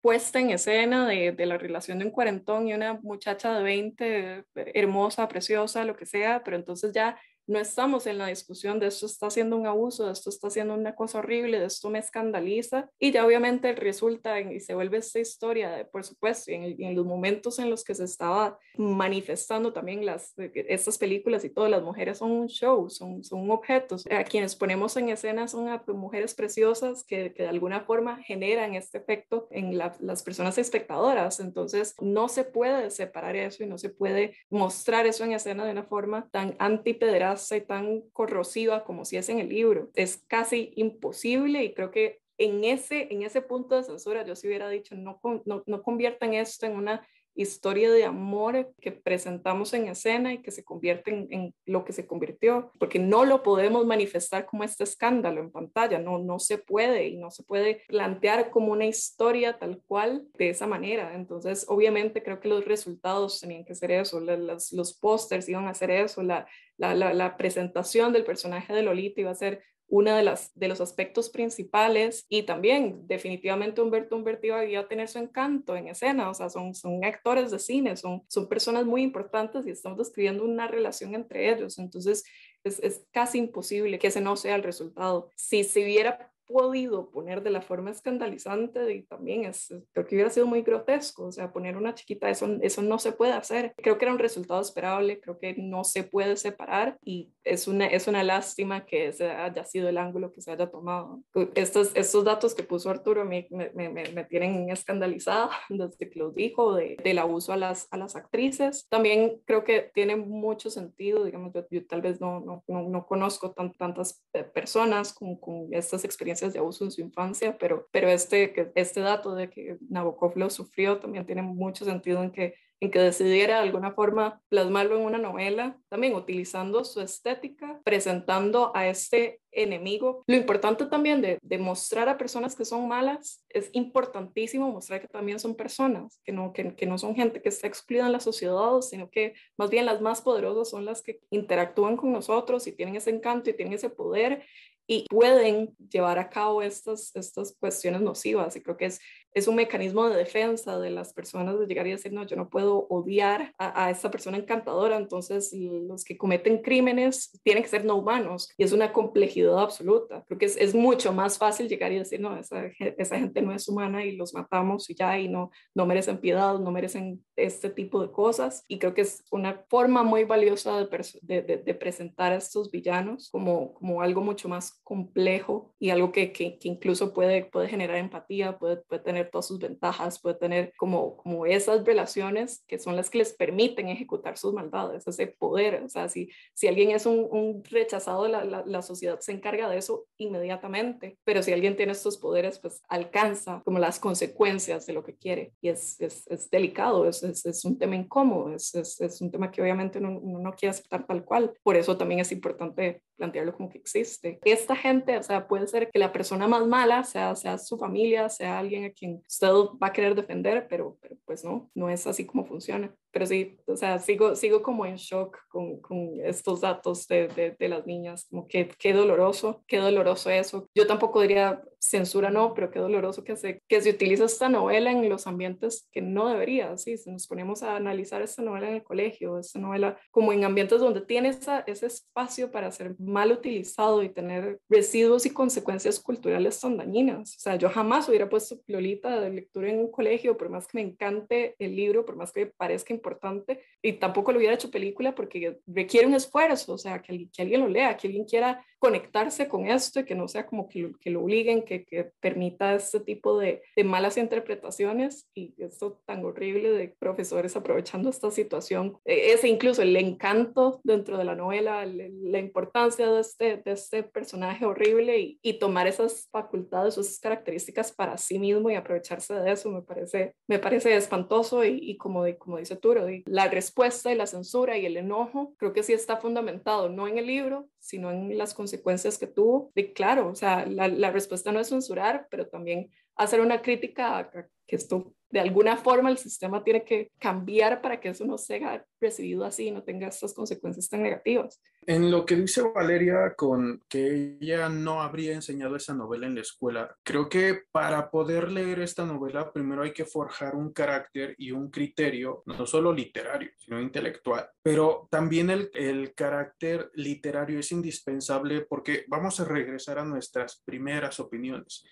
puesta 0.00 0.40
en 0.40 0.50
escena 0.50 1.06
de, 1.06 1.32
de, 1.32 1.46
la 1.46 1.58
relación 1.58 1.98
de 1.98 2.06
un 2.06 2.10
cuarentón 2.10 2.68
y 2.68 2.74
una 2.74 2.94
muchacha 2.94 3.56
de 3.56 3.62
20, 3.62 4.44
hermosa, 4.54 5.28
preciosa, 5.28 5.84
lo 5.84 5.96
que 5.96 6.06
sea, 6.06 6.42
pero 6.44 6.56
entonces 6.56 6.92
ya 6.92 7.18
no 7.46 7.58
estamos 7.58 8.06
en 8.06 8.18
la 8.18 8.26
discusión 8.26 8.80
de 8.80 8.88
esto 8.88 9.06
está 9.06 9.28
haciendo 9.28 9.56
un 9.56 9.66
abuso, 9.66 10.06
de 10.06 10.12
esto 10.12 10.30
está 10.30 10.48
haciendo 10.48 10.74
una 10.74 10.94
cosa 10.94 11.18
horrible, 11.18 11.60
de 11.60 11.66
esto 11.66 11.90
me 11.90 11.98
escandaliza 11.98 12.90
y 12.98 13.12
ya 13.12 13.24
obviamente 13.24 13.72
resulta 13.74 14.40
y 14.40 14.60
se 14.60 14.74
vuelve 14.74 14.98
esta 14.98 15.20
historia, 15.20 15.88
por 15.92 16.04
supuesto, 16.04 16.50
en, 16.50 16.76
en, 16.82 16.96
los 16.96 17.06
momentos 17.06 17.58
en 17.58 17.70
los 17.70 17.84
que 17.84 17.94
se 17.94 18.04
estaba 18.04 18.58
manifestando 18.76 19.72
también 19.72 20.04
las, 20.04 20.34
estas 20.36 20.98
películas 20.98 21.44
y 21.44 21.50
todas 21.50 21.70
las 21.70 21.82
mujeres 21.82 22.18
son 22.18 22.32
un 22.32 22.48
show, 22.48 22.90
son, 22.90 23.22
son 23.22 23.50
objetos. 23.50 24.04
A 24.10 24.24
quienes 24.24 24.56
ponemos 24.56 24.96
en 24.96 25.10
escena 25.10 25.46
son 25.48 25.68
a 25.68 25.82
mujeres 25.88 26.34
preciosas 26.34 27.04
que, 27.04 27.32
que 27.32 27.44
de 27.44 27.48
alguna 27.48 27.82
forma 27.82 28.22
generan 28.22 28.74
este 28.74 28.98
efecto 28.98 29.46
en 29.50 29.78
las 29.78 30.22
personas 30.22 30.58
espectadoras. 30.58 31.40
Entonces, 31.40 31.94
no 32.00 32.28
se 32.28 32.44
puede 32.44 32.90
separar 32.90 33.36
eso 33.36 33.62
y 33.62 33.66
no 33.66 33.78
se 33.78 33.90
puede 33.90 34.36
mostrar 34.50 35.06
eso 35.06 35.24
en 35.24 35.32
escena 35.32 35.64
de 35.64 35.72
una 35.72 35.84
forma 35.84 36.28
tan 36.30 36.56
antipederasta 36.58 37.35
y 37.36 37.60
tan 37.60 38.02
corrosiva 38.12 38.84
como 38.84 39.04
si 39.04 39.16
es 39.16 39.28
en 39.28 39.38
el 39.38 39.48
libro. 39.48 39.90
Es 39.94 40.24
casi 40.26 40.72
imposible 40.76 41.64
y 41.64 41.74
creo 41.74 41.90
que 41.90 42.20
en 42.38 42.64
ese, 42.64 43.12
en 43.12 43.22
ese 43.22 43.40
punto 43.42 43.76
de 43.76 43.84
censura 43.84 44.24
yo 44.24 44.36
sí 44.36 44.46
hubiera 44.46 44.68
dicho, 44.68 44.94
no, 44.94 45.20
no, 45.44 45.62
no 45.66 45.82
conviertan 45.82 46.34
esto 46.34 46.66
en 46.66 46.76
una 46.76 47.06
historia 47.36 47.90
de 47.90 48.04
amor 48.04 48.72
que 48.80 48.92
presentamos 48.92 49.72
en 49.74 49.88
escena 49.88 50.32
y 50.32 50.38
que 50.38 50.50
se 50.50 50.64
convierte 50.64 51.26
en, 51.30 51.54
lo 51.64 51.84
que 51.84 51.92
se 51.92 52.06
convirtió, 52.06 52.72
porque 52.78 52.98
no 52.98 53.24
lo 53.24 53.42
podemos 53.42 53.86
manifestar 53.86 54.46
como 54.46 54.64
este 54.64 54.84
escándalo 54.84 55.40
en 55.40 55.50
pantalla, 55.50 55.98
no, 55.98 56.18
no 56.18 56.38
se 56.38 56.58
puede 56.58 57.08
y 57.08 57.16
no 57.16 57.30
se 57.30 57.42
puede 57.42 57.82
plantear 57.88 58.50
como 58.50 58.72
una 58.72 58.86
historia 58.86 59.58
tal 59.58 59.82
cual 59.86 60.26
de 60.38 60.50
esa 60.50 60.66
manera. 60.66 61.14
Entonces, 61.14 61.66
obviamente 61.68 62.22
creo 62.22 62.40
que 62.40 62.48
los 62.48 62.64
resultados 62.64 63.40
tenían 63.40 63.64
que 63.64 63.74
ser 63.74 63.90
eso, 63.90 64.20
los, 64.20 64.72
los 64.72 64.94
pósters 64.94 65.48
iban 65.48 65.68
a 65.68 65.74
ser 65.74 65.90
eso, 65.90 66.22
la, 66.22 66.46
la, 66.76 66.94
la, 66.94 67.12
la 67.12 67.36
presentación 67.36 68.12
del 68.12 68.24
personaje 68.24 68.72
de 68.72 68.82
Lolita 68.82 69.20
iba 69.20 69.30
a 69.30 69.34
ser 69.34 69.62
una 69.88 70.16
de, 70.16 70.22
las, 70.22 70.52
de 70.58 70.68
los 70.68 70.80
aspectos 70.80 71.30
principales 71.30 72.26
y 72.28 72.42
también 72.42 73.06
definitivamente 73.06 73.80
Humberto 73.80 74.16
Humberto 74.16 74.46
iba 74.46 74.80
a 74.80 74.88
tener 74.88 75.08
su 75.08 75.18
encanto 75.18 75.76
en 75.76 75.88
escena, 75.88 76.28
o 76.30 76.34
sea, 76.34 76.48
son, 76.48 76.74
son 76.74 77.04
actores 77.04 77.50
de 77.50 77.58
cine, 77.58 77.96
son, 77.96 78.22
son 78.28 78.48
personas 78.48 78.84
muy 78.84 79.02
importantes 79.02 79.66
y 79.66 79.70
estamos 79.70 79.98
describiendo 79.98 80.44
una 80.44 80.66
relación 80.66 81.14
entre 81.14 81.52
ellos, 81.52 81.78
entonces 81.78 82.24
es, 82.64 82.80
es 82.80 83.06
casi 83.12 83.38
imposible 83.38 83.98
que 83.98 84.08
ese 84.08 84.20
no 84.20 84.36
sea 84.36 84.56
el 84.56 84.64
resultado. 84.64 85.30
Si 85.36 85.62
se 85.62 85.84
hubiera 85.84 86.32
podido 86.46 87.10
poner 87.10 87.42
de 87.42 87.50
la 87.50 87.60
forma 87.60 87.90
escandalizante 87.90 88.92
y 88.94 89.02
también 89.02 89.44
es, 89.44 89.74
creo 89.92 90.06
que 90.06 90.14
hubiera 90.14 90.30
sido 90.30 90.46
muy 90.46 90.62
grotesco, 90.62 91.26
o 91.26 91.32
sea, 91.32 91.52
poner 91.52 91.76
una 91.76 91.94
chiquita, 91.94 92.30
eso, 92.30 92.58
eso 92.62 92.82
no 92.82 92.98
se 92.98 93.12
puede 93.12 93.32
hacer. 93.32 93.74
Creo 93.76 93.98
que 93.98 94.04
era 94.04 94.12
un 94.12 94.18
resultado 94.18 94.60
esperable, 94.60 95.20
creo 95.20 95.38
que 95.38 95.54
no 95.58 95.84
se 95.84 96.04
puede 96.04 96.36
separar 96.36 96.98
y 97.02 97.32
es 97.46 97.68
una, 97.68 97.86
es 97.86 98.08
una 98.08 98.24
lástima 98.24 98.84
que 98.84 99.08
ese 99.08 99.30
haya 99.30 99.64
sido 99.64 99.88
el 99.88 99.98
ángulo 99.98 100.32
que 100.32 100.42
se 100.42 100.50
haya 100.50 100.68
tomado. 100.68 101.22
Estos, 101.54 101.92
estos 101.94 102.24
datos 102.24 102.54
que 102.54 102.64
puso 102.64 102.90
Arturo 102.90 103.24
me, 103.24 103.46
me, 103.50 103.70
me, 103.72 103.88
me 103.88 104.24
tienen 104.24 104.68
escandalizada 104.70 105.50
desde 105.68 106.10
que 106.10 106.18
los 106.18 106.34
dijo, 106.34 106.74
de, 106.74 106.96
del 107.02 107.18
abuso 107.18 107.52
a 107.52 107.56
las, 107.56 107.86
a 107.92 107.96
las 107.96 108.16
actrices. 108.16 108.86
También 108.88 109.40
creo 109.44 109.64
que 109.64 109.90
tiene 109.94 110.16
mucho 110.16 110.70
sentido, 110.70 111.24
digamos, 111.24 111.52
yo, 111.54 111.64
yo 111.70 111.86
tal 111.86 112.02
vez 112.02 112.20
no, 112.20 112.40
no, 112.40 112.64
no, 112.66 112.82
no 112.82 113.06
conozco 113.06 113.52
tan, 113.52 113.72
tantas 113.74 114.24
personas 114.52 115.12
con, 115.12 115.36
con 115.36 115.68
estas 115.72 116.04
experiencias 116.04 116.52
de 116.52 116.58
abuso 116.58 116.84
en 116.84 116.90
su 116.90 117.00
infancia, 117.00 117.56
pero, 117.58 117.86
pero 117.92 118.08
este, 118.08 118.72
este 118.74 119.00
dato 119.00 119.34
de 119.34 119.48
que 119.50 119.78
Nabokov 119.88 120.36
lo 120.36 120.50
sufrió 120.50 120.98
también 120.98 121.26
tiene 121.26 121.42
mucho 121.42 121.84
sentido 121.84 122.22
en 122.22 122.32
que 122.32 122.54
en 122.80 122.90
que 122.90 122.98
decidiera 122.98 123.56
de 123.56 123.62
alguna 123.62 123.92
forma 123.92 124.40
plasmarlo 124.48 124.96
en 124.98 125.04
una 125.04 125.18
novela, 125.18 125.78
también 125.88 126.14
utilizando 126.14 126.84
su 126.84 127.00
estética, 127.00 127.80
presentando 127.84 128.72
a 128.74 128.86
este 128.86 129.40
enemigo. 129.50 130.22
Lo 130.26 130.36
importante 130.36 130.84
también 130.86 131.22
de, 131.22 131.38
de, 131.40 131.58
mostrar 131.58 132.08
a 132.08 132.18
personas 132.18 132.54
que 132.54 132.66
son 132.66 132.86
malas, 132.86 133.44
es 133.48 133.70
importantísimo 133.72 134.70
mostrar 134.70 135.00
que 135.00 135.08
también 135.08 135.40
son 135.40 135.54
personas, 135.54 136.20
que 136.24 136.32
no, 136.32 136.52
que, 136.52 136.86
no 136.86 136.98
son 136.98 137.14
gente 137.14 137.40
que 137.40 137.48
está 137.48 137.66
excluida 137.66 138.06
en 138.06 138.12
la 138.12 138.20
sociedad, 138.20 138.80
sino 138.82 139.08
que 139.10 139.34
más 139.56 139.70
bien 139.70 139.86
las 139.86 140.02
más 140.02 140.20
poderosas 140.20 140.68
son 140.68 140.84
las 140.84 141.02
que 141.02 141.20
interactúan 141.30 141.96
con 141.96 142.12
nosotros 142.12 142.66
y 142.66 142.72
tienen 142.72 142.96
ese 142.96 143.10
encanto 143.10 143.48
y 143.48 143.54
tienen 143.54 143.74
ese 143.74 143.88
poder 143.88 144.44
y 144.86 145.06
pueden 145.08 145.74
llevar 145.90 146.18
a 146.18 146.28
cabo 146.28 146.62
estas, 146.62 147.14
estas 147.16 147.56
cuestiones 147.58 148.02
nocivas. 148.02 148.54
Y 148.54 148.62
creo 148.62 148.76
que 148.76 148.86
es, 148.86 149.00
es 149.36 149.48
un 149.48 149.54
mecanismo 149.54 150.08
de 150.08 150.16
defensa 150.16 150.78
de 150.78 150.88
las 150.88 151.12
personas 151.12 151.58
de 151.60 151.66
llegar 151.66 151.86
y 151.86 151.90
decir, 151.90 152.10
no, 152.10 152.24
yo 152.24 152.36
no 152.36 152.48
puedo 152.48 152.86
odiar 152.88 153.52
a, 153.58 153.84
a 153.84 153.90
esta 153.90 154.10
persona 154.10 154.38
encantadora, 154.38 154.96
entonces 154.96 155.52
los 155.52 156.04
que 156.04 156.16
cometen 156.16 156.62
crímenes 156.62 157.38
tienen 157.42 157.62
que 157.62 157.68
ser 157.68 157.84
no 157.84 157.96
humanos. 157.96 158.48
Y 158.56 158.64
es 158.64 158.72
una 158.72 158.94
complejidad 158.94 159.58
absoluta. 159.58 160.24
Creo 160.26 160.38
que 160.38 160.46
es, 160.46 160.56
es 160.56 160.74
mucho 160.74 161.12
más 161.12 161.36
fácil 161.36 161.68
llegar 161.68 161.92
y 161.92 161.98
decir, 161.98 162.18
no, 162.18 162.34
esa, 162.38 162.64
esa, 162.78 163.18
gente 163.18 163.42
no 163.42 163.52
es 163.52 163.68
humana 163.68 164.06
y 164.06 164.16
los 164.16 164.32
matamos 164.32 164.88
y 164.88 164.94
ya, 164.94 165.18
y 165.18 165.28
no, 165.28 165.50
no 165.74 165.84
merecen 165.84 166.16
piedad, 166.16 166.58
no 166.58 166.70
merecen 166.70 167.22
este 167.36 167.70
tipo 167.70 168.00
de 168.00 168.10
cosas. 168.10 168.64
Y 168.68 168.78
creo 168.78 168.94
que 168.94 169.02
es 169.02 169.24
una 169.30 169.64
forma 169.68 170.02
muy 170.02 170.24
valiosa 170.24 170.78
de, 170.78 171.42
de, 171.42 171.56
de 171.58 171.74
presentar 171.74 172.32
a 172.32 172.36
estos 172.36 172.70
villanos 172.70 173.30
como, 173.30 173.74
como 173.74 174.02
algo 174.02 174.20
mucho 174.20 174.48
más 174.48 174.80
complejo 174.82 175.74
y 175.78 175.90
algo 175.90 176.12
que, 176.12 176.32
que, 176.32 176.58
incluso 176.62 177.12
puede, 177.12 177.44
puede 177.44 177.68
generar 177.68 177.96
empatía, 177.96 178.58
puede, 178.58 178.78
puede, 178.78 179.02
tener 179.02 179.30
todas 179.30 179.46
sus 179.46 179.58
ventajas, 179.58 180.20
puede 180.20 180.36
tener 180.36 180.72
como, 180.76 181.16
como 181.16 181.46
esas 181.46 181.84
relaciones 181.84 182.64
que 182.66 182.78
son 182.78 182.96
las 182.96 183.10
que 183.10 183.18
les 183.18 183.32
permiten 183.32 183.88
ejecutar 183.88 184.38
sus 184.38 184.52
maldades, 184.52 185.06
ese 185.06 185.26
poder. 185.26 185.82
O 185.84 185.88
sea, 185.88 186.08
si, 186.08 186.30
si 186.54 186.66
alguien 186.66 186.90
es 186.90 187.06
un, 187.06 187.26
un 187.30 187.62
rechazado, 187.64 188.28
la, 188.28 188.44
la, 188.44 188.64
la, 188.66 188.82
sociedad 188.82 189.18
se 189.20 189.32
encarga 189.32 189.68
de 189.68 189.78
eso 189.78 190.06
inmediatamente, 190.16 191.18
pero 191.24 191.42
si 191.42 191.52
alguien 191.52 191.76
tiene 191.76 191.92
estos 191.92 192.18
poderes, 192.18 192.58
pues 192.58 192.82
alcanza 192.88 193.62
como 193.64 193.78
las 193.78 193.98
consecuencias 193.98 194.86
de 194.86 194.92
lo 194.92 195.04
que 195.04 195.16
quiere 195.16 195.52
y 195.60 195.68
es, 195.68 196.00
es, 196.00 196.26
es 196.28 196.50
delicado, 196.50 197.08
es, 197.08 197.22
es, 197.30 197.64
un 197.64 197.78
tema 197.78 197.96
incómodo, 197.96 198.54
es, 198.54 198.74
es, 198.74 199.20
un 199.20 199.30
tema 199.30 199.50
que 199.50 199.62
obviamente 199.62 199.98
uno, 199.98 200.18
uno 200.18 200.38
no 200.38 200.52
quiere 200.52 200.70
aceptar 200.70 201.06
tal 201.06 201.24
cual. 201.24 201.52
Por 201.62 201.76
eso 201.76 201.96
también 201.96 202.20
es 202.20 202.32
importante 202.32 203.02
plantearlo 203.16 203.54
como 203.56 203.68
que 203.68 203.78
existe. 203.78 204.38
Esta 204.44 204.76
gente, 204.76 205.16
o 205.18 205.22
sea, 205.22 205.48
puede 205.48 205.66
ser 205.66 205.90
que 205.90 205.98
la 205.98 206.12
persona 206.12 206.46
más 206.46 206.66
mala 206.66 207.04
sea, 207.04 207.34
sea 207.34 207.58
su 207.58 207.78
familia, 207.78 208.28
sea 208.28 208.58
alguien 208.58 208.84
a 208.84 208.90
quien 208.90 209.22
usted 209.26 209.48
va 209.82 209.88
a 209.88 209.92
querer 209.92 210.14
defender, 210.14 210.66
pero, 210.68 210.96
pero 211.00 211.16
pues 211.24 211.44
no, 211.44 211.70
no 211.74 211.90
es 211.90 212.06
así 212.06 212.26
como 212.26 212.44
funciona 212.46 212.94
pero 213.16 213.24
sí, 213.24 213.56
o 213.66 213.74
sea, 213.78 213.98
sigo, 213.98 214.34
sigo 214.34 214.62
como 214.62 214.84
en 214.84 214.96
shock 214.96 215.38
con, 215.48 215.80
con 215.80 216.20
estos 216.22 216.60
datos 216.60 217.08
de, 217.08 217.28
de, 217.28 217.56
de, 217.58 217.68
las 217.70 217.86
niñas, 217.86 218.26
como 218.28 218.46
que 218.46 218.68
qué 218.78 218.92
doloroso, 218.92 219.64
qué 219.66 219.78
doloroso 219.78 220.28
eso. 220.28 220.68
Yo 220.74 220.86
tampoco 220.86 221.22
diría 221.22 221.62
censura 221.78 222.28
no, 222.28 222.52
pero 222.52 222.70
qué 222.70 222.78
doloroso 222.78 223.24
que 223.24 223.36
se, 223.36 223.62
que 223.68 223.80
se 223.80 223.88
utiliza 223.88 224.26
esta 224.26 224.50
novela 224.50 224.90
en 224.90 225.08
los 225.08 225.26
ambientes 225.26 225.88
que 225.92 226.02
no 226.02 226.28
debería, 226.28 226.76
sí, 226.76 226.98
si 226.98 227.10
nos 227.10 227.26
ponemos 227.26 227.62
a 227.62 227.76
analizar 227.76 228.20
esta 228.20 228.42
novela 228.42 228.68
en 228.68 228.74
el 228.74 228.82
colegio, 228.82 229.38
esta 229.38 229.58
novela 229.58 229.98
como 230.10 230.34
en 230.34 230.44
ambientes 230.44 230.80
donde 230.80 231.00
tiene 231.00 231.30
esa, 231.30 231.60
ese 231.60 231.86
espacio 231.86 232.50
para 232.50 232.70
ser 232.70 232.96
mal 233.06 233.32
utilizado 233.32 234.02
y 234.02 234.08
tener 234.08 234.60
residuos 234.68 235.24
y 235.26 235.30
consecuencias 235.30 236.00
culturales 236.00 236.60
tan 236.60 236.76
dañinas. 236.76 237.36
O 237.36 237.40
sea, 237.40 237.56
yo 237.56 237.70
jamás 237.70 238.08
hubiera 238.08 238.28
puesto 238.28 238.58
Lolita 238.66 239.20
de 239.20 239.30
lectura 239.30 239.70
en 239.70 239.78
un 239.78 239.90
colegio, 239.90 240.36
por 240.36 240.50
más 240.50 240.66
que 240.66 240.78
me 240.78 240.82
encante 240.82 241.54
el 241.58 241.76
libro, 241.76 242.04
por 242.04 242.16
más 242.16 242.32
que 242.32 242.46
me 242.46 242.52
parezca 242.52 242.92
importante 242.92 243.62
y 243.82 243.94
tampoco 243.94 244.32
lo 244.32 244.38
hubiera 244.38 244.54
hecho 244.54 244.70
película 244.70 245.14
porque 245.14 245.58
requiere 245.66 246.06
un 246.06 246.14
esfuerzo, 246.14 246.74
o 246.74 246.78
sea, 246.78 247.00
que 247.00 247.28
alguien 247.38 247.60
lo 247.60 247.68
lea, 247.68 247.96
que 247.96 248.08
alguien 248.08 248.24
quiera 248.24 248.64
conectarse 248.78 249.48
con 249.48 249.66
esto 249.66 250.00
y 250.00 250.04
que 250.04 250.14
no 250.14 250.28
sea 250.28 250.46
como 250.46 250.68
que 250.68 251.10
lo, 251.10 251.22
obliguen, 251.22 251.64
que, 251.64 251.86
permita 252.20 252.74
este 252.74 253.00
tipo 253.00 253.38
de, 253.38 253.62
malas 253.84 254.16
interpretaciones 254.16 255.28
y 255.34 255.54
esto 255.58 256.00
tan 256.04 256.24
horrible 256.24 256.70
de 256.70 256.94
profesores 256.98 257.56
aprovechando 257.56 258.10
esta 258.10 258.30
situación. 258.30 258.98
E, 259.04 259.32
ese 259.32 259.48
incluso 259.48 259.82
el 259.82 259.96
encanto 259.96 260.80
dentro 260.84 261.18
de 261.18 261.24
la 261.24 261.34
novela, 261.34 261.84
la 261.86 262.38
importancia 262.38 263.10
de 263.10 263.20
este, 263.20 263.56
de 263.58 263.72
este 263.72 264.02
personaje 264.02 264.64
horrible 264.64 265.38
y, 265.40 265.56
tomar 265.56 265.86
esas 265.86 266.28
facultades, 266.30 266.98
esas 266.98 267.18
características 267.18 267.90
para 267.90 268.18
sí 268.18 268.38
mismo 268.38 268.70
y 268.70 268.74
aprovecharse 268.74 269.32
de 269.34 269.52
eso 269.52 269.70
me 269.70 269.80
parece, 269.80 270.34
me 270.46 270.58
parece 270.58 270.94
espantoso 270.94 271.64
y, 271.64 271.78
y 271.80 271.96
como, 271.96 272.24
como 272.38 272.58
dice 272.58 272.76
Turo, 272.76 273.06
la 273.24 273.48
respuesta 273.48 274.12
y 274.12 274.16
la 274.16 274.26
censura 274.26 274.76
y 274.76 274.84
el 274.84 274.98
enojo 274.98 275.54
creo 275.56 275.72
que 275.72 275.82
sí 275.82 275.94
está 275.94 276.18
fundamentado 276.18 276.90
no 276.90 277.08
en 277.08 277.18
el 277.18 277.26
libro, 277.26 277.68
sino 277.86 278.10
en 278.10 278.36
las 278.36 278.52
consecuencias 278.54 279.18
que 279.18 279.26
tuvo. 279.26 279.70
Y 279.74 279.92
claro, 279.92 280.28
o 280.28 280.34
sea, 280.34 280.66
la, 280.66 280.88
la 280.88 281.10
respuesta 281.10 281.52
no 281.52 281.60
es 281.60 281.68
censurar, 281.68 282.26
pero 282.30 282.48
también 282.48 282.90
hacer 283.16 283.40
una 283.40 283.62
crítica 283.62 284.30
que 284.66 284.76
esto 284.76 285.12
de 285.30 285.40
alguna 285.40 285.76
forma 285.76 286.10
el 286.10 286.18
sistema 286.18 286.62
tiene 286.62 286.84
que 286.84 287.10
cambiar 287.18 287.82
para 287.82 288.00
que 288.00 288.10
eso 288.10 288.24
no 288.24 288.38
sea 288.38 288.84
recibido 289.00 289.44
así 289.44 289.66
y 289.66 289.70
no 289.70 289.82
tenga 289.82 290.08
estas 290.08 290.32
consecuencias 290.34 290.88
tan 290.88 291.02
negativas. 291.02 291.60
En 291.86 292.10
lo 292.10 292.24
que 292.24 292.36
dice 292.36 292.62
Valeria 292.62 293.34
con 293.36 293.82
que 293.88 294.38
ella 294.40 294.68
no 294.68 295.02
habría 295.02 295.34
enseñado 295.34 295.76
esa 295.76 295.94
novela 295.94 296.26
en 296.26 296.36
la 296.36 296.40
escuela, 296.40 296.96
creo 297.02 297.28
que 297.28 297.62
para 297.70 298.10
poder 298.10 298.50
leer 298.50 298.80
esta 298.80 299.04
novela 299.04 299.52
primero 299.52 299.82
hay 299.82 299.92
que 299.92 300.04
forjar 300.04 300.54
un 300.56 300.72
carácter 300.72 301.34
y 301.38 301.50
un 301.50 301.70
criterio, 301.70 302.42
no 302.46 302.66
solo 302.66 302.92
literario, 302.92 303.50
sino 303.56 303.80
intelectual. 303.80 304.48
Pero 304.62 305.08
también 305.10 305.50
el, 305.50 305.70
el 305.74 306.14
carácter 306.14 306.90
literario 306.94 307.60
es 307.60 307.70
indispensable 307.72 308.62
porque 308.62 309.04
vamos 309.08 309.38
a 309.38 309.44
regresar 309.44 309.98
a 309.98 310.04
nuestras 310.04 310.62
primeras 310.64 311.20
opiniones. 311.20 311.84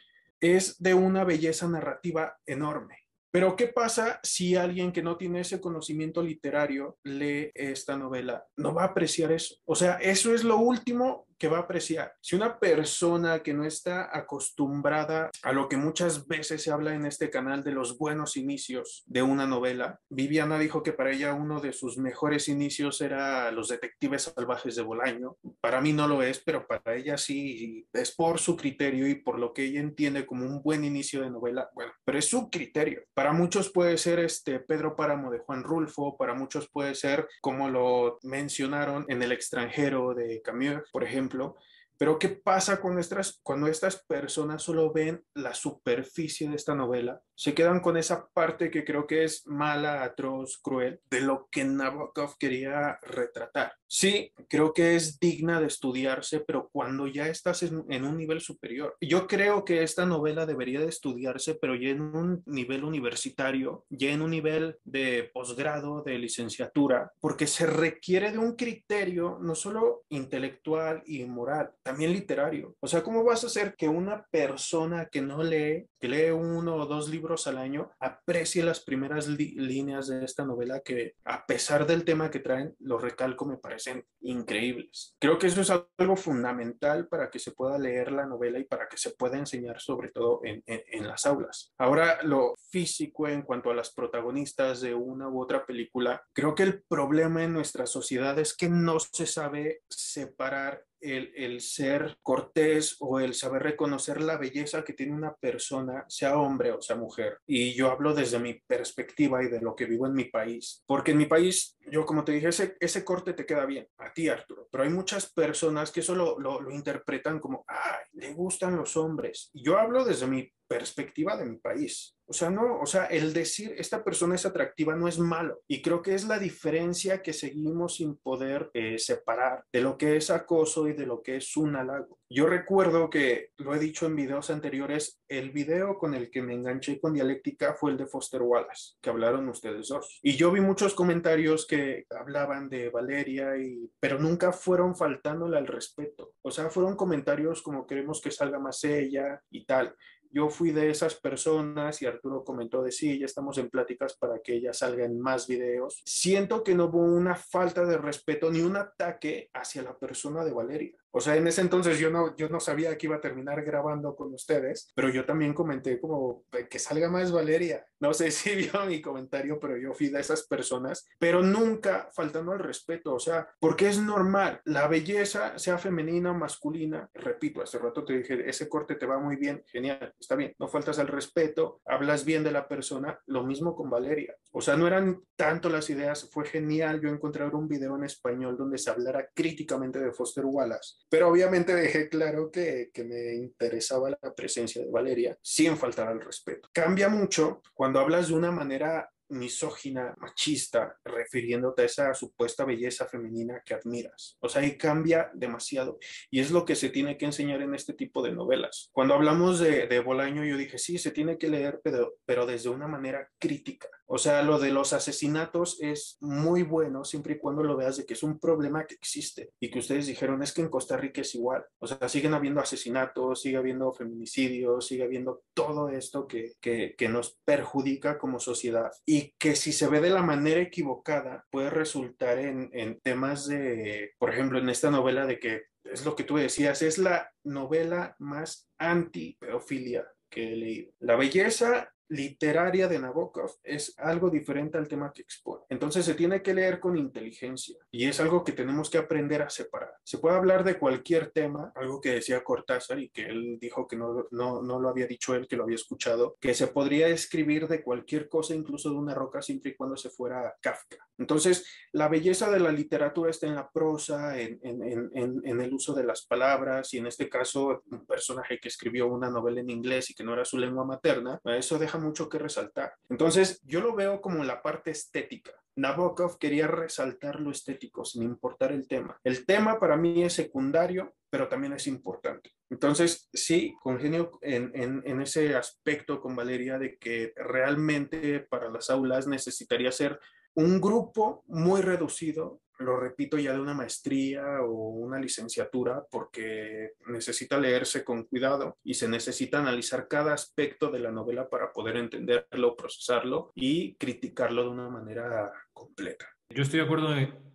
Es 0.44 0.76
de 0.78 0.92
una 0.92 1.24
belleza 1.24 1.66
narrativa 1.68 2.36
enorme 2.44 3.04
pero 3.34 3.56
¿qué 3.56 3.66
pasa 3.66 4.20
si 4.22 4.54
alguien 4.54 4.92
que 4.92 5.02
no 5.02 5.16
tiene 5.16 5.40
ese 5.40 5.60
conocimiento 5.60 6.22
literario 6.22 6.98
lee 7.02 7.50
esta 7.52 7.96
novela? 7.96 8.46
No 8.56 8.72
va 8.72 8.82
a 8.82 8.86
apreciar 8.86 9.32
eso. 9.32 9.56
O 9.64 9.74
sea, 9.74 9.94
eso 9.94 10.32
es 10.32 10.44
lo 10.44 10.58
último 10.58 11.26
que 11.39 11.48
va 11.48 11.59
a 11.59 11.62
apreciar. 11.62 12.15
Si 12.20 12.36
una 12.36 12.59
persona 12.59 13.43
que 13.43 13.55
no 13.55 13.65
está 13.65 14.16
acostumbrada 14.16 15.31
a 15.43 15.52
lo 15.52 15.69
que 15.69 15.77
muchas 15.77 16.27
veces 16.27 16.62
se 16.62 16.70
habla 16.70 16.94
en 16.94 17.06
este 17.06 17.31
canal 17.31 17.62
de 17.62 17.73
los 17.73 17.98
buenos 17.98 18.36
inicios 18.36 19.05
de 19.06 19.23
una 19.23 19.47
novela, 19.47 20.01
Viviana 20.09 20.59
dijo 20.59 20.82
que 20.82 20.93
para 20.93 21.12
ella 21.12 21.35
uno 21.35 21.61
de 21.61 21.73
sus 21.73 21.98
mejores 21.98 22.48
inicios 22.48 23.01
era 23.01 23.51
Los 23.51 23.69
Detectives 23.69 24.32
Salvajes 24.35 24.77
de 24.77 24.82
Bolaño. 24.82 25.36
Para 25.61 25.81
mí 25.81 25.93
no 25.93 26.09
lo 26.09 26.23
es, 26.23 26.39
pero 26.40 26.66
para 26.66 26.94
ella 26.94 27.16
sí, 27.16 27.86
es 27.93 28.15
por 28.15 28.39
su 28.39 28.56
criterio 28.56 29.06
y 29.06 29.16
por 29.16 29.39
lo 29.39 29.52
que 29.52 29.65
ella 29.65 29.81
entiende 29.81 30.27
como 30.27 30.44
un 30.44 30.62
buen 30.62 30.85
inicio 30.85 31.23
de 31.23 31.31
novela. 31.31 31.70
Bueno, 31.74 31.93
pero 32.05 32.19
es 32.19 32.28
su 32.28 32.51
criterio. 32.51 33.02
Para 33.15 33.32
muchos 33.32 33.70
puede 33.70 33.98
ser 33.98 34.19
este 34.20 34.61
Pedro 34.61 34.97
Páramo 34.97 35.31
de 35.31 35.39
Juan 35.39 35.62
Rulfo, 35.62 36.16
para 36.16 36.35
muchos 36.35 36.69
puede 36.69 36.94
ser 36.94 37.28
como 37.40 37.69
lo 37.69 38.19
mencionaron 38.23 39.05
en 39.09 39.23
El 39.23 39.32
extranjero 39.32 40.15
de 40.15 40.40
Camus, 40.43 40.90
por 40.93 41.05
ejemplo 41.05 41.23
ejemplo, 41.24 41.56
pero 41.98 42.18
¿qué 42.18 42.28
pasa 42.28 42.80
con 42.80 42.94
nuestras, 42.94 43.40
cuando 43.42 43.66
estas 43.66 44.04
personas 44.04 44.62
solo 44.62 44.92
ven 44.92 45.22
la 45.34 45.54
superficie 45.54 46.48
de 46.48 46.56
esta 46.56 46.74
novela? 46.74 47.20
Se 47.34 47.54
quedan 47.54 47.80
con 47.80 47.96
esa 47.96 48.28
parte 48.32 48.70
que 48.70 48.84
creo 48.84 49.06
que 49.06 49.24
es 49.24 49.46
mala, 49.46 50.02
atroz, 50.04 50.58
cruel, 50.62 51.00
de 51.10 51.20
lo 51.20 51.48
que 51.50 51.64
Nabokov 51.64 52.36
quería 52.38 52.98
retratar. 53.02 53.72
Sí, 53.86 54.32
creo 54.48 54.72
que 54.72 54.96
es 54.96 55.20
digna 55.20 55.60
de 55.60 55.68
estudiarse, 55.68 56.40
pero 56.40 56.68
cuando 56.72 57.06
ya 57.06 57.28
estás 57.28 57.62
en, 57.62 57.84
en, 57.88 58.04
un 58.04 58.16
nivel 58.16 58.40
superior. 58.40 58.96
Yo 59.00 59.26
creo 59.28 59.64
que 59.64 59.82
esta 59.82 60.04
novela 60.04 60.46
debería 60.46 60.80
de 60.80 60.88
estudiarse, 60.88 61.54
pero 61.54 61.76
ya 61.76 61.90
en 61.90 62.00
un 62.00 62.42
nivel 62.46 62.82
universitario, 62.82 63.84
ya 63.90 64.10
en 64.10 64.22
un 64.22 64.30
nivel 64.30 64.78
de 64.84 65.30
posgrado, 65.32 66.02
de 66.02 66.18
licenciatura, 66.18 67.12
porque 67.20 67.46
se 67.46 67.66
requiere 67.66 68.32
de 68.32 68.38
un 68.38 68.56
criterio 68.56 69.38
no 69.40 69.54
solo 69.54 70.02
intelectual 70.08 71.02
y 71.06 71.24
moral, 71.24 71.70
también 71.85 72.12
literario. 72.12 72.74
O 72.81 72.89
sea, 72.89 73.02
¿cómo 73.02 73.23
vas 73.23 73.44
a 73.44 73.48
hacer 73.48 73.74
que 73.77 73.89
una 73.89 74.27
persona 74.31 75.09
que 75.12 75.20
no 75.20 75.43
lee, 75.43 75.86
que 76.01 76.09
lee 76.09 76.31
uno 76.31 76.77
o 76.77 76.86
dos 76.86 77.09
libros 77.09 77.47
al 77.47 77.59
año, 77.59 77.90
aprecie 78.01 78.65
las 78.65 78.81
primeras 78.81 79.28
líneas 79.28 80.09
de 80.09 80.24
esta 80.24 80.44
novela 80.44 80.81
que, 80.81 81.12
a 81.24 81.44
pesar 81.47 81.86
del 81.86 82.05
tema 82.05 82.31
que 82.31 82.40
traen, 82.40 82.74
lo 82.81 82.98
recalco, 82.98 83.44
me 83.44 83.59
parece 83.59 84.06
increíbles. 84.23 85.15
Creo 85.20 85.39
que 85.39 85.48
eso 85.48 85.61
es 85.61 85.70
algo 85.70 86.16
fundamental 86.16 87.06
para 87.06 87.31
que 87.31 87.39
se 87.39 87.52
pueda 87.52 87.78
leer 87.78 88.12
la 88.12 88.27
novela 88.27 88.59
y 88.59 88.65
para 88.65 88.89
que 88.89 88.97
se 88.97 89.11
pueda 89.11 89.36
enseñar 89.36 89.81
sobre 89.81 90.11
todo 90.11 90.40
en, 90.43 90.62
en, 90.66 91.06
las 91.06 91.27
aulas. 91.27 91.73
Ahora, 91.78 92.23
lo 92.23 92.55
físico 92.70 93.28
en 93.28 93.43
cuanto 93.43 93.70
a 93.70 93.74
las 93.74 93.93
protagonistas 93.93 94.81
de 94.81 94.94
una 94.94 95.28
u 95.28 95.43
otra 95.43 95.66
película, 95.66 96.23
creo 96.32 96.55
que 96.55 96.62
el 96.62 96.82
problema 96.89 97.44
en 97.44 97.52
nuestra 97.52 97.86
sociedad 97.86 98.39
es 98.39 98.56
que 98.56 98.70
no 98.70 98.98
se 98.98 99.27
sabe 99.27 99.82
separar 99.90 100.82
el, 101.05 101.60
ser 101.60 102.18
cortés 102.22 102.97
o 103.01 103.20
el 103.20 103.35
saber 103.35 103.62
reconocer 103.62 104.20
la 104.20 104.36
belleza 104.36 104.85
que 104.85 104.93
tiene 104.93 105.12
una 105.12 105.35
persona, 105.35 106.05
sea 106.09 106.39
hombre 106.39 106.72
o 106.72 106.81
sea 106.81 106.97
mujer. 106.97 107.39
Y 107.47 107.74
yo 107.74 107.90
hablo 107.90 108.14
desde 108.14 108.39
mi 108.39 108.55
perspectiva 108.55 109.43
y 109.43 109.48
de 109.48 109.60
lo 109.60 109.74
que 109.74 109.85
vivo 109.85 110.06
en 110.06 110.14
mi 110.14 110.24
país. 110.24 110.82
Porque 110.86 111.12
en 111.12 111.18
mi 111.18 111.26
país, 111.26 111.76
yo 111.90 112.06
como 112.06 112.24
te 112.24 112.32
dije, 112.32 112.48
ese, 112.48 112.76
ese 112.81 113.05
corte 113.05 113.35
te 113.35 113.47
queda 113.47 113.66
bien, 113.66 113.89
a 113.98 114.12
ti 114.12 114.28
Arturo. 114.28 114.68
Pero 114.70 114.85
hay 114.85 114.90
muchas 114.90 115.32
personas 115.32 115.90
que 115.90 116.01
eso 116.01 116.14
lo, 116.14 116.39
lo, 116.39 116.60
lo 116.60 116.70
interpretan 116.70 117.39
como, 117.39 117.64
ay, 117.66 118.05
le 118.12 118.32
gustan 118.32 118.76
los 118.76 118.97
hombres. 118.97 119.51
Y 119.52 119.64
yo 119.64 119.78
hablo 119.78 120.05
desde 120.05 120.26
mi 120.26 120.51
perspectiva 120.74 121.36
de 121.36 121.44
mi 121.44 121.56
país. 121.59 122.16
O 122.26 122.32
sea, 122.32 122.51
no, 122.51 122.80
o 122.80 122.86
sea, 122.86 123.05
el 123.05 123.32
decir 123.32 123.74
esta 123.78 124.02
persona 124.02 124.34
es 124.34 124.44
atractiva 124.44 124.96
no 124.96 125.06
es 125.06 125.20
malo. 125.20 125.60
Y 125.68 125.82
creo 125.82 126.02
que 126.02 126.14
es 126.14 126.24
la 126.24 126.38
diferencia 126.38 127.22
que 127.22 127.32
seguimos 127.32 127.96
sin 127.96 128.16
poder 128.16 128.70
eh, 128.72 128.98
separar 128.98 129.64
de 129.72 129.82
lo 129.82 129.96
que 129.98 130.16
es 130.16 130.30
acoso 130.30 130.88
y 130.88 130.94
de 130.94 131.06
lo 131.06 131.22
que 131.22 131.36
es 131.36 131.56
un 131.56 131.76
halago. 131.76 132.18
Yo 132.28 132.46
recuerdo 132.46 133.10
que, 133.10 133.51
lo 133.59 133.74
he 133.74 133.78
dicho 133.78 134.06
en 134.06 134.16
videos 134.16 134.51
anteriores, 134.51 135.20
el 135.28 135.52
video 135.52 135.98
con 135.98 136.14
el 136.14 136.30
que 136.30 136.42
me 136.42 136.55
enganché 136.55 136.98
con 136.98 137.14
dialéctica 137.14 137.74
fue 137.74 137.92
el 137.92 137.98
de 137.98 138.06
Foster 138.06 138.42
Wallace, 138.42 138.94
que 139.01 139.10
hablaron 139.10 139.48
ustedes 139.48 139.88
dos. 139.88 140.18
Y 140.22 140.36
yo 140.36 140.51
vi 140.51 140.60
muchos 140.60 140.94
comentarios 140.94 141.66
que 141.66 142.06
hablaban 142.10 142.68
de 142.68 142.88
Valeria, 142.88 143.56
y, 143.56 143.88
pero 144.01 144.18
nunca 144.18 144.51
fueron 144.51 144.96
faltándole 144.96 145.59
al 145.59 145.66
respeto. 145.66 146.32
O 146.42 146.51
sea, 146.51 146.70
fueron 146.70 146.96
comentarios 146.96 147.62
como 147.62 147.86
queremos 147.86 148.20
que 148.20 148.30
salga 148.30 148.59
más 148.59 148.82
ella 148.82 149.40
y 149.51 149.64
tal. 149.66 149.94
Yo 150.35 150.48
fui 150.48 150.73
de 150.73 150.90
esas 150.90 151.15
personas 151.15 152.02
y 152.02 152.06
Arturo 152.06 152.43
comentó 152.43 152.82
de 152.82 152.90
sí, 152.90 153.20
ya 153.20 153.27
estamos 153.27 153.56
en 153.59 153.70
pláticas 153.70 154.16
para 154.16 154.40
que 154.40 154.55
ella 154.55 154.73
salga 154.73 155.05
en 155.05 155.20
más 155.20 155.47
videos. 155.47 156.02
Siento 156.05 156.65
que 156.65 156.74
no 156.74 156.86
hubo 156.86 156.98
una 156.98 157.36
falta 157.36 157.85
de 157.85 157.97
respeto 157.98 158.51
ni 158.51 158.61
un 158.61 158.77
ataque 158.77 159.48
hacia 159.55 159.82
la 159.82 159.97
persona 159.97 160.44
de 160.44 160.51
Valeria. 160.51 161.03
O 161.16 161.20
sea, 161.20 161.36
en 161.36 161.47
ese 161.47 161.61
entonces 161.61 162.01
yo 162.01 162.11
no, 162.11 162.35
yo 162.36 162.49
no 162.49 162.59
sabía 162.59 162.99
que 162.99 163.07
iba 163.07 163.15
a 163.15 163.20
terminar 163.20 163.62
grabando 163.65 164.16
con 164.16 164.35
ustedes, 164.35 164.91
pero 164.97 165.11
yo 165.11 165.24
también 165.24 165.55
comenté 165.55 166.01
como 166.01 166.43
que 166.69 166.81
salga 166.81 167.09
más 167.09 167.31
Valeria. 167.31 167.86
No 168.01 168.12
sé 168.12 168.31
si 168.32 168.57
vio 168.57 168.85
mi 168.85 169.01
comentario, 169.01 169.61
pero 169.61 169.77
yo 169.77 169.95
fui 169.95 170.09
de 170.09 170.19
esas 170.19 170.45
personas, 170.49 171.07
pero 171.20 171.41
nunca 171.41 172.11
faltando 172.12 172.51
al 172.51 172.59
respeto. 172.59 173.15
O 173.15 173.20
sea, 173.20 173.47
porque 173.61 173.89
es 173.89 174.01
normal, 174.01 174.61
la 174.65 174.89
belleza, 174.89 175.57
sea 175.57 175.78
femenina 175.78 176.32
o 176.32 176.35
masculina, 176.35 177.09
repito, 177.15 177.62
hace 177.62 177.78
rato 177.78 178.05
te 178.05 178.19
dije, 178.19 178.51
ese 178.51 178.69
corte 178.69 178.97
te 178.97 179.07
va 179.07 179.20
muy 179.20 179.36
bien, 179.36 179.62
genial, 179.66 180.12
está 180.19 180.35
bien, 180.35 180.53
no 180.59 180.66
faltas 180.66 180.99
al 180.99 181.07
respeto, 181.07 181.81
hablas 181.86 182.24
bien 182.24 182.43
de 182.43 182.51
la 182.51 182.66
persona, 182.66 183.20
lo 183.27 183.45
mismo 183.45 183.77
con 183.77 183.89
Valeria. 183.89 184.35
O 184.51 184.61
sea, 184.61 184.77
no 184.77 184.89
eran 184.89 185.23
tanto 185.36 185.69
las 185.69 185.89
ideas, 185.91 186.28
fue 186.32 186.45
genial 186.45 187.01
yo 187.01 187.09
encontrar 187.09 187.55
un 187.55 187.69
video 187.69 187.95
en 187.95 188.03
español 188.03 188.57
donde 188.57 188.78
se 188.78 188.91
hablara 188.91 189.28
críticamente 189.32 190.01
de 190.01 190.12
Foster 190.12 190.45
Wallace 190.45 191.03
pero 191.09 191.28
obviamente 191.28 191.74
dejé 191.74 192.09
claro 192.09 192.51
que, 192.51 192.90
que, 192.93 193.05
me 193.05 193.35
interesaba 193.35 194.10
la 194.10 194.35
presencia 194.35 194.82
de 194.82 194.90
Valeria 194.90 195.39
sin 195.43 195.76
faltar 195.76 196.09
al 196.09 196.20
respeto. 196.20 196.68
Cambia 196.72 197.09
mucho 197.09 197.62
cuando 197.74 198.01
hablas 198.01 198.28
de 198.28 198.35
una 198.35 198.51
manera 198.51 199.09
misógina, 199.28 200.14
machista, 200.18 200.98
refiriéndote 201.05 201.82
a 201.82 201.85
esa 201.86 202.14
supuesta 202.14 202.64
belleza 202.64 203.06
femenina 203.06 203.62
que 203.64 203.74
admiras. 203.74 204.36
O 204.40 204.48
sea, 204.48 204.62
ahí 204.62 204.76
cambia 204.76 205.31
demasiado. 205.35 205.98
Y 206.31 206.40
es 206.40 206.51
lo 206.51 206.64
que 206.64 206.76
se 206.76 206.90
tiene 206.90 207.16
que 207.16 207.26
enseñar 207.26 207.62
en 207.62 207.74
este 207.74 207.94
tipo 207.94 208.22
de 208.22 208.32
novelas. 208.32 208.90
Cuando 208.93 209.14
hablamos 209.14 209.60
de, 209.60 209.86
de 209.86 210.01
Bolaño, 210.01 210.44
yo 210.44 210.56
dije, 210.56 210.78
sí, 210.78 210.98
se 210.98 211.10
tiene 211.10 211.39
que 211.39 211.48
leer, 211.48 211.81
pero, 211.82 212.14
pero 212.24 212.47
desde 212.47 212.68
una 212.68 212.89
manera 212.89 213.28
crítica. 213.39 213.89
O 214.06 214.18
sea, 214.18 214.43
lo 214.43 214.59
de 214.59 214.70
los 214.70 214.93
asesinatos 214.93 215.78
es 215.81 216.18
muy 216.20 216.62
bueno 216.62 217.05
siempre 217.05 217.35
y 217.35 217.39
cuando 217.39 217.62
lo 217.62 217.76
veas 217.76 217.97
de 217.97 218.05
que 218.05 218.14
es 218.14 218.22
un 218.22 218.39
problema 218.39 218.86
que 218.86 218.94
existe 218.94 219.51
y 219.60 219.70
que 219.70 219.78
ustedes 219.78 220.06
dijeron 220.06 220.43
es 220.43 220.52
que 220.52 220.60
en 220.62 220.68
Costa 220.68 220.97
Rica 220.97 221.22
es 221.22 221.35
igual. 221.35 221.64
O 221.78 221.86
sea, 221.86 222.09
siguen 222.09 222.35
habiendo 222.35 222.60
asesinatos, 222.60 223.43
sigue 223.43 223.56
habiendo 223.56 223.93
feminicidios, 223.93 224.86
sigue 224.86 225.05
habiendo 225.05 225.43
todo 225.55 225.89
esto 225.89 226.26
que, 226.26 226.52
que, 226.60 226.94
que 226.97 227.09
nos 227.09 227.39
perjudica 227.44 228.18
como 228.18 228.39
sociedad 228.39 228.93
y 229.06 229.35
que 229.39 229.56
si 229.56 229.72
se 229.72 229.89
ve 229.89 230.01
de 230.01 230.10
la 230.10 230.22
manera 230.22 230.60
equivocada 230.60 231.47
puede 231.51 231.70
resultar 231.70 232.39
en, 232.39 232.70
en 232.72 233.01
temas 233.01 233.47
de, 233.47 234.12
por 234.18 234.31
ejemplo, 234.31 234.59
en 234.59 234.68
esta 234.68 234.90
novela 234.90 235.26
de 235.26 235.39
que 235.39 235.62
es 235.85 236.05
lo 236.05 236.16
que 236.16 236.24
tú 236.24 236.36
decías, 236.36 236.82
es 236.82 236.98
la 236.98 237.31
novela 237.44 238.16
más 238.18 238.68
anti-pedofilia 238.78 240.06
que 240.31 240.52
he 240.52 240.56
leído. 240.56 240.93
La 240.98 241.16
belleza 241.16 241.93
literaria 242.09 242.89
de 242.89 242.98
Nabokov 242.98 243.51
es 243.62 243.94
algo 243.98 244.31
diferente 244.31 244.78
al 244.78 244.89
tema 244.89 245.12
que 245.12 245.22
expone. 245.22 245.64
Entonces 245.68 246.05
se 246.05 246.14
tiene 246.14 246.43
que 246.43 246.55
leer 246.55 246.81
con 246.81 246.97
inteligencia 246.97 247.76
y 247.90 248.06
es 248.06 248.20
algo 248.20 248.44
que 248.44 248.52
tenemos 248.52 248.90
que 248.90 248.98
aprender 248.98 249.43
a 249.43 249.51
separar. 249.51 249.94
Se 250.02 250.18
puede 250.18 250.36
hablar 250.36 250.64
de 250.64 250.78
cualquier 250.78 251.31
tema, 251.31 251.72
algo 251.74 252.01
que 252.01 252.10
decía 252.10 252.44
Cortázar 252.44 252.98
y 252.98 253.09
que 253.09 253.26
él 253.26 253.59
dijo 253.60 253.86
que 253.86 253.97
no, 253.97 254.26
no, 254.31 254.62
no 254.62 254.81
lo 254.81 254.89
había 254.89 255.06
dicho 255.06 255.35
él, 255.35 255.47
que 255.48 255.56
lo 255.56 255.64
había 255.64 255.76
escuchado, 255.76 256.36
que 256.40 256.55
se 256.55 256.66
podría 256.66 257.09
escribir 257.09 257.68
de 257.68 257.82
cualquier 257.82 258.28
cosa, 258.28 258.55
incluso 258.55 258.90
de 258.90 258.97
una 258.97 259.14
roca, 259.14 259.43
siempre 259.43 259.72
y 259.72 259.74
cuando 259.74 259.97
se 259.97 260.10
fuera 260.10 260.55
Kafka. 260.60 260.97
Entonces, 261.19 261.66
la 261.93 262.09
belleza 262.09 262.51
de 262.51 262.61
la 262.61 262.73
literatura 262.73 263.31
está 263.31 263.47
en 263.47 263.55
la 263.55 263.70
prosa, 263.70 264.39
en, 264.39 264.61
el 264.65 265.73
uso 265.73 265.95
de 265.95 266.05
las 266.05 266.27
palabras, 266.27 266.93
y 266.95 266.99
en 266.99 267.07
este 267.07 267.28
caso, 267.28 267.82
un 267.91 268.05
personaje 268.07 268.59
que 268.59 268.69
escribió 268.69 269.07
una 269.07 269.31
novela 269.31 269.61
en 269.61 269.70
inglés 269.70 270.11
y 270.11 270.15
que 270.15 270.24
no 270.24 270.32
era 270.32 270.45
su 270.45 270.59
lengua 270.59 270.85
materna, 270.85 271.41
eso 271.45 271.78
deja 271.78 271.99
mucho 271.99 272.28
que 272.28 272.39
resaltar. 272.39 272.95
Entonces, 273.09 273.61
yo 273.65 273.81
lo 273.81 273.95
veo 273.95 274.20
como 274.20 274.45
la 274.45 274.62
parte 274.62 274.91
estética. 274.91 275.53
Nabokov 275.77 276.39
quería 276.39 276.66
resaltar 276.69 277.41
lo 277.41 277.51
estético 277.51 278.05
sin 278.05 278.23
importar 278.23 278.73
el 278.73 278.86
tema. 278.86 279.19
El 279.24 279.45
tema 279.45 279.81
para 279.81 279.97
mí 279.97 280.23
es 280.23 280.32
secundario, 280.32 281.15
pero 281.31 281.49
también 281.49 281.73
es 281.73 281.86
importante. 281.86 282.53
Entonces, 282.70 283.28
sí, 283.32 283.74
congenio 283.82 284.39
en, 284.41 284.70
en, 284.74 285.20
ese 285.20 285.55
aspecto 285.55 286.20
con 286.20 286.36
Valeria 286.36 286.78
de 286.78 286.97
que 286.97 287.32
realmente 287.36 288.41
para 288.41 288.70
las 288.70 288.91
aulas 288.91 289.27
necesitaría 289.27 289.91
ser 289.91 290.19
un 290.55 290.81
grupo 290.81 291.44
muy 291.48 291.82
reducido, 291.82 292.60
lo 292.78 292.98
repito 292.98 293.39
ya 293.39 293.52
de 293.52 293.60
una 293.60 293.74
maestría 293.74 294.62
o 294.62 294.89
una 294.89 295.18
licenciatura, 295.18 296.05
porque 296.10 296.93
necesita 297.06 297.59
leerse 297.59 298.05
con 298.05 298.24
cuidado 298.24 298.78
y 298.82 298.94
se 298.94 299.09
necesita 299.09 299.60
analizar 299.60 300.09
cada 300.09 300.35
aspecto 300.35 300.90
de 300.90 300.98
la 300.98 301.12
novela 301.12 301.48
para 301.48 301.72
poder 301.72 301.97
entenderlo, 301.97 302.76
procesarlo 302.76 303.52
y 303.55 303.94
criticarlo 303.94 304.64
de 304.64 304.70
una 304.70 304.89
manera 304.89 305.52
completa. 305.72 306.26
Yo 306.51 306.62
estoy 306.62 306.81
de 306.81 306.85
acuerdo 306.85 307.09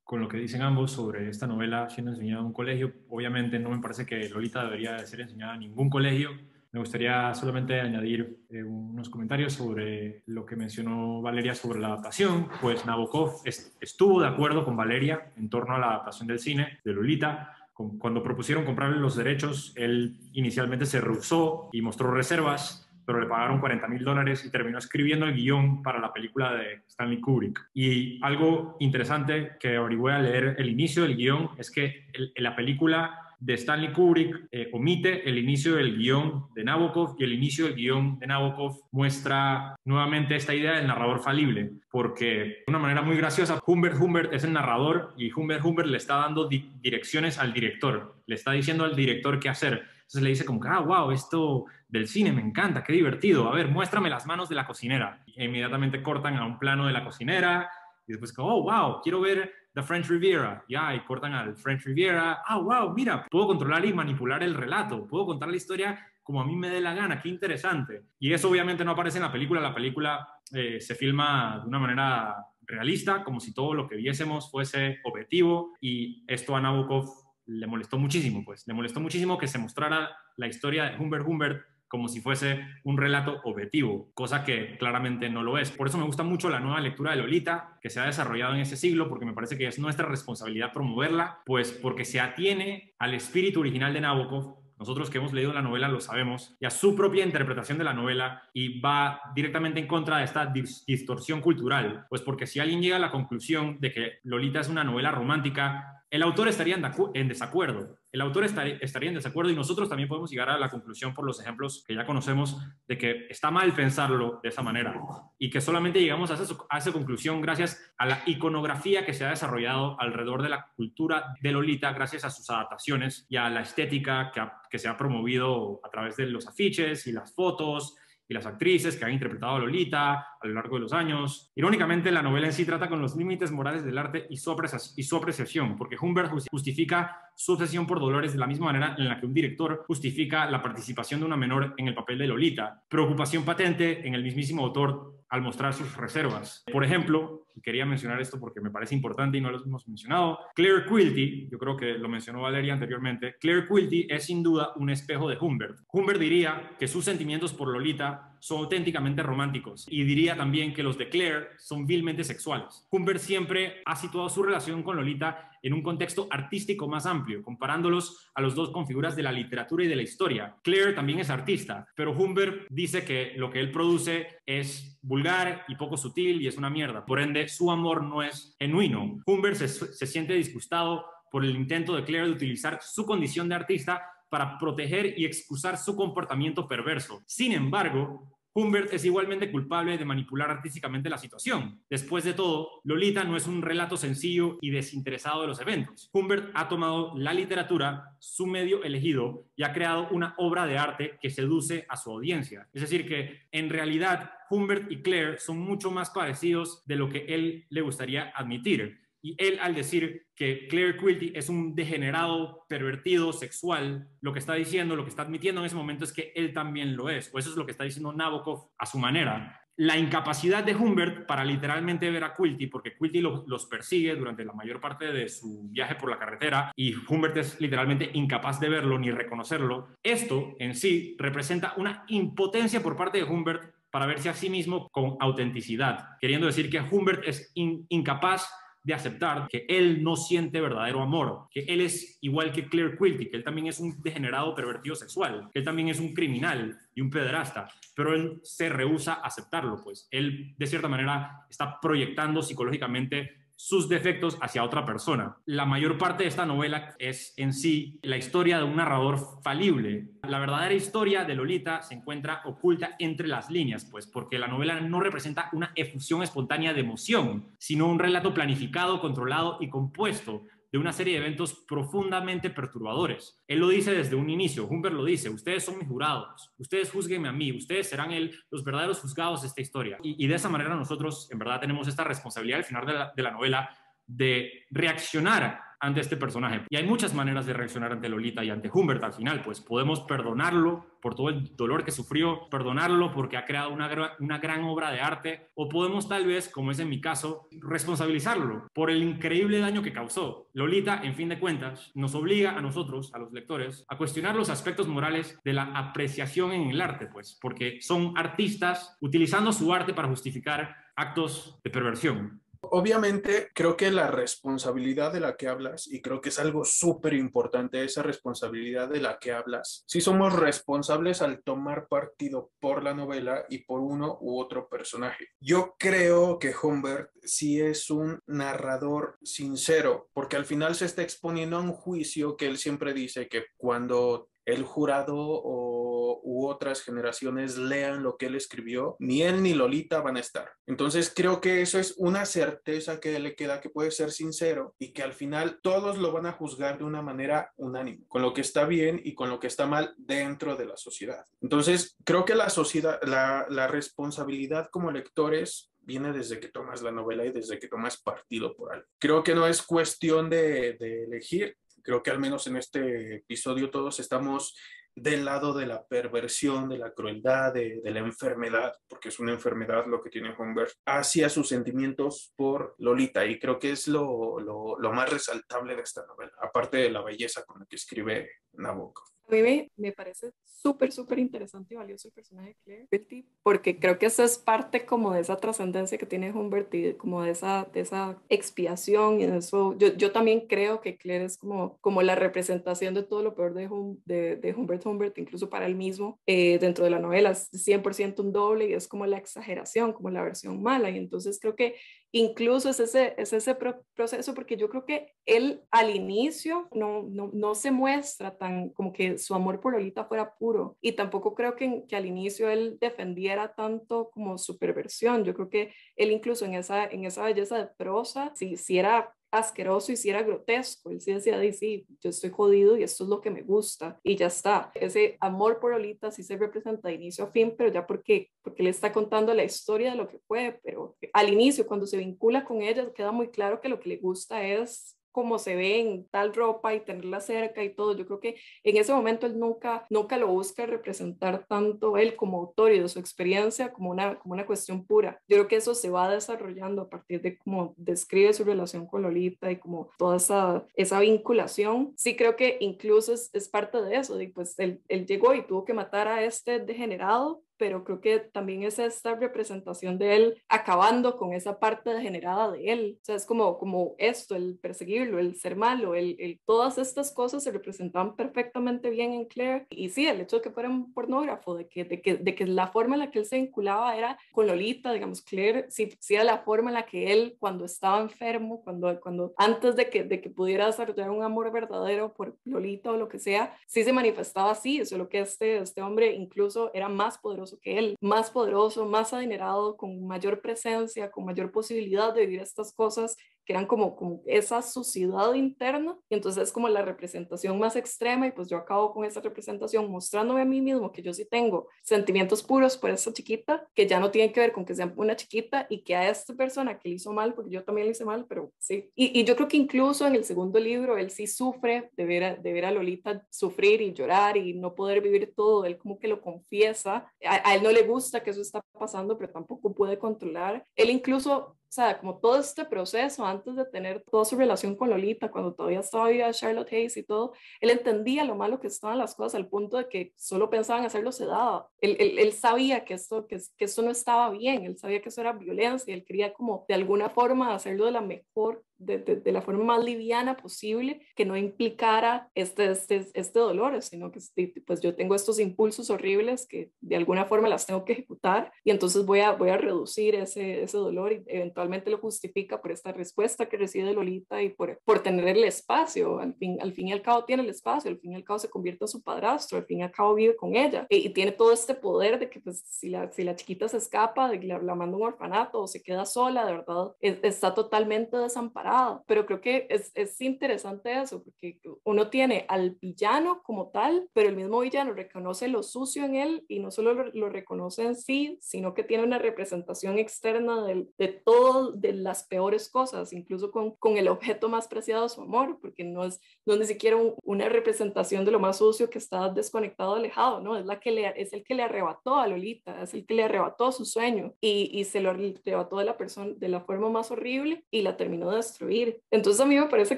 con 0.03 0.21
lo 0.21 0.27
que 0.27 0.37
dicen 0.37 0.61
ambos 0.61 0.91
sobre 0.91 1.29
esta 1.29 1.47
novela 1.47 1.89
siendo 1.89 2.11
enseñada 2.11 2.41
en 2.41 2.47
un 2.47 2.53
colegio. 2.53 2.93
Obviamente 3.09 3.59
no 3.59 3.69
me 3.69 3.81
parece 3.81 4.05
que 4.05 4.27
Lolita 4.29 4.63
debería 4.63 4.93
de 4.93 5.05
ser 5.05 5.21
enseñada 5.21 5.53
en 5.53 5.59
ningún 5.59 5.89
colegio 5.89 6.31
me 6.71 6.79
gustaría 6.79 7.33
solamente 7.33 7.79
añadir 7.79 8.45
eh, 8.51 8.63
unos 8.63 9.09
comentarios 9.09 9.53
sobre 9.53 10.21
lo 10.27 10.45
que 10.45 10.55
mencionó 10.55 11.21
Valeria 11.21 11.55
sobre 11.55 11.79
la 11.79 11.87
adaptación. 11.87 12.47
Pues 12.61 12.85
Nabokov 12.85 13.41
estuvo 13.43 14.21
de 14.21 14.27
acuerdo 14.27 14.63
con 14.63 14.77
Valeria 14.77 15.31
en 15.37 15.49
torno 15.49 15.75
a 15.75 15.79
la 15.79 15.87
adaptación 15.87 16.27
del 16.27 16.39
cine 16.39 16.79
de 16.83 16.93
Lolita. 16.93 17.55
Cuando 17.73 18.21
propusieron 18.21 18.65
comprarle 18.65 18.99
los 18.99 19.15
derechos, 19.15 19.73
él 19.75 20.17
inicialmente 20.33 20.85
se 20.85 21.01
rehusó 21.01 21.69
y 21.71 21.81
mostró 21.81 22.11
reservas, 22.11 22.87
pero 23.05 23.21
le 23.21 23.25
pagaron 23.25 23.59
40 23.59 23.87
mil 23.87 24.03
dólares 24.03 24.45
y 24.45 24.51
terminó 24.51 24.77
escribiendo 24.77 25.25
el 25.25 25.33
guion 25.33 25.81
para 25.81 25.99
la 25.99 26.13
película 26.13 26.53
de 26.53 26.83
Stanley 26.87 27.21
Kubrick. 27.21 27.69
Y 27.73 28.19
algo 28.21 28.75
interesante 28.79 29.53
que 29.59 29.79
voy 29.79 30.11
a 30.11 30.19
leer 30.19 30.55
el 30.59 30.69
inicio 30.69 31.03
del 31.03 31.15
guion 31.15 31.51
es 31.57 31.71
que 31.71 32.05
la 32.35 32.55
película 32.55 33.28
de 33.39 33.53
Stanley 33.53 33.93
Kubrick 33.93 34.47
eh, 34.51 34.69
omite 34.73 35.27
el 35.27 35.37
inicio 35.37 35.75
del 35.75 35.97
guion 35.97 36.47
de 36.53 36.63
Nabokov 36.63 37.15
y 37.17 37.23
el 37.23 37.33
inicio 37.33 37.65
del 37.65 37.75
guion 37.75 38.19
de 38.19 38.27
Nabokov 38.27 38.81
muestra 38.91 39.75
nuevamente 39.85 40.35
esta 40.35 40.53
idea 40.53 40.73
del 40.73 40.87
narrador 40.87 41.21
falible, 41.21 41.71
porque 41.89 42.25
de 42.25 42.63
una 42.67 42.79
manera 42.79 43.01
muy 43.01 43.15
graciosa, 43.15 43.59
Humbert 43.65 43.99
Humbert 43.99 44.33
es 44.33 44.43
el 44.43 44.53
narrador 44.53 45.13
y 45.17 45.31
Humbert 45.31 45.63
Humbert 45.63 45.89
le 45.89 45.97
está 45.97 46.17
dando 46.17 46.47
direcciones 46.47 47.39
al 47.39 47.53
director, 47.53 48.15
le 48.25 48.35
está 48.35 48.51
diciendo 48.51 48.83
al 48.83 48.95
director 48.95 49.39
qué 49.39 49.49
hacer. 49.49 49.83
Entonces 49.99 50.21
le 50.23 50.29
dice 50.29 50.45
como 50.45 50.59
ah, 50.65 50.79
wow, 50.79 51.11
esto 51.11 51.65
del 51.87 52.07
cine 52.07 52.31
me 52.31 52.41
encanta, 52.41 52.83
qué 52.83 52.93
divertido, 52.93 53.47
a 53.47 53.55
ver, 53.55 53.69
muéstrame 53.69 54.09
las 54.09 54.25
manos 54.25 54.49
de 54.49 54.55
la 54.55 54.65
cocinera. 54.65 55.23
E 55.35 55.45
inmediatamente 55.45 56.01
cortan 56.03 56.35
a 56.35 56.45
un 56.45 56.59
plano 56.59 56.87
de 56.87 56.93
la 56.93 57.03
cocinera 57.03 57.69
y 58.07 58.13
después, 58.13 58.33
oh, 58.39 58.63
wow, 58.63 59.01
quiero 59.03 59.21
ver 59.21 59.53
The 59.73 59.83
French 59.83 60.07
Riviera, 60.07 60.63
ya, 60.67 60.93
y 60.95 61.01
cortan 61.01 61.33
al 61.33 61.55
French 61.55 61.83
Riviera, 61.85 62.41
ah, 62.45 62.59
wow, 62.59 62.93
mira, 62.93 63.25
puedo 63.29 63.47
controlar 63.47 63.85
y 63.85 63.93
manipular 63.93 64.41
el 64.43 64.55
relato, 64.55 65.05
puedo 65.07 65.25
contar 65.25 65.49
la 65.49 65.55
historia 65.55 65.99
como 66.23 66.41
a 66.41 66.45
mí 66.45 66.55
me 66.55 66.69
dé 66.69 66.79
la 66.79 66.93
gana, 66.93 67.19
qué 67.19 67.27
interesante. 67.27 68.03
Y 68.19 68.33
eso 68.33 68.49
obviamente 68.49 68.85
no 68.85 68.91
aparece 68.91 69.17
en 69.17 69.23
la 69.23 69.31
película, 69.31 69.61
la 69.61 69.73
película 69.73 70.27
eh, 70.53 70.79
se 70.79 70.93
filma 70.93 71.59
de 71.63 71.67
una 71.67 71.79
manera 71.79 72.35
realista, 72.61 73.23
como 73.23 73.39
si 73.39 73.51
todo 73.51 73.73
lo 73.73 73.87
que 73.87 73.95
viésemos 73.95 74.51
fuese 74.51 74.99
objetivo, 75.05 75.73
y 75.81 76.23
esto 76.27 76.55
a 76.55 76.61
Nabokov 76.61 77.09
le 77.47 77.65
molestó 77.65 77.97
muchísimo, 77.97 78.43
pues, 78.45 78.67
le 78.67 78.75
molestó 78.75 78.99
muchísimo 78.99 79.39
que 79.39 79.47
se 79.47 79.57
mostrara 79.57 80.11
la 80.37 80.47
historia 80.47 80.85
de 80.85 80.97
Humbert 80.97 81.25
Humbert 81.27 81.65
como 81.89 82.07
si 82.07 82.21
fuese 82.21 82.61
un 82.83 82.97
relato 82.97 83.41
objetivo, 83.43 84.09
cosa 84.13 84.45
que 84.45 84.77
claramente 84.77 85.29
no 85.29 85.43
lo 85.43 85.57
es. 85.57 85.71
Por 85.71 85.87
eso 85.87 85.97
me 85.97 86.05
gusta 86.05 86.23
mucho 86.23 86.49
la 86.49 86.61
nueva 86.61 86.79
lectura 86.79 87.11
de 87.11 87.17
Lolita, 87.17 87.77
que 87.81 87.89
se 87.89 87.99
ha 87.99 88.05
desarrollado 88.05 88.53
en 88.53 88.61
ese 88.61 88.77
siglo, 88.77 89.09
porque 89.09 89.25
me 89.25 89.33
parece 89.33 89.57
que 89.57 89.67
es 89.67 89.79
nuestra 89.79 90.05
responsabilidad 90.05 90.71
promoverla, 90.71 91.41
pues 91.45 91.71
porque 91.71 92.05
se 92.05 92.21
atiene 92.21 92.93
al 92.99 93.13
espíritu 93.13 93.59
original 93.59 93.91
de 93.93 94.01
Nabokov, 94.01 94.59
nosotros 94.79 95.09
que 95.09 95.17
hemos 95.17 95.33
leído 95.33 95.51
la 95.51 95.61
novela 95.61 95.89
lo 95.89 95.99
sabemos, 95.99 96.55
y 96.61 96.65
a 96.65 96.69
su 96.69 96.95
propia 96.95 97.25
interpretación 97.25 97.77
de 97.77 97.83
la 97.83 97.93
novela 97.93 98.43
y 98.53 98.79
va 98.79 99.21
directamente 99.35 99.81
en 99.81 99.87
contra 99.87 100.19
de 100.19 100.23
esta 100.23 100.53
distorsión 100.87 101.41
cultural. 101.41 102.05
Pues 102.09 102.21
porque 102.21 102.47
si 102.47 102.61
alguien 102.61 102.81
llega 102.81 102.95
a 102.95 102.99
la 102.99 103.11
conclusión 103.11 103.77
de 103.81 103.91
que 103.91 104.11
Lolita 104.23 104.61
es 104.61 104.69
una 104.69 104.85
novela 104.85 105.11
romántica, 105.11 106.05
el 106.09 106.23
autor 106.23 106.47
estaría 106.47 106.79
en, 107.13 107.27
desacuerdo. 107.27 107.98
El 108.11 108.21
autor 108.21 108.43
estaría 108.43 109.09
en 109.09 109.15
desacuerdo 109.15 109.51
y 109.51 109.55
nosotros 109.55 109.87
también 109.87 110.09
podemos 110.09 110.31
llegar 110.31 110.49
a 110.49 110.57
la 110.57 110.69
conclusión 110.69 111.13
por 111.13 111.25
los 111.25 111.39
ejemplos 111.39 111.83
que 111.87 111.93
ya 111.93 112.05
conocemos 112.05 112.57
de 112.87 112.97
que 112.97 113.27
está 113.29 113.51
mal 113.51 113.73
pensarlo 113.73 114.39
de 114.41 114.49
esa 114.49 114.63
manera 114.63 114.99
y 115.37 115.51
que 115.51 115.61
solamente 115.61 115.99
llegamos 116.01 116.31
a 116.31 116.77
esa, 116.77 116.91
conclusión 116.91 117.39
gracias 117.39 117.93
a 117.97 118.07
la 118.07 118.23
iconografía 118.25 119.05
que 119.05 119.13
se 119.13 119.25
ha 119.25 119.29
desarrollado 119.29 119.99
alrededor 120.01 120.41
de 120.41 120.49
la 120.49 120.69
cultura 120.75 121.35
de 121.39 121.51
Lolita, 121.51 121.93
gracias 121.93 122.25
a 122.25 122.31
sus 122.31 122.49
adaptaciones 122.49 123.27
y 123.29 123.37
a 123.37 123.49
la 123.49 123.61
estética 123.61 124.31
que 124.71 124.79
se 124.79 124.87
ha 124.87 124.97
promovido 124.97 125.79
a 125.83 125.89
través 125.89 126.15
de 126.17 126.25
los 126.25 126.47
afiches 126.47 127.05
y 127.05 127.11
las 127.11 127.33
fotos 127.35 127.95
y 128.29 128.33
las 128.33 128.45
actrices 128.45 128.95
que 128.95 129.05
han 129.05 129.11
interpretado 129.11 129.55
a 129.55 129.59
Lolita 129.59 130.13
a 130.39 130.47
lo 130.47 130.53
largo 130.53 130.75
de 130.75 130.81
los 130.81 130.93
años. 130.93 131.51
Irónicamente, 131.55 132.11
la 132.11 132.21
novela 132.21 132.45
en 132.45 132.53
sí 132.53 132.63
trata 132.63 132.87
con 132.87 133.01
los 133.01 133.15
límites 133.15 133.51
morales 133.51 133.83
del 133.83 133.97
arte 133.97 134.27
y 134.29 134.37
su, 134.37 134.51
apreciación, 134.51 135.75
porque 135.75 135.97
Humbert 135.99 136.31
justifica 136.49 137.17
su 137.35 137.53
obsesión 137.53 137.87
por 137.87 137.99
Dolores 137.99 138.33
de 138.33 138.39
la 138.39 138.45
misma 138.45 138.67
manera 138.67 138.95
en 138.97 139.09
la 139.09 139.19
que 139.19 139.25
un 139.25 139.33
director 139.33 139.83
justifica 139.87 140.49
la 140.49 140.61
participación 140.61 141.21
de 141.21 141.25
una 141.25 141.37
menor 141.37 141.73
en 141.77 141.87
el 141.87 141.95
papel 141.95 142.19
de 142.19 142.27
Lolita. 142.27 142.83
Preocupación 142.87 143.43
patente 143.43 144.07
en 144.07 144.13
el 144.13 144.23
mismísimo 144.23 144.63
autor 144.63 145.18
al 145.29 145.41
mostrar 145.41 145.73
sus 145.73 145.95
reservas. 145.95 146.63
Por 146.71 146.83
ejemplo, 146.83 147.47
quería 147.61 147.85
mencionar 147.85 148.21
esto 148.21 148.39
porque 148.39 148.61
me 148.61 148.71
parece 148.71 148.95
importante 148.95 149.37
y 149.37 149.41
no 149.41 149.51
lo 149.51 149.63
hemos 149.63 149.87
mencionado, 149.87 150.39
Claire 150.55 150.85
Quilty, 150.85 151.49
yo 151.51 151.57
creo 151.57 151.75
que 151.75 151.97
lo 151.97 152.09
mencionó 152.09 152.41
Valeria 152.41 152.73
anteriormente, 152.73 153.35
Claire 153.39 153.67
Quilty 153.67 154.07
es 154.09 154.25
sin 154.25 154.41
duda 154.43 154.73
un 154.75 154.89
espejo 154.89 155.29
de 155.29 155.37
Humbert. 155.39 155.79
Humbert 155.91 156.19
diría 156.19 156.71
que 156.79 156.87
sus 156.87 157.05
sentimientos 157.05 157.53
por 157.53 157.67
Lolita 157.69 158.37
son 158.39 158.59
auténticamente 158.59 159.21
románticos 159.21 159.85
y 159.89 160.03
diría 160.03 160.37
también 160.37 160.73
que 160.73 160.83
los 160.83 160.97
de 160.97 161.09
Claire 161.09 161.49
son 161.57 161.85
vilmente 161.85 162.23
sexuales. 162.23 162.87
Humbert 162.89 163.19
siempre 163.19 163.81
ha 163.85 163.95
situado 163.95 164.29
su 164.29 164.43
relación 164.43 164.83
con 164.83 164.95
Lolita 164.95 165.48
en 165.61 165.73
un 165.73 165.81
contexto 165.81 166.27
artístico 166.29 166.87
más 166.87 167.05
amplio, 167.05 167.43
comparándolos 167.43 168.31
a 168.33 168.41
los 168.41 168.55
dos 168.55 168.71
con 168.71 168.87
figuras 168.87 169.15
de 169.15 169.23
la 169.23 169.31
literatura 169.31 169.83
y 169.83 169.87
de 169.87 169.95
la 169.95 170.01
historia. 170.01 170.55
Claire 170.63 170.93
también 170.93 171.19
es 171.19 171.29
artista, 171.29 171.87
pero 171.95 172.11
Humbert 172.11 172.67
dice 172.69 173.03
que 173.03 173.33
lo 173.35 173.49
que 173.49 173.59
él 173.59 173.71
produce 173.71 174.27
es 174.45 174.99
vulgar 175.01 175.65
y 175.67 175.75
poco 175.75 175.97
sutil 175.97 176.41
y 176.41 176.47
es 176.47 176.57
una 176.57 176.69
mierda. 176.69 177.05
Por 177.05 177.19
ende, 177.19 177.47
su 177.47 177.71
amor 177.71 178.03
no 178.03 178.23
es 178.23 178.55
genuino. 178.59 179.21
Humbert 179.25 179.55
se, 179.55 179.67
se 179.67 180.07
siente 180.07 180.33
disgustado 180.33 181.05
por 181.31 181.45
el 181.45 181.55
intento 181.55 181.95
de 181.95 182.03
Claire 182.03 182.27
de 182.27 182.33
utilizar 182.33 182.79
su 182.81 183.05
condición 183.05 183.49
de 183.49 183.55
artista 183.55 184.03
para 184.29 184.57
proteger 184.57 185.17
y 185.17 185.25
excusar 185.25 185.77
su 185.77 185.95
comportamiento 185.95 186.67
perverso. 186.67 187.21
Sin 187.25 187.51
embargo, 187.51 188.38
Humbert 188.59 188.91
es 188.91 189.05
igualmente 189.05 189.49
culpable 189.49 189.97
de 189.97 190.03
manipular 190.03 190.51
artísticamente 190.51 191.09
la 191.09 191.17
situación. 191.17 191.81
Después 191.89 192.25
de 192.25 192.33
todo, 192.33 192.81
Lolita 192.83 193.23
no 193.23 193.37
es 193.37 193.47
un 193.47 193.61
relato 193.61 193.95
sencillo 193.95 194.57
y 194.59 194.69
desinteresado 194.69 195.41
de 195.41 195.47
los 195.47 195.61
eventos. 195.61 196.09
Humbert 196.11 196.51
ha 196.53 196.67
tomado 196.67 197.13
la 197.15 197.33
literatura, 197.33 198.17
su 198.19 198.47
medio 198.47 198.83
elegido, 198.83 199.45
y 199.55 199.63
ha 199.63 199.71
creado 199.71 200.09
una 200.11 200.35
obra 200.37 200.65
de 200.65 200.77
arte 200.77 201.17
que 201.21 201.29
seduce 201.29 201.85
a 201.87 201.95
su 201.95 202.11
audiencia. 202.11 202.67
Es 202.73 202.81
decir, 202.81 203.07
que 203.07 203.47
en 203.53 203.69
realidad 203.69 204.31
Humbert 204.49 204.91
y 204.91 205.01
Claire 205.01 205.37
son 205.37 205.59
mucho 205.59 205.89
más 205.89 206.09
parecidos 206.09 206.83
de 206.85 206.97
lo 206.97 207.07
que 207.07 207.25
él 207.29 207.65
le 207.69 207.81
gustaría 207.81 208.33
admitir. 208.35 208.99
Y 209.21 209.35
él 209.37 209.59
al 209.61 209.75
decir 209.75 210.27
que 210.35 210.67
Claire 210.67 210.97
Quilty 210.97 211.33
es 211.35 211.49
un 211.49 211.75
degenerado, 211.75 212.65
pervertido, 212.69 213.33
sexual, 213.33 214.07
lo 214.21 214.31
que 214.31 214.39
está 214.39 214.53
diciendo, 214.53 214.95
lo 214.95 215.03
que 215.03 215.09
está 215.09 215.23
admitiendo 215.23 215.61
en 215.61 215.67
ese 215.67 215.75
momento 215.75 216.05
es 216.05 216.13
que 216.13 216.31
él 216.35 216.53
también 216.53 216.95
lo 216.95 217.09
es. 217.09 217.29
O 217.33 217.39
eso 217.39 217.49
es 217.49 217.55
lo 217.55 217.65
que 217.65 217.71
está 217.71 217.83
diciendo 217.83 218.13
Nabokov 218.13 218.69
a 218.77 218.85
su 218.85 218.97
manera. 218.97 219.61
La 219.75 219.97
incapacidad 219.97 220.63
de 220.63 220.75
Humbert 220.75 221.25
para 221.25 221.45
literalmente 221.45 222.11
ver 222.11 222.25
a 222.25 222.35
Quilty, 222.35 222.67
porque 222.67 222.95
Quilty 222.97 223.21
los 223.21 223.65
persigue 223.65 224.13
durante 224.15 224.43
la 224.43 224.51
mayor 224.51 224.81
parte 224.81 225.11
de 225.13 225.29
su 225.29 225.69
viaje 225.69 225.95
por 225.95 226.09
la 226.09 226.19
carretera 226.19 226.73
y 226.75 226.93
Humbert 227.07 227.37
es 227.37 227.61
literalmente 227.61 228.09
incapaz 228.13 228.59
de 228.59 228.67
verlo 228.67 228.99
ni 228.99 229.09
reconocerlo, 229.09 229.87
esto 230.03 230.53
en 230.59 230.75
sí 230.75 231.15
representa 231.17 231.75
una 231.77 232.03
impotencia 232.09 232.83
por 232.83 232.97
parte 232.97 233.19
de 233.19 233.23
Humbert 233.23 233.73
para 233.89 234.05
verse 234.05 234.27
a 234.27 234.33
sí 234.33 234.49
mismo 234.49 234.89
con 234.91 235.15
autenticidad, 235.21 236.17
queriendo 236.19 236.47
decir 236.47 236.69
que 236.69 236.81
Humbert 236.81 237.23
es 237.25 237.53
incapaz 237.55 238.51
de 238.89 238.95
aceptar 238.95 239.47
que 239.47 239.67
él 239.69 240.03
no 240.03 240.15
siente 240.15 240.59
verdadero 240.59 241.03
amor, 241.03 241.45
que 241.51 241.59
él 241.59 241.81
es 241.81 242.17
igual 242.21 242.51
que 242.51 242.67
Claire 242.67 242.97
Quilty, 242.97 243.29
que 243.29 243.37
él 243.37 243.43
también 243.43 243.67
es 243.67 243.79
un 243.79 244.01
degenerado 244.01 244.55
pervertido 244.55 244.95
sexual, 244.95 245.47
que 245.53 245.59
él 245.59 245.65
también 245.65 245.89
es 245.89 245.99
un 245.99 246.11
criminal 246.15 246.75
y 246.95 247.01
un 247.01 247.11
pederasta, 247.11 247.71
pero 247.95 248.15
él 248.15 248.39
se 248.41 248.67
rehúsa 248.67 249.13
a 249.13 249.27
aceptarlo, 249.27 249.79
pues. 249.83 250.07
Él 250.09 250.55
de 250.57 250.65
cierta 250.65 250.87
manera 250.87 251.45
está 251.51 251.79
proyectando 251.79 252.41
psicológicamente 252.41 253.38
sus 253.61 253.89
defectos 253.89 254.37
hacia 254.39 254.63
otra 254.63 254.85
persona. 254.85 255.35
La 255.45 255.65
mayor 255.65 255.97
parte 255.97 256.23
de 256.23 256.29
esta 256.29 256.45
novela 256.45 256.95
es 256.97 257.33
en 257.35 257.53
sí 257.53 257.99
la 258.03 258.15
historia 258.15 258.57
de 258.57 258.63
un 258.63 258.77
narrador 258.77 259.19
falible. 259.43 260.11
La 260.23 260.39
verdadera 260.39 260.73
historia 260.73 261.25
de 261.25 261.35
Lolita 261.35 261.81
se 261.81 261.95
encuentra 261.95 262.41
oculta 262.45 262.95
entre 262.99 263.27
las 263.27 263.51
líneas, 263.51 263.83
pues 263.83 264.07
porque 264.07 264.39
la 264.39 264.47
novela 264.47 264.79
no 264.79 265.01
representa 265.01 265.49
una 265.51 265.73
efusión 265.75 266.23
espontánea 266.23 266.73
de 266.73 266.79
emoción, 266.79 267.49
sino 267.57 267.89
un 267.89 267.99
relato 267.99 268.33
planificado, 268.33 269.01
controlado 269.01 269.57
y 269.59 269.67
compuesto 269.67 270.43
de 270.71 270.77
una 270.77 270.93
serie 270.93 271.13
de 271.13 271.25
eventos 271.25 271.65
profundamente 271.67 272.49
perturbadores. 272.49 273.41
Él 273.47 273.59
lo 273.59 273.69
dice 273.69 273.91
desde 273.91 274.15
un 274.15 274.29
inicio, 274.29 274.67
Humbert 274.67 274.95
lo 274.95 275.03
dice, 275.03 275.29
ustedes 275.29 275.63
son 275.63 275.77
mis 275.77 275.87
jurados, 275.87 276.51
ustedes 276.57 276.91
juzguenme 276.91 277.27
a 277.27 277.33
mí, 277.33 277.51
ustedes 277.51 277.89
serán 277.89 278.11
el, 278.11 278.37
los 278.51 278.63
verdaderos 278.63 278.99
juzgados 278.99 279.41
de 279.41 279.47
esta 279.47 279.61
historia. 279.61 279.97
Y, 280.03 280.27
de 280.27 280.35
esa 280.35 280.49
manera 280.49 280.75
nosotros 280.75 281.29
en 281.31 281.39
verdad 281.39 281.59
tenemos 281.59 281.87
esta 281.87 282.03
responsabilidad 282.03 282.59
al 282.59 282.65
final 282.65 282.85
de 282.85 282.93
la, 282.93 283.13
de 283.15 283.23
la 283.23 283.31
novela 283.31 283.69
de 284.05 284.65
reaccionar 284.69 285.68
ante 285.79 286.01
este 286.01 286.17
personaje. 286.17 286.65
Y 286.69 286.75
hay 286.75 286.85
muchas 286.85 287.13
maneras 287.13 287.45
de 287.45 287.53
reaccionar 287.53 287.91
ante 287.91 288.09
Lolita 288.09 288.43
y 288.43 288.49
ante 288.49 288.69
Humbert 288.73 289.03
al 289.03 289.13
final, 289.13 289.41
pues 289.43 289.61
podemos 289.61 290.01
perdonarlo 290.01 290.85
por 291.01 291.15
todo 291.15 291.29
el 291.29 291.55
dolor 291.55 291.85
que 291.85 291.91
sufrió, 291.91 292.49
perdonarlo 292.49 293.11
porque 293.13 293.37
ha 293.37 293.45
creado 293.45 293.71
una, 293.71 293.89
una 294.19 294.37
gran 294.39 294.63
obra 294.63 294.91
de 294.91 294.99
arte, 294.99 295.49
o 295.55 295.69
podemos 295.69 296.09
tal 296.09 296.25
vez, 296.25 296.49
como 296.49 296.71
es 296.71 296.79
en 296.79 296.89
mi 296.89 296.99
caso, 296.99 297.47
responsabilizarlo 297.51 298.67
por 298.73 298.89
el 298.89 299.01
increíble 299.03 299.59
daño 299.59 299.81
que 299.81 299.93
causó. 299.93 300.49
Lolita, 300.53 301.01
en 301.03 301.15
fin 301.15 301.29
de 301.29 301.39
cuentas, 301.39 301.91
nos 301.95 302.15
obliga 302.15 302.57
a 302.57 302.61
nosotros, 302.61 303.13
a 303.13 303.19
los 303.19 303.31
lectores, 303.31 303.85
a 303.87 303.97
cuestionar 303.97 304.35
los 304.35 304.49
aspectos 304.49 304.87
morales 304.87 305.39
de 305.43 305.53
la 305.53 305.63
apreciación 305.63 306.51
en 306.51 306.69
el 306.69 306.81
arte, 306.81 307.07
pues, 307.07 307.37
porque 307.41 307.79
son 307.81 308.13
artistas 308.17 308.97
utilizando 309.01 309.53
su 309.53 309.73
arte 309.73 309.93
para 309.93 310.07
justificar 310.07 310.75
actos 310.95 311.59
de 311.63 311.69
perversión. 311.69 312.41
Obviamente, 312.71 313.49
creo 313.53 313.75
que 313.75 313.91
la 313.91 314.07
responsabilidad 314.07 315.11
de 315.13 315.19
la 315.19 315.35
que 315.35 315.47
hablas, 315.47 315.87
y 315.87 316.01
creo 316.01 316.21
que 316.21 316.29
es 316.29 316.39
algo 316.39 316.65
súper 316.65 317.13
importante, 317.13 317.83
esa 317.83 318.03
responsabilidad 318.03 318.89
de 318.89 319.01
la 319.01 319.19
que 319.19 319.31
hablas, 319.31 319.83
si 319.87 320.01
somos 320.01 320.33
responsables 320.33 321.21
al 321.21 321.41
tomar 321.43 321.87
partido 321.87 322.51
por 322.59 322.83
la 322.83 322.93
novela 322.93 323.45
y 323.49 323.59
por 323.59 323.81
uno 323.81 324.17
u 324.21 324.39
otro 324.39 324.67
personaje. 324.69 325.29
Yo 325.39 325.75
creo 325.77 326.39
que 326.39 326.53
Humbert 326.61 327.11
sí 327.23 327.59
es 327.59 327.89
un 327.89 328.19
narrador 328.27 329.17
sincero, 329.23 330.09
porque 330.13 330.35
al 330.35 330.45
final 330.45 330.75
se 330.75 330.85
está 330.85 331.01
exponiendo 331.01 331.57
a 331.57 331.61
un 331.61 331.73
juicio 331.73 332.37
que 332.37 332.47
él 332.47 332.57
siempre 332.57 332.93
dice 332.93 333.27
que 333.27 333.45
cuando 333.57 334.29
el 334.45 334.63
jurado 334.63 335.15
o, 335.17 335.78
u 336.23 336.47
otras 336.47 336.81
generaciones 336.81 337.57
lean 337.57 338.03
lo 338.03 338.17
que 338.17 338.27
él 338.27 338.35
escribió, 338.35 338.95
ni 338.99 339.21
él 339.21 339.43
ni 339.43 339.53
Lolita 339.53 340.01
van 340.01 340.17
a 340.17 340.21
estar. 340.21 340.51
Entonces 340.65 341.11
creo 341.15 341.41
que 341.41 341.61
eso 341.61 341.79
es 341.79 341.95
una 341.97 342.25
certeza 342.25 342.99
que 342.99 343.19
le 343.19 343.35
queda, 343.35 343.61
que 343.61 343.69
puede 343.69 343.91
ser 343.91 344.11
sincero 344.11 344.75
y 344.79 344.93
que 344.93 345.03
al 345.03 345.13
final 345.13 345.59
todos 345.61 345.97
lo 345.97 346.11
van 346.11 346.25
a 346.25 346.33
juzgar 346.33 346.77
de 346.77 346.83
una 346.83 347.01
manera 347.01 347.51
unánime, 347.57 348.05
con 348.07 348.21
lo 348.21 348.33
que 348.33 348.41
está 348.41 348.65
bien 348.65 349.01
y 349.03 349.13
con 349.13 349.29
lo 349.29 349.39
que 349.39 349.47
está 349.47 349.67
mal 349.67 349.93
dentro 349.97 350.55
de 350.55 350.65
la 350.65 350.77
sociedad. 350.77 351.25
Entonces 351.41 351.95
creo 352.03 352.25
que 352.25 352.35
la 352.35 352.49
sociedad, 352.49 352.99
la, 353.03 353.45
la 353.49 353.67
responsabilidad 353.67 354.69
como 354.71 354.91
lectores 354.91 355.71
viene 355.81 356.11
desde 356.13 356.39
que 356.39 356.49
tomas 356.49 356.81
la 356.81 356.91
novela 356.91 357.25
y 357.25 357.31
desde 357.31 357.57
que 357.57 357.67
tomas 357.67 357.99
partido 358.01 358.55
por 358.55 358.73
algo. 358.73 358.85
Creo 358.99 359.23
que 359.23 359.33
no 359.33 359.47
es 359.47 359.61
cuestión 359.61 360.29
de, 360.29 360.73
de 360.73 361.05
elegir, 361.05 361.57
creo 361.81 362.03
que 362.03 362.11
al 362.11 362.19
menos 362.19 362.45
en 362.47 362.57
este 362.57 363.15
episodio 363.15 363.71
todos 363.71 363.99
estamos 363.99 364.55
del 365.01 365.25
lado 365.25 365.53
de 365.53 365.65
la 365.65 365.85
perversión, 365.85 366.69
de 366.69 366.77
la 366.77 366.91
crueldad, 366.91 367.53
de, 367.53 367.81
la 367.83 367.99
enfermedad, 367.99 368.73
porque 368.87 369.09
es 369.09 369.19
una 369.19 369.31
enfermedad 369.31 369.85
lo 369.87 370.01
que 370.01 370.09
tiene 370.09 370.35
Humbert, 370.37 370.73
hacia 370.85 371.29
sus 371.29 371.47
sentimientos 371.47 372.33
por 372.35 372.75
Lolita. 372.79 373.25
Y 373.25 373.39
creo 373.39 373.59
que 373.59 373.71
es 373.71 373.87
lo, 373.87 374.39
lo, 374.39 374.77
lo 374.79 374.93
más 374.93 375.09
resaltable 375.09 375.75
de 375.75 375.81
esta 375.81 376.05
novela, 376.05 376.33
aparte 376.41 376.77
de 376.77 376.89
la 376.89 377.01
belleza 377.01 377.43
con 377.43 377.59
la 377.59 377.65
que 377.65 377.75
escribe 377.75 378.29
Nabokov. 378.53 379.18
A 379.29 379.35
mí 379.35 379.69
me, 379.77 379.91
parece 379.91 380.31
súper, 380.43 380.91
súper 380.91 381.19
interesante 381.19 381.73
y 381.73 381.77
valioso 381.77 382.07
el 382.07 382.13
personaje 382.13 382.55
de 382.65 382.85
Claire 382.87 383.25
porque 383.43 383.79
creo 383.79 383.97
que 383.97 384.07
eso 384.07 384.23
es 384.23 384.37
parte 384.37 384.85
como 384.85 385.13
de 385.13 385.21
esa 385.21 385.37
trascendencia 385.37 385.97
que 385.97 386.05
tiene 386.05 386.31
Humbert 386.31 386.73
y 386.73 386.93
como 386.93 387.23
de 387.23 387.31
esa, 387.31 387.67
de 387.71 387.81
esa 387.81 388.21
expiación 388.29 389.19
y 389.19 389.23
eso. 389.23 389.77
Yo, 389.77 389.95
yo 389.95 390.11
también 390.11 390.47
creo 390.47 390.81
que 390.81 390.97
Claire 390.97 391.25
es 391.25 391.37
como, 391.37 391.77
como 391.81 392.01
la 392.01 392.15
representación 392.15 392.93
de 392.93 393.03
todo 393.03 393.23
lo 393.23 393.35
peor 393.35 393.53
de, 393.53 393.69
de, 394.05 394.35
de 394.35 394.53
Humbert 394.53 394.85
Humbert, 394.85 395.17
incluso 395.17 395.49
para 395.49 395.65
él 395.65 395.75
mismo, 395.75 396.19
eh, 396.25 396.59
dentro 396.59 396.83
de 396.83 396.91
la 396.91 396.99
novela. 396.99 397.31
Es 397.31 397.49
100% 397.51 398.19
un 398.19 398.33
doble 398.33 398.69
y 398.69 398.73
es 398.73 398.87
como 398.87 399.05
la 399.05 399.17
exageración, 399.17 399.93
como 399.93 400.09
la 400.09 400.23
versión 400.23 400.61
mala. 400.61 400.89
Y 400.89 400.97
entonces 400.97 401.39
creo 401.39 401.55
que 401.55 401.75
incluso 402.11 402.69
es 402.69 402.79
ese, 402.79 403.13
es 403.17 403.33
ese 403.33 403.55
proceso, 403.95 404.33
porque 404.33 404.57
yo 404.57 404.69
creo 404.69 404.85
que 404.85 405.13
él 405.25 405.61
al 405.71 405.95
inicio 405.95 406.67
no, 406.73 407.03
no, 407.03 407.29
no, 407.33 407.55
se 407.55 407.71
muestra 407.71 408.37
tan 408.37 408.69
como 408.69 408.91
que 408.93 409.17
su 409.17 409.35
amor 409.35 409.59
por 409.59 409.73
Lolita 409.73 410.05
fuera 410.05 410.35
puro, 410.35 410.77
y 410.81 410.93
tampoco 410.93 411.35
creo 411.35 411.55
que, 411.55 411.83
que, 411.87 411.95
al 411.95 412.05
inicio 412.05 412.49
él 412.49 412.77
defendiera 412.79 413.53
tanto 413.53 414.09
como 414.11 414.37
su 414.37 414.57
perversión, 414.57 415.23
yo 415.23 415.33
creo 415.33 415.49
que 415.49 415.73
él 415.95 416.11
incluso 416.11 416.45
en 416.45 416.55
esa, 416.55 416.85
en 416.85 417.05
esa 417.05 417.23
belleza 417.23 417.57
de 417.57 417.67
prosa, 417.77 418.31
si, 418.35 418.57
si 418.57 418.79
era 418.79 419.13
asqueroso 419.31 419.91
y 419.91 419.95
si 419.95 420.09
era 420.09 420.23
grotesco. 420.23 420.89
Él 420.89 421.01
sí 421.01 421.13
decía, 421.13 421.39
sí, 421.53 421.85
yo 422.01 422.09
estoy 422.09 422.29
jodido 422.29 422.77
y 422.77 422.83
esto 422.83 423.03
es 423.03 423.09
lo 423.09 423.21
que 423.21 423.29
me 423.29 423.41
gusta 423.41 423.99
y 424.03 424.15
ya 424.15 424.27
está. 424.27 424.71
Ese 424.75 425.17
amor 425.19 425.59
por 425.59 425.71
Lolita 425.71 426.11
sí 426.11 426.23
se 426.23 426.37
representa 426.37 426.87
de 426.87 426.95
inicio 426.95 427.25
a 427.25 427.31
fin, 427.31 427.53
pero 427.57 427.71
ya 427.71 427.85
porque, 427.87 428.31
porque 428.41 428.63
le 428.63 428.69
está 428.69 428.91
contando 428.91 429.33
la 429.33 429.43
historia 429.43 429.91
de 429.91 429.97
lo 429.97 430.07
que 430.07 430.19
fue, 430.27 430.59
pero 430.63 430.97
al 431.13 431.29
inicio, 431.29 431.67
cuando 431.67 431.87
se 431.87 431.97
vincula 431.97 432.45
con 432.45 432.61
ella, 432.61 432.91
queda 432.93 433.11
muy 433.11 433.29
claro 433.29 433.61
que 433.61 433.69
lo 433.69 433.79
que 433.79 433.89
le 433.89 433.97
gusta 433.97 434.43
es 434.45 434.98
como 435.11 435.39
se 435.39 435.55
ve 435.55 435.79
en 435.79 436.07
tal 436.09 436.33
ropa 436.33 436.73
y 436.73 436.81
tenerla 436.81 437.19
cerca 437.19 437.63
y 437.63 437.73
todo. 437.73 437.95
Yo 437.95 438.05
creo 438.05 438.19
que 438.19 438.35
en 438.63 438.77
ese 438.77 438.93
momento 438.93 439.25
él 439.25 439.39
nunca, 439.39 439.85
nunca 439.89 440.17
lo 440.17 440.27
busca 440.27 440.65
representar 440.65 441.45
tanto 441.47 441.97
él 441.97 442.15
como 442.15 442.39
autor 442.39 442.71
y 442.73 442.79
de 442.79 442.89
su 442.89 442.99
experiencia 442.99 443.71
como 443.73 443.91
una, 443.91 444.19
como 444.19 444.33
una 444.33 444.45
cuestión 444.45 444.85
pura. 444.85 445.19
Yo 445.27 445.37
creo 445.37 445.47
que 445.47 445.55
eso 445.57 445.73
se 445.75 445.89
va 445.89 446.09
desarrollando 446.09 446.83
a 446.83 446.89
partir 446.89 447.21
de 447.21 447.37
cómo 447.37 447.73
describe 447.77 448.33
su 448.33 448.43
relación 448.43 448.87
con 448.87 449.01
Lolita 449.01 449.51
y 449.51 449.57
como 449.57 449.89
toda 449.97 450.17
esa, 450.17 450.65
esa 450.75 450.99
vinculación. 450.99 451.93
Sí 451.97 452.15
creo 452.15 452.35
que 452.35 452.57
incluso 452.59 453.13
es, 453.13 453.29
es 453.33 453.49
parte 453.49 453.81
de 453.81 453.95
eso, 453.95 454.19
y 454.21 454.27
pues 454.27 454.57
él, 454.59 454.81
él 454.87 455.05
llegó 455.05 455.33
y 455.33 455.45
tuvo 455.45 455.65
que 455.65 455.73
matar 455.73 456.07
a 456.07 456.23
este 456.23 456.59
degenerado 456.59 457.41
pero 457.59 457.83
creo 457.83 457.99
que 457.99 458.19
también 458.19 458.63
es 458.63 458.79
esta 458.79 459.13
representación 459.15 459.99
de 459.99 460.15
él 460.15 460.41
acabando 460.47 461.17
con 461.17 461.33
esa 461.33 461.59
parte 461.59 461.93
degenerada 461.93 462.51
de 462.51 462.71
él. 462.71 462.97
O 463.01 463.05
sea, 463.05 463.15
es 463.15 463.25
como, 463.25 463.59
como 463.59 463.95
esto, 463.97 464.35
el 464.35 464.57
perseguirlo, 464.57 465.19
el 465.19 465.35
ser 465.35 465.57
malo, 465.57 465.93
el, 465.93 466.15
el, 466.19 466.39
todas 466.45 466.77
estas 466.77 467.11
cosas 467.11 467.43
se 467.43 467.51
representaban 467.51 468.15
perfectamente 468.15 468.89
bien 468.89 469.11
en 469.11 469.25
Claire. 469.25 469.67
Y 469.69 469.89
sí, 469.89 470.07
el 470.07 470.21
hecho 470.21 470.37
de 470.37 470.41
que 470.41 470.51
fuera 470.51 470.69
un 470.69 470.93
pornógrafo, 470.93 471.53
de 471.55 471.67
que, 471.67 471.83
de 471.83 472.01
que, 472.01 472.15
de 472.15 472.33
que 472.33 472.47
la 472.47 472.67
forma 472.67 472.95
en 472.95 473.01
la 473.01 473.11
que 473.11 473.19
él 473.19 473.25
se 473.25 473.35
vinculaba 473.35 473.95
era 473.97 474.17
con 474.31 474.47
Lolita, 474.47 474.93
digamos, 474.93 475.21
Claire, 475.21 475.65
sí, 475.69 475.89
sí 475.99 476.15
era 476.15 476.23
la 476.23 476.39
forma 476.39 476.69
en 476.69 476.75
la 476.75 476.85
que 476.85 477.11
él, 477.11 477.35
cuando 477.39 477.65
estaba 477.65 477.99
enfermo, 477.99 478.61
cuando, 478.63 478.97
cuando 479.01 479.33
antes 479.35 479.75
de 479.75 479.89
que, 479.89 480.05
de 480.05 480.21
que 480.21 480.29
pudiera 480.29 480.67
desarrollar 480.67 481.09
un 481.09 481.23
amor 481.23 481.51
verdadero 481.51 482.13
por 482.13 482.37
Lolita 482.45 482.91
o 482.91 482.97
lo 482.97 483.09
que 483.09 483.19
sea, 483.19 483.53
sí 483.67 483.83
se 483.83 483.91
manifestaba 483.91 484.51
así, 484.51 484.79
eso 484.79 484.95
es 484.95 484.99
lo 484.99 485.09
que 485.09 485.19
este, 485.19 485.57
este 485.57 485.81
hombre 485.81 486.13
incluso 486.13 486.71
era 486.73 486.87
más 486.87 487.17
poderoso 487.17 487.48
que 487.57 487.77
él, 487.77 487.95
más 488.01 488.31
poderoso, 488.31 488.85
más 488.85 489.13
adinerado, 489.13 489.77
con 489.77 490.05
mayor 490.05 490.41
presencia, 490.41 491.11
con 491.11 491.25
mayor 491.25 491.51
posibilidad 491.51 492.13
de 492.13 492.21
vivir 492.21 492.41
estas 492.41 492.73
cosas 492.73 493.15
que 493.49 493.53
eran 493.53 493.65
como, 493.65 493.95
como 493.95 494.21
esa 494.27 494.61
suciedad 494.61 495.33
interna, 495.33 495.97
y 496.07 496.13
entonces 496.13 496.43
es 496.43 496.51
como 496.51 496.69
la 496.69 496.83
representación 496.83 497.57
más 497.57 497.75
extrema, 497.75 498.27
y 498.27 498.31
pues 498.31 498.47
yo 498.47 498.57
acabo 498.57 498.93
con 498.93 499.05
esa 499.05 499.21
representación 499.21 499.89
mostrándome 499.89 500.41
a 500.41 500.45
mí 500.45 500.61
mismo 500.61 500.91
que 500.91 501.01
yo 501.01 501.15
sí 501.15 501.25
tengo 501.25 501.67
sentimientos 501.81 502.43
puros 502.43 502.77
por 502.77 502.91
esa 502.91 503.11
chiquita, 503.11 503.67
que 503.73 503.87
ya 503.87 503.99
no 503.99 504.11
tienen 504.11 504.31
que 504.31 504.39
ver 504.39 504.51
con 504.51 504.65
que 504.65 504.75
sea 504.75 504.93
una 504.95 505.15
chiquita, 505.15 505.65
y 505.67 505.81
que 505.81 505.95
a 505.95 506.11
esta 506.11 506.35
persona 506.35 506.77
que 506.77 506.89
le 506.89 506.95
hizo 506.95 507.11
mal, 507.11 507.33
porque 507.33 507.49
yo 507.49 507.63
también 507.63 507.87
le 507.87 507.93
hice 507.93 508.05
mal, 508.05 508.27
pero 508.29 508.51
sí. 508.59 508.91
Y, 508.93 509.19
y 509.19 509.23
yo 509.23 509.35
creo 509.35 509.47
que 509.47 509.57
incluso 509.57 510.05
en 510.05 510.13
el 510.13 510.25
segundo 510.25 510.59
libro 510.59 510.99
él 510.99 511.09
sí 511.09 511.25
sufre 511.25 511.89
de 511.97 512.05
ver, 512.05 512.23
a, 512.23 512.35
de 512.35 512.53
ver 512.53 512.65
a 512.65 512.71
Lolita 512.71 513.25
sufrir 513.31 513.81
y 513.81 513.93
llorar 513.93 514.37
y 514.37 514.53
no 514.53 514.75
poder 514.75 515.01
vivir 515.01 515.33
todo, 515.35 515.65
él 515.65 515.79
como 515.79 515.97
que 515.97 516.07
lo 516.07 516.21
confiesa, 516.21 517.11
a, 517.25 517.49
a 517.49 517.55
él 517.55 517.63
no 517.63 517.71
le 517.71 517.81
gusta 517.81 518.21
que 518.21 518.29
eso 518.29 518.41
está 518.41 518.61
pasando, 518.77 519.17
pero 519.17 519.31
tampoco 519.31 519.73
puede 519.73 519.97
controlar. 519.97 520.63
Él 520.75 520.91
incluso 520.91 521.55
o 521.69 521.71
sea, 521.71 521.99
como 521.99 522.17
todo 522.17 522.39
este 522.39 522.65
proceso 522.65 523.23
antes 523.23 523.55
de 523.55 523.63
tener 523.63 524.03
toda 524.09 524.25
su 524.25 524.35
relación 524.35 524.75
con 524.75 524.89
Lolita, 524.89 525.29
cuando 525.29 525.53
todavía 525.53 525.81
estaba 525.81 526.09
viva 526.09 526.33
Charlotte 526.33 526.73
Hayes 526.73 526.97
y 526.97 527.03
todo, 527.03 527.33
él 527.61 527.69
entendía 527.69 528.23
lo 528.25 528.35
malo 528.35 528.59
que 528.59 528.65
estaban 528.65 528.97
las 528.97 529.13
cosas 529.13 529.35
al 529.35 529.47
punto 529.47 529.77
de 529.77 529.87
que 529.87 530.11
solo 530.17 530.49
pensaba 530.49 530.79
en 530.79 530.87
hacerlo 530.87 531.11
sedada. 531.11 531.67
Él, 531.79 532.33
sabía 532.33 532.85
que 532.85 532.95
esto, 532.95 533.27
que, 533.27 533.39
que 533.55 533.67
no 533.83 533.91
estaba 533.91 534.31
bien, 534.31 534.65
él 534.65 534.79
sabía 534.79 534.99
que 534.99 535.09
eso 535.09 535.21
era 535.21 535.33
violencia, 535.33 535.93
él 535.93 536.03
quería 536.03 536.33
como 536.33 536.65
de 536.67 536.73
alguna 536.73 537.11
forma 537.11 537.53
hacerlo 537.53 537.85
de 537.85 537.91
la 537.91 538.01
mejor 538.01 538.63
de, 538.79 539.31
la 539.31 539.41
forma 539.41 539.63
más 539.63 539.83
liviana 539.83 540.37
posible, 540.37 541.01
que 541.15 541.25
no 541.25 541.37
implicara 541.37 542.29
este, 542.33 542.71
este, 542.71 543.05
este 543.13 543.39
dolor, 543.39 543.81
sino 543.81 544.11
que 544.11 544.19
pues 544.65 544.81
yo 544.81 544.95
tengo 544.95 545.15
estos 545.15 545.39
impulsos 545.39 545.89
horribles 545.89 546.47
que 546.47 546.71
de 546.81 546.95
alguna 546.95 547.25
forma 547.25 547.49
las 547.49 547.65
tengo 547.65 547.85
que 547.85 547.93
ejecutar 547.93 548.51
y 548.63 548.71
entonces 548.71 549.05
voy 549.05 549.19
a, 549.19 549.33
voy 549.33 549.49
a 549.49 549.57
reducir 549.57 550.15
ese, 550.15 550.63
ese 550.63 550.77
dolor 550.77 551.11
y 551.13 551.23
eventualmente 551.27 551.91
lo 551.91 551.99
justifica 551.99 552.61
por 552.61 552.71
esta 552.71 552.91
respuesta 552.91 553.47
que 553.47 553.57
recibe 553.57 553.93
Lolita 553.93 554.41
y 554.41 554.49
por, 554.49 554.79
por 554.85 554.99
tener 554.99 555.27
el 555.27 555.43
espacio. 555.43 556.19
Al 556.19 556.33
fin, 556.35 556.57
al 556.61 556.73
fin 556.73 556.87
y 556.87 556.93
al 556.93 557.01
cabo 557.01 557.25
tiene 557.25 557.43
el 557.43 557.49
espacio, 557.49 557.91
al 557.91 557.99
fin 557.99 558.13
y 558.13 558.15
al 558.15 558.23
cabo 558.23 558.39
se 558.39 558.49
convierte 558.49 558.85
en 558.85 558.89
su 558.89 559.03
padrastro, 559.03 559.57
al 559.57 559.65
fin 559.65 559.79
y 559.79 559.83
al 559.83 559.91
cabo 559.91 560.15
vive 560.15 560.35
con 560.35 560.55
ella 560.55 560.87
y, 560.89 561.09
tiene 561.09 561.31
todo 561.31 561.51
este 561.51 561.73
poder 561.73 562.19
de 562.19 562.29
que 562.29 562.39
pues, 562.39 562.63
si, 562.65 562.87
la, 562.87 563.11
si 563.11 563.23
la 563.23 563.35
chiquita 563.35 563.67
se 563.67 563.77
escapa, 563.77 564.29
de 564.29 564.39
que 564.39 564.47
la, 564.47 564.59
la 564.59 564.75
manda 564.75 564.95
a 564.95 564.99
un 564.99 565.05
orfanato 565.05 565.61
o 565.61 565.67
se 565.67 565.81
queda 565.81 566.05
sola, 566.05 566.45
de 566.45 566.53
verdad, 566.53 566.95
está 567.01 567.53
totalmente 567.53 568.15
desamparada. 568.15 568.68
Pero 569.07 569.25
creo 569.25 569.41
que 569.41 569.67
es, 569.69 569.91
es 569.95 570.19
interesante 570.21 570.99
eso, 570.99 571.23
porque 571.23 571.59
uno 571.83 572.09
tiene 572.09 572.45
al 572.47 572.71
villano 572.71 573.41
como 573.43 573.69
tal, 573.69 574.09
pero 574.13 574.29
el 574.29 574.35
mismo 574.35 574.59
villano 574.59 574.93
reconoce 574.93 575.47
lo 575.47 575.63
sucio 575.63 576.05
en 576.05 576.15
él 576.15 576.45
y 576.47 576.59
no 576.59 576.71
solo 576.71 576.93
lo, 576.93 577.05
lo 577.13 577.29
reconoce 577.29 577.83
en 577.83 577.95
sí, 577.95 578.37
sino 578.41 578.73
que 578.73 578.83
tiene 578.83 579.03
una 579.03 579.17
representación 579.17 579.97
externa 579.97 580.65
de, 580.65 580.87
de 580.97 581.07
todo, 581.07 581.71
de 581.71 581.93
las 581.93 582.23
peores 582.23 582.69
cosas, 582.69 583.13
incluso 583.13 583.51
con, 583.51 583.75
con 583.75 583.97
el 583.97 584.07
objeto 584.07 584.49
más 584.49 584.67
preciado 584.67 585.03
de 585.03 585.09
su 585.09 585.21
amor, 585.21 585.59
porque 585.61 585.83
no 585.83 586.05
es, 586.05 586.19
no 586.45 586.53
es 586.53 586.59
ni 586.59 586.65
siquiera 586.65 586.97
una 587.23 587.49
representación 587.49 588.25
de 588.25 588.31
lo 588.31 588.39
más 588.39 588.57
sucio 588.57 588.89
que 588.89 588.97
está 588.97 589.29
desconectado, 589.29 589.95
alejado, 589.95 590.41
¿no? 590.41 590.57
Es, 590.57 590.65
la 590.65 590.79
que 590.79 590.91
le, 590.91 591.13
es 591.21 591.33
el 591.33 591.43
que 591.43 591.55
le 591.55 591.63
arrebató 591.63 592.15
a 592.15 592.27
Lolita, 592.27 592.81
es 592.83 592.93
el 592.93 593.05
que 593.05 593.15
le 593.15 593.23
arrebató 593.23 593.71
su 593.71 593.85
sueño 593.85 594.33
y, 594.41 594.69
y 594.73 594.83
se 594.85 594.99
lo 594.99 595.09
arrebató 595.09 595.77
de 595.77 595.85
la 595.85 595.97
persona 595.97 596.33
de 596.35 596.49
la 596.49 596.61
forma 596.61 596.89
más 596.89 597.11
horrible 597.11 597.65
y 597.71 597.81
la 597.81 597.97
terminó 597.97 598.31
de 598.31 598.39
destruir. 598.59 599.01
Entonces 599.11 599.41
a 599.41 599.45
mí 599.45 599.57
me 599.57 599.67
parece 599.67 599.97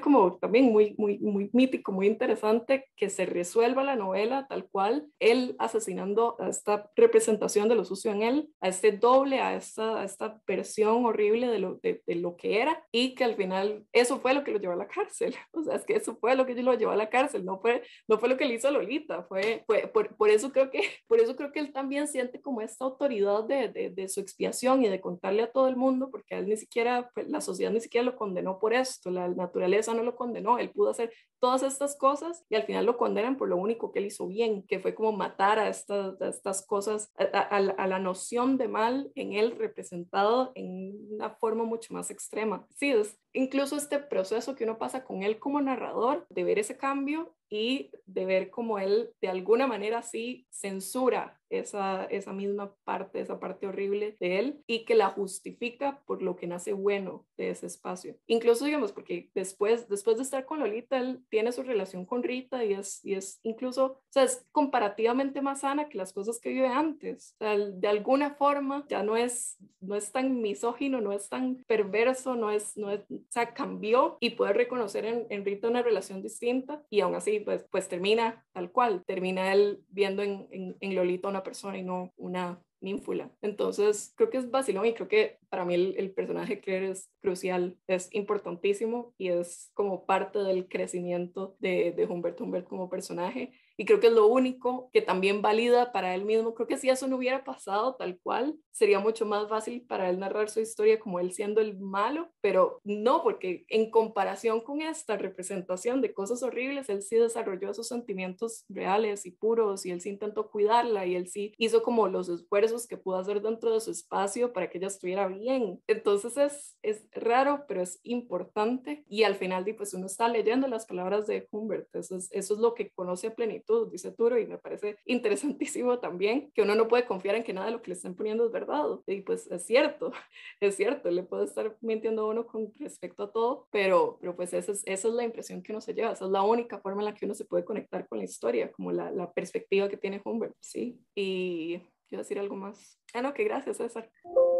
como 0.00 0.36
también 0.38 0.66
muy, 0.66 0.94
muy, 0.96 1.18
muy 1.18 1.50
mítico, 1.52 1.92
muy 1.92 2.06
interesante 2.06 2.88
que 2.96 3.10
se 3.10 3.26
resuelva 3.26 3.82
la 3.82 3.96
novela 3.96 4.46
tal 4.48 4.68
cual, 4.68 5.08
él 5.18 5.56
asesinando 5.58 6.36
a 6.38 6.48
esta 6.48 6.90
representación 6.96 7.68
de 7.68 7.74
lo 7.74 7.84
sucio 7.84 8.12
en 8.12 8.22
él, 8.22 8.48
a 8.60 8.68
este 8.68 8.92
doble, 8.92 9.40
a 9.40 9.56
esta, 9.56 10.00
a 10.00 10.04
esta 10.04 10.40
versión 10.46 11.04
horrible 11.04 11.48
de 11.48 11.58
lo, 11.58 11.74
de, 11.82 12.02
de 12.06 12.14
lo 12.14 12.36
que 12.36 12.60
era 12.60 12.84
y 12.92 13.14
que 13.14 13.24
al 13.24 13.34
final 13.34 13.84
eso 13.92 14.20
fue 14.20 14.34
lo 14.34 14.44
que 14.44 14.52
lo 14.52 14.58
llevó 14.58 14.74
a 14.74 14.76
la 14.76 14.88
cárcel. 14.88 15.34
O 15.54 15.62
sea, 15.62 15.76
es 15.76 15.84
que 15.84 15.94
eso 15.94 16.16
fue 16.16 16.34
lo 16.34 16.46
que 16.46 16.54
lo 16.54 16.74
llevó 16.74 16.92
a 16.92 16.96
la 16.96 17.10
cárcel, 17.10 17.44
no 17.44 17.60
fue, 17.60 17.82
no 18.08 18.18
fue 18.18 18.28
lo 18.28 18.36
que 18.36 18.44
le 18.44 18.54
hizo 18.54 18.68
a 18.68 18.70
Lolita, 18.70 19.22
fue, 19.24 19.62
fue 19.66 19.86
por, 19.86 20.16
por, 20.16 20.30
eso 20.30 20.50
creo 20.50 20.70
que, 20.70 20.82
por 21.06 21.20
eso 21.20 21.36
creo 21.36 21.52
que 21.52 21.60
él 21.60 21.72
también 21.72 22.08
siente 22.08 22.40
como 22.40 22.60
esta 22.60 22.84
autoridad 22.84 23.44
de, 23.44 23.68
de, 23.68 23.90
de 23.90 24.08
su 24.08 24.20
expiación 24.20 24.82
y 24.84 24.88
de 24.88 25.00
contarle 25.00 25.42
a 25.42 25.52
todo 25.52 25.68
el 25.68 25.76
mundo, 25.76 26.10
porque 26.10 26.36
él 26.36 26.48
ni 26.48 26.56
siquiera, 26.56 27.10
pues, 27.14 27.28
la 27.28 27.40
sociedad 27.40 27.70
ni 27.70 27.80
siquiera 27.80 28.04
lo 28.04 28.16
condenó 28.16 28.51
por 28.58 28.74
esto, 28.74 29.10
la 29.10 29.28
naturaleza 29.28 29.94
no 29.94 30.02
lo 30.02 30.16
condenó, 30.16 30.58
él 30.58 30.70
pudo 30.70 30.90
hacer 30.90 31.12
todas 31.40 31.62
estas 31.62 31.96
cosas 31.96 32.44
y 32.48 32.54
al 32.54 32.64
final 32.64 32.86
lo 32.86 32.96
condenan 32.96 33.36
por 33.36 33.48
lo 33.48 33.56
único 33.56 33.92
que 33.92 33.98
él 33.98 34.06
hizo 34.06 34.26
bien, 34.26 34.64
que 34.66 34.80
fue 34.80 34.94
como 34.94 35.12
matar 35.12 35.58
a 35.58 35.68
estas, 35.68 36.20
a 36.20 36.28
estas 36.28 36.66
cosas, 36.66 37.12
a, 37.16 37.24
a, 37.24 37.56
a, 37.56 37.86
la 37.86 37.98
noción 37.98 38.58
de 38.58 38.68
mal 38.68 39.10
en 39.14 39.32
él 39.32 39.56
representado 39.58 40.52
en 40.54 40.94
una 41.10 41.30
forma 41.30 41.64
mucho 41.64 41.94
más 41.94 42.10
extrema. 42.10 42.66
Sí, 42.76 42.90
es 42.90 43.18
incluso 43.32 43.76
este 43.76 43.98
proceso 43.98 44.54
que 44.54 44.64
uno 44.64 44.78
pasa 44.78 45.04
con 45.04 45.22
él 45.22 45.38
como 45.38 45.60
narrador, 45.60 46.26
de 46.28 46.44
ver 46.44 46.58
ese 46.58 46.76
cambio 46.76 47.34
y 47.52 47.90
de 48.06 48.24
ver 48.24 48.48
cómo 48.48 48.78
él 48.78 49.10
de 49.20 49.28
alguna 49.28 49.66
manera 49.66 50.00
sí 50.00 50.46
censura 50.50 51.38
esa, 51.50 52.06
esa 52.06 52.32
misma 52.32 52.74
parte, 52.84 53.20
esa 53.20 53.38
parte 53.38 53.66
horrible 53.66 54.16
de 54.20 54.38
él 54.38 54.62
y 54.66 54.86
que 54.86 54.94
la 54.94 55.10
justifica 55.10 56.00
por 56.06 56.22
lo 56.22 56.34
que 56.34 56.46
nace 56.46 56.72
bueno 56.72 57.26
de 57.36 57.50
ese 57.50 57.66
espacio. 57.66 58.16
Incluso, 58.26 58.64
digamos, 58.64 58.92
porque 58.92 59.30
después, 59.34 59.86
después 59.90 60.16
de 60.16 60.22
estar 60.22 60.46
con 60.46 60.60
Lolita, 60.60 60.96
él 60.98 61.22
tiene 61.28 61.52
su 61.52 61.62
relación 61.62 62.06
con 62.06 62.22
Rita 62.22 62.64
y 62.64 62.72
es, 62.72 63.04
y 63.04 63.14
es 63.14 63.38
incluso, 63.42 63.84
o 63.84 64.00
sea, 64.08 64.22
es 64.22 64.46
comparativamente 64.50 65.42
más 65.42 65.60
sana 65.60 65.90
que 65.90 65.98
las 65.98 66.14
cosas 66.14 66.40
que 66.40 66.48
vive 66.48 66.68
antes. 66.68 67.36
De 67.38 67.88
alguna 67.88 68.30
forma 68.30 68.86
ya 68.88 69.02
no 69.02 69.18
es, 69.18 69.58
no 69.80 69.94
es 69.94 70.10
tan 70.10 70.40
misógino, 70.40 71.02
no 71.02 71.12
es 71.12 71.28
tan 71.28 71.62
perverso, 71.66 72.34
no 72.34 72.50
es, 72.50 72.78
no 72.78 72.90
es, 72.90 73.02
o 73.28 73.32
sea, 73.32 73.54
cambió 73.54 74.16
y 74.20 74.30
puede 74.30 74.52
reconocer 74.52 75.04
en, 75.04 75.26
en 75.30 75.44
Rita 75.44 75.68
una 75.68 75.82
relación 75.82 76.22
distinta 76.22 76.82
y 76.90 77.00
aún 77.00 77.14
así, 77.14 77.40
pues, 77.40 77.66
pues 77.70 77.88
termina 77.88 78.44
tal 78.52 78.70
cual, 78.70 79.04
termina 79.06 79.52
él 79.52 79.82
viendo 79.88 80.22
en, 80.22 80.76
en, 80.80 80.94
Lolita 80.94 81.28
una 81.28 81.42
persona 81.42 81.78
y 81.78 81.82
no 81.82 82.12
una 82.16 82.62
ninfula. 82.80 83.30
Entonces, 83.42 84.12
creo 84.16 84.30
que 84.30 84.38
es 84.38 84.50
vacilón 84.50 84.86
y 84.86 84.94
creo 84.94 85.08
que 85.08 85.38
para 85.48 85.64
mí 85.64 85.74
el, 85.74 85.94
el, 85.96 86.12
personaje 86.12 86.60
Claire 86.60 86.90
es 86.90 87.10
crucial, 87.20 87.78
es 87.86 88.12
importantísimo 88.12 89.14
y 89.18 89.28
es 89.28 89.70
como 89.74 90.04
parte 90.04 90.40
del 90.40 90.68
crecimiento 90.68 91.56
de, 91.60 91.92
de 91.92 92.06
Humbert 92.06 92.40
Humbert 92.40 92.66
como 92.66 92.90
personaje 92.90 93.52
y 93.76 93.84
creo 93.84 94.00
que 94.00 94.08
es 94.08 94.12
lo 94.12 94.26
único 94.26 94.90
que 94.92 95.02
también 95.02 95.42
valida 95.42 95.92
para 95.92 96.14
él 96.14 96.24
mismo. 96.24 96.54
Creo 96.54 96.66
que 96.66 96.76
si 96.76 96.88
eso 96.88 97.06
no 97.06 97.16
hubiera 97.16 97.44
pasado 97.44 97.94
tal 97.94 98.18
cual, 98.22 98.56
sería 98.70 99.00
mucho 99.00 99.26
más 99.26 99.48
fácil 99.48 99.84
para 99.86 100.08
él 100.10 100.18
narrar 100.18 100.50
su 100.50 100.60
historia 100.60 100.98
como 100.98 101.20
él 101.20 101.32
siendo 101.32 101.60
el 101.60 101.78
malo, 101.78 102.30
pero 102.40 102.80
no, 102.84 103.22
porque 103.22 103.64
en 103.68 103.90
comparación 103.90 104.60
con 104.60 104.80
esta 104.80 105.16
representación 105.16 106.00
de 106.00 106.12
cosas 106.12 106.42
horribles, 106.42 106.88
él 106.88 107.02
sí 107.02 107.16
desarrolló 107.16 107.70
esos 107.70 107.88
sentimientos 107.88 108.64
reales 108.68 109.26
y 109.26 109.30
puros 109.30 109.86
y 109.86 109.90
él 109.90 110.00
sí 110.00 110.10
intentó 110.10 110.50
cuidarla 110.50 111.06
y 111.06 111.14
él 111.14 111.28
sí 111.28 111.54
hizo 111.58 111.82
como 111.82 112.08
los 112.08 112.28
esfuerzos 112.28 112.86
que 112.86 112.96
pudo 112.96 113.18
hacer 113.18 113.40
dentro 113.42 113.72
de 113.72 113.80
su 113.80 113.90
espacio 113.90 114.52
para 114.52 114.68
que 114.68 114.78
ella 114.78 114.88
estuviera 114.88 115.28
bien. 115.28 115.80
Entonces 115.86 116.36
es, 116.36 116.76
es 116.82 117.06
raro, 117.12 117.64
pero 117.68 117.82
es 117.82 118.00
importante 118.02 119.04
y 119.08 119.22
al 119.22 119.36
final 119.36 119.62
pues 119.76 119.94
uno 119.94 120.06
está 120.06 120.28
leyendo 120.28 120.66
las 120.66 120.86
palabras 120.86 121.26
de 121.26 121.46
Humbert, 121.50 121.94
eso 121.94 122.16
es, 122.16 122.28
eso 122.32 122.54
es 122.54 122.60
lo 122.60 122.74
que 122.74 122.90
conoce 122.90 123.28
a 123.28 123.34
plenitud 123.34 123.61
dice 123.90 124.12
Turo, 124.12 124.38
y 124.38 124.46
me 124.46 124.58
parece 124.58 124.96
interesantísimo 125.04 125.98
también 125.98 126.50
que 126.52 126.62
uno 126.62 126.74
no 126.74 126.88
puede 126.88 127.06
confiar 127.06 127.36
en 127.36 127.44
que 127.44 127.52
nada 127.52 127.66
de 127.66 127.72
lo 127.72 127.82
que 127.82 127.90
le 127.90 127.96
están 127.96 128.14
poniendo 128.14 128.46
es 128.46 128.52
verdad. 128.52 128.84
Y 129.06 129.22
pues 129.22 129.50
es 129.50 129.64
cierto, 129.64 130.12
es 130.60 130.76
cierto, 130.76 131.10
le 131.10 131.22
puede 131.22 131.44
estar 131.44 131.76
mintiendo 131.80 132.22
a 132.22 132.28
uno 132.28 132.46
con 132.46 132.72
respecto 132.78 133.24
a 133.24 133.32
todo, 133.32 133.68
pero, 133.70 134.18
pero 134.20 134.36
pues 134.36 134.52
esa 134.52 134.72
es, 134.72 134.82
esa 134.86 135.08
es 135.08 135.14
la 135.14 135.24
impresión 135.24 135.62
que 135.62 135.72
uno 135.72 135.80
se 135.80 135.94
lleva, 135.94 136.12
esa 136.12 136.24
es 136.24 136.30
la 136.30 136.42
única 136.42 136.78
forma 136.78 137.02
en 137.02 137.06
la 137.06 137.14
que 137.14 137.24
uno 137.24 137.34
se 137.34 137.44
puede 137.44 137.64
conectar 137.64 138.08
con 138.08 138.18
la 138.18 138.24
historia, 138.24 138.70
como 138.72 138.92
la, 138.92 139.10
la 139.10 139.32
perspectiva 139.32 139.88
que 139.88 139.96
tiene 139.96 140.20
Humbert, 140.24 140.54
¿sí? 140.60 141.00
Y 141.14 141.78
quiero 142.08 142.22
decir 142.22 142.38
algo 142.38 142.56
más. 142.56 142.98
Ah, 143.14 143.22
no, 143.22 143.32
que 143.32 143.44
gracias, 143.44 143.78
César. 143.78 144.10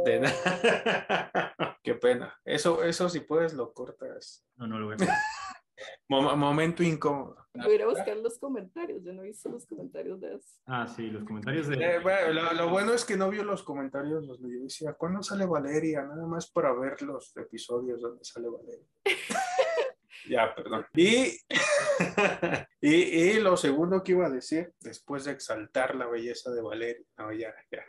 De 0.04 0.20
nada. 0.20 1.78
Qué 1.82 1.94
pena. 1.94 2.34
Eso, 2.44 2.82
eso 2.82 3.08
si 3.08 3.20
puedes 3.20 3.52
lo 3.52 3.72
cortas. 3.72 4.46
No, 4.56 4.66
no 4.66 4.78
lo 4.78 4.86
voy 4.86 4.94
a 4.94 4.96
momento 6.08 6.82
incómodo. 6.82 7.36
Voy 7.54 7.80
a 7.80 7.86
buscar 7.86 8.16
los 8.16 8.38
comentarios, 8.38 9.02
yo 9.04 9.12
no 9.12 9.22
he 9.22 9.26
visto 9.26 9.50
los 9.50 9.66
comentarios 9.66 10.20
de 10.20 10.36
eso. 10.36 10.48
Ah, 10.66 10.86
sí, 10.86 11.10
los 11.10 11.24
comentarios 11.24 11.68
de... 11.68 11.76
Eh, 11.76 11.98
bueno, 11.98 12.32
lo, 12.32 12.52
lo, 12.54 12.70
bueno 12.70 12.94
es 12.94 13.04
que 13.04 13.16
no 13.16 13.28
vio 13.28 13.44
los 13.44 13.62
comentarios, 13.62 14.24
los 14.24 14.40
yo 14.40 14.62
decía, 14.62 14.94
¿cuándo 14.94 15.22
sale 15.22 15.44
Valeria? 15.44 16.02
Nada 16.02 16.26
más 16.26 16.50
para 16.50 16.72
ver 16.72 17.02
los 17.02 17.36
episodios 17.36 18.00
donde 18.00 18.24
sale 18.24 18.48
Valeria. 18.48 18.86
ya, 20.30 20.54
perdón. 20.54 20.86
Y, 20.94 21.38
y, 22.80 22.94
y, 22.94 23.40
lo 23.40 23.58
segundo 23.58 24.02
que 24.02 24.12
iba 24.12 24.26
a 24.26 24.30
decir, 24.30 24.72
después 24.80 25.26
de 25.26 25.32
exaltar 25.32 25.94
la 25.94 26.06
belleza 26.06 26.50
de 26.50 26.62
Valeria, 26.62 27.04
no, 27.18 27.32
ya, 27.32 27.54
ya. 27.70 27.84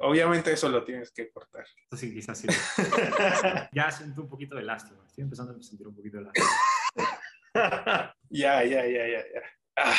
Obviamente 0.00 0.52
eso 0.52 0.68
lo 0.68 0.84
tienes 0.84 1.10
que 1.10 1.30
cortar. 1.30 1.66
Sí, 1.96 2.14
quizás 2.14 2.38
sí. 2.38 2.46
ya 3.72 3.90
siento 3.90 4.22
un 4.22 4.28
poquito 4.28 4.54
de 4.54 4.62
lástima. 4.62 5.04
Estoy 5.04 5.24
empezando 5.24 5.52
a 5.52 5.62
sentir 5.62 5.88
un 5.88 5.96
poquito 5.96 6.18
de 6.18 6.24
lástima. 6.24 6.46
ya, 8.30 8.64
ya, 8.64 8.86
ya, 8.86 9.06
ya, 9.06 9.24
ya. 9.34 9.42
Ah. 9.76 9.96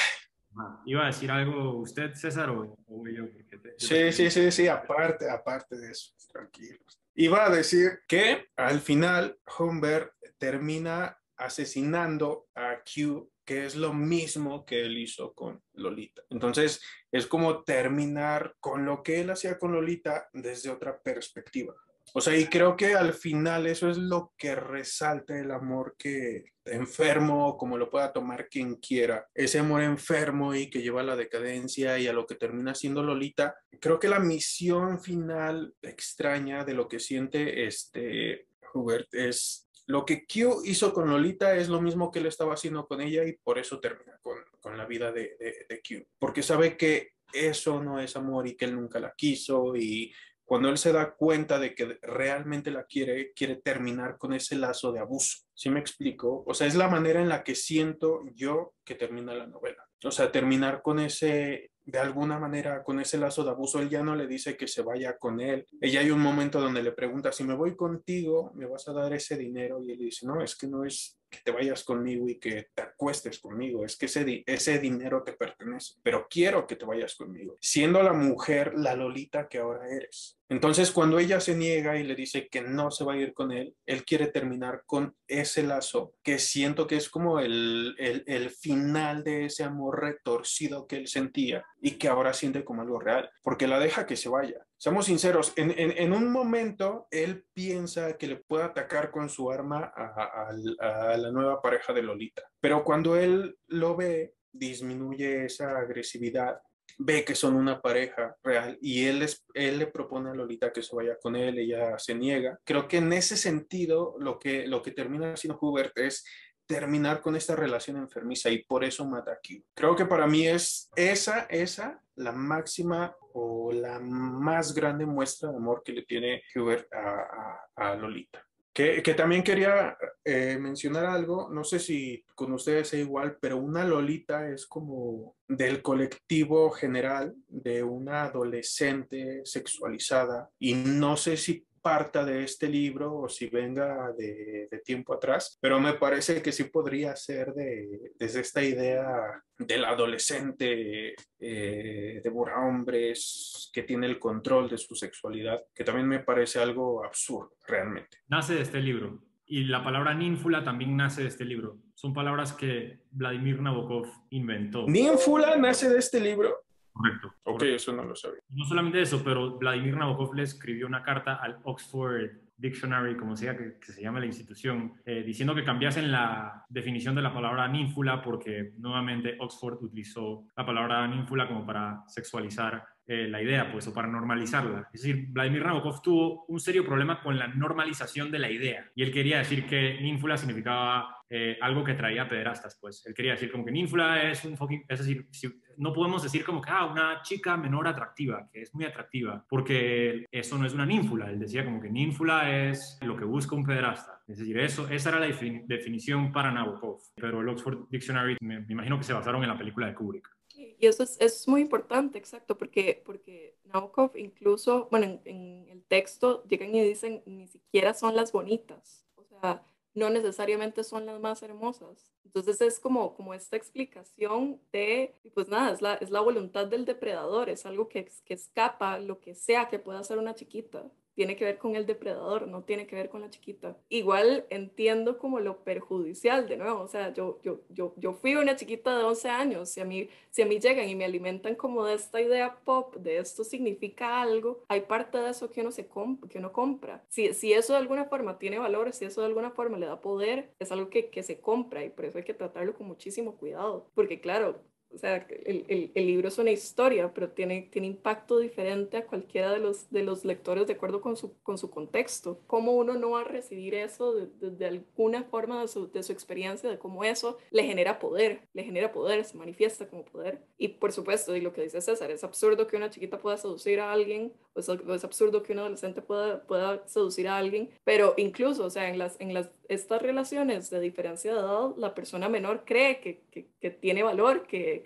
¿Iba 0.86 1.04
a 1.04 1.08
decir 1.08 1.32
algo 1.32 1.80
usted, 1.80 2.14
César, 2.14 2.50
o, 2.50 2.76
o 2.88 3.08
yo? 3.08 3.26
Te, 3.50 3.76
sí, 3.78 4.12
sí, 4.12 4.30
sí, 4.30 4.52
sí, 4.52 4.68
aparte, 4.68 5.30
aparte 5.30 5.78
de 5.78 5.92
eso, 5.92 6.14
tranquilos. 6.32 7.00
Iba 7.16 7.46
a 7.46 7.50
decir 7.50 8.00
que 8.08 8.48
al 8.56 8.80
final 8.80 9.38
Humbert 9.58 10.14
termina 10.38 11.18
asesinando 11.38 12.48
a 12.56 12.80
Q, 12.84 13.32
que 13.46 13.66
es 13.66 13.76
lo 13.76 13.94
mismo 13.94 14.66
que 14.66 14.82
él 14.82 14.98
hizo 14.98 15.34
con 15.34 15.62
Lolita. 15.74 16.22
Entonces, 16.30 16.82
es 17.12 17.26
como 17.28 17.64
terminar 17.64 18.56
con 18.60 18.86
lo 18.86 19.02
que 19.02 19.22
él 19.22 19.30
hacía 19.30 19.58
con 19.58 19.72
Lolita 19.72 20.30
desde 20.34 20.70
otra 20.70 21.00
perspectiva. 21.02 21.74
O 22.14 22.22
sea, 22.22 22.36
y 22.36 22.46
creo 22.48 22.76
que 22.76 22.96
al 22.96 23.14
final 23.14 23.68
eso 23.68 23.90
es 23.90 23.98
lo 23.98 24.34
que 24.38 24.56
resalta 24.56 25.38
el 25.38 25.52
amor 25.52 25.96
que 25.98 26.46
enfermo, 26.66 27.58
como 27.58 27.78
lo 27.78 27.90
pueda 27.90 28.14
tomar 28.14 28.48
quien 28.48 28.76
quiera, 28.76 29.28
ese 29.34 29.60
amor 29.60 29.82
enfermo 29.82 30.54
y 30.54 30.70
que 30.70 30.82
lleva 30.82 31.02
a 31.02 31.06
la 31.06 31.16
decadencia 31.16 31.98
y 31.98 32.08
a 32.08 32.14
lo 32.14 32.26
que 32.26 32.36
termina 32.36 32.76
siendo 32.76 33.04
Lolita. 33.04 33.56
Creo 33.80 34.00
que 34.00 34.08
la 34.08 34.20
misión 34.20 35.02
final 35.02 35.74
extraña 35.82 36.64
de 36.64 36.74
lo 36.74 36.88
que 36.88 37.00
siente 37.00 37.66
este 37.66 38.48
Hubert 38.74 39.14
es 39.14 39.68
lo 39.88 40.06
que 40.06 40.28
Q 40.28 40.62
hizo 40.66 40.94
con 40.94 41.10
Lolita 41.10 41.56
es 41.56 41.68
lo 41.68 41.82
mismo 41.82 42.12
que 42.12 42.20
él 42.20 42.28
estaba 42.28 42.54
haciendo 42.54 42.86
con 42.86 43.02
ella 43.02 43.26
y 43.26 43.34
por 43.34 43.58
eso 43.58 43.80
termina 43.80 44.20
con, 44.22 44.38
con 44.62 44.78
la 44.78 44.86
vida 44.86 45.12
de, 45.12 45.36
de, 45.40 45.66
de 45.68 45.82
Q, 45.82 46.06
porque 46.20 46.44
sabe 46.44 46.78
que 46.78 47.14
eso 47.34 47.82
no 47.82 48.00
es 48.00 48.16
amor 48.16 48.48
y 48.48 48.56
que 48.56 48.66
él 48.66 48.76
nunca 48.76 49.00
la 49.00 49.14
quiso 49.16 49.76
y 49.76 50.14
cuando 50.50 50.70
él 50.70 50.80
se 50.80 50.92
da 50.92 51.14
cuenta 51.14 51.60
de 51.60 51.76
que 51.76 52.00
realmente 52.02 52.72
la 52.72 52.86
quiere, 52.86 53.34
quiere 53.36 53.58
terminar 53.58 54.18
con 54.18 54.34
ese 54.34 54.56
lazo 54.56 54.92
de 54.92 55.00
abuso. 55.00 55.46
¿Sí 55.54 55.70
me 55.70 55.80
explico? 55.80 56.44
O 56.48 56.56
sea, 56.56 56.66
es 56.66 56.74
la 56.74 56.88
manera 56.88 57.22
en 57.22 57.30
la 57.30 57.44
que 57.44 57.54
siento 57.54 58.22
yo 58.34 58.74
que 58.84 58.96
termina 58.96 59.36
la 59.36 59.46
novela. 59.46 59.88
O 60.04 60.10
sea, 60.10 60.32
terminar 60.32 60.82
con 60.82 60.98
ese, 60.98 61.70
de 61.84 62.00
alguna 62.00 62.40
manera, 62.40 62.84
con 62.84 63.00
ese 63.00 63.20
lazo 63.20 63.44
de 63.44 63.52
abuso. 63.52 63.80
Él 63.80 63.90
ya 63.90 64.02
no 64.02 64.16
le 64.16 64.26
dice 64.26 64.58
que 64.58 64.68
se 64.68 64.82
vaya 64.82 65.20
con 65.20 65.40
él. 65.40 65.68
Ella 65.80 66.00
hay 66.00 66.10
un 66.10 66.20
momento 66.20 66.60
donde 66.60 66.82
le 66.82 66.94
pregunta, 66.94 67.32
si 67.32 67.44
me 67.44 67.54
voy 67.54 67.76
contigo, 67.76 68.52
¿me 68.56 68.66
vas 68.66 68.88
a 68.88 68.94
dar 68.94 69.14
ese 69.14 69.38
dinero? 69.38 69.84
Y 69.84 69.92
él 69.92 70.00
dice, 70.00 70.26
no, 70.26 70.42
es 70.42 70.56
que 70.56 70.66
no 70.66 70.84
es 70.84 71.19
que 71.30 71.40
te 71.44 71.52
vayas 71.52 71.84
conmigo 71.84 72.28
y 72.28 72.40
que 72.40 72.68
te 72.74 72.82
acuestes 72.82 73.40
conmigo, 73.40 73.86
es 73.86 73.98
que 73.98 74.08
ese, 74.08 74.44
ese 74.46 74.80
dinero 74.80 75.24
te 75.24 75.34
pertenece, 75.34 75.96
pero 76.04 76.28
quiero 76.30 76.68
que 76.68 76.76
te 76.76 76.86
vayas 76.86 77.16
conmigo, 77.16 77.58
siendo 77.62 78.02
la 78.04 78.14
mujer 78.14 78.74
la 78.76 78.96
Lolita 78.96 79.48
que 79.48 79.60
ahora 79.60 79.88
eres. 79.90 80.38
Entonces, 80.50 80.92
cuando 80.92 81.20
ella 81.20 81.40
se 81.40 81.56
niega 81.56 81.98
y 82.00 82.04
le 82.04 82.16
dice 82.16 82.48
que 82.50 82.62
no 82.62 82.90
se 82.90 83.04
va 83.04 83.14
a 83.14 83.18
ir 83.18 83.36
con 83.36 83.52
él, 83.52 83.76
él 83.86 84.04
quiere 84.04 84.28
terminar 84.28 84.82
con 84.88 85.16
ese 85.28 85.62
lazo 85.62 86.16
que 86.24 86.40
siento 86.40 86.88
que 86.88 86.96
es 86.96 87.08
como 87.08 87.40
el, 87.40 87.96
el, 88.00 88.24
el 88.26 88.50
final 88.50 89.24
de 89.24 89.46
ese 89.46 89.64
amor 89.64 90.02
retorcido 90.02 90.88
que 90.88 90.98
él 90.98 91.08
sentía 91.08 91.64
y 91.80 91.92
que 91.92 92.08
ahora 92.08 92.34
siente 92.34 92.64
como 92.64 92.82
algo 92.82 93.00
real, 93.00 93.30
porque 93.44 93.68
la 93.68 93.80
deja 93.80 94.08
que 94.08 94.16
se 94.16 94.30
vaya. 94.30 94.66
Seamos 94.82 95.08
sinceros, 95.08 95.52
en, 95.58 96.14
un 96.14 96.32
momento 96.32 97.08
él 97.12 97.44
piensa 97.54 98.18
que 98.18 98.28
le 98.28 98.38
puede 98.38 98.64
atacar 98.64 99.12
con 99.12 99.30
su 99.30 99.52
arma 99.52 99.92
a, 99.94 101.18
la 101.18 101.32
nueva 101.32 101.62
pareja 101.62 101.92
de 101.92 102.02
Lolita, 102.02 102.44
pero 102.62 102.82
cuando 102.86 103.18
él 103.18 103.58
lo 103.68 103.98
ve, 103.98 104.36
disminuye 104.54 105.46
esa 105.46 105.78
agresividad 105.78 106.60
ve 106.98 107.24
que 107.24 107.36
son 107.36 107.56
una 107.56 107.82
pareja 107.82 108.36
real 108.42 108.78
y 108.82 109.06
él 109.06 109.20
le 109.54 109.88
propone 109.88 110.30
a 110.30 110.34
Lolita 110.34 110.72
que 110.72 110.82
se 110.82 110.96
vaya 110.96 111.18
con 111.22 111.36
él, 111.36 111.60
ella 111.60 112.00
se 112.00 112.16
niega. 112.16 112.60
Creo 112.64 112.88
que 112.88 112.98
en 112.98 113.14
ese 113.14 113.38
sentido 113.38 114.16
lo 114.18 114.40
que, 114.40 114.66
lo 114.66 114.82
que 114.82 114.92
termina 114.92 115.34
haciendo 115.34 115.60
Hubert 115.62 115.98
es 115.98 116.26
terminar 116.70 117.20
con 117.20 117.36
esta 117.36 117.56
relación 117.56 117.98
enfermiza 117.98 118.48
y 118.52 118.64
por 118.64 118.84
eso 118.84 119.04
mata 119.04 119.32
a 119.32 119.38
Q. 119.38 119.64
Creo 119.74 119.96
que 119.96 120.06
para 120.06 120.28
mí 120.28 120.48
es 120.48 120.92
esa, 120.96 121.48
esa 121.50 122.00
la 122.16 122.32
máxima 122.32 123.16
o 123.34 123.72
la 123.72 124.00
más 124.00 124.76
grande 124.76 125.08
muestra 125.08 125.50
de 125.50 125.58
amor 125.58 125.82
que 125.84 125.94
le 125.94 126.04
tiene 126.04 126.44
Hubert 126.56 126.88
a, 126.94 127.60
a, 127.76 127.96
Lolita. 127.96 128.46
Que, 128.72 129.02
que, 129.02 129.16
también 129.16 129.42
quería 129.42 129.98
eh, 130.24 130.60
mencionar 130.60 131.08
algo, 131.08 131.50
no 131.50 131.64
sé 131.64 131.80
si 131.80 132.24
con 132.36 132.54
ustedes 132.54 132.94
es 132.94 133.00
igual, 133.00 133.38
pero 133.42 133.58
una 133.58 133.84
Lolita 133.84 134.48
es 134.48 134.68
como 134.68 135.36
del 135.48 135.82
colectivo 135.82 136.70
general 136.70 137.34
de 137.48 137.82
una 137.82 138.26
adolescente 138.26 139.42
sexualizada 139.44 140.52
y 140.60 140.76
no 140.76 141.18
sé 141.18 141.36
si 141.36 141.66
parta 141.82 142.26
de 142.26 142.44
este 142.44 142.68
libro 142.68 143.16
o 143.16 143.30
si 143.30 143.48
venga 143.48 144.12
de, 144.18 144.68
de, 144.70 144.80
tiempo 144.80 145.14
atrás, 145.14 145.58
pero 145.62 145.80
me 145.80 145.94
parece 145.94 146.42
que 146.42 146.52
sí 146.52 146.66
podría 146.66 147.16
ser 147.16 147.54
de, 147.54 148.14
desde 148.18 148.42
esta 148.42 148.64
idea 148.64 149.44
del 149.58 149.86
adolescente 149.86 151.16
eh, 151.40 152.22
devora 152.24 152.60
hombres 152.60 153.70
que 153.74 153.84
tiene 153.84 154.08
el 154.08 154.20
control 154.20 154.70
de 154.70 154.78
su 154.78 154.96
sexualidad, 154.96 155.62
que 155.74 155.84
también 155.84 156.08
me 156.08 156.20
parece 156.20 156.60
algo 156.60 157.04
absurdo 157.04 157.54
realmente. 157.68 158.18
Nace 158.28 158.56
de 158.56 158.62
este 158.62 158.80
libro 158.80 159.22
y 159.46 159.66
la 159.66 159.84
palabra 159.84 160.14
ninfula 160.14 160.64
también 160.64 160.96
nace 160.96 161.24
de 161.24 161.28
este 161.28 161.44
libro. 161.44 161.80
Son 161.96 162.14
palabras 162.14 162.54
que 162.54 163.00
Vladimir 163.12 163.62
Nabokov 163.62 164.08
inventó. 164.30 164.86
¿Ninfula 164.88 165.58
nace 165.58 165.90
de 165.90 166.00
este 166.00 166.20
libro? 166.20 166.56
Correcto. 167.00 167.28
Ok, 167.28 167.60
correcto. 167.60 167.76
eso 167.76 167.94
no 167.94 168.04
lo 168.04 168.16
sabía. 168.16 168.42
No 168.50 168.66
solamente 168.66 169.02
eso, 169.02 169.24
pero 169.24 169.58
Vladimir 169.58 169.96
Nabokov 169.96 170.36
le 170.36 170.44
escribió 170.44 170.86
una 170.86 171.02
carta 171.02 171.36
al 171.36 171.60
Oxford 171.64 172.32
Dictionary, 172.58 173.16
como 173.16 173.38
sea 173.38 173.56
que, 173.56 173.80
que 173.80 173.94
se 173.94 174.02
llame 174.02 174.20
la 174.20 174.26
institución, 174.26 174.96
eh, 175.06 175.24
diciendo 175.26 175.56
que 175.56 175.64
cambiasen 175.64 176.12
la 176.12 176.66
definición 176.68 177.16
de 177.16 177.22
la 177.22 177.34
palabra 177.34 177.70
ninfula 177.70 178.22
porque 178.22 178.74
nuevamente 178.80 179.38
Oxford 179.40 179.82
utilizó 179.82 180.44
la 180.58 180.66
palabra 180.66 181.08
ninfula 181.08 181.48
como 181.48 181.66
para 181.66 182.04
sexualizar 182.08 182.86
eh, 183.08 183.30
la 183.30 183.42
idea, 183.42 183.72
pues, 183.72 183.88
o 183.88 183.94
para 183.94 184.10
normalizarla. 184.10 184.90
Es 184.94 185.02
decir, 185.02 185.28
Vladimir 185.30 185.66
Nabokov 185.66 186.02
tuvo 186.02 186.46
un 186.48 186.60
serio 186.60 186.86
problema 186.86 187.22
con 187.22 187.40
la 187.40 187.48
normalización 187.48 188.30
de 188.30 188.40
la 188.40 188.52
idea 188.52 188.92
y 188.94 189.04
él 189.04 189.14
quería 189.14 189.38
decir 189.38 189.66
que 189.66 189.98
ninfula 190.02 190.36
significaba 190.36 191.16
eh, 191.30 191.58
algo 191.62 191.84
que 191.84 191.94
traía 191.94 192.28
pederastas, 192.28 192.78
pues. 192.82 193.06
Él 193.06 193.14
quería 193.14 193.34
decir 193.34 193.52
como 193.52 193.64
que 193.64 193.72
ninfula 193.72 194.30
es 194.32 194.44
un 194.46 194.58
fucking, 194.58 194.86
es 194.88 195.00
decir, 195.00 195.28
si, 195.32 195.48
no 195.78 195.94
podemos 195.94 196.24
decir 196.24 196.44
como 196.44 196.62
que, 196.62 196.70
ah, 196.72 196.86
una 196.86 197.22
chica 197.22 197.56
menor 197.56 197.88
atractiva, 197.88 198.50
que 198.52 198.62
es 198.64 198.74
muy 198.74 198.86
atractiva, 198.86 199.46
porque 199.48 200.26
eso 200.32 200.58
no 200.58 200.66
es 200.66 200.74
una 200.74 200.86
ninfula. 200.86 201.30
Él 201.30 201.40
decía 201.40 201.64
como 201.64 201.80
que 201.80 201.90
ninfula 201.90 202.70
es 202.70 202.98
lo 203.02 203.16
que 203.16 203.26
busca 203.26 203.56
un 203.56 203.66
pederasta. 203.66 204.22
Es 204.28 204.40
decir, 204.40 204.58
eso, 204.60 204.90
esa 204.90 205.10
era 205.10 205.20
la 205.20 205.28
definición 205.28 206.32
para 206.32 206.52
Nabokov. 206.52 207.00
Pero 207.16 207.42
el 207.42 207.50
Oxford 207.50 207.88
Dictionary, 207.90 208.38
me, 208.42 208.60
me 208.60 208.74
imagino 208.74 208.98
que 208.98 209.04
se 209.04 209.14
basaron 209.14 209.44
en 209.44 209.50
la 209.50 209.58
película 209.58 209.88
de 209.88 209.96
Kubrick. 209.96 210.30
Y 210.56 210.88
eso 210.88 211.04
es, 211.04 211.18
es, 211.22 211.48
muy 211.48 211.62
importante, 211.62 212.18
exacto, 212.18 212.58
porque, 212.58 213.02
porque 213.06 213.56
Nabokov 213.66 214.18
incluso, 214.18 214.88
bueno, 214.92 215.06
en, 215.06 215.22
en, 215.26 215.70
el 215.70 215.84
texto 215.84 216.44
llegan 216.48 216.76
y 216.76 216.84
dicen, 216.84 217.22
ni 217.26 217.48
siquiera 217.48 217.94
son 217.94 218.16
las 218.16 218.32
bonitas, 218.32 219.06
o 219.16 219.24
sea, 219.24 219.64
no 219.94 220.10
necesariamente 220.10 220.84
son 220.84 221.06
las 221.06 221.20
más 221.20 221.42
hermosas. 221.44 222.12
Entonces 222.26 222.62
es 222.62 222.80
como, 222.80 223.16
como 223.16 223.34
esta 223.34 223.58
explicación 223.58 224.62
de, 224.72 225.16
pues 225.34 225.48
nada, 225.48 225.72
es 225.72 225.82
la, 225.82 225.96
es 225.96 226.12
la 226.12 226.22
voluntad 226.22 226.68
del 226.68 226.86
depredador, 226.86 227.50
es 227.50 227.66
algo 227.66 227.90
que, 227.90 228.12
que 228.26 228.34
escapa 228.34 229.00
lo 229.00 229.20
que 229.20 229.34
sea 229.36 229.68
que 229.68 229.80
pueda 229.80 230.00
hacer 230.00 230.18
una 230.20 230.36
chiquita 230.36 230.86
tiene 231.20 231.36
que 231.36 231.44
ver 231.44 231.58
con 231.58 231.76
el 231.76 231.86
depredador, 231.86 232.48
no 232.48 232.64
tiene 232.64 232.88
que 232.88 232.96
ver 232.96 233.10
con 233.10 233.20
la 233.20 233.30
chiquita. 233.30 233.76
Igual 233.90 234.46
entiendo 234.50 235.18
como 235.18 235.42
lo 235.42 235.66
perjudicial, 235.66 236.48
de 236.48 236.56
nuevo, 236.56 236.80
o 236.80 236.88
sea, 236.88 237.12
yo, 237.14 237.42
yo, 237.44 237.60
yo, 237.68 237.94
yo 237.98 238.14
fui 238.14 238.36
una 238.36 238.56
chiquita 238.56 238.98
de 238.98 239.04
11 239.04 239.28
años, 239.28 239.68
si 239.68 239.82
a, 239.82 239.84
mí, 239.84 240.08
si 240.30 240.44
a 240.44 240.46
mí 240.46 240.62
llegan 240.62 240.88
y 240.88 240.96
me 240.96 241.04
alimentan 241.04 241.56
como 241.56 241.84
de 241.84 241.96
esta 241.96 242.22
idea 242.22 242.62
pop, 242.64 242.96
de 242.96 243.18
esto 243.18 243.44
significa 243.44 244.22
algo, 244.22 244.64
hay 244.70 244.80
parte 244.80 245.18
de 245.18 245.32
eso 245.32 245.52
que 245.52 245.60
uno, 245.60 245.72
se 245.72 245.90
que 246.30 246.38
uno 246.38 246.54
compra. 246.54 247.04
Si, 247.10 247.34
si 247.34 247.52
eso 247.52 247.74
de 247.74 247.80
alguna 247.80 248.06
forma 248.06 248.40
tiene 248.40 248.58
valor, 248.58 248.94
si 248.94 249.04
eso 249.04 249.20
de 249.20 249.28
alguna 249.28 249.52
forma 249.52 249.78
le 249.78 249.88
da 249.88 250.00
poder, 250.00 250.54
es 250.58 250.72
algo 250.72 250.90
que, 250.90 251.10
que 251.10 251.22
se 251.22 251.42
compra 251.42 251.84
y 251.84 251.90
por 251.90 252.06
eso 252.06 252.20
hay 252.20 252.24
que 252.24 252.34
tratarlo 252.34 252.74
con 252.76 252.88
muchísimo 252.88 253.36
cuidado, 253.36 253.92
porque 253.94 254.22
claro, 254.22 254.64
o 254.94 254.98
sea, 254.98 255.28
el, 255.46 255.92
el, 255.94 256.08
libro 256.08 256.28
es 256.28 256.38
una 256.40 256.52
historia, 256.52 257.14
pero 257.14 257.30
tiene, 257.30 257.70
tiene 257.72 257.88
impacto 257.88 258.40
diferente 258.40 258.98
a 258.98 259.06
cualquiera 259.06 259.52
de 259.52 259.60
los, 259.60 259.90
de 259.92 260.04
los 260.04 260.26
lectores 260.26 260.66
de 260.66 260.74
acuerdo 260.74 261.00
con 261.00 261.16
su, 261.16 261.38
con 261.44 261.58
su 261.58 261.70
contexto. 261.70 262.40
¿Cómo 262.48 262.74
uno 262.74 262.96
no 262.96 263.12
va 263.12 263.22
a 263.22 263.24
recibir 263.24 263.76
eso 263.76 264.14
de, 264.14 264.28
de, 264.40 264.52
de 264.52 264.66
alguna 264.66 265.24
forma 265.24 265.62
de 265.62 265.68
su, 265.68 265.92
de 265.92 266.02
su, 266.02 266.12
experiencia, 266.12 266.70
de 266.70 266.80
cómo 266.80 267.04
eso 267.04 267.38
le 267.52 267.64
genera 267.64 268.00
poder, 268.00 268.42
le 268.54 268.64
genera 268.64 268.92
poder, 268.92 269.24
se 269.26 269.38
manifiesta 269.38 269.88
como 269.88 270.06
poder? 270.06 270.42
Y 270.58 270.70
por 270.70 270.92
supuesto, 270.92 271.36
y 271.36 271.42
lo 271.42 271.54
que 271.54 271.62
dice 271.62 271.82
César, 271.82 272.10
es 272.10 272.24
absurdo 272.24 272.66
que 272.66 272.76
una 272.76 272.90
chiquita 272.90 273.20
pueda 273.20 273.38
seducir 273.38 273.80
a 273.80 273.92
alguien, 273.92 274.34
o 274.54 274.60
es, 274.60 274.70
es 274.70 275.04
absurdo 275.04 275.44
que 275.44 275.54
un 275.54 275.60
adolescente 275.60 276.02
pueda, 276.02 276.42
pueda 276.44 276.88
seducir 276.88 277.28
a 277.28 277.38
alguien, 277.38 277.70
pero 277.84 278.16
incluso, 278.18 278.66
o 278.66 278.70
sea, 278.70 278.90
en 278.90 278.98
las, 278.98 279.20
en 279.22 279.36
las, 279.36 279.52
estas 279.70 280.02
relaciones 280.02 280.70
de 280.70 280.80
diferencia 280.80 281.32
de 281.32 281.40
edad, 281.40 281.76
la 281.78 281.94
persona 281.94 282.28
menor 282.28 282.64
cree 282.66 283.00
que, 283.00 283.22
que, 283.32 283.70
tiene 283.70 284.02
valor, 284.04 284.48
que, 284.48 284.84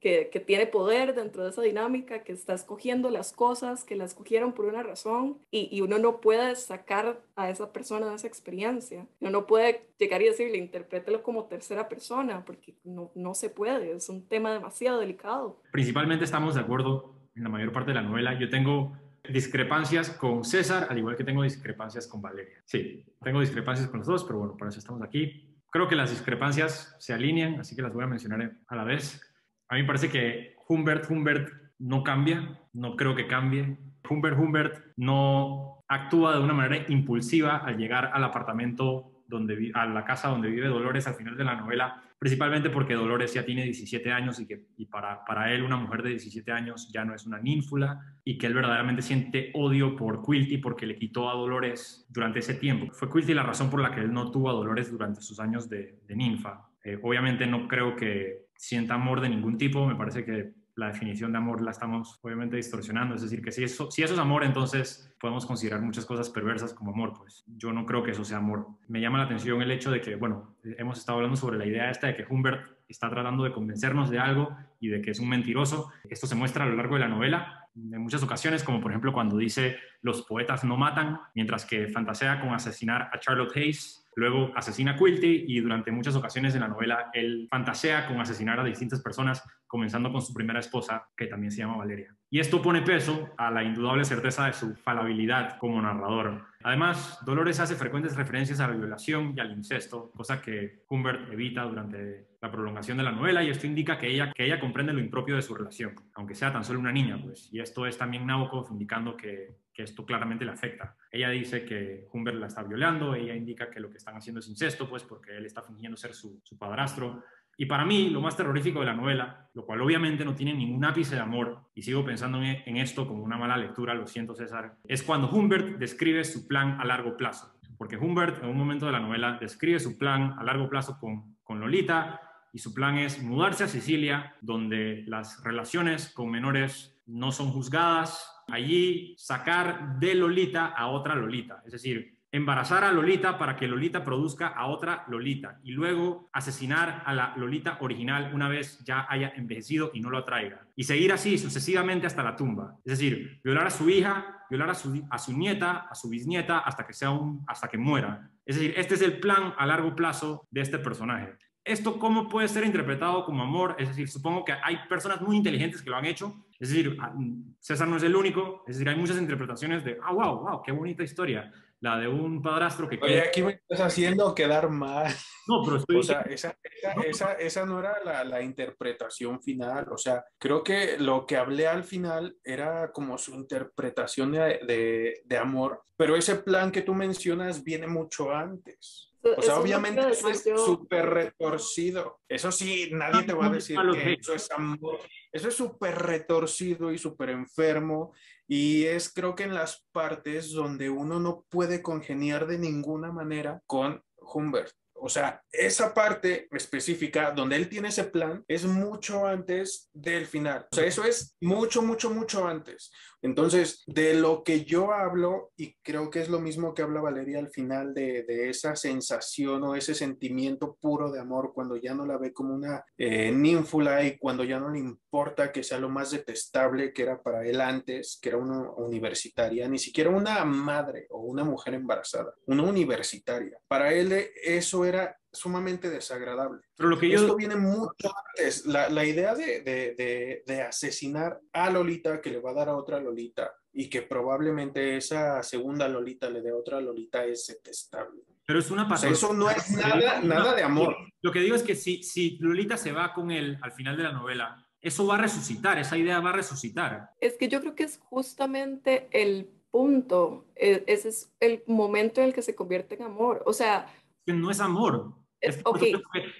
que, 0.00 0.40
tiene 0.46 0.66
poder 0.66 1.14
dentro 1.14 1.42
de 1.42 1.50
esa 1.50 1.62
dinámica, 1.62 2.22
que 2.22 2.32
está 2.32 2.52
escogiendo 2.52 3.10
las 3.10 3.32
cosas, 3.32 3.84
que 3.84 3.96
las 3.96 4.10
escogieron 4.10 4.52
por 4.52 4.66
una 4.66 4.82
razón 4.82 5.38
y, 5.50 5.68
y, 5.72 5.80
uno 5.80 5.98
no 5.98 6.20
puede 6.20 6.54
sacar 6.56 7.20
a 7.36 7.48
esa 7.48 7.72
persona 7.72 8.08
de 8.10 8.16
esa 8.16 8.26
experiencia. 8.26 9.06
Uno 9.20 9.30
no 9.30 9.46
puede 9.46 9.88
llegar 9.98 10.20
y 10.20 10.26
decirle, 10.26 10.58
interprételo 10.58 11.22
como 11.22 11.46
tercera 11.46 11.88
persona, 11.88 12.44
porque 12.44 12.74
no, 12.84 13.10
no 13.14 13.34
se 13.34 13.48
puede, 13.48 13.92
es 13.92 14.10
un 14.10 14.28
tema 14.28 14.52
demasiado 14.52 15.00
delicado. 15.00 15.62
Principalmente 15.72 16.26
estamos 16.26 16.54
de 16.54 16.60
acuerdo 16.60 17.14
en 17.34 17.44
la 17.44 17.48
mayor 17.48 17.72
parte 17.72 17.92
de 17.92 17.94
la 17.94 18.02
novela. 18.02 18.38
Yo 18.38 18.50
tengo 18.50 18.92
discrepancias 19.28 20.10
con 20.10 20.44
César, 20.44 20.86
al 20.90 20.98
igual 20.98 21.16
que 21.16 21.24
tengo 21.24 21.42
discrepancias 21.42 22.06
con 22.06 22.22
Valeria. 22.22 22.58
Sí, 22.64 23.04
tengo 23.22 23.40
discrepancias 23.40 23.88
con 23.88 23.98
los 23.98 24.06
dos, 24.06 24.24
pero 24.24 24.38
bueno, 24.38 24.56
por 24.56 24.68
eso 24.68 24.78
estamos 24.78 25.02
aquí. 25.02 25.56
Creo 25.70 25.88
que 25.88 25.96
las 25.96 26.10
discrepancias 26.10 26.96
se 26.98 27.12
alinean, 27.12 27.60
así 27.60 27.76
que 27.76 27.82
las 27.82 27.92
voy 27.92 28.04
a 28.04 28.06
mencionar 28.06 28.56
a 28.66 28.76
la 28.76 28.84
vez. 28.84 29.20
A 29.68 29.74
mí 29.74 29.82
me 29.82 29.86
parece 29.86 30.08
que 30.08 30.56
Humbert 30.68 31.10
Humbert 31.10 31.52
no 31.78 32.02
cambia, 32.02 32.58
no 32.72 32.96
creo 32.96 33.14
que 33.14 33.26
cambie. 33.26 33.76
Humbert 34.08 34.38
Humbert 34.38 34.86
no 34.96 35.84
actúa 35.88 36.34
de 36.34 36.42
una 36.42 36.54
manera 36.54 36.84
impulsiva 36.88 37.58
al 37.58 37.76
llegar 37.76 38.10
al 38.12 38.24
apartamento 38.24 39.17
donde 39.28 39.70
a 39.74 39.86
la 39.86 40.04
casa 40.04 40.28
donde 40.28 40.50
vive 40.50 40.66
Dolores 40.68 41.06
al 41.06 41.14
final 41.14 41.36
de 41.36 41.44
la 41.44 41.54
novela, 41.54 42.02
principalmente 42.18 42.70
porque 42.70 42.94
Dolores 42.94 43.32
ya 43.34 43.44
tiene 43.44 43.62
17 43.64 44.10
años 44.10 44.40
y 44.40 44.46
que 44.46 44.64
para, 44.90 45.24
para 45.24 45.52
él 45.52 45.62
una 45.62 45.76
mujer 45.76 46.02
de 46.02 46.10
17 46.10 46.50
años 46.50 46.90
ya 46.92 47.04
no 47.04 47.14
es 47.14 47.26
una 47.26 47.38
ninfula 47.38 48.00
y 48.24 48.38
que 48.38 48.46
él 48.46 48.54
verdaderamente 48.54 49.02
siente 49.02 49.50
odio 49.54 49.94
por 49.94 50.24
Quilty 50.24 50.58
porque 50.58 50.86
le 50.86 50.96
quitó 50.96 51.30
a 51.30 51.34
Dolores 51.34 52.06
durante 52.08 52.40
ese 52.40 52.54
tiempo. 52.54 52.92
Fue 52.92 53.10
Quilty 53.10 53.34
la 53.34 53.44
razón 53.44 53.70
por 53.70 53.80
la 53.80 53.94
que 53.94 54.00
él 54.00 54.12
no 54.12 54.30
tuvo 54.30 54.50
a 54.50 54.54
Dolores 54.54 54.90
durante 54.90 55.20
sus 55.20 55.38
años 55.38 55.68
de, 55.68 56.00
de 56.06 56.16
ninfa. 56.16 56.68
Eh, 56.82 56.98
obviamente 57.02 57.46
no 57.46 57.68
creo 57.68 57.94
que 57.94 58.48
sienta 58.56 58.94
amor 58.94 59.20
de 59.20 59.28
ningún 59.28 59.56
tipo, 59.56 59.86
me 59.86 59.94
parece 59.94 60.24
que 60.24 60.52
la 60.78 60.86
definición 60.86 61.32
de 61.32 61.38
amor 61.38 61.60
la 61.60 61.72
estamos 61.72 62.20
obviamente 62.22 62.56
distorsionando. 62.56 63.16
Es 63.16 63.22
decir, 63.22 63.42
que 63.42 63.50
si 63.50 63.64
eso, 63.64 63.90
si 63.90 64.04
eso 64.04 64.14
es 64.14 64.20
amor, 64.20 64.44
entonces 64.44 65.12
podemos 65.18 65.44
considerar 65.44 65.82
muchas 65.82 66.06
cosas 66.06 66.30
perversas 66.30 66.72
como 66.72 66.92
amor. 66.92 67.14
Pues 67.18 67.42
yo 67.48 67.72
no 67.72 67.84
creo 67.84 68.04
que 68.04 68.12
eso 68.12 68.24
sea 68.24 68.38
amor. 68.38 68.68
Me 68.86 69.00
llama 69.00 69.18
la 69.18 69.24
atención 69.24 69.60
el 69.60 69.72
hecho 69.72 69.90
de 69.90 70.00
que, 70.00 70.14
bueno, 70.14 70.54
hemos 70.62 70.98
estado 70.98 71.16
hablando 71.18 71.36
sobre 71.36 71.58
la 71.58 71.66
idea 71.66 71.90
esta 71.90 72.06
de 72.06 72.14
que 72.14 72.24
Humbert 72.30 72.78
está 72.88 73.10
tratando 73.10 73.42
de 73.42 73.50
convencernos 73.50 74.08
de 74.08 74.20
algo 74.20 74.56
y 74.78 74.86
de 74.86 75.02
que 75.02 75.10
es 75.10 75.18
un 75.18 75.28
mentiroso. 75.28 75.90
Esto 76.08 76.28
se 76.28 76.36
muestra 76.36 76.64
a 76.64 76.68
lo 76.68 76.76
largo 76.76 76.94
de 76.94 77.00
la 77.00 77.08
novela 77.08 77.68
en 77.74 78.00
muchas 78.00 78.22
ocasiones, 78.22 78.62
como 78.62 78.80
por 78.80 78.92
ejemplo 78.92 79.12
cuando 79.12 79.36
dice 79.36 79.76
los 80.00 80.22
poetas 80.22 80.62
no 80.62 80.76
matan, 80.76 81.18
mientras 81.34 81.64
que 81.64 81.88
fantasea 81.88 82.40
con 82.40 82.50
asesinar 82.50 83.10
a 83.12 83.18
Charlotte 83.18 83.56
Hayes 83.56 84.07
Luego 84.18 84.50
asesina 84.56 84.90
a 84.90 84.96
Quilty 84.96 85.44
y 85.46 85.60
durante 85.60 85.92
muchas 85.92 86.16
ocasiones 86.16 86.52
en 86.52 86.62
la 86.62 86.66
novela 86.66 87.08
él 87.12 87.46
fantasea 87.48 88.08
con 88.08 88.20
asesinar 88.20 88.58
a 88.58 88.64
distintas 88.64 89.00
personas, 89.00 89.44
comenzando 89.68 90.10
con 90.10 90.20
su 90.20 90.34
primera 90.34 90.58
esposa, 90.58 91.08
que 91.16 91.28
también 91.28 91.52
se 91.52 91.58
llama 91.58 91.76
Valeria. 91.76 92.12
Y 92.28 92.40
esto 92.40 92.60
pone 92.60 92.82
peso 92.82 93.30
a 93.36 93.48
la 93.52 93.62
indudable 93.62 94.04
certeza 94.04 94.46
de 94.46 94.54
su 94.54 94.74
falabilidad 94.74 95.56
como 95.58 95.80
narrador. 95.80 96.46
Además, 96.64 97.20
Dolores 97.24 97.60
hace 97.60 97.76
frecuentes 97.76 98.16
referencias 98.16 98.58
a 98.58 98.66
la 98.66 98.74
violación 98.74 99.34
y 99.36 99.40
al 99.40 99.52
incesto, 99.52 100.10
cosa 100.10 100.42
que 100.42 100.82
Humbert 100.88 101.32
evita 101.32 101.62
durante 101.62 102.26
la 102.42 102.50
prolongación 102.50 102.98
de 102.98 103.04
la 103.04 103.12
novela 103.12 103.44
y 103.44 103.50
esto 103.50 103.68
indica 103.68 103.98
que 103.98 104.08
ella, 104.08 104.32
que 104.32 104.46
ella 104.46 104.58
comprende 104.58 104.92
lo 104.92 104.98
impropio 104.98 105.36
de 105.36 105.42
su 105.42 105.54
relación, 105.54 105.94
aunque 106.14 106.34
sea 106.34 106.52
tan 106.52 106.64
solo 106.64 106.80
una 106.80 106.90
niña, 106.90 107.20
pues. 107.22 107.48
Y 107.52 107.60
esto 107.60 107.86
es 107.86 107.96
también 107.96 108.26
Nabokov 108.26 108.66
indicando 108.72 109.16
que, 109.16 109.58
que 109.78 109.84
esto 109.84 110.04
claramente 110.04 110.44
le 110.44 110.50
afecta. 110.50 110.96
Ella 111.08 111.30
dice 111.30 111.64
que 111.64 112.08
Humbert 112.12 112.36
la 112.36 112.48
está 112.48 112.64
violando, 112.64 113.14
ella 113.14 113.36
indica 113.36 113.70
que 113.70 113.78
lo 113.78 113.88
que 113.88 113.98
están 113.98 114.16
haciendo 114.16 114.40
es 114.40 114.48
incesto, 114.48 114.90
pues 114.90 115.04
porque 115.04 115.36
él 115.36 115.46
está 115.46 115.62
fingiendo 115.62 115.96
ser 115.96 116.14
su, 116.14 116.40
su 116.42 116.58
padrastro. 116.58 117.22
Y 117.56 117.66
para 117.66 117.84
mí, 117.84 118.10
lo 118.10 118.20
más 118.20 118.36
terrorífico 118.36 118.80
de 118.80 118.86
la 118.86 118.94
novela, 118.94 119.48
lo 119.54 119.64
cual 119.64 119.80
obviamente 119.80 120.24
no 120.24 120.34
tiene 120.34 120.52
ningún 120.52 120.84
ápice 120.84 121.14
de 121.14 121.20
amor, 121.20 121.60
y 121.76 121.82
sigo 121.82 122.04
pensando 122.04 122.42
en, 122.42 122.76
esto 122.76 123.06
como 123.06 123.22
una 123.22 123.38
mala 123.38 123.56
lectura, 123.56 123.94
lo 123.94 124.08
siento 124.08 124.34
César, 124.34 124.74
es 124.82 125.04
cuando 125.04 125.30
Humbert 125.30 125.78
describe 125.78 126.24
su 126.24 126.48
plan 126.48 126.80
a 126.80 126.84
largo 126.84 127.16
plazo. 127.16 127.54
Porque 127.76 127.96
Humbert 127.96 128.42
en 128.42 128.50
un 128.50 128.56
momento 128.56 128.86
de 128.86 128.92
la 128.92 128.98
novela 128.98 129.38
describe 129.40 129.78
su 129.78 129.96
plan 129.96 130.34
a 130.40 130.42
largo 130.42 130.68
plazo 130.68 130.98
con, 130.98 131.36
con 131.44 131.60
Lolita, 131.60 132.20
y 132.52 132.58
su 132.58 132.74
plan 132.74 132.98
es 132.98 133.22
mudarse 133.22 133.62
a 133.62 133.68
Sicilia, 133.68 134.34
donde 134.40 135.04
las 135.06 135.40
relaciones 135.44 136.12
con 136.12 136.32
menores 136.32 137.00
no 137.06 137.30
son 137.30 137.52
juzgadas, 137.52 138.37
allí 138.48 139.14
sacar 139.16 139.98
de 139.98 140.14
Lolita 140.14 140.66
a 140.66 140.88
otra 140.88 141.14
Lolita, 141.14 141.62
es 141.64 141.72
decir, 141.72 142.18
embarazar 142.30 142.84
a 142.84 142.92
Lolita 142.92 143.38
para 143.38 143.56
que 143.56 143.66
Lolita 143.66 144.04
produzca 144.04 144.48
a 144.48 144.66
otra 144.66 145.04
Lolita 145.08 145.60
y 145.62 145.72
luego 145.72 146.28
asesinar 146.32 147.02
a 147.06 147.14
la 147.14 147.34
Lolita 147.36 147.78
original 147.80 148.32
una 148.34 148.48
vez 148.48 148.84
ya 148.84 149.06
haya 149.08 149.32
envejecido 149.34 149.90
y 149.94 150.00
no 150.00 150.10
lo 150.10 150.18
atraiga. 150.18 150.66
Y 150.76 150.84
seguir 150.84 151.12
así 151.12 151.38
sucesivamente 151.38 152.06
hasta 152.06 152.22
la 152.22 152.36
tumba. 152.36 152.76
Es 152.84 152.98
decir, 152.98 153.40
violar 153.42 153.66
a 153.66 153.70
su 153.70 153.88
hija, 153.88 154.44
violar 154.50 154.70
a 154.70 154.74
su, 154.74 155.06
a 155.10 155.18
su 155.18 155.36
nieta, 155.36 155.88
a 155.90 155.94
su 155.94 156.08
bisnieta, 156.10 156.58
hasta 156.58 156.86
que, 156.86 156.92
sea 156.92 157.10
un, 157.10 157.44
hasta 157.46 157.68
que 157.68 157.78
muera. 157.78 158.30
Es 158.44 158.56
decir, 158.56 158.74
este 158.76 158.94
es 158.94 159.02
el 159.02 159.20
plan 159.20 159.54
a 159.56 159.66
largo 159.66 159.96
plazo 159.96 160.46
de 160.50 160.60
este 160.60 160.78
personaje. 160.78 161.34
¿Esto 161.64 161.98
cómo 161.98 162.28
puede 162.28 162.48
ser 162.48 162.64
interpretado 162.64 163.24
como 163.24 163.42
amor? 163.42 163.76
Es 163.78 163.88
decir, 163.88 164.08
supongo 164.08 164.44
que 164.44 164.52
hay 164.52 164.78
personas 164.88 165.20
muy 165.20 165.36
inteligentes 165.36 165.82
que 165.82 165.90
lo 165.90 165.96
han 165.96 166.06
hecho. 166.06 166.46
Es 166.60 166.70
decir, 166.70 166.96
ah, 167.00 167.14
César 167.60 167.88
no 167.88 167.96
es 167.96 168.02
el 168.02 168.16
único. 168.16 168.64
Es 168.66 168.76
decir, 168.76 168.88
hay 168.88 168.96
muchas 168.96 169.18
interpretaciones 169.18 169.84
de, 169.84 169.98
ah, 170.02 170.12
wow, 170.12 170.40
wow, 170.40 170.62
qué 170.62 170.72
bonita 170.72 171.02
historia 171.02 171.52
la 171.80 171.98
de 171.98 172.08
un 172.08 172.42
padrastro 172.42 172.88
que... 172.88 172.98
Oye, 173.00 173.20
aquí 173.20 173.42
me 173.42 173.52
estás 173.52 173.80
haciendo 173.80 174.34
quedar 174.34 174.68
mal. 174.68 175.12
No, 175.46 175.62
pero 175.64 175.76
estoy... 175.76 175.96
O 175.96 176.02
sea, 176.02 176.22
esa, 176.22 176.56
esa, 177.04 177.32
esa, 177.34 177.64
no 177.64 177.78
era 177.78 178.02
la, 178.04 178.24
la, 178.24 178.42
interpretación 178.42 179.40
final. 179.40 179.86
O 179.90 179.96
sea, 179.96 180.24
creo 180.38 180.62
que 180.62 180.98
lo 180.98 181.24
que 181.24 181.36
hablé 181.36 181.66
al 181.66 181.84
final 181.84 182.36
era 182.44 182.90
como 182.92 183.16
su 183.16 183.34
interpretación 183.34 184.32
de, 184.32 184.60
de, 184.66 185.22
de 185.24 185.38
amor, 185.38 185.82
pero 185.96 186.16
ese 186.16 186.36
plan 186.36 186.72
que 186.72 186.82
tú 186.82 186.94
mencionas 186.94 187.62
viene 187.64 187.86
mucho 187.86 188.30
antes. 188.30 189.14
O 189.36 189.42
sea, 189.42 189.58
obviamente 189.58 190.08
eso 190.10 190.28
es 190.28 190.44
súper 190.64 191.06
retorcido. 191.06 192.20
Eso 192.28 192.52
sí, 192.52 192.90
nadie 192.92 193.24
te 193.24 193.32
va 193.32 193.46
a 193.46 193.50
decir 193.50 193.78
que 193.92 194.12
eso 194.14 194.34
es 194.34 194.50
amor. 194.50 195.00
Eso 195.32 195.48
es 195.48 195.54
súper 195.54 195.96
retorcido 195.98 196.92
y 196.92 196.98
súper 196.98 197.30
enfermo. 197.30 198.12
Y 198.46 198.84
es 198.84 199.12
creo 199.12 199.34
que 199.34 199.44
en 199.44 199.54
las 199.54 199.86
partes 199.92 200.52
donde 200.52 200.88
uno 200.90 201.20
no 201.20 201.44
puede 201.48 201.82
congeniar 201.82 202.46
de 202.46 202.58
ninguna 202.58 203.12
manera 203.12 203.60
con 203.66 204.02
Humbert. 204.16 204.72
O 205.00 205.08
sea, 205.08 205.42
esa 205.52 205.94
parte 205.94 206.48
específica 206.50 207.30
donde 207.30 207.56
él 207.56 207.68
tiene 207.68 207.88
ese 207.88 208.04
plan 208.04 208.44
es 208.48 208.64
mucho 208.64 209.26
antes 209.26 209.88
del 209.92 210.26
final. 210.26 210.66
O 210.72 210.74
sea, 210.74 210.84
eso 210.84 211.04
es 211.04 211.36
mucho, 211.40 211.82
mucho, 211.82 212.10
mucho 212.10 212.46
antes. 212.46 212.90
Entonces, 213.22 213.82
de 213.86 214.14
lo 214.14 214.44
que 214.44 214.64
yo 214.64 214.92
hablo, 214.92 215.52
y 215.56 215.74
creo 215.82 216.10
que 216.10 216.20
es 216.20 216.28
lo 216.28 216.40
mismo 216.40 216.74
que 216.74 216.82
habla 216.82 217.00
Valeria 217.00 217.38
al 217.38 217.50
final 217.50 217.94
de, 217.94 218.24
esa 218.48 218.76
sensación 218.76 219.62
o 219.64 219.74
ese 219.74 219.94
sentimiento 219.94 220.76
puro 220.80 221.10
de 221.10 221.20
amor 221.20 221.52
cuando 221.54 221.76
ya 221.76 221.94
no 221.94 222.06
la 222.06 222.16
ve 222.16 222.32
como 222.32 222.54
una 222.54 222.84
eh, 222.96 223.32
ninfula 223.32 224.04
y 224.04 224.16
cuando 224.18 224.44
ya 224.44 224.60
no 224.60 224.70
le 224.70 224.78
importa 224.78 225.50
que 225.52 225.62
sea 225.62 225.78
lo 225.78 225.88
más 225.88 226.10
detestable 226.10 226.92
que 226.92 227.02
era 227.02 227.22
para 227.22 227.44
él 227.44 227.60
antes, 227.60 228.18
que 228.20 228.30
era 228.30 228.38
una 228.38 228.70
universitaria, 228.72 229.68
ni 229.68 229.78
siquiera 229.78 230.10
una 230.10 230.44
madre 230.44 231.06
o 231.10 231.20
una 231.20 231.44
mujer 231.44 231.74
embarazada, 231.74 232.34
una 232.46 232.62
universitaria. 232.62 233.58
Para 233.66 233.92
él 233.92 234.12
eso 234.42 234.84
era 234.84 235.17
sumamente 235.32 235.90
desagradable. 235.90 236.60
Pero 236.76 236.88
lo 236.88 236.98
que 236.98 237.08
yo... 237.08 237.20
Esto 237.20 237.36
viene 237.36 237.56
mucho 237.56 238.12
antes. 238.28 238.66
La, 238.66 238.88
la 238.88 239.04
idea 239.04 239.34
de, 239.34 239.60
de, 239.62 240.42
de, 240.46 240.62
asesinar 240.62 241.40
a 241.52 241.70
Lolita, 241.70 242.20
que 242.20 242.30
le 242.30 242.40
va 242.40 242.50
a 242.50 242.54
dar 242.54 242.68
a 242.68 242.76
otra 242.76 243.00
Lolita, 243.00 243.52
y 243.72 243.88
que 243.88 244.02
probablemente 244.02 244.96
esa 244.96 245.42
segunda 245.42 245.88
Lolita 245.88 246.28
le 246.30 246.42
dé 246.42 246.50
a 246.50 246.56
otra 246.56 246.80
Lolita, 246.80 247.24
es 247.24 247.46
detestable. 247.46 248.22
Pero 248.46 248.58
es 248.58 248.70
una 248.70 248.88
pasada. 248.88 249.12
eso 249.12 249.34
no 249.34 249.50
es 249.50 249.70
nada, 249.72 250.20
nada 250.22 250.54
de 250.54 250.62
amor. 250.62 250.96
Lo 251.20 251.32
que 251.32 251.40
digo 251.40 251.54
es 251.54 251.62
que 251.62 251.74
si, 251.74 252.02
si 252.02 252.38
Lolita 252.38 252.76
se 252.76 252.92
va 252.92 253.12
con 253.12 253.30
él 253.30 253.58
al 253.60 253.72
final 253.72 253.96
de 253.96 254.04
la 254.04 254.12
novela, 254.12 254.66
eso 254.80 255.06
va 255.06 255.16
a 255.16 255.18
resucitar, 255.18 255.78
esa 255.78 255.98
idea 255.98 256.20
va 256.20 256.30
a 256.30 256.34
resucitar. 256.34 257.10
Es 257.20 257.36
que 257.36 257.48
yo 257.48 257.60
creo 257.60 257.74
que 257.74 257.82
es 257.82 257.98
justamente 257.98 259.08
el 259.10 259.50
punto, 259.70 260.46
e, 260.56 260.84
ese 260.86 261.08
es 261.08 261.32
el 261.40 261.62
momento 261.66 262.20
en 262.20 262.28
el 262.28 262.34
que 262.34 262.42
se 262.42 262.54
convierte 262.54 262.94
en 262.94 263.02
amor. 263.02 263.42
O 263.46 263.52
sea, 263.52 263.86
no 264.32 264.50
es 264.50 264.60
amor. 264.60 265.14
Es, 265.40 265.62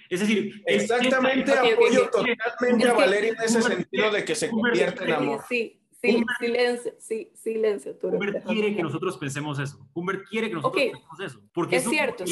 es 0.09 0.19
decir, 0.19 0.61
exactamente 0.65 1.51
apoyo 1.53 2.09
totalmente 2.09 2.87
a 2.87 2.93
Valeria 2.93 3.29
en 3.29 3.41
ese 3.41 3.61
sentido 3.61 4.11
de 4.11 4.25
que 4.25 4.35
se 4.35 4.49
convierte 4.49 5.05
en 5.05 5.13
amor. 5.13 5.41
Sí, 5.47 5.81
sí, 6.01 6.23
silencio, 6.39 6.93
sí, 6.99 7.31
silencio. 7.33 7.97
Humbert 8.01 8.43
quiere 8.45 8.75
que 8.75 8.83
nosotros 8.83 9.17
pensemos 9.17 9.57
eso. 9.59 9.79
Humbert 9.93 10.25
quiere 10.29 10.49
que 10.49 10.55
nosotros 10.55 10.83
pensemos 10.83 11.19
eso. 11.21 11.41
Porque 11.53 11.77
es 11.77 11.89
cierto, 11.89 12.25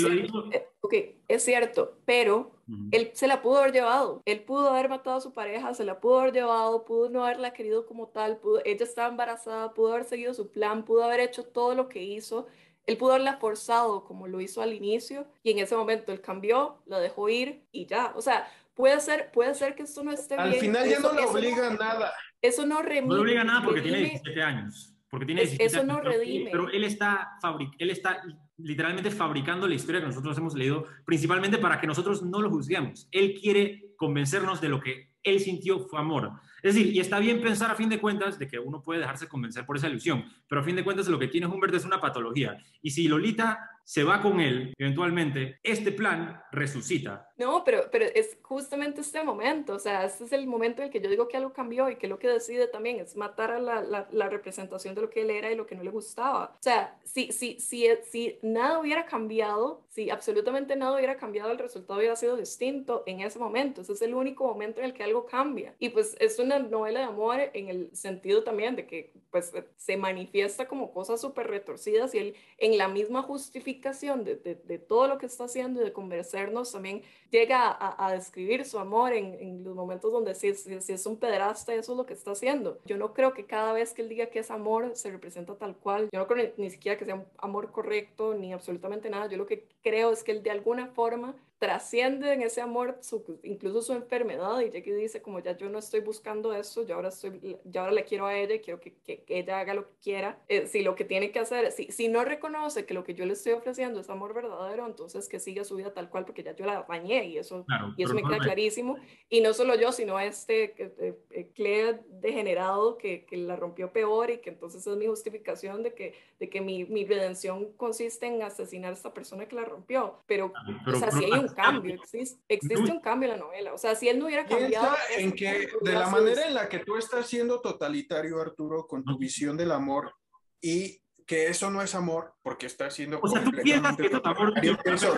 eh, 0.51 0.67
ok, 0.81 0.93
es 1.29 1.43
cierto, 1.43 1.99
pero 2.03 2.51
él 2.91 3.11
se 3.13 3.27
la 3.27 3.41
pudo 3.41 3.59
haber 3.59 3.71
llevado. 3.71 4.21
Él 4.25 4.41
pudo 4.41 4.69
haber 4.69 4.89
matado 4.89 5.17
a 5.17 5.21
su 5.21 5.31
pareja, 5.31 5.73
se 5.73 5.85
la 5.85 6.01
pudo 6.01 6.19
haber 6.19 6.33
llevado, 6.33 6.83
pudo 6.83 7.09
no 7.09 7.23
haberla 7.23 7.53
querido 7.53 7.85
como 7.85 8.09
tal, 8.09 8.39
pudo, 8.39 8.61
ella 8.65 8.83
estaba 8.83 9.07
embarazada, 9.07 9.73
pudo 9.73 9.93
haber 9.93 10.03
seguido 10.03 10.33
su 10.33 10.51
plan, 10.51 10.83
pudo 10.83 11.05
haber 11.05 11.21
hecho 11.21 11.45
todo 11.45 11.75
lo 11.75 11.87
que 11.87 12.03
hizo 12.03 12.47
él 12.87 12.97
pudo 12.97 13.11
haberla 13.11 13.37
forzado 13.37 14.05
como 14.05 14.27
lo 14.27 14.41
hizo 14.41 14.61
al 14.61 14.73
inicio 14.73 15.27
y 15.43 15.51
en 15.51 15.59
ese 15.59 15.75
momento 15.75 16.11
él 16.13 16.21
cambió, 16.21 16.81
la 16.85 16.99
dejó 16.99 17.27
ir 17.29 17.65
y 17.71 17.85
ya. 17.85 18.13
O 18.15 18.21
sea, 18.21 18.47
puede 18.73 18.99
ser, 19.01 19.29
puede 19.31 19.53
ser 19.53 19.75
que 19.75 19.83
esto 19.83 20.03
no 20.03 20.11
esté 20.11 20.35
al 20.35 20.49
bien. 20.49 20.59
Al 20.59 20.65
final 20.65 20.89
ya 20.89 20.99
no 20.99 21.13
le 21.13 21.25
obliga 21.25 21.67
a 21.67 21.73
nada. 21.73 22.13
Eso 22.41 22.65
no 22.65 22.81
remite. 22.81 23.07
No 23.07 23.15
le 23.15 23.21
obliga 23.21 23.41
a 23.41 23.43
nada 23.43 23.61
porque 23.63 23.81
tiene 23.81 23.99
17 23.99 24.41
años. 24.41 24.93
Porque 25.09 25.25
tiene 25.25 25.41
17 25.41 25.65
eso 25.65 25.85
no 25.85 25.99
redime. 25.99 26.49
Pero 26.49 26.69
él 26.69 26.85
está, 26.85 27.37
él 27.77 27.89
está 27.89 28.23
literalmente 28.57 29.11
fabricando 29.11 29.67
la 29.67 29.75
historia 29.75 29.99
que 29.99 30.07
nosotros 30.07 30.37
hemos 30.37 30.55
leído, 30.55 30.85
principalmente 31.05 31.57
para 31.57 31.81
que 31.81 31.87
nosotros 31.87 32.23
no 32.23 32.41
lo 32.41 32.49
juzguemos. 32.49 33.09
Él 33.11 33.37
quiere 33.39 33.93
convencernos 33.97 34.61
de 34.61 34.69
lo 34.69 34.79
que 34.79 35.13
él 35.23 35.41
sintió 35.41 35.79
fue 35.79 35.99
amor. 35.99 36.31
Es 36.63 36.75
decir, 36.75 36.93
y 36.93 36.99
está 36.99 37.19
bien 37.19 37.41
pensar 37.41 37.71
a 37.71 37.75
fin 37.75 37.89
de 37.89 37.99
cuentas 37.99 38.39
de 38.39 38.47
que 38.47 38.59
uno 38.59 38.81
puede 38.81 38.99
dejarse 38.99 39.27
convencer 39.27 39.65
por 39.65 39.77
esa 39.77 39.87
ilusión, 39.87 40.25
pero 40.47 40.61
a 40.61 40.63
fin 40.63 40.75
de 40.75 40.83
cuentas 40.83 41.07
lo 41.07 41.19
que 41.19 41.27
tiene 41.27 41.47
Humbert 41.47 41.73
es 41.75 41.85
una 41.85 42.01
patología. 42.01 42.57
Y 42.81 42.91
si 42.91 43.07
Lolita 43.07 43.76
se 43.87 44.03
va 44.03 44.21
con 44.21 44.41
él, 44.41 44.73
eventualmente, 44.77 45.59
este 45.63 45.93
plan 45.93 46.43
resucita. 46.51 47.31
No, 47.37 47.63
pero, 47.63 47.89
pero 47.89 48.05
es 48.13 48.37
justamente 48.41 48.99
este 48.99 49.23
momento, 49.23 49.75
o 49.75 49.79
sea, 49.79 50.03
este 50.03 50.25
es 50.25 50.33
el 50.33 50.45
momento 50.45 50.81
en 50.81 50.87
el 50.87 50.91
que 50.91 50.99
yo 50.99 51.09
digo 51.09 51.29
que 51.29 51.37
algo 51.37 51.53
cambió 51.53 51.89
y 51.89 51.95
que 51.95 52.09
lo 52.09 52.19
que 52.19 52.27
decide 52.27 52.67
también 52.67 52.99
es 52.99 53.15
matar 53.15 53.51
a 53.51 53.59
la, 53.59 53.81
la, 53.81 54.09
la 54.11 54.27
representación 54.27 54.93
de 54.93 55.03
lo 55.03 55.09
que 55.09 55.21
él 55.21 55.29
era 55.29 55.49
y 55.53 55.55
lo 55.55 55.65
que 55.65 55.75
no 55.75 55.83
le 55.83 55.91
gustaba. 55.91 56.55
O 56.59 56.63
sea, 56.63 56.99
si, 57.05 57.31
si, 57.31 57.61
si, 57.61 57.87
si 58.11 58.39
nada 58.41 58.79
hubiera 58.79 59.05
cambiado, 59.05 59.85
si 59.87 60.09
absolutamente 60.09 60.75
nada 60.75 60.97
hubiera 60.97 61.15
cambiado, 61.15 61.51
el 61.51 61.57
resultado 61.57 61.97
hubiera 61.97 62.17
sido 62.17 62.35
distinto 62.35 63.03
en 63.05 63.21
ese 63.21 63.39
momento. 63.39 63.81
Ese 63.81 63.93
es 63.93 64.01
el 64.01 64.15
único 64.15 64.45
momento 64.45 64.81
en 64.81 64.87
el 64.87 64.93
que 64.93 65.03
algo 65.03 65.25
cambia. 65.25 65.73
Y 65.79 65.89
pues 65.89 66.17
es 66.19 66.39
una 66.39 66.59
novela 66.59 66.99
de 66.99 67.05
amor 67.05 67.39
en 67.53 67.69
el 67.69 67.95
sentido 67.95 68.43
también 68.43 68.75
de 68.75 68.85
que 68.85 69.13
pues 69.31 69.53
se 69.77 69.95
manifiesta 69.95 70.67
como 70.67 70.91
cosas 70.91 71.21
súper 71.21 71.47
retorcidas 71.47 72.13
y 72.13 72.17
él 72.17 72.35
en 72.57 72.77
la 72.77 72.89
misma 72.89 73.21
justificación 73.21 73.76
de, 73.81 74.61
de, 74.63 74.79
todo 74.79 75.07
lo 75.07 75.17
que 75.17 75.25
está 75.25 75.45
haciendo 75.45 75.81
y 75.81 75.83
de 75.85 75.93
convencernos 75.93 76.71
también 76.71 77.03
llega 77.31 77.67
a, 77.67 78.07
a 78.07 78.11
describir 78.11 78.65
su 78.65 78.79
amor 78.79 79.13
en, 79.13 79.35
en, 79.35 79.63
los 79.63 79.75
momentos 79.75 80.11
donde 80.11 80.35
si, 80.35 80.53
si, 80.53 80.93
es 80.93 81.05
un 81.05 81.17
pederasta 81.17 81.73
eso 81.73 81.93
es 81.93 81.97
lo 81.97 82.05
que 82.05 82.13
está 82.13 82.31
haciendo. 82.31 82.79
Yo 82.85 82.97
no 82.97 83.13
creo 83.13 83.33
que 83.33 83.45
cada 83.45 83.73
vez 83.73 83.93
que 83.93 84.01
él 84.01 84.09
diga 84.09 84.27
que 84.27 84.39
es 84.39 84.51
amor 84.51 84.91
se 84.95 85.11
representa 85.11 85.55
tal 85.55 85.75
cual. 85.75 86.09
Yo 86.11 86.19
no 86.19 86.27
creo 86.27 86.51
ni, 86.57 86.63
ni 86.63 86.69
siquiera 86.69 86.97
que 86.97 87.05
sea 87.05 87.15
un 87.15 87.25
amor 87.37 87.71
correcto 87.71 88.33
ni 88.33 88.53
absolutamente 88.53 89.09
nada. 89.09 89.27
Yo 89.27 89.37
lo 89.37 89.45
que 89.45 89.67
creo 89.83 90.11
es 90.11 90.23
que 90.23 90.31
él 90.31 90.43
de 90.43 90.51
alguna 90.51 90.87
forma 90.87 91.35
trasciende 91.59 92.33
en 92.33 92.43
ese 92.43 92.61
amor 92.61 92.99
su, 93.01 93.39
incluso 93.43 93.81
su 93.81 93.93
enfermedad 93.93 94.59
y 94.61 94.69
Jackie 94.69 94.91
dice 94.91 95.21
como 95.21 95.39
ya 95.39 95.57
yo 95.57 95.69
no 95.69 95.79
estoy 95.79 96.01
buscando 96.01 96.53
eso, 96.53 96.85
yo 96.85 96.95
ahora, 96.95 97.09
estoy, 97.09 97.57
ya 97.65 97.81
ahora 97.81 97.93
le 97.93 98.03
quiero 98.03 98.27
a 98.27 98.37
ella 98.37 98.55
y 98.55 98.59
quiero 98.59 98.79
que, 98.79 98.93
que, 98.93 99.23
ella 99.27 99.59
haga 99.59 99.73
lo 99.73 99.87
que 99.87 99.95
quiera. 100.01 100.39
Eh, 100.47 100.67
si 100.67 100.83
lo 100.83 100.95
que 100.95 101.03
tiene 101.03 101.31
que 101.31 101.39
hacer, 101.39 101.71
si, 101.71 101.91
si 101.91 102.07
no 102.09 102.23
reconoce 102.23 102.85
que 102.85 102.93
lo 102.93 103.03
que 103.03 103.15
yo 103.15 103.25
le 103.25 103.33
estoy 103.33 103.53
ofreciendo 103.53 103.99
es 103.99 104.09
amor 104.09 104.35
verdadero, 104.35 104.85
entonces 104.85 105.27
que 105.27 105.39
siga 105.39 105.63
su 105.63 105.75
vida 105.75 105.93
tal 105.93 106.09
cual 106.09 106.25
porque 106.25 106.43
ya 106.43 106.55
yo 106.55 106.65
la 106.65 106.81
bañé 106.83 107.25
y 107.25 107.37
eso, 107.37 107.65
y 107.95 108.03
eso 108.03 108.13
me 108.13 108.23
queda 108.23 108.37
clarísimo. 108.37 108.97
Y 109.29 109.41
no 109.41 109.53
solo 109.53 109.75
yo, 109.75 109.91
sino 109.91 110.19
este 110.19 110.75
eh, 110.77 111.17
eh 111.31 111.99
degenerado 112.21 112.97
que, 112.97 113.25
que, 113.25 113.37
la 113.37 113.55
rompió 113.55 113.91
peor 113.91 114.29
y 114.29 114.37
que 114.39 114.49
entonces 114.49 114.85
es 114.85 114.97
mi 114.97 115.07
justificación 115.07 115.83
de 115.83 115.93
que, 115.93 116.13
de 116.39 116.49
que 116.49 116.61
mi, 116.61 116.85
mi 116.85 117.05
redención 117.05 117.71
consiste 117.73 118.27
en 118.27 118.41
asesinar 118.41 118.91
a 118.91 118.93
esta 118.93 119.13
persona 119.13 119.47
que 119.47 119.55
la 119.55 119.65
rompió. 119.65 120.21
Pero, 120.27 120.53
o 120.85 120.95
sea, 120.95 121.11
si 121.11 121.25
hay 121.25 121.31
un 121.31 121.46
cambio, 121.53 121.95
existe, 121.95 122.39
existe 122.47 122.91
un 122.91 123.01
cambio 123.01 123.31
en 123.31 123.39
la 123.39 123.45
novela. 123.45 123.73
O 123.73 123.77
sea, 123.77 123.95
si 123.95 124.09
él 124.09 124.19
no 124.19 124.25
hubiera 124.25 124.45
cambiado... 124.45 124.95
En 125.17 125.31
que 125.31 125.67
de 125.81 125.93
la 125.93 126.07
manera 126.07 126.47
en 126.47 126.53
la 126.53 126.69
que 126.69 126.79
tú 126.79 126.97
estás 126.97 127.27
siendo 127.27 127.61
totalitario, 127.61 128.39
Arturo, 128.39 128.87
con 128.87 129.03
tu 129.03 129.17
visión 129.17 129.57
del 129.57 129.71
amor 129.71 130.13
y 130.61 131.01
que 131.27 131.47
eso 131.47 131.69
no 131.69 131.81
es 131.81 131.93
amor 131.93 132.33
porque 132.41 132.65
está 132.65 132.89
siendo 132.89 133.19
o 133.21 133.27
sea, 133.27 133.43
tú 133.43 133.51
piensas 133.61 133.97
que 133.97 134.09
amor 134.23 134.53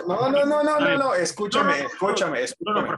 no 0.08 0.30
no 0.30 0.44
no 0.44 0.62
no 0.64 0.80
no 0.80 0.98
no 0.98 1.14
escúchame 1.14 1.82
escúchame 1.82 2.42
escúchame 2.42 2.96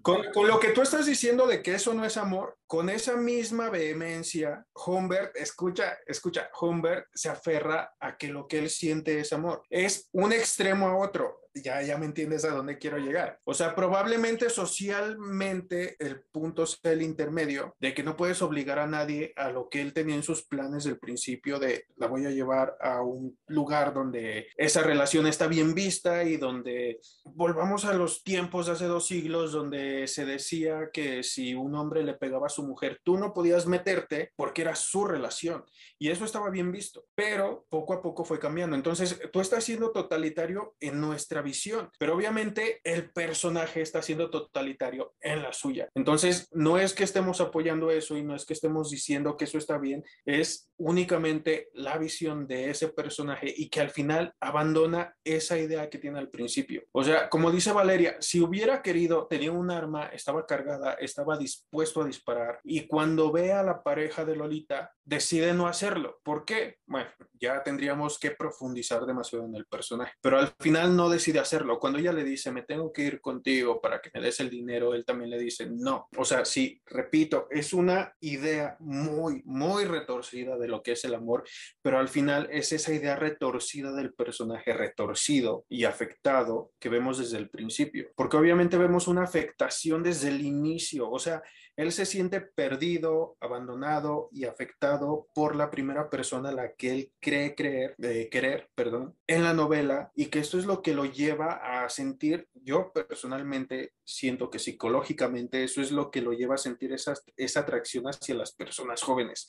con, 0.00 0.22
con, 0.32 0.46
lo 0.46 0.60
que 0.60 0.70
tú 0.70 0.80
estás 0.80 1.04
diciendo 1.04 1.48
de 1.48 1.62
que 1.62 1.74
eso 1.74 1.92
no 1.94 2.04
es 2.04 2.16
amor 2.16 2.56
con 2.68 2.88
esa 2.88 3.16
misma 3.16 3.70
vehemencia 3.70 4.64
Humbert 4.86 5.36
escucha 5.36 5.98
escucha 6.06 6.48
Humbert 6.60 7.08
se 7.12 7.28
aferra 7.28 7.92
a 7.98 8.16
que 8.16 8.28
lo 8.28 8.46
que 8.46 8.60
él 8.60 8.70
siente 8.70 9.18
es 9.18 9.32
amor 9.32 9.64
es 9.68 10.08
un 10.12 10.32
extremo 10.32 10.86
a 10.86 10.96
otro 10.96 11.40
ya, 11.54 11.82
ya 11.82 11.96
me 11.98 12.06
entiendes 12.06 12.44
a 12.44 12.50
dónde 12.50 12.78
quiero 12.78 12.98
llegar. 12.98 13.40
O 13.44 13.54
sea, 13.54 13.74
probablemente 13.74 14.50
socialmente 14.50 15.96
el 15.98 16.20
punto 16.20 16.66
sea 16.66 16.92
el 16.92 17.02
intermedio 17.02 17.74
de 17.78 17.94
que 17.94 18.02
no 18.02 18.16
puedes 18.16 18.42
obligar 18.42 18.78
a 18.78 18.86
nadie 18.86 19.32
a 19.36 19.50
lo 19.50 19.68
que 19.68 19.80
él 19.80 19.92
tenía 19.92 20.14
en 20.14 20.22
sus 20.22 20.44
planes 20.44 20.84
del 20.84 20.98
principio 20.98 21.58
de 21.58 21.86
la 21.96 22.06
voy 22.06 22.26
a 22.26 22.30
llevar 22.30 22.76
a 22.80 23.02
un 23.02 23.38
lugar 23.46 23.94
donde 23.94 24.48
esa 24.56 24.82
relación 24.82 25.26
está 25.26 25.46
bien 25.46 25.74
vista 25.74 26.24
y 26.24 26.36
donde 26.36 27.00
volvamos 27.24 27.84
a 27.84 27.94
los 27.94 28.22
tiempos 28.24 28.66
de 28.66 28.72
hace 28.72 28.86
dos 28.86 29.06
siglos 29.06 29.52
donde 29.52 30.06
se 30.06 30.24
decía 30.24 30.90
que 30.92 31.22
si 31.22 31.54
un 31.54 31.74
hombre 31.74 32.02
le 32.02 32.14
pegaba 32.14 32.46
a 32.46 32.50
su 32.50 32.62
mujer, 32.62 33.00
tú 33.02 33.16
no 33.16 33.32
podías 33.32 33.66
meterte 33.66 34.32
porque 34.36 34.62
era 34.62 34.74
su 34.74 35.04
relación 35.04 35.64
y 35.98 36.10
eso 36.10 36.24
estaba 36.24 36.50
bien 36.50 36.72
visto, 36.72 37.06
pero 37.14 37.66
poco 37.68 37.94
a 37.94 38.02
poco 38.02 38.24
fue 38.24 38.38
cambiando. 38.38 38.76
Entonces, 38.76 39.20
tú 39.32 39.40
estás 39.40 39.64
siendo 39.64 39.92
totalitario 39.92 40.74
en 40.80 41.00
nuestra 41.00 41.42
visión, 41.44 41.90
pero 41.98 42.14
obviamente 42.14 42.80
el 42.82 43.12
personaje 43.12 43.80
está 43.80 44.02
siendo 44.02 44.30
totalitario 44.30 45.14
en 45.20 45.42
la 45.42 45.52
suya. 45.52 45.88
Entonces, 45.94 46.48
no 46.50 46.78
es 46.78 46.94
que 46.94 47.04
estemos 47.04 47.40
apoyando 47.40 47.92
eso 47.92 48.16
y 48.16 48.24
no 48.24 48.34
es 48.34 48.44
que 48.44 48.54
estemos 48.54 48.90
diciendo 48.90 49.36
que 49.36 49.44
eso 49.44 49.58
está 49.58 49.78
bien, 49.78 50.02
es 50.24 50.70
únicamente 50.76 51.68
la 51.74 51.98
visión 51.98 52.46
de 52.46 52.70
ese 52.70 52.88
personaje 52.88 53.52
y 53.56 53.68
que 53.68 53.80
al 53.80 53.90
final 53.90 54.32
abandona 54.40 55.14
esa 55.24 55.58
idea 55.58 55.88
que 55.88 55.98
tiene 55.98 56.18
al 56.18 56.30
principio. 56.30 56.82
O 56.92 57.04
sea, 57.04 57.28
como 57.28 57.50
dice 57.50 57.72
Valeria, 57.72 58.16
si 58.20 58.40
hubiera 58.40 58.82
querido, 58.82 59.26
tenía 59.28 59.52
un 59.52 59.70
arma, 59.70 60.06
estaba 60.06 60.46
cargada, 60.46 60.94
estaba 60.94 61.36
dispuesto 61.36 62.02
a 62.02 62.06
disparar 62.06 62.60
y 62.64 62.86
cuando 62.86 63.30
ve 63.30 63.52
a 63.52 63.62
la 63.62 63.82
pareja 63.82 64.24
de 64.24 64.36
Lolita, 64.36 64.92
decide 65.04 65.52
no 65.52 65.66
hacerlo. 65.66 66.20
¿Por 66.22 66.44
qué? 66.44 66.78
Bueno, 66.86 67.10
ya 67.34 67.62
tendríamos 67.62 68.18
que 68.18 68.30
profundizar 68.30 69.04
demasiado 69.04 69.44
en 69.44 69.54
el 69.54 69.66
personaje, 69.66 70.12
pero 70.20 70.38
al 70.38 70.54
final 70.58 70.96
no 70.96 71.08
decide 71.08 71.33
hacerlo. 71.38 71.78
Cuando 71.78 71.98
ella 71.98 72.12
le 72.12 72.24
dice, 72.24 72.52
me 72.52 72.62
tengo 72.62 72.92
que 72.92 73.02
ir 73.02 73.20
contigo 73.20 73.80
para 73.80 74.00
que 74.00 74.10
me 74.14 74.20
des 74.20 74.40
el 74.40 74.50
dinero, 74.50 74.94
él 74.94 75.04
también 75.04 75.30
le 75.30 75.38
dice, 75.38 75.68
no. 75.70 76.08
O 76.16 76.24
sea, 76.24 76.44
sí, 76.44 76.80
repito, 76.86 77.46
es 77.50 77.72
una 77.72 78.14
idea 78.20 78.76
muy, 78.80 79.42
muy 79.44 79.84
retorcida 79.84 80.56
de 80.56 80.68
lo 80.68 80.82
que 80.82 80.92
es 80.92 81.04
el 81.04 81.14
amor, 81.14 81.44
pero 81.82 81.98
al 81.98 82.08
final 82.08 82.48
es 82.50 82.72
esa 82.72 82.92
idea 82.92 83.16
retorcida 83.16 83.92
del 83.92 84.12
personaje, 84.14 84.72
retorcido 84.72 85.64
y 85.68 85.84
afectado 85.84 86.72
que 86.78 86.88
vemos 86.88 87.18
desde 87.18 87.38
el 87.38 87.48
principio, 87.48 88.10
porque 88.16 88.36
obviamente 88.36 88.78
vemos 88.78 89.08
una 89.08 89.24
afectación 89.24 90.02
desde 90.02 90.28
el 90.28 90.40
inicio, 90.42 91.10
o 91.10 91.18
sea, 91.18 91.42
él 91.76 91.92
se 91.92 92.06
siente 92.06 92.40
perdido, 92.40 93.36
abandonado 93.40 94.28
y 94.32 94.44
afectado 94.44 95.28
por 95.34 95.56
la 95.56 95.70
primera 95.70 96.08
persona 96.08 96.50
a 96.50 96.52
la 96.52 96.72
que 96.74 96.90
él 96.92 97.12
cree 97.20 97.54
creer, 97.54 97.94
de 97.98 98.28
querer, 98.28 98.70
perdón, 98.74 99.16
en 99.26 99.44
la 99.44 99.54
novela 99.54 100.10
y 100.14 100.26
que 100.26 100.38
esto 100.38 100.58
es 100.58 100.66
lo 100.66 100.82
que 100.82 100.94
lo 100.94 101.04
lleva 101.04 101.82
a 101.84 101.88
sentir, 101.88 102.48
yo 102.54 102.92
personalmente 102.92 103.92
siento 104.04 104.50
que 104.50 104.58
psicológicamente 104.58 105.64
eso 105.64 105.80
es 105.80 105.90
lo 105.90 106.10
que 106.10 106.22
lo 106.22 106.32
lleva 106.32 106.54
a 106.54 106.58
sentir 106.58 106.92
esa, 106.92 107.14
esa 107.36 107.60
atracción 107.60 108.04
hacia 108.04 108.34
las 108.34 108.52
personas 108.52 109.02
jóvenes 109.02 109.46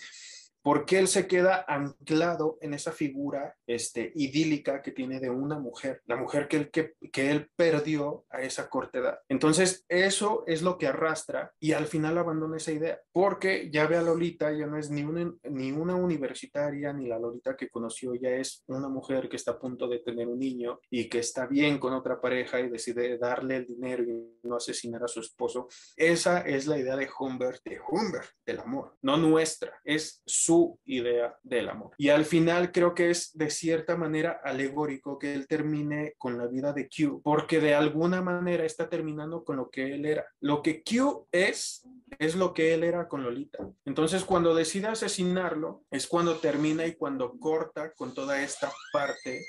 porque 0.66 0.98
él 0.98 1.08
se 1.08 1.28
queda 1.28 1.64
anclado 1.68 2.58
en 2.60 2.74
esa 2.74 2.92
figura 2.92 3.56
este, 3.68 4.12
idílica 4.16 4.82
que 4.82 4.92
tiene 4.92 5.20
de 5.20 5.30
una 5.30 5.60
mujer, 5.60 6.02
la 6.08 6.16
mujer 6.16 6.48
que 6.48 6.58
él, 6.58 6.72
que, 6.72 6.96
que 7.14 7.30
él 7.30 7.52
perdió 7.56 8.26
a 8.32 8.42
esa 8.42 8.68
corta 8.68 8.98
edad. 8.98 9.20
Entonces, 9.30 9.86
eso 9.90 10.44
es 10.48 10.64
lo 10.64 10.80
que 10.80 10.88
arrastra 10.88 11.54
y 11.60 11.74
al 11.74 11.86
final 11.86 12.18
abandona 12.18 12.58
esa 12.58 12.72
idea, 12.72 13.00
porque 13.12 13.70
ya 13.72 13.86
ve 13.86 13.98
a 13.98 14.02
Lolita, 14.02 14.52
ya 14.54 14.66
no 14.66 14.80
es 14.80 14.90
ni 14.90 15.04
una, 15.04 15.32
ni 15.44 15.72
una 15.72 15.94
universitaria, 15.94 16.92
ni 16.94 17.06
la 17.06 17.20
Lolita 17.20 17.56
que 17.56 17.70
conoció, 17.70 18.16
ya 18.16 18.32
es 18.32 18.64
una 18.66 18.90
mujer 18.90 19.30
que 19.30 19.36
está 19.36 19.52
a 19.52 19.60
punto 19.60 19.88
de 19.88 20.00
tener 20.00 20.28
un 20.28 20.40
niño 20.40 20.80
y 20.90 21.08
que 21.10 21.20
está 21.20 21.46
bien 21.46 21.78
con 21.78 21.94
otra 21.94 22.20
pareja 22.20 22.60
y 22.60 22.70
decide 22.70 23.20
darle 23.20 23.58
el 23.58 23.68
dinero 23.68 24.04
y 24.04 24.40
no 24.42 24.56
asesinar 24.56 25.04
a 25.04 25.08
su 25.08 25.20
esposo. 25.20 25.68
Esa 25.96 26.42
es 26.42 26.66
la 26.66 26.80
idea 26.80 26.96
de 26.96 27.08
Humbert, 27.20 27.62
de 27.64 27.80
Humbert, 27.88 28.32
del 28.44 28.62
amor, 28.62 28.98
no 29.04 29.16
nuestra, 29.18 29.80
es 29.84 30.24
su 30.26 30.55
idea 30.86 31.38
del 31.44 31.69
amor. 31.69 31.91
Y 31.98 32.10
al 32.10 32.26
final 32.26 32.72
creo 32.72 32.94
que 32.94 33.10
es 33.10 33.38
de 33.38 33.49
cierta 33.49 33.95
manera 33.95 34.41
alegórico 34.44 35.18
que 35.18 35.34
él 35.34 35.48
termine 35.48 36.14
con 36.18 36.38
la 36.38 36.48
vida 36.48 36.73
de 36.73 36.88
Q, 36.88 37.22
porque 37.23 37.60
de 37.60 37.73
alguna 37.73 38.22
manera 38.22 38.65
está 38.65 38.90
terminando 38.90 39.44
con 39.44 39.57
lo 39.57 39.69
que 39.69 39.94
él 39.94 40.06
era. 40.06 40.26
Lo 40.40 40.61
que 40.61 40.84
Q 40.84 41.27
es, 41.32 41.88
es 42.19 42.36
lo 42.36 42.53
que 42.53 42.73
él 42.73 42.84
era 42.84 43.07
con 43.07 43.23
Lolita. 43.23 43.68
Entonces 43.86 44.23
cuando 44.23 44.56
decide 44.56 44.88
asesinarlo, 44.88 45.84
es 45.91 46.07
cuando 46.07 46.38
termina 46.38 46.86
y 46.86 46.95
cuando 46.95 47.38
corta 47.40 47.94
con 47.94 48.14
toda 48.14 48.41
esta 48.41 48.72
parte 48.91 49.41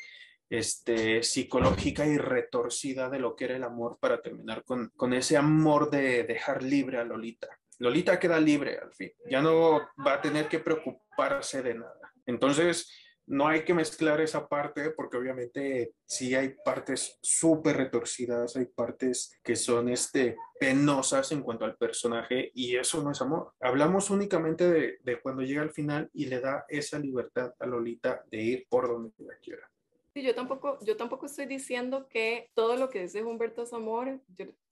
este, 0.49 1.23
psicológica 1.23 2.07
y 2.07 2.19
retorcida 2.19 3.11
de 3.11 3.19
lo 3.19 3.35
que 3.35 3.47
era 3.47 3.57
el 3.57 3.65
amor 3.65 3.99
para 4.01 4.23
terminar 4.23 4.65
con, 4.65 4.93
con 4.97 5.13
ese 5.13 5.37
amor 5.37 5.91
de 5.91 6.25
dejar 6.25 6.63
libre 6.63 6.99
a 6.99 7.05
Lolita. 7.05 7.49
Lolita 7.79 8.19
queda 8.19 8.41
libre 8.41 8.79
al 8.79 8.93
fin, 8.93 9.13
ya 9.29 9.41
no 9.43 9.81
va 10.05 10.15
a 10.15 10.21
tener 10.21 10.49
que 10.49 10.59
preocuparse 10.59 11.63
de 11.63 11.75
nada. 11.75 12.13
Entonces, 12.27 12.91
no 13.27 13.49
hay 13.49 13.65
que 13.65 13.75
mezclar 13.75 14.21
esa 14.21 14.49
parte 14.49 14.91
porque 14.91 15.17
obviamente 15.17 15.95
sí 16.07 16.35
hay 16.35 16.55
partes 16.65 17.19
súper 17.21 17.77
retorcidas, 17.77 18.57
hay 18.57 18.67
partes 18.67 19.37
que 19.43 19.57
son 19.57 19.89
este, 19.89 20.37
penosas 20.61 21.33
en 21.33 21.43
cuanto 21.43 21.65
al 21.65 21.77
personaje 21.77 22.51
y 22.55 22.77
eso 22.77 23.03
no 23.03 23.11
es 23.11 23.21
amor. 23.21 23.53
Hablamos 23.61 24.11
únicamente 24.11 24.99
de, 25.03 25.21
cuando 25.21 25.43
llega 25.43 25.63
al 25.63 25.73
final 25.73 26.09
y 26.15 26.27
le 26.27 26.41
da 26.41 26.65
esa 26.69 26.99
libertad 26.99 27.53
a 27.59 27.67
Lolita 27.67 28.23
de 28.31 28.43
ir 28.43 28.67
por 28.69 28.87
donde 28.89 29.11
quiera. 29.43 29.69
Sí, 30.15 30.23
yo 30.23 30.35
tampoco, 30.35 30.79
yo 30.83 30.97
tampoco 30.97 31.27
estoy 31.27 31.47
diciendo 31.47 32.09
que 32.09 32.51
todo 32.55 32.77
lo 32.77 32.89
que 32.89 33.03
dice 33.03 33.23
Humberto 33.23 33.65
es 33.65 33.73
amor, 33.75 34.21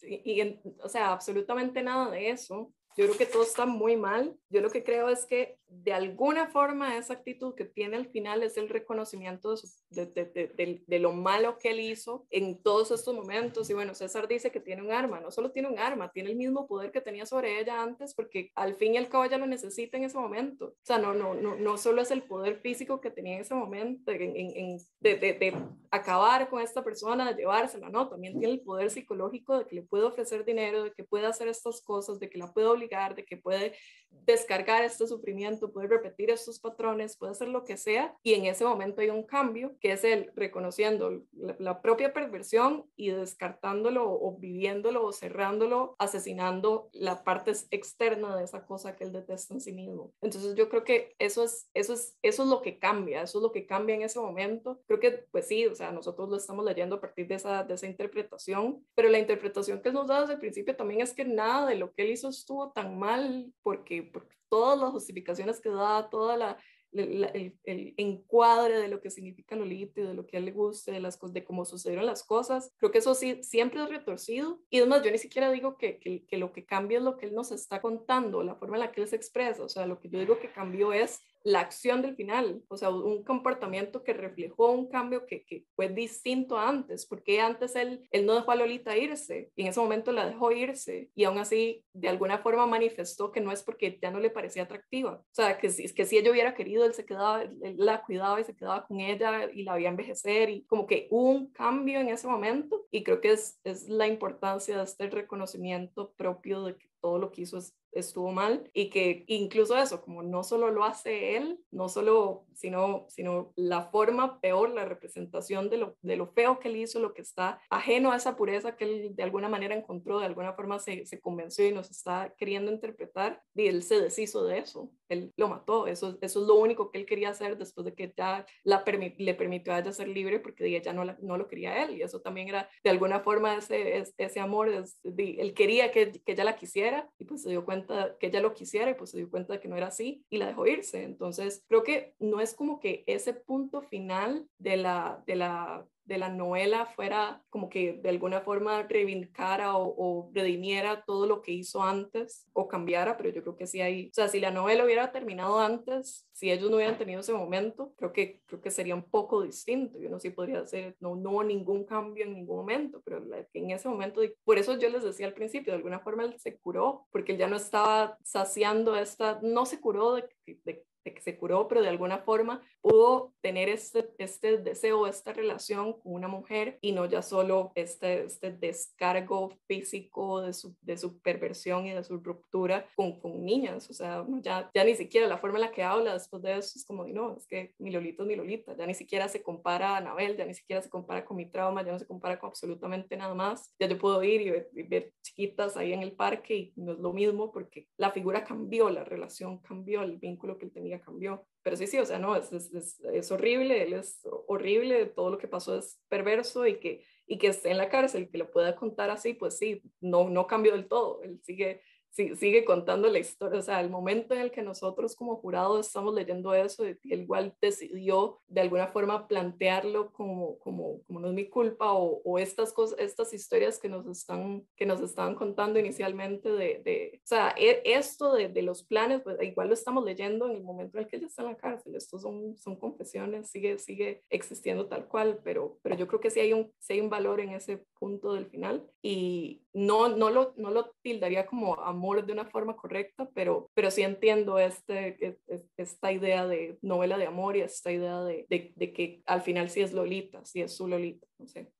y, 0.01 0.60
o 0.81 0.89
sea, 0.89 1.12
absolutamente 1.12 1.82
nada 1.82 2.10
de 2.10 2.31
eso. 2.31 2.72
Yo 2.97 3.07
creo 3.07 3.19
que 3.19 3.27
todo 3.27 3.43
está 3.43 3.66
muy 3.66 3.97
mal. 3.97 4.37
Yo 4.51 4.61
lo 4.61 4.71
que 4.71 4.85
creo 4.85 5.09
es 5.09 5.27
que 5.27 5.59
de 5.82 5.92
alguna 5.92 6.46
forma 6.48 6.96
esa 6.96 7.14
actitud 7.14 7.55
que 7.55 7.64
tiene 7.64 7.96
al 7.96 8.06
final 8.06 8.42
es 8.42 8.56
el 8.56 8.68
reconocimiento 8.68 9.55
de, 9.90 10.98
lo 10.98 11.12
malo 11.12 11.59
que 11.59 11.70
él 11.70 11.80
hizo 11.80 12.26
en 12.30 12.62
todos 12.62 12.90
estos 12.90 13.14
momentos. 13.14 13.68
Y 13.70 13.74
bueno, 13.74 13.94
César 13.94 14.28
dice 14.28 14.51
que 14.51 14.60
tiene 14.60 14.82
un 14.82 14.92
arma, 14.92 15.20
no 15.20 15.30
solo 15.30 15.51
tiene 15.51 15.68
un 15.68 15.78
arma, 15.78 16.10
tiene 16.12 16.30
el 16.30 16.36
mismo 16.36 16.66
poder 16.66 16.92
que 16.92 17.01
tenía 17.01 17.26
sobre 17.26 17.60
ella 17.60 17.82
antes, 17.82 18.14
porque 18.14 18.51
al 18.55 18.76
fin 18.76 18.94
y 18.94 18.98
al 18.98 19.09
cabo 19.09 19.24
ella 19.24 19.38
lo 19.38 19.46
necesita 19.46 19.96
en 19.96 20.05
ese 20.05 20.18
momento. 20.18 20.66
O 20.66 20.74
sea, 20.82 20.98
no, 20.98 21.14
no, 21.14 21.34
no, 21.34 21.56
no 21.56 21.76
solo 21.76 22.02
es 22.02 22.10
el 22.10 22.22
poder 22.22 22.60
físico 22.60 23.01
que 23.01 23.10
tenía 23.10 23.34
en 23.34 23.40
ese 23.40 23.55
momento 23.55 24.12
en, 24.12 24.36
en, 24.36 24.78
de, 25.01 25.55
acabar 25.90 26.48
con 26.48 26.60
esta 26.60 26.82
persona, 26.82 27.32
de 27.32 27.36
llevársela, 27.36 27.88
no, 27.88 28.09
también 28.09 28.38
tiene 28.38 28.55
el 28.55 28.60
poder 28.60 28.90
psicológico 28.90 29.59
de 29.59 29.66
que 29.66 29.76
le 29.76 29.82
puede 29.82 30.05
ofrecer 30.05 30.44
dinero, 30.44 30.84
de 30.84 30.92
que 30.92 31.05
puede 31.05 31.26
hacer 31.26 31.48
estas 31.48 31.80
cosas, 31.82 32.18
de 32.18 32.28
que 32.28 32.38
la 32.38 32.52
puede 32.52 32.66
obligar, 32.66 33.14
de 33.14 33.24
que 33.24 33.36
puede 33.36 33.74
descargar 34.10 34.84
este 34.84 35.06
sufrimiento, 35.06 35.64
puede 35.73 35.89
repetir 35.89 36.31
estos 36.31 36.61
patrones, 36.61 37.16
puede 37.16 37.32
hacer 37.32 37.49
lo 37.49 37.65
que 37.65 37.77
sea. 37.77 38.15
Y 38.23 38.35
en 38.35 38.47
ese 38.47 38.65
momento 38.65 39.01
hay 39.01 39.11
un 39.11 39.24
cambio, 39.24 39.77
que 39.81 39.93
es 39.93 40.05
el 40.05 40.31
reconociendo 40.35 41.23
la, 41.32 41.82
propia 41.82 42.12
perversión 42.12 42.86
y 42.97 43.11
descartándolo 43.11 44.11
o 44.11 44.36
viviéndolo 44.39 45.05
o 45.05 45.12
cerrándolo, 45.12 45.97
asesinando 45.99 46.89
la 46.93 47.24
parte 47.24 47.53
externa 47.70 48.36
de 48.36 48.45
esa 48.45 48.65
cosa 48.65 48.97
que 48.97 49.05
él 49.05 49.12
detesta 49.12 49.55
en 49.55 49.61
sí 49.61 49.73
mismo. 49.73 50.12
Entonces 50.23 50.55
yo 50.55 50.69
creo 50.69 50.85
que 50.85 51.15
eso 51.19 51.43
es, 51.45 51.69
eso 51.74 51.93
es, 51.95 52.16
eso 52.23 52.43
es 52.45 52.49
lo 52.49 52.62
que 52.62 52.78
cambia, 52.78 53.23
eso 53.23 53.39
es 53.39 53.43
lo 53.43 53.53
que 53.53 53.66
cambia 53.66 53.97
en 53.97 54.03
ese 54.03 54.20
momento. 54.20 54.81
Creo 54.86 55.01
que, 55.01 55.24
pues 55.31 55.47
sí, 55.47 55.66
o 55.66 55.74
sea, 55.74 55.93
nosotros 55.93 56.28
lo 56.28 56.36
estamos 56.36 56.65
leyendo 56.65 56.97
a 56.97 57.01
partir 57.01 57.27
de 57.27 57.35
esa, 57.35 57.65
de 57.65 57.74
esa 57.74 57.86
interpretación, 57.86 58.85
pero 58.95 59.09
la 59.09 59.19
interpretación 59.19 59.82
que 59.82 59.89
él 59.89 59.95
nos 59.95 60.07
da 60.07 60.20
desde 60.20 60.35
el 60.35 60.41
principio 60.41 60.77
también 60.77 61.01
es 61.01 61.12
que 61.12 61.24
nada 61.24 61.66
de 61.66 61.77
lo 61.77 61.93
que 61.93 62.03
él 62.03 62.11
hizo 62.11 62.28
estuvo 62.28 62.73
tan 62.73 62.99
mal 62.99 63.53
porque 63.62 64.03
por 64.03 64.27
todas 64.55 64.78
las 64.78 64.93
justificaciones 64.93 65.60
que 65.60 65.68
da, 65.68 66.09
toda 66.09 66.36
la, 66.36 66.56
el, 66.93 67.52
el, 67.64 67.94
encuadre 67.97 68.78
de 68.78 68.86
lo 68.86 69.01
que 69.01 69.10
significa 69.10 69.56
Lolita 69.56 70.01
y 70.01 70.05
de 70.05 70.14
lo 70.14 70.28
que 70.28 70.36
a 70.36 70.39
él 70.39 70.44
le 70.44 70.52
guste, 70.52 70.93
de, 70.93 71.01
las, 71.01 71.18
de 71.20 71.43
cómo 71.43 71.64
sucedieron 71.64 72.06
las 72.06 72.22
cosas, 72.22 72.72
creo 72.76 72.93
que 72.93 72.98
eso 72.98 73.16
sí 73.16 73.43
siempre 73.43 73.82
es 73.82 73.89
retorcido. 73.89 74.60
Y 74.70 74.78
además, 74.78 75.02
yo 75.02 75.10
ni 75.10 75.18
siquiera 75.18 75.51
digo 75.51 75.76
que, 75.76 75.98
que, 75.98 76.24
que, 76.24 76.39
lo 76.39 76.52
que 76.52 76.64
cambia 76.64 76.98
es 76.98 77.02
lo 77.05 77.16
que 77.16 77.26
él 77.26 77.35
nos 77.35 77.51
está 77.51 77.81
contando, 77.81 78.44
la 78.44 78.55
forma 78.55 78.76
en 78.76 78.82
la 78.82 78.93
que 78.93 79.01
él 79.01 79.09
se 79.09 79.16
expresa. 79.16 79.64
O 79.64 79.68
sea, 79.68 79.86
lo 79.86 79.98
que 79.98 80.09
yo 80.09 80.20
digo 80.20 80.39
que 80.39 80.52
cambió 80.52 80.93
es 80.93 81.20
la 81.45 81.61
acción 81.61 82.01
del 82.01 82.16
final, 82.16 82.62
o 82.69 82.77
sea, 82.79 82.89
un 82.89 83.23
comportamiento 83.23 84.03
que 84.03 84.15
reflejó 84.15 84.73
un 84.73 84.89
cambio 84.89 85.27
que, 85.27 85.45
fue 85.77 85.91
distinto 85.91 86.59
antes, 86.59 87.05
porque 87.05 87.41
antes 87.41 87.77
él, 87.77 88.09
no 88.25 88.35
dejó 88.35 88.51
a 88.51 88.57
Lolita 88.57 88.97
irse 88.97 89.51
y 89.55 89.62
en 89.62 89.69
ese 89.69 89.81
momento 89.81 90.11
la 90.11 90.27
dejó 90.27 90.51
irse 90.53 91.11
y 91.15 91.25
aún 91.25 91.39
así 91.39 91.85
de 91.93 92.09
alguna 92.09 92.39
forma 92.39 92.66
manifestó 92.66 93.31
que 93.31 93.43
no 93.43 93.53
es 93.53 93.62
porque 93.62 93.99
ya 94.01 94.11
no 94.11 94.21
le 94.21 94.31
parecía 94.31 94.62
atractiva, 94.62 95.21
o 95.21 95.35
sea, 95.35 95.59
que, 95.59 95.69
que 95.69 96.07
si 96.07 96.16
ella 96.16 96.31
hubiera 96.31 96.55
querido, 96.55 96.87
él 96.87 96.95
se 96.95 97.05
quedaba, 97.05 97.43
él 97.43 97.77
la 97.77 98.03
cuidaba 98.03 98.41
y 98.41 98.45
se 98.45 98.57
quedaba 98.57 98.87
con 98.87 99.01
ella 99.01 99.51
y 99.53 99.65
la 99.65 99.75
veía 99.75 99.91
envejecer 99.91 100.49
y 100.49 100.65
como 100.65 100.87
que 100.87 101.09
hubo 101.11 101.29
un 101.29 101.53
cambio 101.53 102.01
en 102.01 102.09
ese 102.09 102.27
momento 102.27 102.87
y 102.91 103.05
creo 103.05 103.21
que 103.21 103.33
es, 103.33 103.61
es 103.65 103.87
la 103.89 104.07
importancia 104.07 104.79
de 104.79 104.85
este 104.85 105.11
reconocimiento 105.11 106.15
propio 106.16 106.65
de 106.65 106.77
que 106.77 106.89
todo 107.01 107.19
lo 107.19 107.31
que 107.31 107.43
hizo 107.43 107.59
es 107.59 107.75
estuvo 107.95 108.33
mal 108.33 108.71
y 108.73 108.91
que 108.91 109.25
incluso 109.29 109.77
eso, 109.77 110.03
como 110.03 110.23
no 110.23 110.43
solo 110.45 110.71
lo 110.71 110.85
hace 110.85 111.37
él, 111.37 111.61
no 111.71 111.89
solo, 111.89 112.45
sino, 112.55 113.07
sino 113.09 113.53
la 113.57 113.91
forma 113.91 114.41
peor, 114.41 114.71
la 114.71 114.85
representación 114.85 115.71
de 115.71 115.79
lo, 115.79 115.97
de 116.03 116.16
lo 116.16 116.27
feo 116.27 116.59
que 116.59 116.69
él 116.69 116.77
hizo, 116.77 116.99
lo 116.99 117.15
que 117.15 117.23
está 117.23 117.61
ajeno 117.71 118.12
a 118.12 118.16
esa 118.16 118.37
pureza 118.37 118.77
que 118.77 118.85
él 118.85 119.16
de 119.16 119.23
alguna 119.23 119.49
manera 119.49 119.75
encontró, 119.75 120.19
de 120.19 120.27
alguna 120.27 120.55
forma 120.55 120.79
se, 120.79 121.07
se 121.07 121.21
convenció 121.21 121.66
y 121.66 121.73
nos 121.73 121.91
está 121.91 122.35
queriendo 122.37 122.73
interpretar, 122.73 123.43
y 123.55 123.66
él 123.66 123.83
se 123.83 124.01
deshizo 124.01 124.45
de 124.45 124.59
eso, 124.59 124.91
él 125.09 125.33
lo 125.37 125.49
mató, 125.49 125.87
eso, 125.87 126.19
eso 126.21 126.41
es 126.41 126.47
lo 126.47 126.57
único 126.57 126.91
que 126.91 126.99
él 126.99 127.07
quería 127.07 127.31
hacer 127.31 127.57
después 127.57 127.85
de 127.85 127.95
que 127.95 128.12
ya 128.16 128.45
la 128.65 128.85
le 129.19 129.35
permitió 129.35 129.73
a 129.73 129.79
ella 129.79 129.93
ser 129.93 130.09
libre 130.09 130.41
porque 130.41 130.66
ella 130.66 130.93
no, 130.93 131.05
no 131.05 131.37
lo 131.37 131.49
quería 131.49 131.85
él, 131.85 131.97
y 131.97 132.03
eso 132.03 132.21
también 132.21 132.49
era 132.49 132.69
de 132.83 132.91
alguna 132.91 133.21
forma 133.21 133.57
ese, 133.57 134.05
ese 134.16 134.41
amor, 134.41 134.69
él 134.69 135.55
quería 135.55 135.91
que, 135.91 136.12
que 136.12 136.33
ella 136.33 136.45
la 136.45 136.57
quisiera 136.57 137.11
y 137.19 137.25
pues 137.25 137.43
se 137.43 137.51
dio 137.51 137.65
cuenta 137.65 137.84
que 138.19 138.27
ella 138.27 138.40
lo 138.40 138.55
quisiera 138.55 138.90
y 138.90 138.94
pues 138.94 139.11
se 139.11 139.19
dio 139.19 139.31
cuenta 139.31 139.55
de 139.55 139.61
que 139.61 139.69
no 139.69 139.77
era 139.77 139.89
así 139.89 140.24
y 140.31 140.39
la 140.39 140.47
dejó 140.47 140.66
irse. 140.66 141.02
Entonces, 141.02 141.65
creo 141.69 141.82
que 141.82 142.15
no 142.19 142.40
es 142.40 142.55
como 142.55 142.81
que 142.81 143.05
ese 143.06 143.35
punto 143.35 143.82
final 143.82 144.48
de 144.59 144.77
la, 144.77 145.23
de 145.27 145.36
la 145.36 145.86
de 146.05 146.18
la 146.18 146.28
novela 146.28 146.86
fuera 146.86 147.43
como 147.51 147.68
que 147.68 147.94
de 147.94 148.09
alguna 148.10 148.40
forma 148.40 148.82
reivindicara 148.82 149.76
o, 149.76 149.94
o, 149.97 150.31
redimiera 150.35 151.05
todo 151.05 151.26
lo 151.26 151.40
que 151.40 151.52
hizo 151.52 151.82
antes 151.82 152.47
o 152.52 152.68
cambiara, 152.68 153.16
pero 153.16 153.31
yo 153.31 153.43
creo 153.43 153.56
que 153.56 153.66
sí 153.66 153.81
hay, 153.81 154.09
o 154.09 154.14
sea, 154.14 154.28
si 154.28 154.40
la 154.40 154.51
novela 154.51 154.85
hubiera 154.85 155.12
terminado 155.12 155.59
antes, 155.59 156.28
si 156.32 156.51
ellos 156.51 156.70
no 156.70 156.76
hubieran 156.76 156.98
tenido 156.98 157.20
ese 157.20 157.32
momento, 157.32 157.93
creo 157.97 158.12
que, 158.12 158.43
creo 158.47 158.60
que 158.60 158.70
sería 158.70 158.94
un 158.94 159.09
poco 159.09 159.43
distinto. 159.43 159.98
Yo 159.98 160.10
no 160.10 160.18
sé 160.18 160.31
podría 160.31 160.62
decir, 160.62 160.97
no, 161.01 161.16
no 161.16 161.43
ningún 161.43 161.85
cambio 161.85 162.24
en 162.24 162.35
ningún 162.35 162.56
momento, 162.56 163.01
pero 163.05 163.22
en 163.52 163.70
ese 163.70 163.89
momento, 163.89 164.20
por 164.44 164.59
eso 164.59 164.76
yo 164.78 164.89
les 164.90 165.05
decía 165.05 165.26
al 165.26 165.35
principio, 165.35 165.72
de 165.72 165.78
alguna 165.78 166.01
forma 166.01 166.24
él 166.24 166.39
se 166.39 166.56
curó, 166.59 167.06
porque 167.10 167.32
él 167.32 167.39
ya 167.39 167.48
no 167.48 167.56
estaba 167.56 168.18
saciando 168.22 168.97
esta, 168.97 169.39
no 169.43 169.64
se 169.64 169.81
curó 169.81 170.16
de 170.16 170.85
de 171.05 171.14
que 171.14 171.20
se 171.20 171.36
curó, 171.36 171.68
pero 171.68 171.82
de 171.82 171.89
alguna 171.89 172.18
forma 172.18 172.62
pudo 172.81 173.35
tener 173.40 173.68
este, 173.68 174.09
este 174.18 174.59
deseo, 174.59 175.06
esta 175.06 175.32
relación 175.32 175.94
con 176.01 176.14
una 176.14 176.28
mujer 176.28 176.78
y 176.81 176.93
no 176.93 177.06
ya 177.06 177.22
solo 177.22 177.72
este, 177.74 178.24
este 178.24 178.51
descargo 178.51 179.51
físico 179.66 180.40
de 180.43 180.52
su, 180.52 180.74
de 180.81 180.97
su 180.97 181.18
perversión 181.20 181.86
y 181.86 181.93
de 181.93 182.05
su 182.05 182.18
ruptura 182.18 182.86
con, 182.97 183.20
con 183.20 183.44
niñas. 183.44 183.89
O 183.90 183.94
sea, 183.94 184.24
ya, 184.43 184.70
ya 184.74 184.85
ni 184.85 184.94
siquiera 184.94 185.26
la 185.26 185.39
forma 185.39 185.59
en 185.59 185.62
la 185.62 185.72
que 185.72 185.82
habla 185.82 186.14
después 186.14 186.43
de 186.43 186.56
eso 186.59 186.78
es 186.78 186.85
como, 186.85 187.06
no, 187.06 187.36
es 187.36 187.47
que 187.47 187.74
mi 187.78 187.90
Lolita 187.90 188.22
es 188.22 188.28
mi 188.28 188.36
Lolita, 188.36 188.76
ya 188.76 188.86
ni 188.86 188.94
siquiera 188.94 189.28
se 189.28 189.43
compara 189.43 189.90
a 189.90 189.97
Anabel, 189.98 190.36
ya 190.36 190.44
ni 190.44 190.55
siquiera 190.55 190.82
se 190.82 190.90
compara 190.90 191.24
con 191.24 191.36
mi 191.36 191.47
trauma, 191.47 191.85
ya 191.85 191.93
no 191.93 191.98
se 191.98 192.06
compara 192.06 192.39
con 192.39 192.51
absolutamente 192.51 193.16
nada 193.16 193.35
más. 193.35 193.74
Ya 193.78 193.89
yo 193.89 193.98
puedo 193.98 194.22
ir 194.22 194.40
y 194.40 194.51
ver, 194.51 194.70
y 194.74 194.82
ver 194.82 195.12
chiquitas 195.22 195.76
ahí 195.76 195.93
en 195.93 196.02
el 196.02 196.12
parque 196.12 196.55
y 196.55 196.72
no 196.76 196.93
es 196.93 196.98
lo 196.98 197.12
mismo 197.12 197.52
porque 197.52 197.89
la 197.97 198.10
figura 198.10 198.44
cambió, 198.44 198.90
la 198.90 199.05
relación 199.05 199.59
cambió, 199.59 200.02
el 200.02 200.18
vínculo 200.18 200.59
que 200.59 200.66
él 200.66 200.72
tenía 200.72 200.94
cambió. 201.01 201.47
Pero 201.62 201.77
sí, 201.77 201.87
sí, 201.87 201.99
o 201.99 202.05
sea, 202.05 202.19
no, 202.19 202.37
es, 202.37 202.53
es, 202.53 203.01
es, 203.01 203.33
horrible, 203.33 203.83
él 203.83 203.95
es 203.95 204.21
horrible, 204.47 205.07
todo 205.07 205.31
lo 205.31 205.39
que 205.39 205.49
pasó 205.49 205.79
es 205.79 205.99
perverso 206.09 206.66
y 206.66 206.79
que, 206.79 207.05
y 207.27 207.39
que 207.39 207.47
esté 207.49 207.71
en 207.71 207.79
la 207.79 207.89
cárcel, 207.89 208.29
que 208.29 208.39
lo 208.39 208.51
pueda 208.51 208.77
contar 208.77 209.11
así, 209.11 209.33
pues 209.33 209.57
sí, 209.57 209.83
no, 210.01 210.29
no 210.29 210.47
cambió 210.47 210.73
del 210.73 210.89
todo, 210.89 211.23
él 211.23 211.41
sigue 211.43 211.81
sigue 212.15 212.65
contando 212.65 213.09
la 213.09 213.19
historia, 213.19 213.59
o 213.59 213.62
sea, 213.62 213.81
el 213.81 213.91
momento 213.91 214.35
en 214.35 214.41
el 214.41 214.51
que 214.53 214.62
nosotros 214.62 215.16
como 215.16 215.36
jurado 215.36 215.81
estamos 215.81 216.15
leyendo 216.15 216.55
eso, 216.55 216.85
igual 217.03 217.55
decidió 217.61 218.41
de 218.47 218.61
alguna 218.61 218.89
forma 218.89 219.27
plantearlo 219.27 220.12
como, 220.12 220.59
como, 220.61 221.01
no 221.09 221.27
es 221.27 221.35
mi 221.35 221.49
culpa 221.49 221.93
o, 221.93 222.23
o, 222.24 222.39
estas 222.39 222.73
cosas, 222.73 222.99
estas 223.01 223.35
historias 223.35 223.78
que 223.78 223.89
nos 223.89 224.07
están, 224.07 224.65
que 224.77 224.86
nos 224.86 225.01
estaban 225.01 225.35
contando 225.35 225.81
inicialmente 225.81 226.51
de, 226.51 226.82
de 226.85 227.20
o 227.24 227.27
sea, 227.27 227.55
e, 227.59 227.82
esto 227.85 228.32
de, 228.35 228.49
de, 228.49 228.62
los 228.62 228.85
planes, 228.85 229.20
pues 229.23 229.36
igual 229.43 229.69
lo 229.69 229.74
estamos 229.74 230.05
leyendo 230.05 230.47
en 230.47 230.57
el 230.57 230.62
momento 230.62 230.99
en 230.99 231.05
el 231.05 231.11
que 231.11 231.16
él 231.16 231.24
está 231.24 231.43
en 231.43 231.49
la 231.49 231.57
cárcel, 231.57 231.97
estos 231.97 232.23
son, 232.23 232.57
son 232.57 232.77
confesiones, 232.77 233.51
sigue, 233.51 233.78
sigue 233.78 234.23
existiendo 234.31 234.86
tal 234.86 235.09
cual, 235.09 235.41
pero, 235.43 235.78
pero 235.82 235.97
yo 235.97 236.07
creo 236.07 236.20
que 236.20 236.31
sí 236.31 236.39
hay 236.41 236.53
un, 236.53 236.73
sí 236.78 236.95
hay 236.95 237.01
un 237.01 237.11
valor 237.11 237.41
en 237.41 237.51
ese 237.51 237.85
punto 237.99 238.35
del 238.35 238.47
final 238.47 238.89
y 239.03 239.64
no, 239.74 240.09
no, 240.09 240.30
lo, 240.30 240.55
no 240.56 240.70
lo 240.70 240.94
tildaría 241.02 241.46
como 241.46 241.74
amor 241.80 242.24
de 242.24 242.32
una 242.32 242.44
forma 242.44 242.76
correcta, 242.76 243.28
pero, 243.34 243.70
pero 243.74 243.90
sí 243.90 244.02
entiendo 244.02 244.59
este, 244.59 245.38
esta 245.76 246.12
idea 246.12 246.46
de 246.46 246.78
novela 246.80 247.18
de 247.18 247.26
amor 247.26 247.56
y 247.56 247.62
esta 247.62 247.90
idea 247.90 248.22
de, 248.22 248.46
de, 248.48 248.92
que 248.92 249.22
al 249.26 249.42
final 249.42 249.68
sí 249.68 249.80
es 249.80 249.92
Lolita, 249.92 250.44
sí 250.44 250.62
es 250.62 250.76
su 250.76 250.86
Lolita, 250.86 251.26
no 251.38 251.48
sé. 251.48 251.72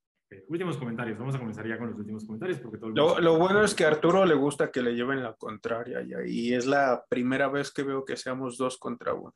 últimos 0.49 0.77
comentarios, 0.77 1.19
vamos 1.19 1.37
a 1.37 1.39
comenzar 1.39 1.69
ya 1.69 1.79
con 1.79 1.91
los 1.91 1.99
últimos 1.99 2.27
comentarios 2.27 2.59
porque 2.59 2.79
todo 2.79 2.91
lo, 2.91 3.21
lo, 3.21 3.39
bueno 3.39 3.63
es 3.63 3.75
que 3.75 3.85
a 3.85 3.89
Arturo 3.89 4.27
le 4.27 4.35
gusta 4.35 4.73
que 4.73 4.83
le 4.83 4.95
lleven 4.95 5.23
la 5.23 5.35
contraria 5.35 6.03
y, 6.03 6.31
y 6.31 6.53
es 6.53 6.67
la 6.67 7.05
primera 7.09 7.49
vez 7.49 7.73
que 7.73 7.85
veo 7.85 8.05
que 8.05 8.17
seamos 8.17 8.59
dos 8.59 8.77
contra 8.77 9.15
uno. 9.15 9.33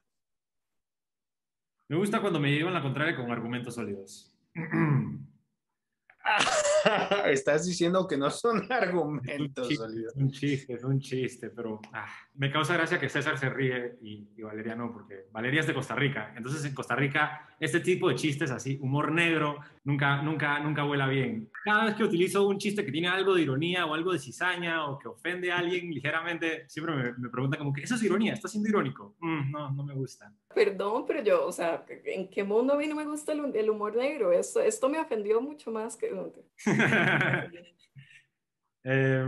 Me 1.88 1.96
gusta 1.96 2.20
cuando 2.20 2.40
me 2.40 2.50
llevan 2.50 2.74
la 2.74 2.82
contraria 2.82 3.16
con 3.16 3.30
argumentos 3.30 3.76
sólidos. 3.76 4.34
Estás 7.26 7.66
diciendo 7.66 8.06
que 8.06 8.16
no 8.16 8.30
son 8.30 8.66
argumentos. 8.72 9.70
Es 9.70 10.14
un 10.14 10.30
chiste, 10.30 10.74
es 10.74 10.84
un 10.84 11.00
chiste, 11.00 11.50
pero 11.50 11.80
ah, 11.92 12.06
me 12.34 12.50
causa 12.50 12.74
gracia 12.74 12.98
que 12.98 13.08
César 13.08 13.38
se 13.38 13.48
ríe 13.50 13.98
y, 14.02 14.28
y, 14.36 14.42
Valeria 14.42 14.74
no, 14.74 14.92
porque 14.92 15.26
Valeria 15.32 15.60
es 15.60 15.66
de 15.66 15.74
Costa 15.74 15.94
Rica. 15.94 16.32
Entonces 16.36 16.64
en 16.64 16.74
Costa 16.74 16.94
Rica 16.94 17.48
este 17.60 17.80
tipo 17.80 18.08
de 18.08 18.14
chistes 18.14 18.50
así, 18.50 18.78
humor 18.80 19.10
negro, 19.10 19.58
nunca, 19.84 20.22
nunca, 20.22 20.60
nunca 20.60 20.84
vuela 20.84 21.08
bien. 21.08 21.50
Cada 21.64 21.86
vez 21.86 21.94
que 21.96 22.04
utilizo 22.04 22.46
un 22.46 22.58
chiste 22.58 22.84
que 22.84 22.92
tiene 22.92 23.08
algo 23.08 23.34
de 23.34 23.42
ironía 23.42 23.86
o 23.86 23.94
algo 23.94 24.12
de 24.12 24.18
cizaña 24.18 24.86
o 24.86 24.98
que 24.98 25.08
ofende 25.08 25.50
a 25.50 25.58
alguien 25.58 25.90
ligeramente, 25.90 26.68
siempre 26.68 26.94
me, 26.94 27.12
me 27.18 27.28
preguntan 27.28 27.58
como 27.58 27.72
que 27.72 27.82
eso 27.82 27.96
es 27.96 28.02
ironía, 28.02 28.32
está 28.32 28.48
siendo 28.48 28.68
irónico. 28.68 29.16
Mm, 29.20 29.50
no, 29.50 29.70
no 29.70 29.82
me 29.84 29.94
gusta. 29.94 30.32
Perdón, 30.54 31.04
pero 31.06 31.22
yo, 31.22 31.46
o 31.46 31.52
sea, 31.52 31.84
¿en 32.04 32.28
qué 32.30 32.44
mundo 32.44 32.74
a 32.74 32.76
mí 32.76 32.86
no 32.86 32.94
me 32.94 33.04
gusta 33.04 33.32
el, 33.32 33.54
el 33.54 33.70
humor 33.70 33.96
negro? 33.96 34.32
Esto, 34.32 34.60
esto 34.60 34.88
me 34.88 34.98
ofendió 34.98 35.40
mucho 35.40 35.70
más 35.70 35.96
que... 35.96 36.08
eh, 38.84 39.24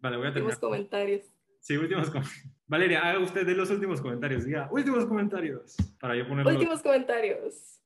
vale, 0.00 0.16
voy 0.16 0.26
a 0.26 0.32
terminar. 0.32 0.54
Últimos 0.54 0.58
comentarios. 0.58 1.22
Sí, 1.60 1.76
últimos 1.76 2.10
comentarios. 2.10 2.46
Valeria, 2.66 3.00
haga 3.00 3.18
usted 3.18 3.46
de 3.46 3.54
los 3.54 3.70
últimos 3.70 4.00
comentarios. 4.00 4.44
Diga, 4.44 4.68
últimos 4.70 5.04
comentarios. 5.06 5.76
Para 6.00 6.16
yo. 6.16 6.24
Últimos 6.26 6.82
comentarios. 6.82 7.80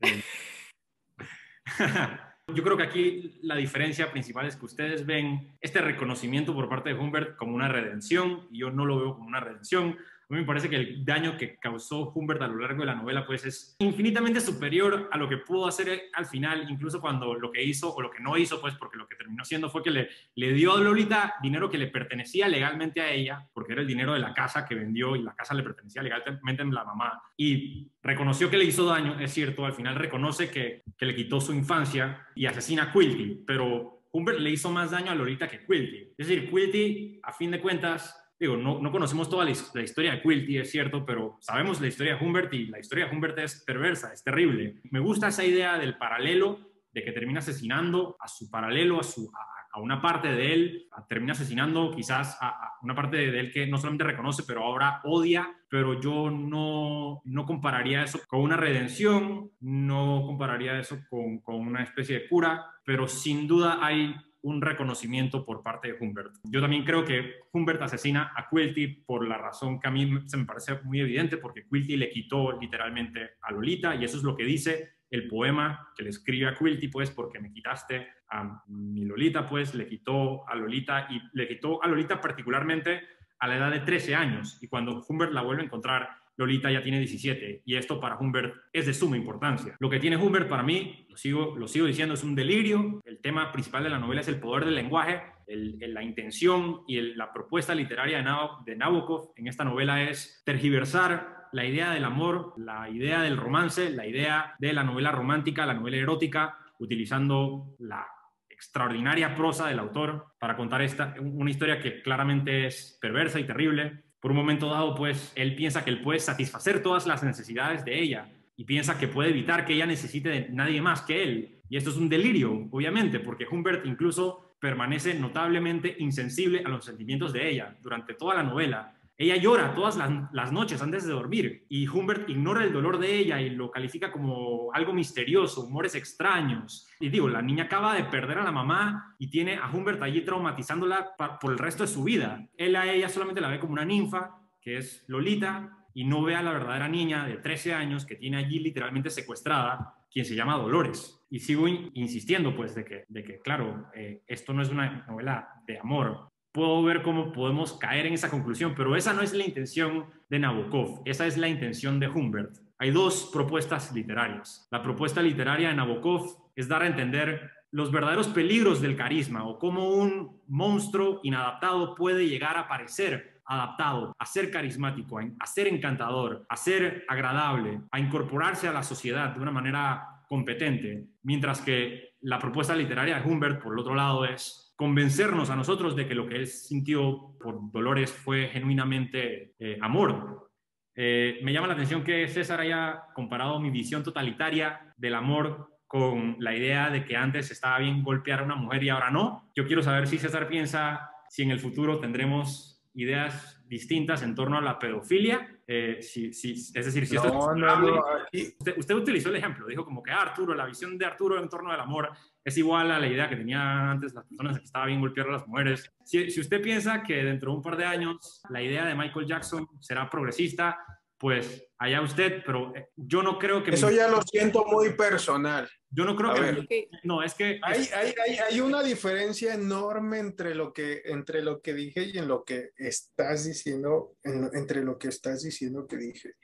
Yo 2.54 2.62
creo 2.62 2.76
que 2.76 2.84
aquí 2.84 3.40
la 3.42 3.56
diferencia 3.56 4.12
principal 4.12 4.46
es 4.46 4.54
que 4.54 4.66
ustedes 4.66 5.04
ven 5.04 5.56
este 5.60 5.80
reconocimiento 5.80 6.54
por 6.54 6.68
parte 6.68 6.90
de 6.90 6.94
Humbert 6.94 7.36
como 7.36 7.56
una 7.56 7.66
redención 7.66 8.46
y 8.52 8.58
yo 8.58 8.70
no 8.70 8.84
lo 8.84 9.00
veo 9.00 9.14
como 9.16 9.26
una 9.26 9.40
redención. 9.40 9.98
A 10.28 10.34
mí 10.34 10.40
me 10.40 10.46
parece 10.46 10.68
que 10.68 10.76
el 10.76 11.04
daño 11.04 11.36
que 11.36 11.56
causó 11.56 12.10
Humbert 12.10 12.42
a 12.42 12.48
lo 12.48 12.58
largo 12.58 12.80
de 12.80 12.86
la 12.86 12.96
novela 12.96 13.24
pues 13.24 13.44
es 13.44 13.76
infinitamente 13.78 14.40
superior 14.40 15.08
a 15.12 15.18
lo 15.18 15.28
que 15.28 15.36
pudo 15.36 15.68
hacer 15.68 16.10
al 16.14 16.26
final, 16.26 16.68
incluso 16.68 17.00
cuando 17.00 17.34
lo 17.34 17.52
que 17.52 17.62
hizo 17.62 17.94
o 17.94 18.02
lo 18.02 18.10
que 18.10 18.20
no 18.20 18.36
hizo, 18.36 18.60
pues 18.60 18.74
porque 18.74 18.96
lo 18.96 19.06
que 19.06 19.14
terminó 19.14 19.44
siendo 19.44 19.70
fue 19.70 19.84
que 19.84 19.90
le, 19.90 20.08
le 20.34 20.52
dio 20.52 20.74
a 20.74 20.80
Lolita 20.80 21.34
dinero 21.40 21.70
que 21.70 21.78
le 21.78 21.86
pertenecía 21.86 22.48
legalmente 22.48 23.00
a 23.00 23.12
ella, 23.12 23.46
porque 23.52 23.74
era 23.74 23.82
el 23.82 23.86
dinero 23.86 24.14
de 24.14 24.18
la 24.18 24.34
casa 24.34 24.66
que 24.66 24.74
vendió 24.74 25.14
y 25.14 25.22
la 25.22 25.34
casa 25.34 25.54
le 25.54 25.62
pertenecía 25.62 26.02
legalmente 26.02 26.62
a 26.62 26.66
la 26.66 26.84
mamá. 26.84 27.22
Y 27.36 27.92
reconoció 28.02 28.50
que 28.50 28.58
le 28.58 28.64
hizo 28.64 28.84
daño, 28.84 29.20
es 29.20 29.32
cierto, 29.32 29.64
al 29.64 29.74
final 29.74 29.94
reconoce 29.94 30.50
que, 30.50 30.82
que 30.98 31.06
le 31.06 31.14
quitó 31.14 31.40
su 31.40 31.52
infancia 31.52 32.26
y 32.34 32.46
asesina 32.46 32.84
a 32.84 32.92
Quilty, 32.92 33.44
pero 33.46 34.02
Humbert 34.10 34.40
le 34.40 34.50
hizo 34.50 34.70
más 34.70 34.90
daño 34.90 35.12
a 35.12 35.14
Lolita 35.14 35.46
que 35.46 35.64
Quilty. 35.64 36.14
Es 36.16 36.26
decir, 36.26 36.50
Quilty, 36.50 37.20
a 37.22 37.32
fin 37.32 37.50
de 37.50 37.60
cuentas, 37.60 38.25
digo, 38.38 38.56
no, 38.56 38.80
no 38.80 38.92
conocemos 38.92 39.30
toda 39.30 39.44
la, 39.44 39.50
historia 39.50 40.12
de 40.12 40.22
Quilty, 40.22 40.58
es 40.58 40.70
cierto, 40.70 41.04
pero 41.06 41.38
sabemos 41.40 41.80
la 41.80 41.86
historia 41.86 42.16
de 42.16 42.24
Humbert 42.24 42.52
y 42.52 42.66
la 42.66 42.78
historia 42.78 43.06
de 43.06 43.14
Humbert 43.14 43.38
es 43.38 43.62
perversa, 43.64 44.12
es 44.12 44.22
terrible. 44.22 44.80
Me 44.90 45.00
gusta 45.00 45.28
esa 45.28 45.44
idea 45.44 45.78
del 45.78 45.96
paralelo, 45.96 46.60
de 46.92 47.04
que 47.04 47.12
termina 47.12 47.40
asesinando 47.40 48.16
a 48.20 48.28
su 48.28 48.50
paralelo, 48.50 49.00
a, 49.00 49.02
su, 49.02 49.30
a, 49.72 49.80
una 49.80 50.00
parte 50.00 50.28
de 50.28 50.54
él, 50.54 50.88
termina 51.08 51.32
asesinando 51.32 51.90
quizás 51.94 52.38
a, 52.40 52.78
una 52.82 52.94
parte 52.94 53.16
de 53.16 53.38
él 53.38 53.52
que 53.52 53.66
no 53.66 53.76
solamente 53.76 54.04
reconoce, 54.04 54.44
pero 54.46 54.64
ahora 54.64 55.00
odia, 55.04 55.54
pero 55.68 56.00
yo 56.00 56.30
no, 56.30 57.20
no 57.24 57.44
compararía 57.44 58.02
eso 58.02 58.20
con 58.26 58.40
una 58.40 58.56
redención, 58.56 59.50
no 59.60 60.22
compararía 60.24 60.78
eso 60.78 60.98
con, 61.10 61.40
con 61.40 61.56
una 61.56 61.82
especie 61.82 62.20
de 62.20 62.28
cura, 62.28 62.64
pero 62.84 63.06
sin 63.08 63.46
duda 63.46 63.78
hay 63.82 64.14
un 64.42 64.60
reconocimiento 64.62 65.44
por 65.44 65.62
parte 65.62 65.88
de 65.88 65.98
Humbert. 65.98 66.34
Yo 66.44 66.60
también 66.60 66.84
creo 66.84 67.04
que 67.04 67.34
Humbert 67.52 67.82
asesina 67.82 68.32
a 68.36 68.48
Quilty 68.48 68.86
por 69.06 69.26
la 69.26 69.38
razón 69.38 69.80
que 69.80 69.88
a 69.88 69.90
mí 69.90 70.08
se 70.26 70.36
me 70.36 70.44
parece 70.44 70.80
muy 70.84 71.00
evidente, 71.00 71.36
porque 71.36 71.64
Quilty 71.66 71.96
le 71.96 72.10
quitó 72.10 72.58
literalmente 72.58 73.30
a 73.42 73.52
Lolita 73.52 73.94
y 73.94 74.04
eso 74.04 74.16
es 74.16 74.22
lo 74.22 74.36
que 74.36 74.44
dice 74.44 74.96
el 75.10 75.28
poema 75.28 75.88
que 75.96 76.02
le 76.02 76.10
escribe 76.10 76.48
a 76.48 76.54
Quilty, 76.54 76.88
pues 76.88 77.10
porque 77.10 77.40
me 77.40 77.52
quitaste 77.52 78.08
a 78.30 78.62
mi 78.68 79.04
Lolita, 79.04 79.48
pues 79.48 79.74
le 79.74 79.86
quitó 79.86 80.48
a 80.48 80.54
Lolita 80.56 81.06
y 81.10 81.20
le 81.32 81.48
quitó 81.48 81.82
a 81.82 81.88
Lolita 81.88 82.20
particularmente 82.20 83.02
a 83.38 83.48
la 83.48 83.56
edad 83.56 83.70
de 83.70 83.80
13 83.80 84.14
años 84.14 84.58
y 84.62 84.68
cuando 84.68 85.04
Humbert 85.08 85.32
la 85.32 85.42
vuelve 85.42 85.62
a 85.62 85.66
encontrar 85.66 86.08
Lolita 86.36 86.70
ya 86.70 86.82
tiene 86.82 86.98
17 86.98 87.62
y 87.64 87.76
esto 87.76 88.00
para 88.00 88.18
Humbert 88.18 88.54
es 88.72 88.86
de 88.86 88.94
suma 88.94 89.16
importancia. 89.16 89.76
Lo 89.78 89.90
que 89.90 89.98
tiene 89.98 90.16
Humbert 90.16 90.48
para 90.48 90.62
mí, 90.62 91.06
lo 91.08 91.16
sigo, 91.16 91.56
lo 91.56 91.66
sigo 91.66 91.86
diciendo, 91.86 92.14
es 92.14 92.24
un 92.24 92.34
delirio. 92.34 93.00
El 93.04 93.20
tema 93.20 93.52
principal 93.52 93.84
de 93.84 93.90
la 93.90 93.98
novela 93.98 94.20
es 94.20 94.28
el 94.28 94.38
poder 94.38 94.64
del 94.64 94.74
lenguaje, 94.74 95.22
la 95.48 96.02
intención 96.02 96.82
y 96.86 97.00
la 97.14 97.32
propuesta 97.32 97.74
literaria 97.74 98.18
de, 98.64 98.76
Nabokov 98.76 99.32
en 99.36 99.46
esta 99.46 99.64
novela 99.64 100.02
es 100.02 100.42
tergiversar 100.44 101.48
la 101.52 101.64
idea 101.64 101.92
del 101.92 102.04
amor, 102.04 102.52
la 102.56 102.90
idea 102.90 103.22
del 103.22 103.36
romance, 103.36 103.90
la 103.90 104.06
idea 104.06 104.56
de 104.58 104.72
la 104.72 104.82
novela 104.82 105.12
romántica, 105.12 105.64
la 105.64 105.74
novela 105.74 105.96
erótica, 105.96 106.58
utilizando 106.78 107.76
la 107.78 108.06
extraordinaria 108.48 109.34
prosa 109.34 109.68
del 109.68 109.78
autor 109.78 110.34
para 110.38 110.56
contar 110.56 110.82
esta, 110.82 111.14
una 111.20 111.50
historia 111.50 111.78
que 111.78 112.02
claramente 112.02 112.66
es 112.66 112.98
perversa 113.00 113.38
y 113.38 113.44
terrible, 113.44 114.05
por 114.26 114.32
un 114.32 114.38
momento 114.38 114.68
dado, 114.68 114.92
pues 114.96 115.30
él 115.36 115.54
piensa 115.54 115.84
que 115.84 115.90
él 115.90 116.00
puede 116.00 116.18
satisfacer 116.18 116.82
todas 116.82 117.06
las 117.06 117.22
necesidades 117.22 117.84
de 117.84 117.96
ella 117.96 118.28
y 118.56 118.64
piensa 118.64 118.98
que 118.98 119.06
puede 119.06 119.30
evitar 119.30 119.64
que 119.64 119.74
ella 119.74 119.86
necesite 119.86 120.28
de 120.28 120.48
nadie 120.48 120.82
más 120.82 121.02
que 121.02 121.22
él. 121.22 121.60
Y 121.68 121.76
esto 121.76 121.90
es 121.90 121.96
un 121.96 122.08
delirio, 122.08 122.66
obviamente, 122.72 123.20
porque 123.20 123.46
Humbert 123.48 123.86
incluso 123.86 124.56
permanece 124.58 125.14
notablemente 125.14 125.94
insensible 126.00 126.60
a 126.66 126.68
los 126.68 126.84
sentimientos 126.84 127.32
de 127.32 127.48
ella 127.48 127.76
durante 127.80 128.14
toda 128.14 128.34
la 128.34 128.42
novela 128.42 128.95
ella 129.18 129.36
llora 129.36 129.74
todas 129.74 129.96
las, 129.96 130.52
noches 130.52 130.82
antes 130.82 131.06
de 131.06 131.12
dormir 131.12 131.64
y 131.70 131.88
Humbert 131.88 132.28
ignora 132.28 132.64
el 132.64 132.72
dolor 132.72 132.98
de 132.98 133.16
ella 133.16 133.40
y 133.40 133.48
lo 133.48 133.70
califica 133.70 134.12
como 134.12 134.70
algo 134.74 134.92
misterioso, 134.92 135.62
humores 135.62 135.94
extraños. 135.94 136.86
Y 137.00 137.08
digo, 137.08 137.28
la 137.28 137.40
niña 137.40 137.64
acaba 137.64 137.94
de 137.94 138.04
perder 138.04 138.38
a 138.38 138.44
la 138.44 138.52
mamá 138.52 139.16
y 139.18 139.30
tiene 139.30 139.56
a 139.56 139.70
Humbert 139.70 140.02
allí 140.02 140.20
traumatizándola 140.20 141.14
por 141.40 141.52
el 141.52 141.58
resto 141.58 141.84
de 141.84 141.88
su 141.88 142.04
vida. 142.04 142.46
Él 142.58 142.76
a 142.76 142.92
ella 142.92 143.08
solamente 143.08 143.40
la 143.40 143.48
ve 143.48 143.58
como 143.58 143.72
una 143.72 143.86
ninfa, 143.86 144.38
que 144.60 144.76
es 144.76 145.04
Lolita, 145.08 145.86
y 145.94 146.04
no 146.04 146.22
ve 146.22 146.34
a 146.34 146.42
la 146.42 146.52
verdadera 146.52 146.88
niña 146.88 147.26
de 147.26 147.38
13 147.38 147.72
años 147.72 148.04
que 148.04 148.16
tiene 148.16 148.36
allí 148.36 148.58
literalmente 148.58 149.08
secuestrada, 149.08 149.94
quien 150.10 150.26
se 150.26 150.34
llama 150.34 150.58
Dolores. 150.58 151.24
Y 151.30 151.38
sigo 151.38 151.66
insistiendo, 151.68 152.54
pues, 152.54 152.74
de 152.74 152.84
que, 152.84 153.04
de 153.08 153.24
que 153.24 153.40
claro, 153.40 153.86
eh, 153.94 154.22
esto 154.26 154.52
no 154.52 154.60
es 154.60 154.68
una 154.68 155.06
novela 155.06 155.48
de 155.66 155.78
amor, 155.78 156.28
puedo 156.56 156.82
ver 156.82 157.02
cómo 157.02 157.32
podemos 157.32 157.74
caer 157.74 158.06
en 158.06 158.14
esa 158.14 158.30
conclusión, 158.30 158.72
pero 158.74 158.96
esa 158.96 159.12
no 159.12 159.20
es 159.20 159.34
la 159.34 159.44
intención 159.44 160.06
de 160.30 160.38
Nabokov, 160.38 161.02
esa 161.04 161.26
es 161.26 161.36
la 161.36 161.48
intención 161.48 162.00
de 162.00 162.08
Humbert. 162.08 162.56
Hay 162.78 162.92
dos 162.92 163.28
propuestas 163.30 163.92
literarias. 163.92 164.66
La 164.70 164.82
propuesta 164.82 165.20
literaria 165.20 165.68
de 165.68 165.74
Nabokov 165.74 166.50
es 166.56 166.66
dar 166.66 166.82
a 166.82 166.86
entender 166.86 167.50
los 167.70 167.92
verdaderos 167.92 168.28
peligros 168.28 168.80
del 168.80 168.96
carisma 168.96 169.46
o 169.46 169.58
cómo 169.58 169.90
un 169.90 170.40
monstruo 170.48 171.20
inadaptado 171.24 171.94
puede 171.94 172.26
llegar 172.26 172.56
a 172.56 172.68
parecer 172.68 173.42
adaptado, 173.44 174.14
a 174.18 174.24
ser 174.24 174.50
carismático, 174.50 175.20
a 175.38 175.46
ser 175.46 175.68
encantador, 175.68 176.46
a 176.48 176.56
ser 176.56 177.04
agradable, 177.06 177.80
a 177.90 178.00
incorporarse 178.00 178.66
a 178.66 178.72
la 178.72 178.82
sociedad 178.82 179.34
de 179.34 179.42
una 179.42 179.52
manera 179.52 180.22
competente, 180.26 181.06
mientras 181.22 181.60
que 181.60 182.14
la 182.22 182.38
propuesta 182.38 182.74
literaria 182.74 183.20
de 183.20 183.28
Humbert, 183.28 183.62
por 183.62 183.74
el 183.74 183.78
otro 183.78 183.94
lado, 183.94 184.24
es 184.24 184.65
convencernos 184.76 185.48
a 185.50 185.56
nosotros 185.56 185.96
de 185.96 186.06
que 186.06 186.14
lo 186.14 186.28
que 186.28 186.36
él 186.36 186.46
sintió 186.46 187.34
por 187.40 187.72
Dolores 187.72 188.12
fue 188.12 188.48
genuinamente 188.48 189.54
eh, 189.58 189.78
amor. 189.80 190.50
Eh, 190.94 191.40
me 191.42 191.52
llama 191.52 191.66
la 191.66 191.74
atención 191.74 192.04
que 192.04 192.28
César 192.28 192.60
haya 192.60 193.04
comparado 193.14 193.58
mi 193.58 193.70
visión 193.70 194.02
totalitaria 194.02 194.94
del 194.96 195.14
amor 195.14 195.70
con 195.86 196.36
la 196.40 196.54
idea 196.54 196.90
de 196.90 197.04
que 197.04 197.16
antes 197.16 197.50
estaba 197.50 197.78
bien 197.78 198.02
golpear 198.02 198.40
a 198.40 198.44
una 198.44 198.56
mujer 198.56 198.82
y 198.84 198.90
ahora 198.90 199.10
no. 199.10 199.50
Yo 199.54 199.66
quiero 199.66 199.82
saber 199.82 200.06
si 200.06 200.18
César 200.18 200.48
piensa 200.48 201.10
si 201.28 201.42
en 201.42 201.50
el 201.50 201.60
futuro 201.60 201.98
tendremos 201.98 202.82
ideas 202.94 203.62
distintas 203.66 204.22
en 204.22 204.34
torno 204.34 204.58
a 204.58 204.60
la 204.60 204.78
pedofilia. 204.78 205.58
Eh, 205.66 205.98
si, 206.00 206.32
si, 206.32 206.52
es 206.52 206.72
decir, 206.72 207.06
si 207.06 207.16
no, 207.16 207.54
no, 207.54 208.04
usted, 208.32 208.78
usted, 208.78 208.94
utilizó 208.94 209.28
el 209.30 209.36
ejemplo, 209.36 209.66
dijo 209.66 209.84
como 209.84 210.02
que 210.02 210.12
ah, 210.12 210.22
Arturo, 210.22 210.54
la 210.54 210.66
visión 210.66 210.96
de 210.96 211.06
Arturo 211.06 211.40
en 211.40 211.48
torno 211.48 211.70
al 211.70 211.80
amor 211.80 212.10
es 212.46 212.56
igual 212.56 212.92
a 212.92 213.00
la 213.00 213.08
idea 213.08 213.28
que 213.28 213.34
tenían 213.34 213.60
antes 213.60 214.14
las 214.14 214.24
personas 214.24 214.58
que 214.60 214.64
estaba 214.64 214.86
bien 214.86 215.00
golpear 215.00 215.26
a 215.26 215.32
las 215.32 215.48
mujeres. 215.48 215.92
Si, 216.04 216.30
si 216.30 216.40
usted 216.40 216.62
piensa 216.62 217.02
que 217.02 217.24
dentro 217.24 217.50
de 217.50 217.56
un 217.56 217.62
par 217.62 217.76
de 217.76 217.84
años 217.84 218.40
la 218.50 218.62
idea 218.62 218.86
de 218.86 218.94
Michael 218.94 219.26
Jackson 219.26 219.68
será 219.80 220.08
progresista, 220.08 220.78
pues 221.18 221.66
allá 221.78 222.02
usted, 222.02 222.44
pero 222.46 222.72
eh, 222.76 222.90
yo 222.94 223.24
no 223.24 223.36
creo 223.36 223.64
que... 223.64 223.72
Eso 223.72 223.90
ya 223.90 224.06
lo 224.06 224.22
siento 224.22 224.64
muy 224.64 224.92
personal. 224.92 225.68
Yo 225.90 226.04
no 226.04 226.14
creo 226.14 226.34
que... 226.34 226.88
No, 227.02 227.20
es 227.20 227.34
que... 227.34 227.58
Hay, 227.64 227.88
hay, 227.92 228.14
hay, 228.24 228.36
hay, 228.36 228.60
una 228.60 228.80
diferencia 228.80 229.52
enorme 229.54 230.20
entre 230.20 230.54
lo, 230.54 230.72
que, 230.72 231.02
entre 231.06 231.42
lo 231.42 231.60
que 231.60 231.74
dije 231.74 232.04
y 232.04 232.16
en 232.16 232.28
lo 232.28 232.44
que 232.44 232.70
estás 232.76 233.44
diciendo, 233.44 234.14
entre 234.22 234.84
lo 234.84 234.98
que 234.98 235.08
estás 235.08 235.42
diciendo 235.42 235.84
que 235.88 235.96
dije. 235.96 236.34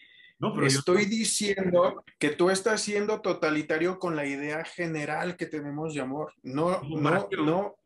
No, 0.43 0.53
pero 0.53 0.67
Estoy 0.67 1.05
diciendo 1.07 2.05
que 2.19 2.31
tú 2.31 2.51
estás 2.51 2.81
siendo 2.81 3.21
totalitario 3.21 4.01
con 4.01 4.17
la 4.17 4.27
idea 4.27 4.65
general 4.65 5.37
que 5.37 5.47
tenemos 5.47 5.95
de 5.95 6.01
amor. 6.01 6.35
No, 6.43 6.83
no, 6.83 7.29
no, 7.31 7.77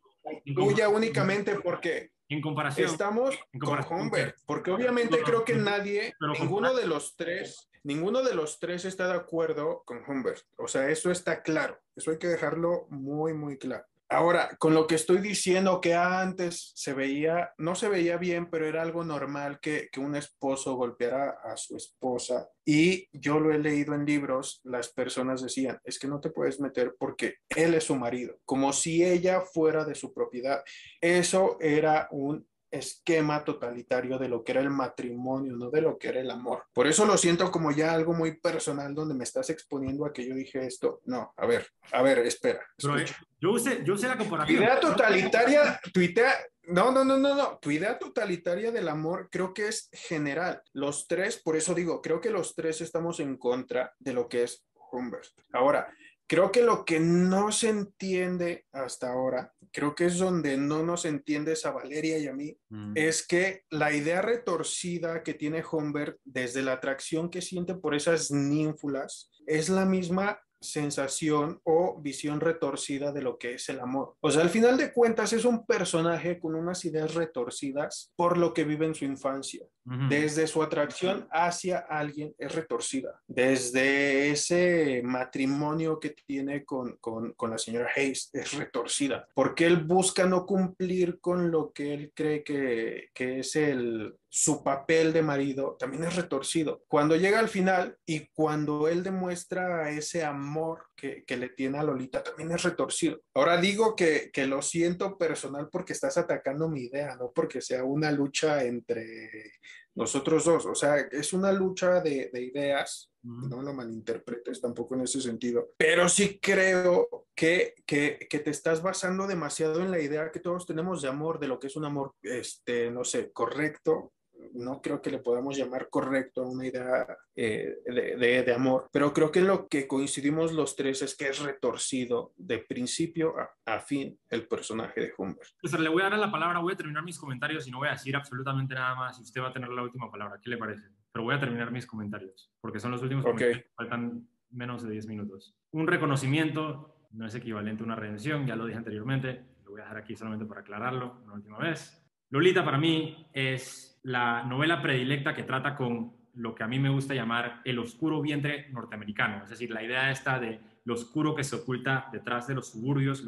tuya 0.55 0.89
únicamente 0.89 1.59
porque 1.59 2.09
en 2.29 2.41
comparación. 2.41 2.89
Estamos 2.89 3.37
con 3.59 3.79
Humbert, 3.89 4.37
porque 4.47 4.71
obviamente 4.71 5.21
creo 5.23 5.45
que 5.45 5.53
nadie, 5.55 6.13
ninguno 6.39 6.73
de 6.73 6.87
los 6.87 7.15
tres, 7.15 7.69
ninguno 7.83 8.23
de 8.23 8.33
los 8.33 8.59
tres 8.59 8.85
está 8.85 9.07
de 9.07 9.13
acuerdo 9.13 9.83
con 9.85 10.01
Humbert. 10.07 10.41
O 10.57 10.67
sea, 10.67 10.89
eso 10.89 11.11
está 11.11 11.43
claro. 11.43 11.79
Eso 11.95 12.09
hay 12.09 12.17
que 12.17 12.27
dejarlo 12.27 12.87
muy, 12.89 13.33
muy 13.35 13.59
claro. 13.59 13.85
Ahora, 14.09 14.55
con 14.57 14.73
lo 14.73 14.87
que 14.87 14.95
estoy 14.95 15.17
diciendo 15.17 15.81
que 15.81 15.93
antes 15.93 16.71
se 16.75 16.93
veía, 16.93 17.53
no 17.57 17.75
se 17.75 17.89
veía 17.89 18.17
bien, 18.17 18.49
pero 18.49 18.65
era 18.65 18.81
algo 18.81 19.03
normal 19.03 19.59
que, 19.59 19.89
que, 19.91 19.99
un 19.99 20.15
esposo 20.15 20.75
golpeara 20.75 21.37
a 21.43 21.57
su 21.57 21.75
esposa. 21.75 22.49
Y 22.65 23.09
yo 23.11 23.39
lo 23.39 23.53
he 23.53 23.59
leído 23.59 23.93
en 23.93 24.05
libros, 24.05 24.61
las 24.63 24.93
personas 24.93 25.41
decían, 25.41 25.79
es 25.83 25.99
que 25.99 26.07
no 26.07 26.21
te 26.21 26.29
puedes 26.29 26.59
meter 26.61 26.95
porque 26.97 27.35
él 27.49 27.73
es 27.73 27.83
su 27.83 27.95
marido, 27.95 28.39
como 28.45 28.71
si 28.71 29.03
ella 29.03 29.41
fuera 29.41 29.83
de 29.83 29.95
su 29.95 30.13
propiedad. 30.13 30.63
Eso 31.01 31.57
era 31.59 32.07
un 32.11 32.47
esquema 32.77 33.43
totalitario 33.43 34.17
de 34.17 34.29
lo 34.29 34.43
que 34.43 34.53
era 34.53 34.61
el 34.61 34.69
matrimonio, 34.69 35.55
no 35.55 35.69
de 35.69 35.81
lo 35.81 35.97
que 35.97 36.09
era 36.09 36.19
el 36.19 36.31
amor. 36.31 36.63
Por 36.73 36.87
eso 36.87 37.05
lo 37.05 37.17
siento 37.17 37.51
como 37.51 37.71
ya 37.71 37.93
algo 37.93 38.13
muy 38.13 38.39
personal 38.39 38.93
donde 38.93 39.15
me 39.15 39.23
estás 39.23 39.49
exponiendo 39.49 40.05
a 40.05 40.13
que 40.13 40.27
yo 40.27 40.35
dije 40.35 40.65
esto. 40.65 41.01
No, 41.05 41.33
a 41.35 41.45
ver, 41.45 41.67
a 41.91 42.01
ver, 42.01 42.19
espera. 42.19 42.61
Pero, 42.77 42.99
eh, 42.99 43.05
yo, 43.39 43.51
usé, 43.51 43.83
yo 43.83 43.93
usé 43.93 44.07
la 44.07 44.17
comparación. 44.17 44.61
idea 44.61 44.79
totalitaria, 44.79 45.79
tu 45.93 45.99
idea, 46.01 46.33
no, 46.63 46.91
no, 46.91 47.03
no, 47.03 47.17
no, 47.17 47.35
no. 47.35 47.59
Tu 47.61 47.71
idea 47.71 47.97
totalitaria 47.97 48.71
del 48.71 48.87
amor 48.89 49.29
creo 49.31 49.53
que 49.53 49.67
es 49.67 49.89
general. 49.91 50.61
Los 50.73 51.07
tres, 51.07 51.37
por 51.37 51.55
eso 51.55 51.73
digo, 51.73 52.01
creo 52.01 52.19
que 52.19 52.29
los 52.29 52.55
tres 52.55 52.81
estamos 52.81 53.19
en 53.19 53.37
contra 53.37 53.93
de 53.99 54.13
lo 54.13 54.27
que 54.27 54.43
es 54.43 54.65
Humbert. 54.91 55.27
Ahora, 55.53 55.93
creo 56.27 56.51
que 56.51 56.61
lo 56.61 56.83
que 56.85 56.99
no 56.99 57.51
se 57.51 57.69
entiende 57.69 58.65
hasta 58.71 59.11
ahora, 59.11 59.53
creo 59.71 59.95
que 59.95 60.05
es 60.05 60.17
donde 60.17 60.57
no 60.57 60.83
nos 60.83 61.05
entiendes 61.05 61.65
a 61.65 61.71
Valeria 61.71 62.17
y 62.17 62.27
a 62.27 62.33
mí, 62.33 62.57
Mm. 62.69 62.93
es 62.95 63.25
que 63.25 63.63
la 63.69 63.93
idea 63.93 64.21
retorcida 64.21 65.23
que 65.23 65.33
tiene 65.33 65.63
Humbert 65.71 66.17
desde 66.25 66.61
la 66.61 66.73
atracción 66.73 67.29
que 67.29 67.41
siente 67.41 67.75
por 67.75 67.95
esas 67.95 68.29
ninfulas 68.31 69.31
es 69.45 69.69
la 69.69 69.85
misma 69.85 70.39
sensación 70.61 71.59
o 71.63 71.99
visión 72.01 72.39
retorcida 72.39 73.11
de 73.11 73.21
lo 73.21 73.37
que 73.37 73.55
es 73.55 73.69
el 73.69 73.79
amor. 73.79 74.15
O 74.21 74.31
sea, 74.31 74.41
al 74.41 74.49
final 74.49 74.77
de 74.77 74.91
cuentas 74.91 75.33
es 75.33 75.45
un 75.45 75.65
personaje 75.65 76.39
con 76.39 76.55
unas 76.55 76.83
ideas 76.85 77.13
retorcidas 77.13 78.11
por 78.15 78.37
lo 78.37 78.53
que 78.53 78.63
vive 78.63 78.85
en 78.85 78.95
su 78.95 79.05
infancia. 79.05 79.65
Desde 80.09 80.47
su 80.47 80.61
atracción 80.61 81.29
hacia 81.31 81.77
alguien 81.77 82.35
es 82.37 82.53
retorcida. 82.53 83.21
Desde 83.25 84.31
ese 84.31 85.01
matrimonio 85.01 85.97
que 85.97 86.09
tiene 86.09 86.65
con, 86.65 86.97
con, 86.97 87.31
con 87.31 87.51
la 87.51 87.57
señora 87.57 87.89
Hayes 87.95 88.29
es 88.33 88.51
retorcida. 88.51 89.29
Porque 89.33 89.65
él 89.65 89.77
busca 89.77 90.25
no 90.25 90.45
cumplir 90.45 91.21
con 91.21 91.51
lo 91.51 91.71
que 91.71 91.93
él 91.93 92.11
cree 92.13 92.43
que, 92.43 93.11
que 93.13 93.39
es 93.39 93.55
el, 93.55 94.13
su 94.39 94.63
papel 94.63 95.13
de 95.13 95.23
marido, 95.23 95.77
también 95.79 96.03
es 96.03 96.15
retorcido. 96.15 96.83
Cuando 96.87 97.15
llega 97.15 97.39
al 97.39 97.49
final 97.49 97.97
y 98.05 98.27
cuando 98.27 98.87
él 98.87 99.01
demuestra 99.01 99.89
ese 99.89 100.23
amor 100.23 100.89
que, 100.95 101.23
que 101.25 101.37
le 101.37 101.49
tiene 101.49 101.79
a 101.79 101.83
Lolita, 101.83 102.21
también 102.21 102.51
es 102.51 102.61
retorcido. 102.61 103.19
Ahora 103.33 103.59
digo 103.59 103.95
que, 103.95 104.29
que 104.31 104.45
lo 104.45 104.61
siento 104.61 105.17
personal 105.17 105.69
porque 105.71 105.93
estás 105.93 106.19
atacando 106.19 106.69
mi 106.69 106.81
idea, 106.81 107.15
no 107.15 107.31
porque 107.33 107.61
sea 107.61 107.83
una 107.83 108.11
lucha 108.11 108.63
entre 108.63 109.53
nosotros 109.95 110.45
dos. 110.45 110.67
O 110.67 110.75
sea, 110.75 110.97
es 110.97 111.33
una 111.33 111.51
lucha 111.51 111.99
de, 111.99 112.29
de 112.31 112.41
ideas, 112.43 113.09
no 113.23 113.63
lo 113.63 113.73
malinterpretes 113.73 114.61
tampoco 114.61 114.93
en 114.93 115.01
ese 115.01 115.19
sentido, 115.19 115.71
pero 115.77 116.07
sí 116.07 116.39
creo 116.39 117.25
que, 117.33 117.73
que, 117.87 118.27
que 118.29 118.37
te 118.37 118.51
estás 118.51 118.83
basando 118.83 119.25
demasiado 119.25 119.81
en 119.81 119.89
la 119.89 119.99
idea 119.99 120.31
que 120.31 120.39
todos 120.39 120.67
tenemos 120.67 121.01
de 121.01 121.09
amor, 121.09 121.39
de 121.39 121.47
lo 121.47 121.59
que 121.59 121.67
es 121.67 121.75
un 121.75 121.85
amor, 121.85 122.13
este, 122.21 122.91
no 122.91 123.03
sé, 123.03 123.31
correcto. 123.31 124.13
No 124.57 124.81
creo 124.81 125.01
que 125.01 125.11
le 125.11 125.19
podamos 125.19 125.57
llamar 125.57 125.89
correcto 125.89 126.41
a 126.43 126.49
una 126.49 126.65
idea 126.65 127.07
eh, 127.35 127.77
de, 127.85 128.15
de, 128.17 128.43
de 128.43 128.53
amor, 128.53 128.89
pero 128.91 129.13
creo 129.13 129.31
que 129.31 129.41
lo 129.41 129.67
que 129.67 129.87
coincidimos 129.87 130.53
los 130.53 130.75
tres 130.75 131.01
es 131.01 131.15
que 131.15 131.29
es 131.29 131.39
retorcido 131.39 132.33
de 132.37 132.59
principio 132.59 133.35
a, 133.37 133.75
a 133.75 133.79
fin 133.79 134.19
el 134.29 134.47
personaje 134.47 135.01
de 135.01 135.13
Humbert. 135.17 135.49
César, 135.61 135.79
le 135.79 135.89
voy 135.89 136.01
a 136.03 136.09
dar 136.09 136.19
la 136.19 136.31
palabra, 136.31 136.59
voy 136.59 136.73
a 136.73 136.77
terminar 136.77 137.03
mis 137.03 137.19
comentarios 137.19 137.67
y 137.67 137.71
no 137.71 137.77
voy 137.79 137.87
a 137.89 137.91
decir 137.91 138.15
absolutamente 138.15 138.73
nada 138.75 138.95
más 138.95 139.19
y 139.19 139.23
usted 139.23 139.41
va 139.41 139.49
a 139.49 139.53
tener 139.53 139.69
la 139.69 139.83
última 139.83 140.09
palabra. 140.11 140.39
¿Qué 140.41 140.49
le 140.49 140.57
parece? 140.57 140.87
Pero 141.11 141.23
voy 141.23 141.35
a 141.35 141.39
terminar 141.39 141.71
mis 141.71 141.85
comentarios 141.85 142.51
porque 142.61 142.79
son 142.79 142.91
los 142.91 143.01
últimos 143.01 143.25
Ok. 143.25 143.31
comentarios. 143.31 143.71
Faltan 143.75 144.27
menos 144.51 144.83
de 144.83 144.91
10 144.91 145.07
minutos. 145.07 145.55
Un 145.71 145.87
reconocimiento 145.87 146.95
no 147.11 147.25
es 147.25 147.35
equivalente 147.35 147.83
a 147.83 147.85
una 147.85 147.95
redención, 147.95 148.45
ya 148.45 148.55
lo 148.55 148.65
dije 148.65 148.77
anteriormente, 148.77 149.43
lo 149.65 149.71
voy 149.71 149.81
a 149.81 149.83
dejar 149.83 149.97
aquí 149.97 150.15
solamente 150.15 150.45
para 150.45 150.61
aclararlo 150.61 151.21
una 151.23 151.33
última 151.33 151.57
vez. 151.57 152.03
Lolita 152.29 152.63
para 152.63 152.77
mí 152.77 153.27
es 153.33 153.96
la 154.07 154.41
novela 154.43 154.81
predilecta 154.81 155.35
que 155.35 155.43
trata 155.43 155.75
con 155.75 156.13
lo 156.35 156.55
que 156.55 156.63
a 156.63 156.67
mí 156.67 156.79
me 156.79 156.87
gusta 156.87 157.13
llamar 157.13 157.59
el 157.65 157.77
oscuro 157.77 158.21
vientre 158.21 158.69
norteamericano, 158.69 159.43
es 159.43 159.49
decir, 159.49 159.69
la 159.69 159.83
idea 159.83 160.11
esta 160.11 160.39
de 160.39 160.61
lo 160.85 160.93
oscuro 160.93 161.35
que 161.35 161.43
se 161.43 161.57
oculta 161.57 162.07
detrás 162.13 162.47
de 162.47 162.55
los 162.55 162.71
suburbios, 162.71 163.21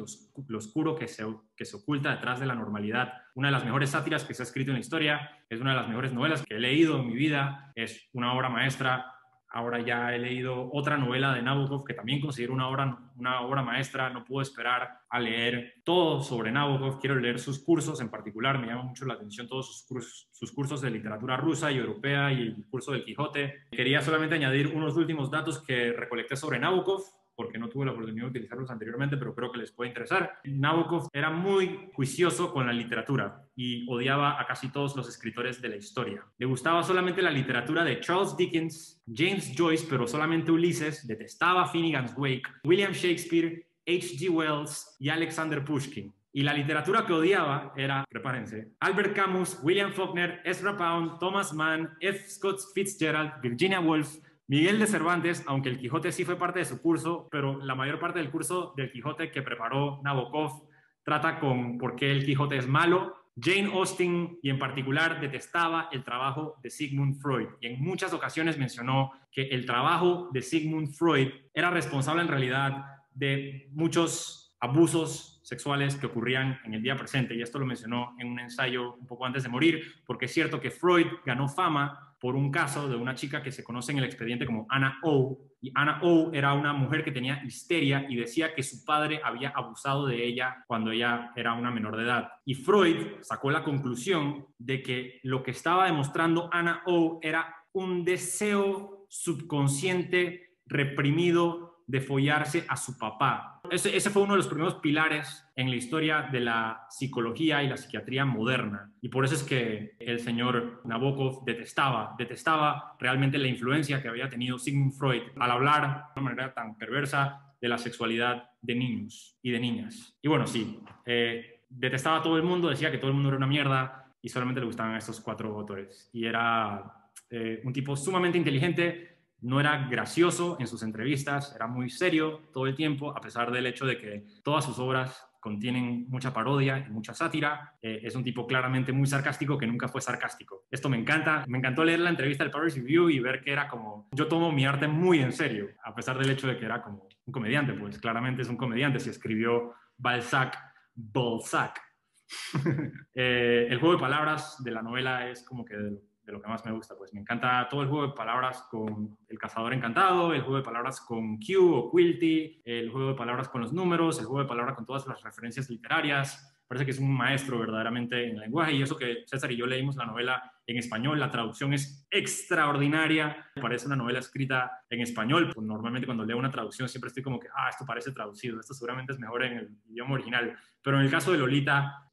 lo 0.48 0.56
oscuro 0.56 0.96
que 0.96 1.06
se, 1.06 1.26
que 1.54 1.66
se 1.66 1.76
oculta 1.76 2.12
detrás 2.12 2.40
de 2.40 2.46
la 2.46 2.54
normalidad. 2.54 3.12
Una 3.34 3.48
de 3.48 3.52
las 3.52 3.64
mejores 3.64 3.90
sátiras 3.90 4.24
que 4.24 4.32
se 4.32 4.42
ha 4.42 4.44
escrito 4.44 4.70
en 4.70 4.76
la 4.76 4.80
historia, 4.80 5.30
es 5.50 5.60
una 5.60 5.72
de 5.72 5.76
las 5.76 5.88
mejores 5.88 6.14
novelas 6.14 6.42
que 6.42 6.54
he 6.54 6.58
leído 6.58 6.98
en 6.98 7.08
mi 7.08 7.14
vida, 7.14 7.72
es 7.74 8.08
una 8.14 8.32
obra 8.32 8.48
maestra. 8.48 9.12
Ahora 9.52 9.80
ya 9.80 10.14
he 10.14 10.18
leído 10.18 10.70
otra 10.72 10.96
novela 10.96 11.34
de 11.34 11.42
Nabokov 11.42 11.84
que 11.84 11.94
también 11.94 12.20
considero 12.20 12.52
una 12.54 12.68
obra, 12.68 12.98
una 13.16 13.40
obra 13.40 13.62
maestra. 13.62 14.08
No 14.08 14.24
puedo 14.24 14.42
esperar 14.42 15.00
a 15.08 15.18
leer 15.18 15.82
todo 15.84 16.22
sobre 16.22 16.52
Nabokov. 16.52 17.00
Quiero 17.00 17.16
leer 17.16 17.40
sus 17.40 17.58
cursos 17.64 18.00
en 18.00 18.10
particular. 18.10 18.58
Me 18.58 18.68
llama 18.68 18.84
mucho 18.84 19.04
la 19.06 19.14
atención 19.14 19.48
todos 19.48 19.66
sus 19.66 19.86
cursos, 19.86 20.28
sus 20.32 20.52
cursos 20.52 20.80
de 20.80 20.90
literatura 20.90 21.36
rusa 21.36 21.72
y 21.72 21.78
europea 21.78 22.32
y 22.32 22.42
el 22.42 22.64
curso 22.70 22.92
del 22.92 23.04
Quijote. 23.04 23.66
Quería 23.72 24.00
solamente 24.02 24.36
añadir 24.36 24.68
unos 24.68 24.96
últimos 24.96 25.30
datos 25.30 25.60
que 25.62 25.92
recolecté 25.92 26.36
sobre 26.36 26.60
Nabokov 26.60 27.02
porque 27.40 27.58
no 27.58 27.70
tuve 27.70 27.86
la 27.86 27.92
oportunidad 27.92 28.24
de 28.24 28.30
utilizarlos 28.32 28.68
anteriormente, 28.68 29.16
pero 29.16 29.34
creo 29.34 29.50
que 29.50 29.60
les 29.60 29.72
puede 29.72 29.88
interesar. 29.88 30.40
Nabokov 30.44 31.08
era 31.10 31.30
muy 31.30 31.88
juicioso 31.94 32.52
con 32.52 32.66
la 32.66 32.72
literatura 32.74 33.46
y 33.56 33.90
odiaba 33.90 34.38
a 34.38 34.46
casi 34.46 34.70
todos 34.70 34.94
los 34.94 35.08
escritores 35.08 35.62
de 35.62 35.70
la 35.70 35.76
historia. 35.76 36.22
Le 36.36 36.44
gustaba 36.44 36.82
solamente 36.82 37.22
la 37.22 37.30
literatura 37.30 37.82
de 37.82 37.98
Charles 38.00 38.36
Dickens, 38.36 39.02
James 39.10 39.54
Joyce, 39.56 39.86
pero 39.88 40.06
solamente 40.06 40.52
Ulises, 40.52 41.06
detestaba 41.06 41.66
Finnegan's 41.66 42.12
Wake, 42.14 42.42
William 42.62 42.92
Shakespeare, 42.92 43.66
H.G. 43.86 44.28
Wells 44.28 44.96
y 44.98 45.08
Alexander 45.08 45.64
Pushkin. 45.64 46.12
Y 46.30 46.42
la 46.42 46.52
literatura 46.52 47.06
que 47.06 47.14
odiaba 47.14 47.72
era, 47.74 48.04
prepárense, 48.06 48.74
Albert 48.80 49.16
Camus, 49.16 49.58
William 49.62 49.94
Faulkner, 49.94 50.42
Ezra 50.44 50.76
Pound, 50.76 51.18
Thomas 51.18 51.54
Mann, 51.54 51.88
F. 52.00 52.28
Scott 52.28 52.60
Fitzgerald, 52.74 53.40
Virginia 53.40 53.80
Woolf, 53.80 54.18
Miguel 54.50 54.80
de 54.80 54.88
Cervantes, 54.88 55.44
aunque 55.46 55.68
el 55.68 55.78
Quijote 55.78 56.10
sí 56.10 56.24
fue 56.24 56.34
parte 56.36 56.58
de 56.58 56.64
su 56.64 56.82
curso, 56.82 57.28
pero 57.30 57.60
la 57.64 57.76
mayor 57.76 58.00
parte 58.00 58.18
del 58.18 58.32
curso 58.32 58.74
del 58.76 58.90
Quijote 58.90 59.30
que 59.30 59.42
preparó 59.42 60.00
Nabokov 60.02 60.68
trata 61.04 61.38
con 61.38 61.78
por 61.78 61.94
qué 61.94 62.10
el 62.10 62.26
Quijote 62.26 62.56
es 62.56 62.66
malo. 62.66 63.14
Jane 63.40 63.70
Austen 63.72 64.40
y 64.42 64.50
en 64.50 64.58
particular 64.58 65.20
detestaba 65.20 65.88
el 65.92 66.02
trabajo 66.02 66.56
de 66.64 66.68
Sigmund 66.68 67.20
Freud 67.22 67.46
y 67.60 67.68
en 67.68 67.80
muchas 67.80 68.12
ocasiones 68.12 68.58
mencionó 68.58 69.12
que 69.30 69.42
el 69.42 69.64
trabajo 69.66 70.30
de 70.32 70.42
Sigmund 70.42 70.94
Freud 70.94 71.28
era 71.54 71.70
responsable 71.70 72.22
en 72.22 72.28
realidad 72.28 72.84
de 73.14 73.68
muchos 73.70 74.56
abusos 74.58 75.40
sexuales 75.44 75.94
que 75.94 76.06
ocurrían 76.06 76.58
en 76.64 76.74
el 76.74 76.82
día 76.82 76.96
presente 76.96 77.36
y 77.36 77.42
esto 77.42 77.60
lo 77.60 77.66
mencionó 77.66 78.16
en 78.18 78.26
un 78.26 78.40
ensayo 78.40 78.94
un 78.94 79.06
poco 79.06 79.26
antes 79.26 79.44
de 79.44 79.48
morir 79.48 80.02
porque 80.04 80.24
es 80.24 80.34
cierto 80.34 80.60
que 80.60 80.72
Freud 80.72 81.06
ganó 81.24 81.48
fama 81.48 82.09
por 82.20 82.36
un 82.36 82.50
caso 82.50 82.88
de 82.88 82.96
una 82.96 83.14
chica 83.14 83.42
que 83.42 83.50
se 83.50 83.64
conoce 83.64 83.92
en 83.92 83.98
el 83.98 84.04
expediente 84.04 84.44
como 84.44 84.66
Anna 84.68 84.98
O. 85.02 85.38
Y 85.62 85.72
Anna 85.74 86.00
O 86.02 86.30
era 86.32 86.52
una 86.52 86.72
mujer 86.72 87.02
que 87.02 87.12
tenía 87.12 87.42
histeria 87.44 88.06
y 88.08 88.16
decía 88.16 88.54
que 88.54 88.62
su 88.62 88.84
padre 88.84 89.20
había 89.24 89.50
abusado 89.50 90.06
de 90.06 90.24
ella 90.24 90.64
cuando 90.66 90.90
ella 90.90 91.32
era 91.34 91.54
una 91.54 91.70
menor 91.70 91.96
de 91.96 92.04
edad. 92.04 92.28
Y 92.44 92.54
Freud 92.54 93.22
sacó 93.22 93.50
la 93.50 93.64
conclusión 93.64 94.46
de 94.58 94.82
que 94.82 95.20
lo 95.22 95.42
que 95.42 95.52
estaba 95.52 95.86
demostrando 95.86 96.50
Anna 96.52 96.82
O 96.86 97.18
era 97.22 97.54
un 97.72 98.04
deseo 98.04 99.06
subconsciente 99.08 100.58
reprimido 100.66 101.69
de 101.90 102.00
follarse 102.00 102.64
a 102.68 102.76
su 102.76 102.96
papá. 102.96 103.60
Ese, 103.68 103.96
ese, 103.96 104.10
fue 104.10 104.22
uno 104.22 104.34
de 104.34 104.38
los 104.38 104.46
primeros 104.46 104.76
pilares 104.76 105.44
en 105.56 105.70
la 105.70 105.76
historia 105.76 106.28
de 106.30 106.40
la 106.40 106.86
psicología 106.88 107.64
y 107.64 107.68
la 107.68 107.76
psiquiatría 107.76 108.24
moderna. 108.24 108.92
Y 109.00 109.08
por 109.08 109.24
eso 109.24 109.34
es 109.34 109.42
que 109.42 109.96
el 109.98 110.20
señor 110.20 110.82
Nabokov 110.84 111.44
detestaba, 111.44 112.14
detestaba 112.16 112.96
realmente 113.00 113.38
la 113.38 113.48
influencia 113.48 114.00
que 114.00 114.08
había 114.08 114.28
tenido 114.28 114.58
Sigmund 114.58 114.92
Freud 114.92 115.22
al 115.36 115.50
hablar 115.50 116.04
de 116.14 116.20
una 116.20 116.30
manera 116.30 116.54
tan 116.54 116.78
perversa 116.78 117.54
de 117.60 117.68
la 117.68 117.76
sexualidad 117.76 118.50
de 118.62 118.74
niños 118.76 119.36
y 119.42 119.50
de 119.50 119.58
niñas. 119.58 120.16
Y 120.22 120.28
bueno, 120.28 120.46
sí, 120.46 120.80
eh, 121.04 121.64
detestaba 121.68 122.18
a 122.18 122.22
todo 122.22 122.36
el 122.36 122.44
mundo, 122.44 122.68
decía 122.68 122.92
que 122.92 122.98
todo 122.98 123.08
el 123.08 123.14
mundo 123.14 123.30
era 123.30 123.38
una 123.38 123.48
mierda 123.48 124.14
y 124.22 124.28
solamente 124.28 124.60
le 124.60 124.66
gustaban 124.66 124.94
estos 124.94 125.20
cuatro 125.20 125.56
autores. 125.56 126.08
Y 126.12 126.24
era 126.24 127.10
eh, 127.30 127.60
un 127.64 127.72
tipo 127.72 127.96
sumamente 127.96 128.38
inteligente, 128.38 129.09
no 129.42 129.60
era 129.60 129.88
gracioso 129.88 130.56
en 130.60 130.66
sus 130.66 130.82
entrevistas, 130.82 131.54
era 131.54 131.66
muy 131.66 131.90
serio 131.90 132.42
todo 132.52 132.66
el 132.66 132.74
tiempo, 132.74 133.16
a 133.16 133.20
pesar 133.20 133.50
del 133.50 133.66
hecho 133.66 133.86
de 133.86 133.98
que 133.98 134.26
todas 134.42 134.64
sus 134.64 134.78
obras 134.78 135.30
contienen 135.40 136.06
mucha 136.08 136.32
parodia 136.32 136.84
y 136.86 136.90
mucha 136.90 137.14
sátira. 137.14 137.74
Eh, 137.80 138.00
es 138.02 138.14
un 138.14 138.22
tipo 138.22 138.46
claramente 138.46 138.92
muy 138.92 139.06
sarcástico 139.06 139.58
que 139.58 139.66
nunca 139.66 139.88
fue 139.88 140.00
sarcástico. 140.00 140.66
Esto 140.70 140.88
me 140.88 140.98
encanta. 140.98 141.44
Me 141.48 141.58
encantó 141.58 141.82
leer 141.82 142.00
la 142.00 142.10
entrevista 142.10 142.44
del 142.44 142.52
Paris 142.52 142.76
Review 142.76 143.08
y 143.08 143.20
ver 143.20 143.40
que 143.40 143.50
era 143.50 143.66
como, 143.66 144.08
yo 144.12 144.28
tomo 144.28 144.52
mi 144.52 144.66
arte 144.66 144.86
muy 144.86 145.20
en 145.20 145.32
serio, 145.32 145.68
a 145.82 145.94
pesar 145.94 146.18
del 146.18 146.30
hecho 146.30 146.46
de 146.46 146.56
que 146.56 146.66
era 146.66 146.82
como 146.82 147.08
un 147.24 147.32
comediante, 147.32 147.72
pues 147.72 147.98
claramente 147.98 148.42
es 148.42 148.48
un 148.48 148.56
comediante 148.56 149.00
si 149.00 149.10
escribió 149.10 149.74
Balzac, 149.96 150.58
Balzac. 150.94 151.80
eh, 153.14 153.66
el 153.68 153.78
juego 153.80 153.94
de 153.94 154.00
palabras 154.00 154.62
de 154.62 154.70
la 154.70 154.82
novela 154.82 155.28
es 155.28 155.42
como 155.42 155.64
que 155.64 155.76
de, 155.76 155.98
de 156.30 156.36
lo 156.36 156.42
que 156.42 156.48
más 156.48 156.64
me 156.64 156.72
gusta. 156.72 156.96
Pues 156.96 157.12
me 157.12 157.20
encanta 157.20 157.68
todo 157.68 157.82
el 157.82 157.88
juego 157.88 158.06
de 158.06 158.12
palabras 158.14 158.62
con 158.70 159.18
el 159.28 159.38
cazador 159.38 159.74
encantado, 159.74 160.32
el 160.32 160.42
juego 160.42 160.56
de 160.56 160.62
palabras 160.62 161.00
con 161.00 161.38
Q 161.38 161.74
o 161.74 161.90
Quilty, 161.90 162.62
el 162.64 162.90
juego 162.90 163.08
de 163.08 163.14
palabras 163.14 163.48
con 163.48 163.60
los 163.60 163.72
números, 163.72 164.18
el 164.18 164.26
juego 164.26 164.42
de 164.42 164.48
palabras 164.48 164.76
con 164.76 164.86
todas 164.86 165.06
las 165.06 165.22
referencias 165.22 165.68
literarias. 165.68 166.46
parece 166.68 166.84
que 166.84 166.92
es 166.92 167.00
un 167.00 167.12
maestro 167.12 167.58
verdaderamente 167.58 168.28
en 168.28 168.36
el 168.36 168.40
lenguaje 168.42 168.72
y 168.74 168.82
eso 168.82 168.96
que 168.96 169.24
César 169.26 169.50
y 169.50 169.56
yo 169.56 169.66
leímos 169.66 169.96
la 169.96 170.06
novela 170.06 170.40
en 170.68 170.78
español, 170.78 171.18
la 171.18 171.28
traducción 171.28 171.74
es 171.74 172.06
extraordinaria, 172.12 173.50
parece 173.60 173.86
una 173.86 173.96
novela 173.96 174.20
escrita 174.20 174.84
en 174.88 175.00
español, 175.00 175.50
pues 175.52 175.66
normalmente 175.66 176.06
cuando 176.06 176.24
leo 176.24 176.38
una 176.38 176.50
traducción 176.50 176.88
siempre 176.88 177.08
estoy 177.08 177.24
como 177.24 177.40
que, 177.40 177.48
ah, 177.56 177.70
esto 177.70 177.84
parece 177.84 178.12
traducido, 178.12 178.60
esto 178.60 178.72
seguramente 178.72 179.12
es 179.12 179.18
mejor 179.18 179.42
en 179.42 179.58
el 179.58 179.70
idioma 179.88 180.14
original, 180.14 180.56
pero 180.80 180.96
en 180.96 181.04
el 181.04 181.10
caso 181.10 181.32
de 181.32 181.38
Lolita, 181.38 182.08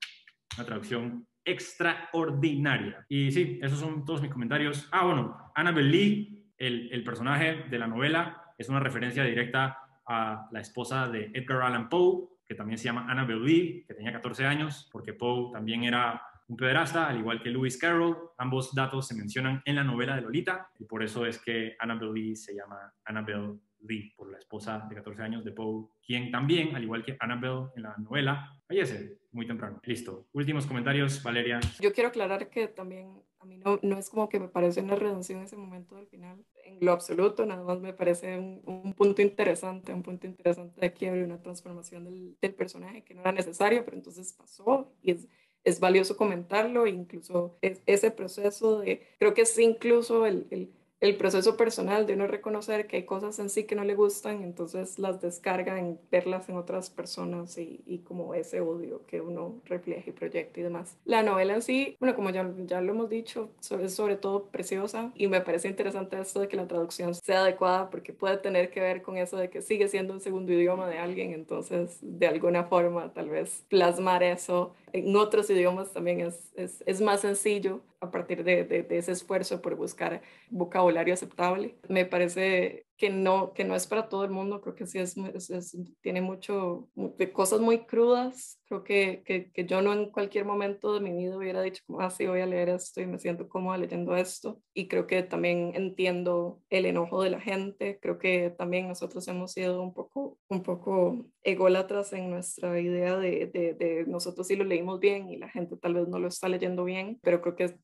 una 0.57 0.65
traducción 0.65 1.27
extraordinaria. 1.47 3.05
Y 3.09 3.31
sí, 3.31 3.59
esos 3.63 3.79
son 3.79 4.05
todos 4.05 4.21
mis 4.21 4.31
comentarios. 4.31 4.87
Ah, 4.91 5.05
bueno, 5.05 5.51
Annabelle 5.55 5.89
Lee, 5.89 6.53
el, 6.57 6.89
el 6.91 7.03
personaje 7.03 7.65
de 7.69 7.79
la 7.79 7.87
novela, 7.87 8.53
es 8.57 8.69
una 8.69 8.79
referencia 8.79 9.23
directa 9.23 9.79
a 10.05 10.47
la 10.51 10.59
esposa 10.59 11.07
de 11.07 11.31
Edgar 11.33 11.61
Allan 11.61 11.89
Poe, 11.89 12.27
que 12.45 12.55
también 12.55 12.77
se 12.77 12.85
llama 12.85 13.07
Annabelle 13.09 13.43
Lee, 13.43 13.85
que 13.87 13.93
tenía 13.93 14.11
14 14.11 14.45
años, 14.45 14.89
porque 14.91 15.13
Poe 15.13 15.51
también 15.51 15.83
era 15.83 16.21
un 16.47 16.55
pederasta, 16.55 17.07
al 17.07 17.19
igual 17.19 17.41
que 17.41 17.49
Lewis 17.49 17.77
Carroll. 17.77 18.15
Ambos 18.37 18.73
datos 18.73 19.07
se 19.07 19.15
mencionan 19.15 19.61
en 19.65 19.75
la 19.75 19.83
novela 19.83 20.15
de 20.15 20.21
Lolita, 20.21 20.69
y 20.79 20.85
por 20.85 21.03
eso 21.03 21.25
es 21.25 21.41
que 21.41 21.75
Annabelle 21.79 22.13
Lee 22.13 22.35
se 22.35 22.55
llama 22.55 22.93
Annabelle 23.05 23.59
Lee, 23.81 24.13
por 24.15 24.31
la 24.31 24.37
esposa 24.37 24.85
de 24.89 24.95
14 24.95 25.21
años 25.21 25.43
de 25.43 25.51
Poe, 25.51 25.87
quien 26.05 26.31
también, 26.31 26.75
al 26.75 26.83
igual 26.83 27.03
que 27.03 27.17
Annabelle 27.19 27.69
en 27.75 27.83
la 27.83 27.95
novela, 27.97 28.57
fallece 28.67 29.19
muy 29.31 29.47
temprano. 29.47 29.79
Listo. 29.83 30.27
Últimos 30.33 30.65
comentarios, 30.65 31.21
Valeria. 31.23 31.59
Yo 31.79 31.93
quiero 31.93 32.09
aclarar 32.09 32.49
que 32.49 32.67
también 32.67 33.21
a 33.39 33.45
mí 33.45 33.57
no, 33.57 33.79
no 33.81 33.97
es 33.97 34.09
como 34.09 34.29
que 34.29 34.39
me 34.39 34.47
parece 34.47 34.81
una 34.81 34.95
redención 34.95 35.41
ese 35.41 35.55
momento 35.55 35.95
del 35.95 36.07
final, 36.07 36.43
en 36.63 36.77
lo 36.81 36.91
absoluto, 36.91 37.45
nada 37.45 37.63
más 37.63 37.79
me 37.79 37.93
parece 37.93 38.37
un, 38.37 38.61
un 38.65 38.93
punto 38.93 39.21
interesante, 39.21 39.93
un 39.93 40.03
punto 40.03 40.27
interesante 40.27 40.81
de 40.81 40.93
quiebre, 40.93 41.23
una 41.23 41.41
transformación 41.41 42.05
del, 42.05 42.37
del, 42.41 42.53
personaje 42.55 43.03
que 43.03 43.13
no 43.13 43.21
era 43.21 43.31
necesario, 43.31 43.85
pero 43.85 43.97
entonces 43.97 44.33
pasó 44.33 44.91
y 45.01 45.11
es, 45.11 45.27
es 45.63 45.79
valioso 45.79 46.17
comentarlo, 46.17 46.87
incluso 46.87 47.57
es, 47.61 47.81
ese 47.85 48.09
proceso 48.11 48.79
de, 48.79 49.05
creo 49.19 49.33
que 49.33 49.41
es 49.41 49.59
incluso 49.59 50.25
el, 50.25 50.47
el 50.49 50.71
el 50.99 51.15
proceso 51.15 51.57
personal 51.57 52.07
de 52.07 52.13
uno 52.13 52.27
reconocer 52.27 52.87
que 52.87 52.97
hay 52.97 53.03
cosas 53.03 53.37
en 53.39 53.49
sí 53.49 53.65
que 53.65 53.75
no 53.75 53.83
le 53.83 53.93
gustan, 53.93 54.43
entonces 54.43 54.97
las 54.97 55.21
descarga 55.21 55.77
en 55.77 55.99
verlas 56.11 56.49
en 56.49 56.57
otras 56.57 56.89
personas 56.89 57.57
y, 57.57 58.01
como 58.07 58.33
ese 58.33 58.61
odio 58.61 59.05
que 59.05 59.21
uno 59.21 59.61
refleja 59.65 60.09
y 60.09 60.13
proyecta 60.13 60.59
y 60.59 60.63
demás. 60.63 60.97
La 61.05 61.23
novela 61.23 61.55
en 61.55 61.61
sí, 61.61 61.95
bueno, 61.99 62.15
como 62.15 62.29
ya, 62.29 62.49
ya 62.65 62.81
lo 62.81 62.93
hemos 62.93 63.09
dicho, 63.09 63.49
es 63.79 63.93
sobre 63.93 64.15
todo 64.15 64.45
preciosa 64.45 65.11
y 65.15 65.27
me 65.27 65.41
parece 65.41 65.67
interesante 65.67 66.19
esto 66.19 66.39
de 66.39 66.47
que 66.47 66.57
la 66.57 66.67
traducción 66.67 67.13
sea 67.13 67.41
adecuada 67.41 67.89
porque 67.89 68.13
puede 68.13 68.37
tener 68.37 68.71
que 68.71 68.79
ver 68.79 69.01
con 69.01 69.17
eso 69.17 69.37
de 69.37 69.49
que 69.49 69.61
sigue 69.61 69.87
siendo 69.87 70.13
un 70.13 70.21
segundo 70.21 70.51
idioma 70.51 70.87
de 70.87 70.97
alguien, 70.97 71.33
entonces 71.33 71.97
de 72.01 72.27
alguna 72.27 72.63
forma 72.63 73.13
tal 73.13 73.29
vez 73.29 73.65
plasmar 73.69 74.23
eso 74.23 74.73
en 74.93 75.15
otros 75.15 75.49
idiomas 75.49 75.91
también 75.93 76.21
es, 76.21 76.53
es, 76.55 77.01
más 77.01 77.21
sencillo 77.21 77.81
a 77.99 78.09
partir 78.09 78.43
de, 78.43 78.63
de, 78.63 78.83
de, 78.83 78.97
ese 78.97 79.11
esfuerzo 79.11 79.61
por 79.61 79.75
buscar 79.75 80.21
vocabulario 80.49 81.13
aceptable. 81.13 81.75
Me 81.89 82.05
parece 82.05 82.86
que 82.97 83.11
no, 83.11 83.53
que 83.53 83.63
no 83.63 83.75
es 83.75 83.85
para 83.85 84.09
todo 84.09 84.23
el 84.23 84.31
mundo, 84.31 84.59
creo 84.59 84.75
que 84.75 84.87
sí 84.87 84.97
es, 84.97 85.15
es, 85.17 85.49
es 85.51 85.77
tiene 86.01 86.21
mucho, 86.21 86.89
de 86.95 87.31
cosas 87.31 87.59
muy 87.61 87.85
crudas, 87.85 88.59
creo 88.65 88.83
que, 88.83 89.21
que, 89.23 89.51
que, 89.51 89.65
yo 89.65 89.81
no 89.81 89.93
en 89.93 90.09
cualquier 90.09 90.45
momento 90.45 90.93
de 90.93 90.99
mi 90.99 91.13
vida 91.13 91.37
hubiera 91.37 91.61
dicho 91.61 91.83
como, 91.85 92.01
ah, 92.01 92.09
sí, 92.09 92.25
voy 92.25 92.41
a 92.41 92.47
leer 92.47 92.69
esto 92.69 92.99
y 92.99 93.05
me 93.05 93.19
siento 93.19 93.47
cómoda 93.47 93.77
leyendo 93.77 94.15
esto, 94.15 94.59
y 94.73 94.87
creo 94.87 95.05
que 95.05 95.21
también 95.21 95.73
entiendo 95.75 96.59
el 96.69 96.87
enojo 96.87 97.21
de 97.21 97.29
la 97.29 97.39
gente, 97.39 97.99
creo 98.01 98.17
que 98.17 98.49
también 98.57 98.87
nosotros 98.87 99.27
hemos 99.27 99.51
sido 99.51 99.83
un 99.83 99.93
poco, 99.93 100.39
un 100.49 100.63
poco 100.63 101.27
ególatras 101.43 102.13
en 102.13 102.31
nuestra 102.31 102.79
idea 102.79 103.17
de, 103.17 103.45
de, 103.53 103.73
de 103.73 104.05
nosotros 104.07 104.47
sí 104.47 104.55
lo 104.55 104.63
leímos 104.63 104.99
bien 104.99 105.29
y 105.29 105.37
la 105.37 105.49
gente 105.49 105.77
tal 105.77 105.93
vez 105.93 106.07
no 106.07 106.17
lo 106.19 106.27
está 106.27 106.49
leyendo 106.49 106.83
bien, 106.83 107.19
pero 107.21 107.41
creo 107.41 107.55
que 107.55 107.63
es, 107.65 107.75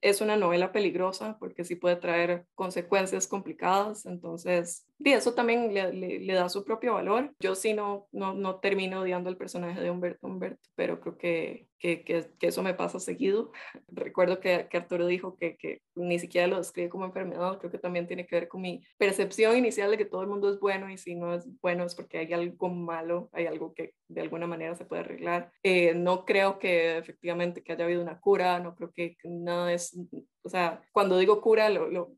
es 0.00 0.20
una 0.20 0.36
novela 0.36 0.72
peligrosa 0.72 1.38
porque 1.38 1.64
sí 1.64 1.76
puede 1.76 1.96
traer 1.96 2.44
consecuencias 2.54 3.28
complicadas, 3.28 4.04
entonces 4.04 4.47
entonces, 4.48 4.84
y 5.00 5.12
eso 5.12 5.34
también 5.34 5.72
le, 5.72 5.92
le, 5.92 6.18
le, 6.18 6.34
da 6.34 6.48
su 6.48 6.64
propio 6.64 6.94
valor. 6.94 7.32
Yo 7.38 7.54
sí 7.54 7.72
no, 7.72 8.08
no, 8.10 8.34
no 8.34 8.58
termino 8.58 9.00
odiando 9.00 9.30
el 9.30 9.36
personaje 9.36 9.80
de 9.80 9.90
Humberto 9.90 10.26
Humberto, 10.26 10.68
pero 10.74 11.00
creo 11.00 11.16
que, 11.16 11.68
que, 11.78 12.02
que, 12.02 12.26
que 12.38 12.46
eso 12.48 12.64
me 12.64 12.74
pasa 12.74 12.98
seguido. 12.98 13.52
Recuerdo 13.88 14.40
que, 14.40 14.68
Arturo 14.72 15.06
dijo 15.06 15.36
que, 15.36 15.56
que, 15.56 15.82
ni 15.94 16.18
siquiera 16.18 16.48
lo 16.48 16.58
describe 16.58 16.88
como 16.88 17.04
enfermedad, 17.04 17.58
creo 17.58 17.70
que 17.70 17.78
también 17.78 18.08
tiene 18.08 18.26
que 18.26 18.34
ver 18.34 18.48
con 18.48 18.60
mi 18.60 18.82
percepción 18.98 19.56
inicial 19.56 19.90
de 19.90 19.98
que 19.98 20.04
todo 20.04 20.22
el 20.22 20.28
mundo 20.28 20.50
es 20.50 20.58
bueno 20.58 20.90
y 20.90 20.98
si 20.98 21.14
no 21.14 21.34
es 21.34 21.46
bueno 21.60 21.84
es 21.84 21.94
porque 21.94 22.18
hay 22.18 22.32
algo 22.32 22.68
malo, 22.68 23.30
hay 23.32 23.46
algo 23.46 23.74
que 23.74 23.94
de 24.08 24.20
alguna 24.20 24.48
manera 24.48 24.74
se 24.74 24.84
puede 24.84 25.02
arreglar. 25.02 25.52
Eh, 25.62 25.94
no 25.94 26.24
creo 26.24 26.58
que 26.58 26.98
efectivamente 26.98 27.62
que 27.62 27.72
haya 27.72 27.84
habido 27.84 28.02
una 28.02 28.20
cura, 28.20 28.58
no 28.58 28.74
creo 28.74 28.92
que 28.92 29.16
nada 29.22 29.72
es, 29.72 29.96
o 30.42 30.48
sea, 30.48 30.82
cuando 30.92 31.18
digo 31.18 31.40
cura 31.40 31.70
lo, 31.70 31.88
lo 31.88 32.14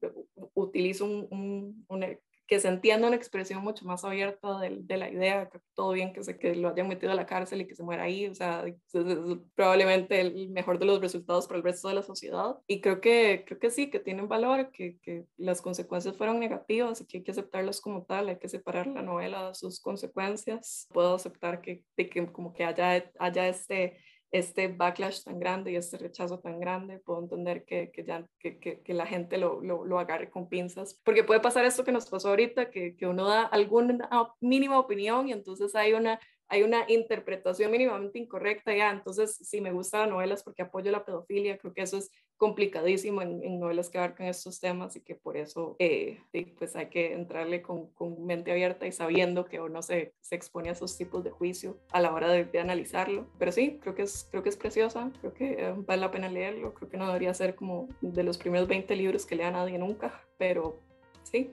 utilizo 0.55 1.05
un, 1.05 1.29
un, 1.31 1.85
un 1.89 2.03
que 2.51 2.59
se 2.59 2.67
entienda 2.67 3.07
una 3.07 3.17
expresión 3.17 3.63
mucho 3.63 3.85
más 3.87 4.05
abierta 4.05 4.59
de, 4.59 4.79
de, 4.81 4.97
la 4.97 5.09
idea, 5.09 5.49
que 5.49 5.61
todo 5.73 5.93
bien 5.93 6.13
que, 6.13 6.25
se, 6.25 6.37
que 6.37 6.57
lo 6.57 6.71
hayan 6.71 6.89
metido 6.89 7.13
a 7.13 7.15
la 7.15 7.25
cárcel 7.25 7.61
y 7.61 7.67
que 7.69 7.77
se 7.77 7.85
muera 7.85 8.03
ahí, 8.03 8.27
o 8.27 8.35
sea, 8.35 8.67
es, 8.67 8.75
es, 8.93 9.07
es 9.07 9.39
probablemente 9.55 10.21
el 10.21 10.49
mejor 10.51 10.81
de 10.81 10.85
los 10.85 11.01
resultados 11.01 11.47
para 11.47 11.59
el 11.59 11.63
resto 11.63 11.87
de 11.87 11.95
la 11.95 12.03
sociedad. 12.03 12.57
Y 12.67 12.81
creo 12.81 13.01
que, 13.01 13.45
creo 13.47 13.61
que 13.61 13.71
sí, 13.71 13.89
que 13.89 14.01
tienen 14.01 14.27
valor, 14.27 14.73
que, 14.73 14.99
que 14.99 15.27
las 15.37 15.63
consecuencias 15.63 16.17
fueron 16.17 16.41
negativas 16.41 17.01
y 17.01 17.07
que 17.07 17.19
hay 17.19 17.23
que 17.23 17.31
aceptarlas 17.31 17.81
como 17.81 18.03
tal, 18.05 18.29
hay 18.29 18.39
que 18.39 18.49
separar 18.49 18.89
la 18.89 19.03
novela 19.03 19.47
de 19.47 19.55
sus 19.55 19.79
consecuencias. 19.81 20.89
Puedo 20.93 21.15
aceptar 21.15 21.61
que, 21.61 21.85
de 21.97 22.11
que 22.11 22.33
como 22.33 22.53
que 22.53 22.65
haya, 22.65 23.13
haya 23.21 23.47
este 23.47 23.97
este 24.33 24.69
backlash 24.69 25.25
tan 25.25 25.41
grande 25.41 25.73
y 25.73 25.77
este 25.77 25.99
rechazo 25.99 26.39
tan 26.39 26.61
grande, 26.61 27.01
puedo 27.01 27.21
entender 27.21 27.65
que, 27.65 27.91
que 27.91 28.05
ya, 28.05 28.27
que, 28.39 28.59
que, 28.59 28.95
la 28.95 29.07
gente 29.07 29.39
lo, 29.39 29.61
lo, 29.61 29.85
lo, 29.85 29.99
agarre 29.99 30.31
con 30.31 30.49
pinzas, 30.49 31.01
porque 31.05 31.25
puede 31.25 31.41
pasar 31.41 31.65
esto 31.65 31.85
que 31.85 31.93
nos 31.93 32.09
pasó 32.09 32.29
ahorita, 32.29 32.71
que, 32.71 32.97
uno 33.03 33.27
da 33.27 33.43
alguna 33.43 33.99
mínima 34.41 34.79
opinión 34.79 35.29
y 35.29 35.33
entonces 35.33 35.75
hay 35.75 35.93
una 35.93 36.21
hay 36.53 36.65
una 36.65 36.85
interpretación 36.89 37.71
mínimamente 37.71 38.19
incorrecta 38.19 38.75
ya, 38.75 38.91
entonces 38.91 39.37
si 39.37 39.61
me 39.61 39.71
gustan 39.71 40.01
las 40.01 40.11
novelas 40.11 40.43
porque 40.43 40.63
apoyo 40.63 40.91
la 40.91 41.05
pedofilia, 41.05 41.57
creo 41.59 41.73
que 41.73 41.83
eso 41.83 41.97
es 41.99 42.11
complicadísimo 42.41 43.21
en, 43.21 43.45
en 43.45 43.61
novelas 43.61 43.91
que 43.91 43.99
abarcan 43.99 44.27
estos 44.27 44.61
temas 44.61 44.97
y 44.97 45.03
que 45.03 45.15
por 45.15 45.37
eso 45.37 45.77
eh, 45.79 46.21
pues 46.57 46.75
hay 46.75 46.87
que 46.87 47.13
entrarle 47.13 47.61
con, 47.61 47.89
con, 47.89 48.25
mente 48.25 48.51
abierta 48.51 48.87
y 48.87 48.93
sabiendo 48.93 49.45
que 49.45 49.61
uno 49.61 49.83
se, 49.83 50.15
se 50.23 50.37
expone 50.37 50.71
a 50.71 50.73
esos 50.73 50.97
tipos 50.97 51.23
de 51.23 51.31
juicio 51.31 51.77
a 51.93 52.01
la 52.01 52.15
hora 52.15 52.29
de, 52.29 52.47
de, 52.47 52.59
analizarlo. 52.59 53.27
Pero 53.39 53.53
sí, 53.53 53.79
creo 53.83 53.95
que, 53.95 54.05
es, 54.05 54.27
creo 54.31 54.43
que 54.43 54.49
es 54.49 54.57
preciosa, 54.57 55.13
creo 55.21 55.35
que 55.35 55.53
eh, 55.53 55.75
vale 55.87 56.01
la 56.01 56.11
pena 56.11 56.31
leerlo, 56.31 56.73
creo 56.73 56.89
que 56.89 56.97
no 56.97 57.09
debería 57.09 57.35
ser 57.35 57.55
como 57.55 57.91
de 58.01 58.23
los 58.23 58.39
primeros 58.39 58.67
20 58.69 58.97
libros 58.97 59.27
que 59.27 59.37
lea 59.37 59.51
nadie 59.51 59.77
nunca, 59.77 60.25
pero 60.39 60.79
sí, 61.25 61.53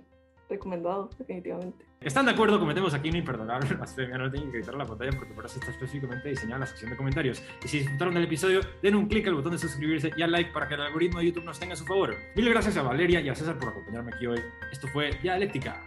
recomendado, 0.50 1.10
definitivamente. 1.18 1.86
¿Están 2.00 2.26
de 2.26 2.32
acuerdo? 2.32 2.60
Cometemos 2.60 2.94
aquí 2.94 3.10
un 3.10 3.18
imperdonable 3.18 3.74
blasfemia. 3.76 4.18
No 4.18 4.30
tengo 4.30 4.52
que 4.52 4.60
quitar 4.60 4.76
la 4.76 4.86
pantalla 4.86 5.12
porque 5.18 5.34
por 5.34 5.46
eso 5.46 5.60
está 5.60 5.72
específicamente 5.72 6.30
diseñada 6.30 6.60
la 6.60 6.66
sección 6.68 6.92
de 6.92 6.98
comentarios. 6.98 7.42
Y 7.64 7.68
si 7.68 7.80
disfrutaron 7.80 8.14
del 8.14 8.24
episodio, 8.24 8.62
den 8.82 8.96
un 8.96 9.08
clic 9.08 9.28
al 9.28 9.36
botón 9.36 9.54
de 9.54 9.58
suscribirse 9.58 10.12
y 10.16 10.22
al 10.22 10.32
like 10.32 10.52
para 10.52 10.68
que 10.68 10.76
el 10.76 10.82
algoritmo 10.82 11.20
de 11.20 11.26
YouTube 11.28 11.46
nos 11.46 11.60
tenga 11.60 11.74
a 11.74 11.78
su 11.78 11.86
favor. 11.86 12.16
Mil 12.36 12.50
gracias 12.50 12.78
a 12.78 12.84
Valeria 12.84 13.22
y 13.22 13.30
a 13.30 13.36
César 13.36 13.58
por 13.58 13.70
acompañarme 13.70 14.12
aquí 14.14 14.28
hoy. 14.28 14.42
Esto 14.72 14.88
fue 14.88 15.12
Dialéctica. 15.22 15.84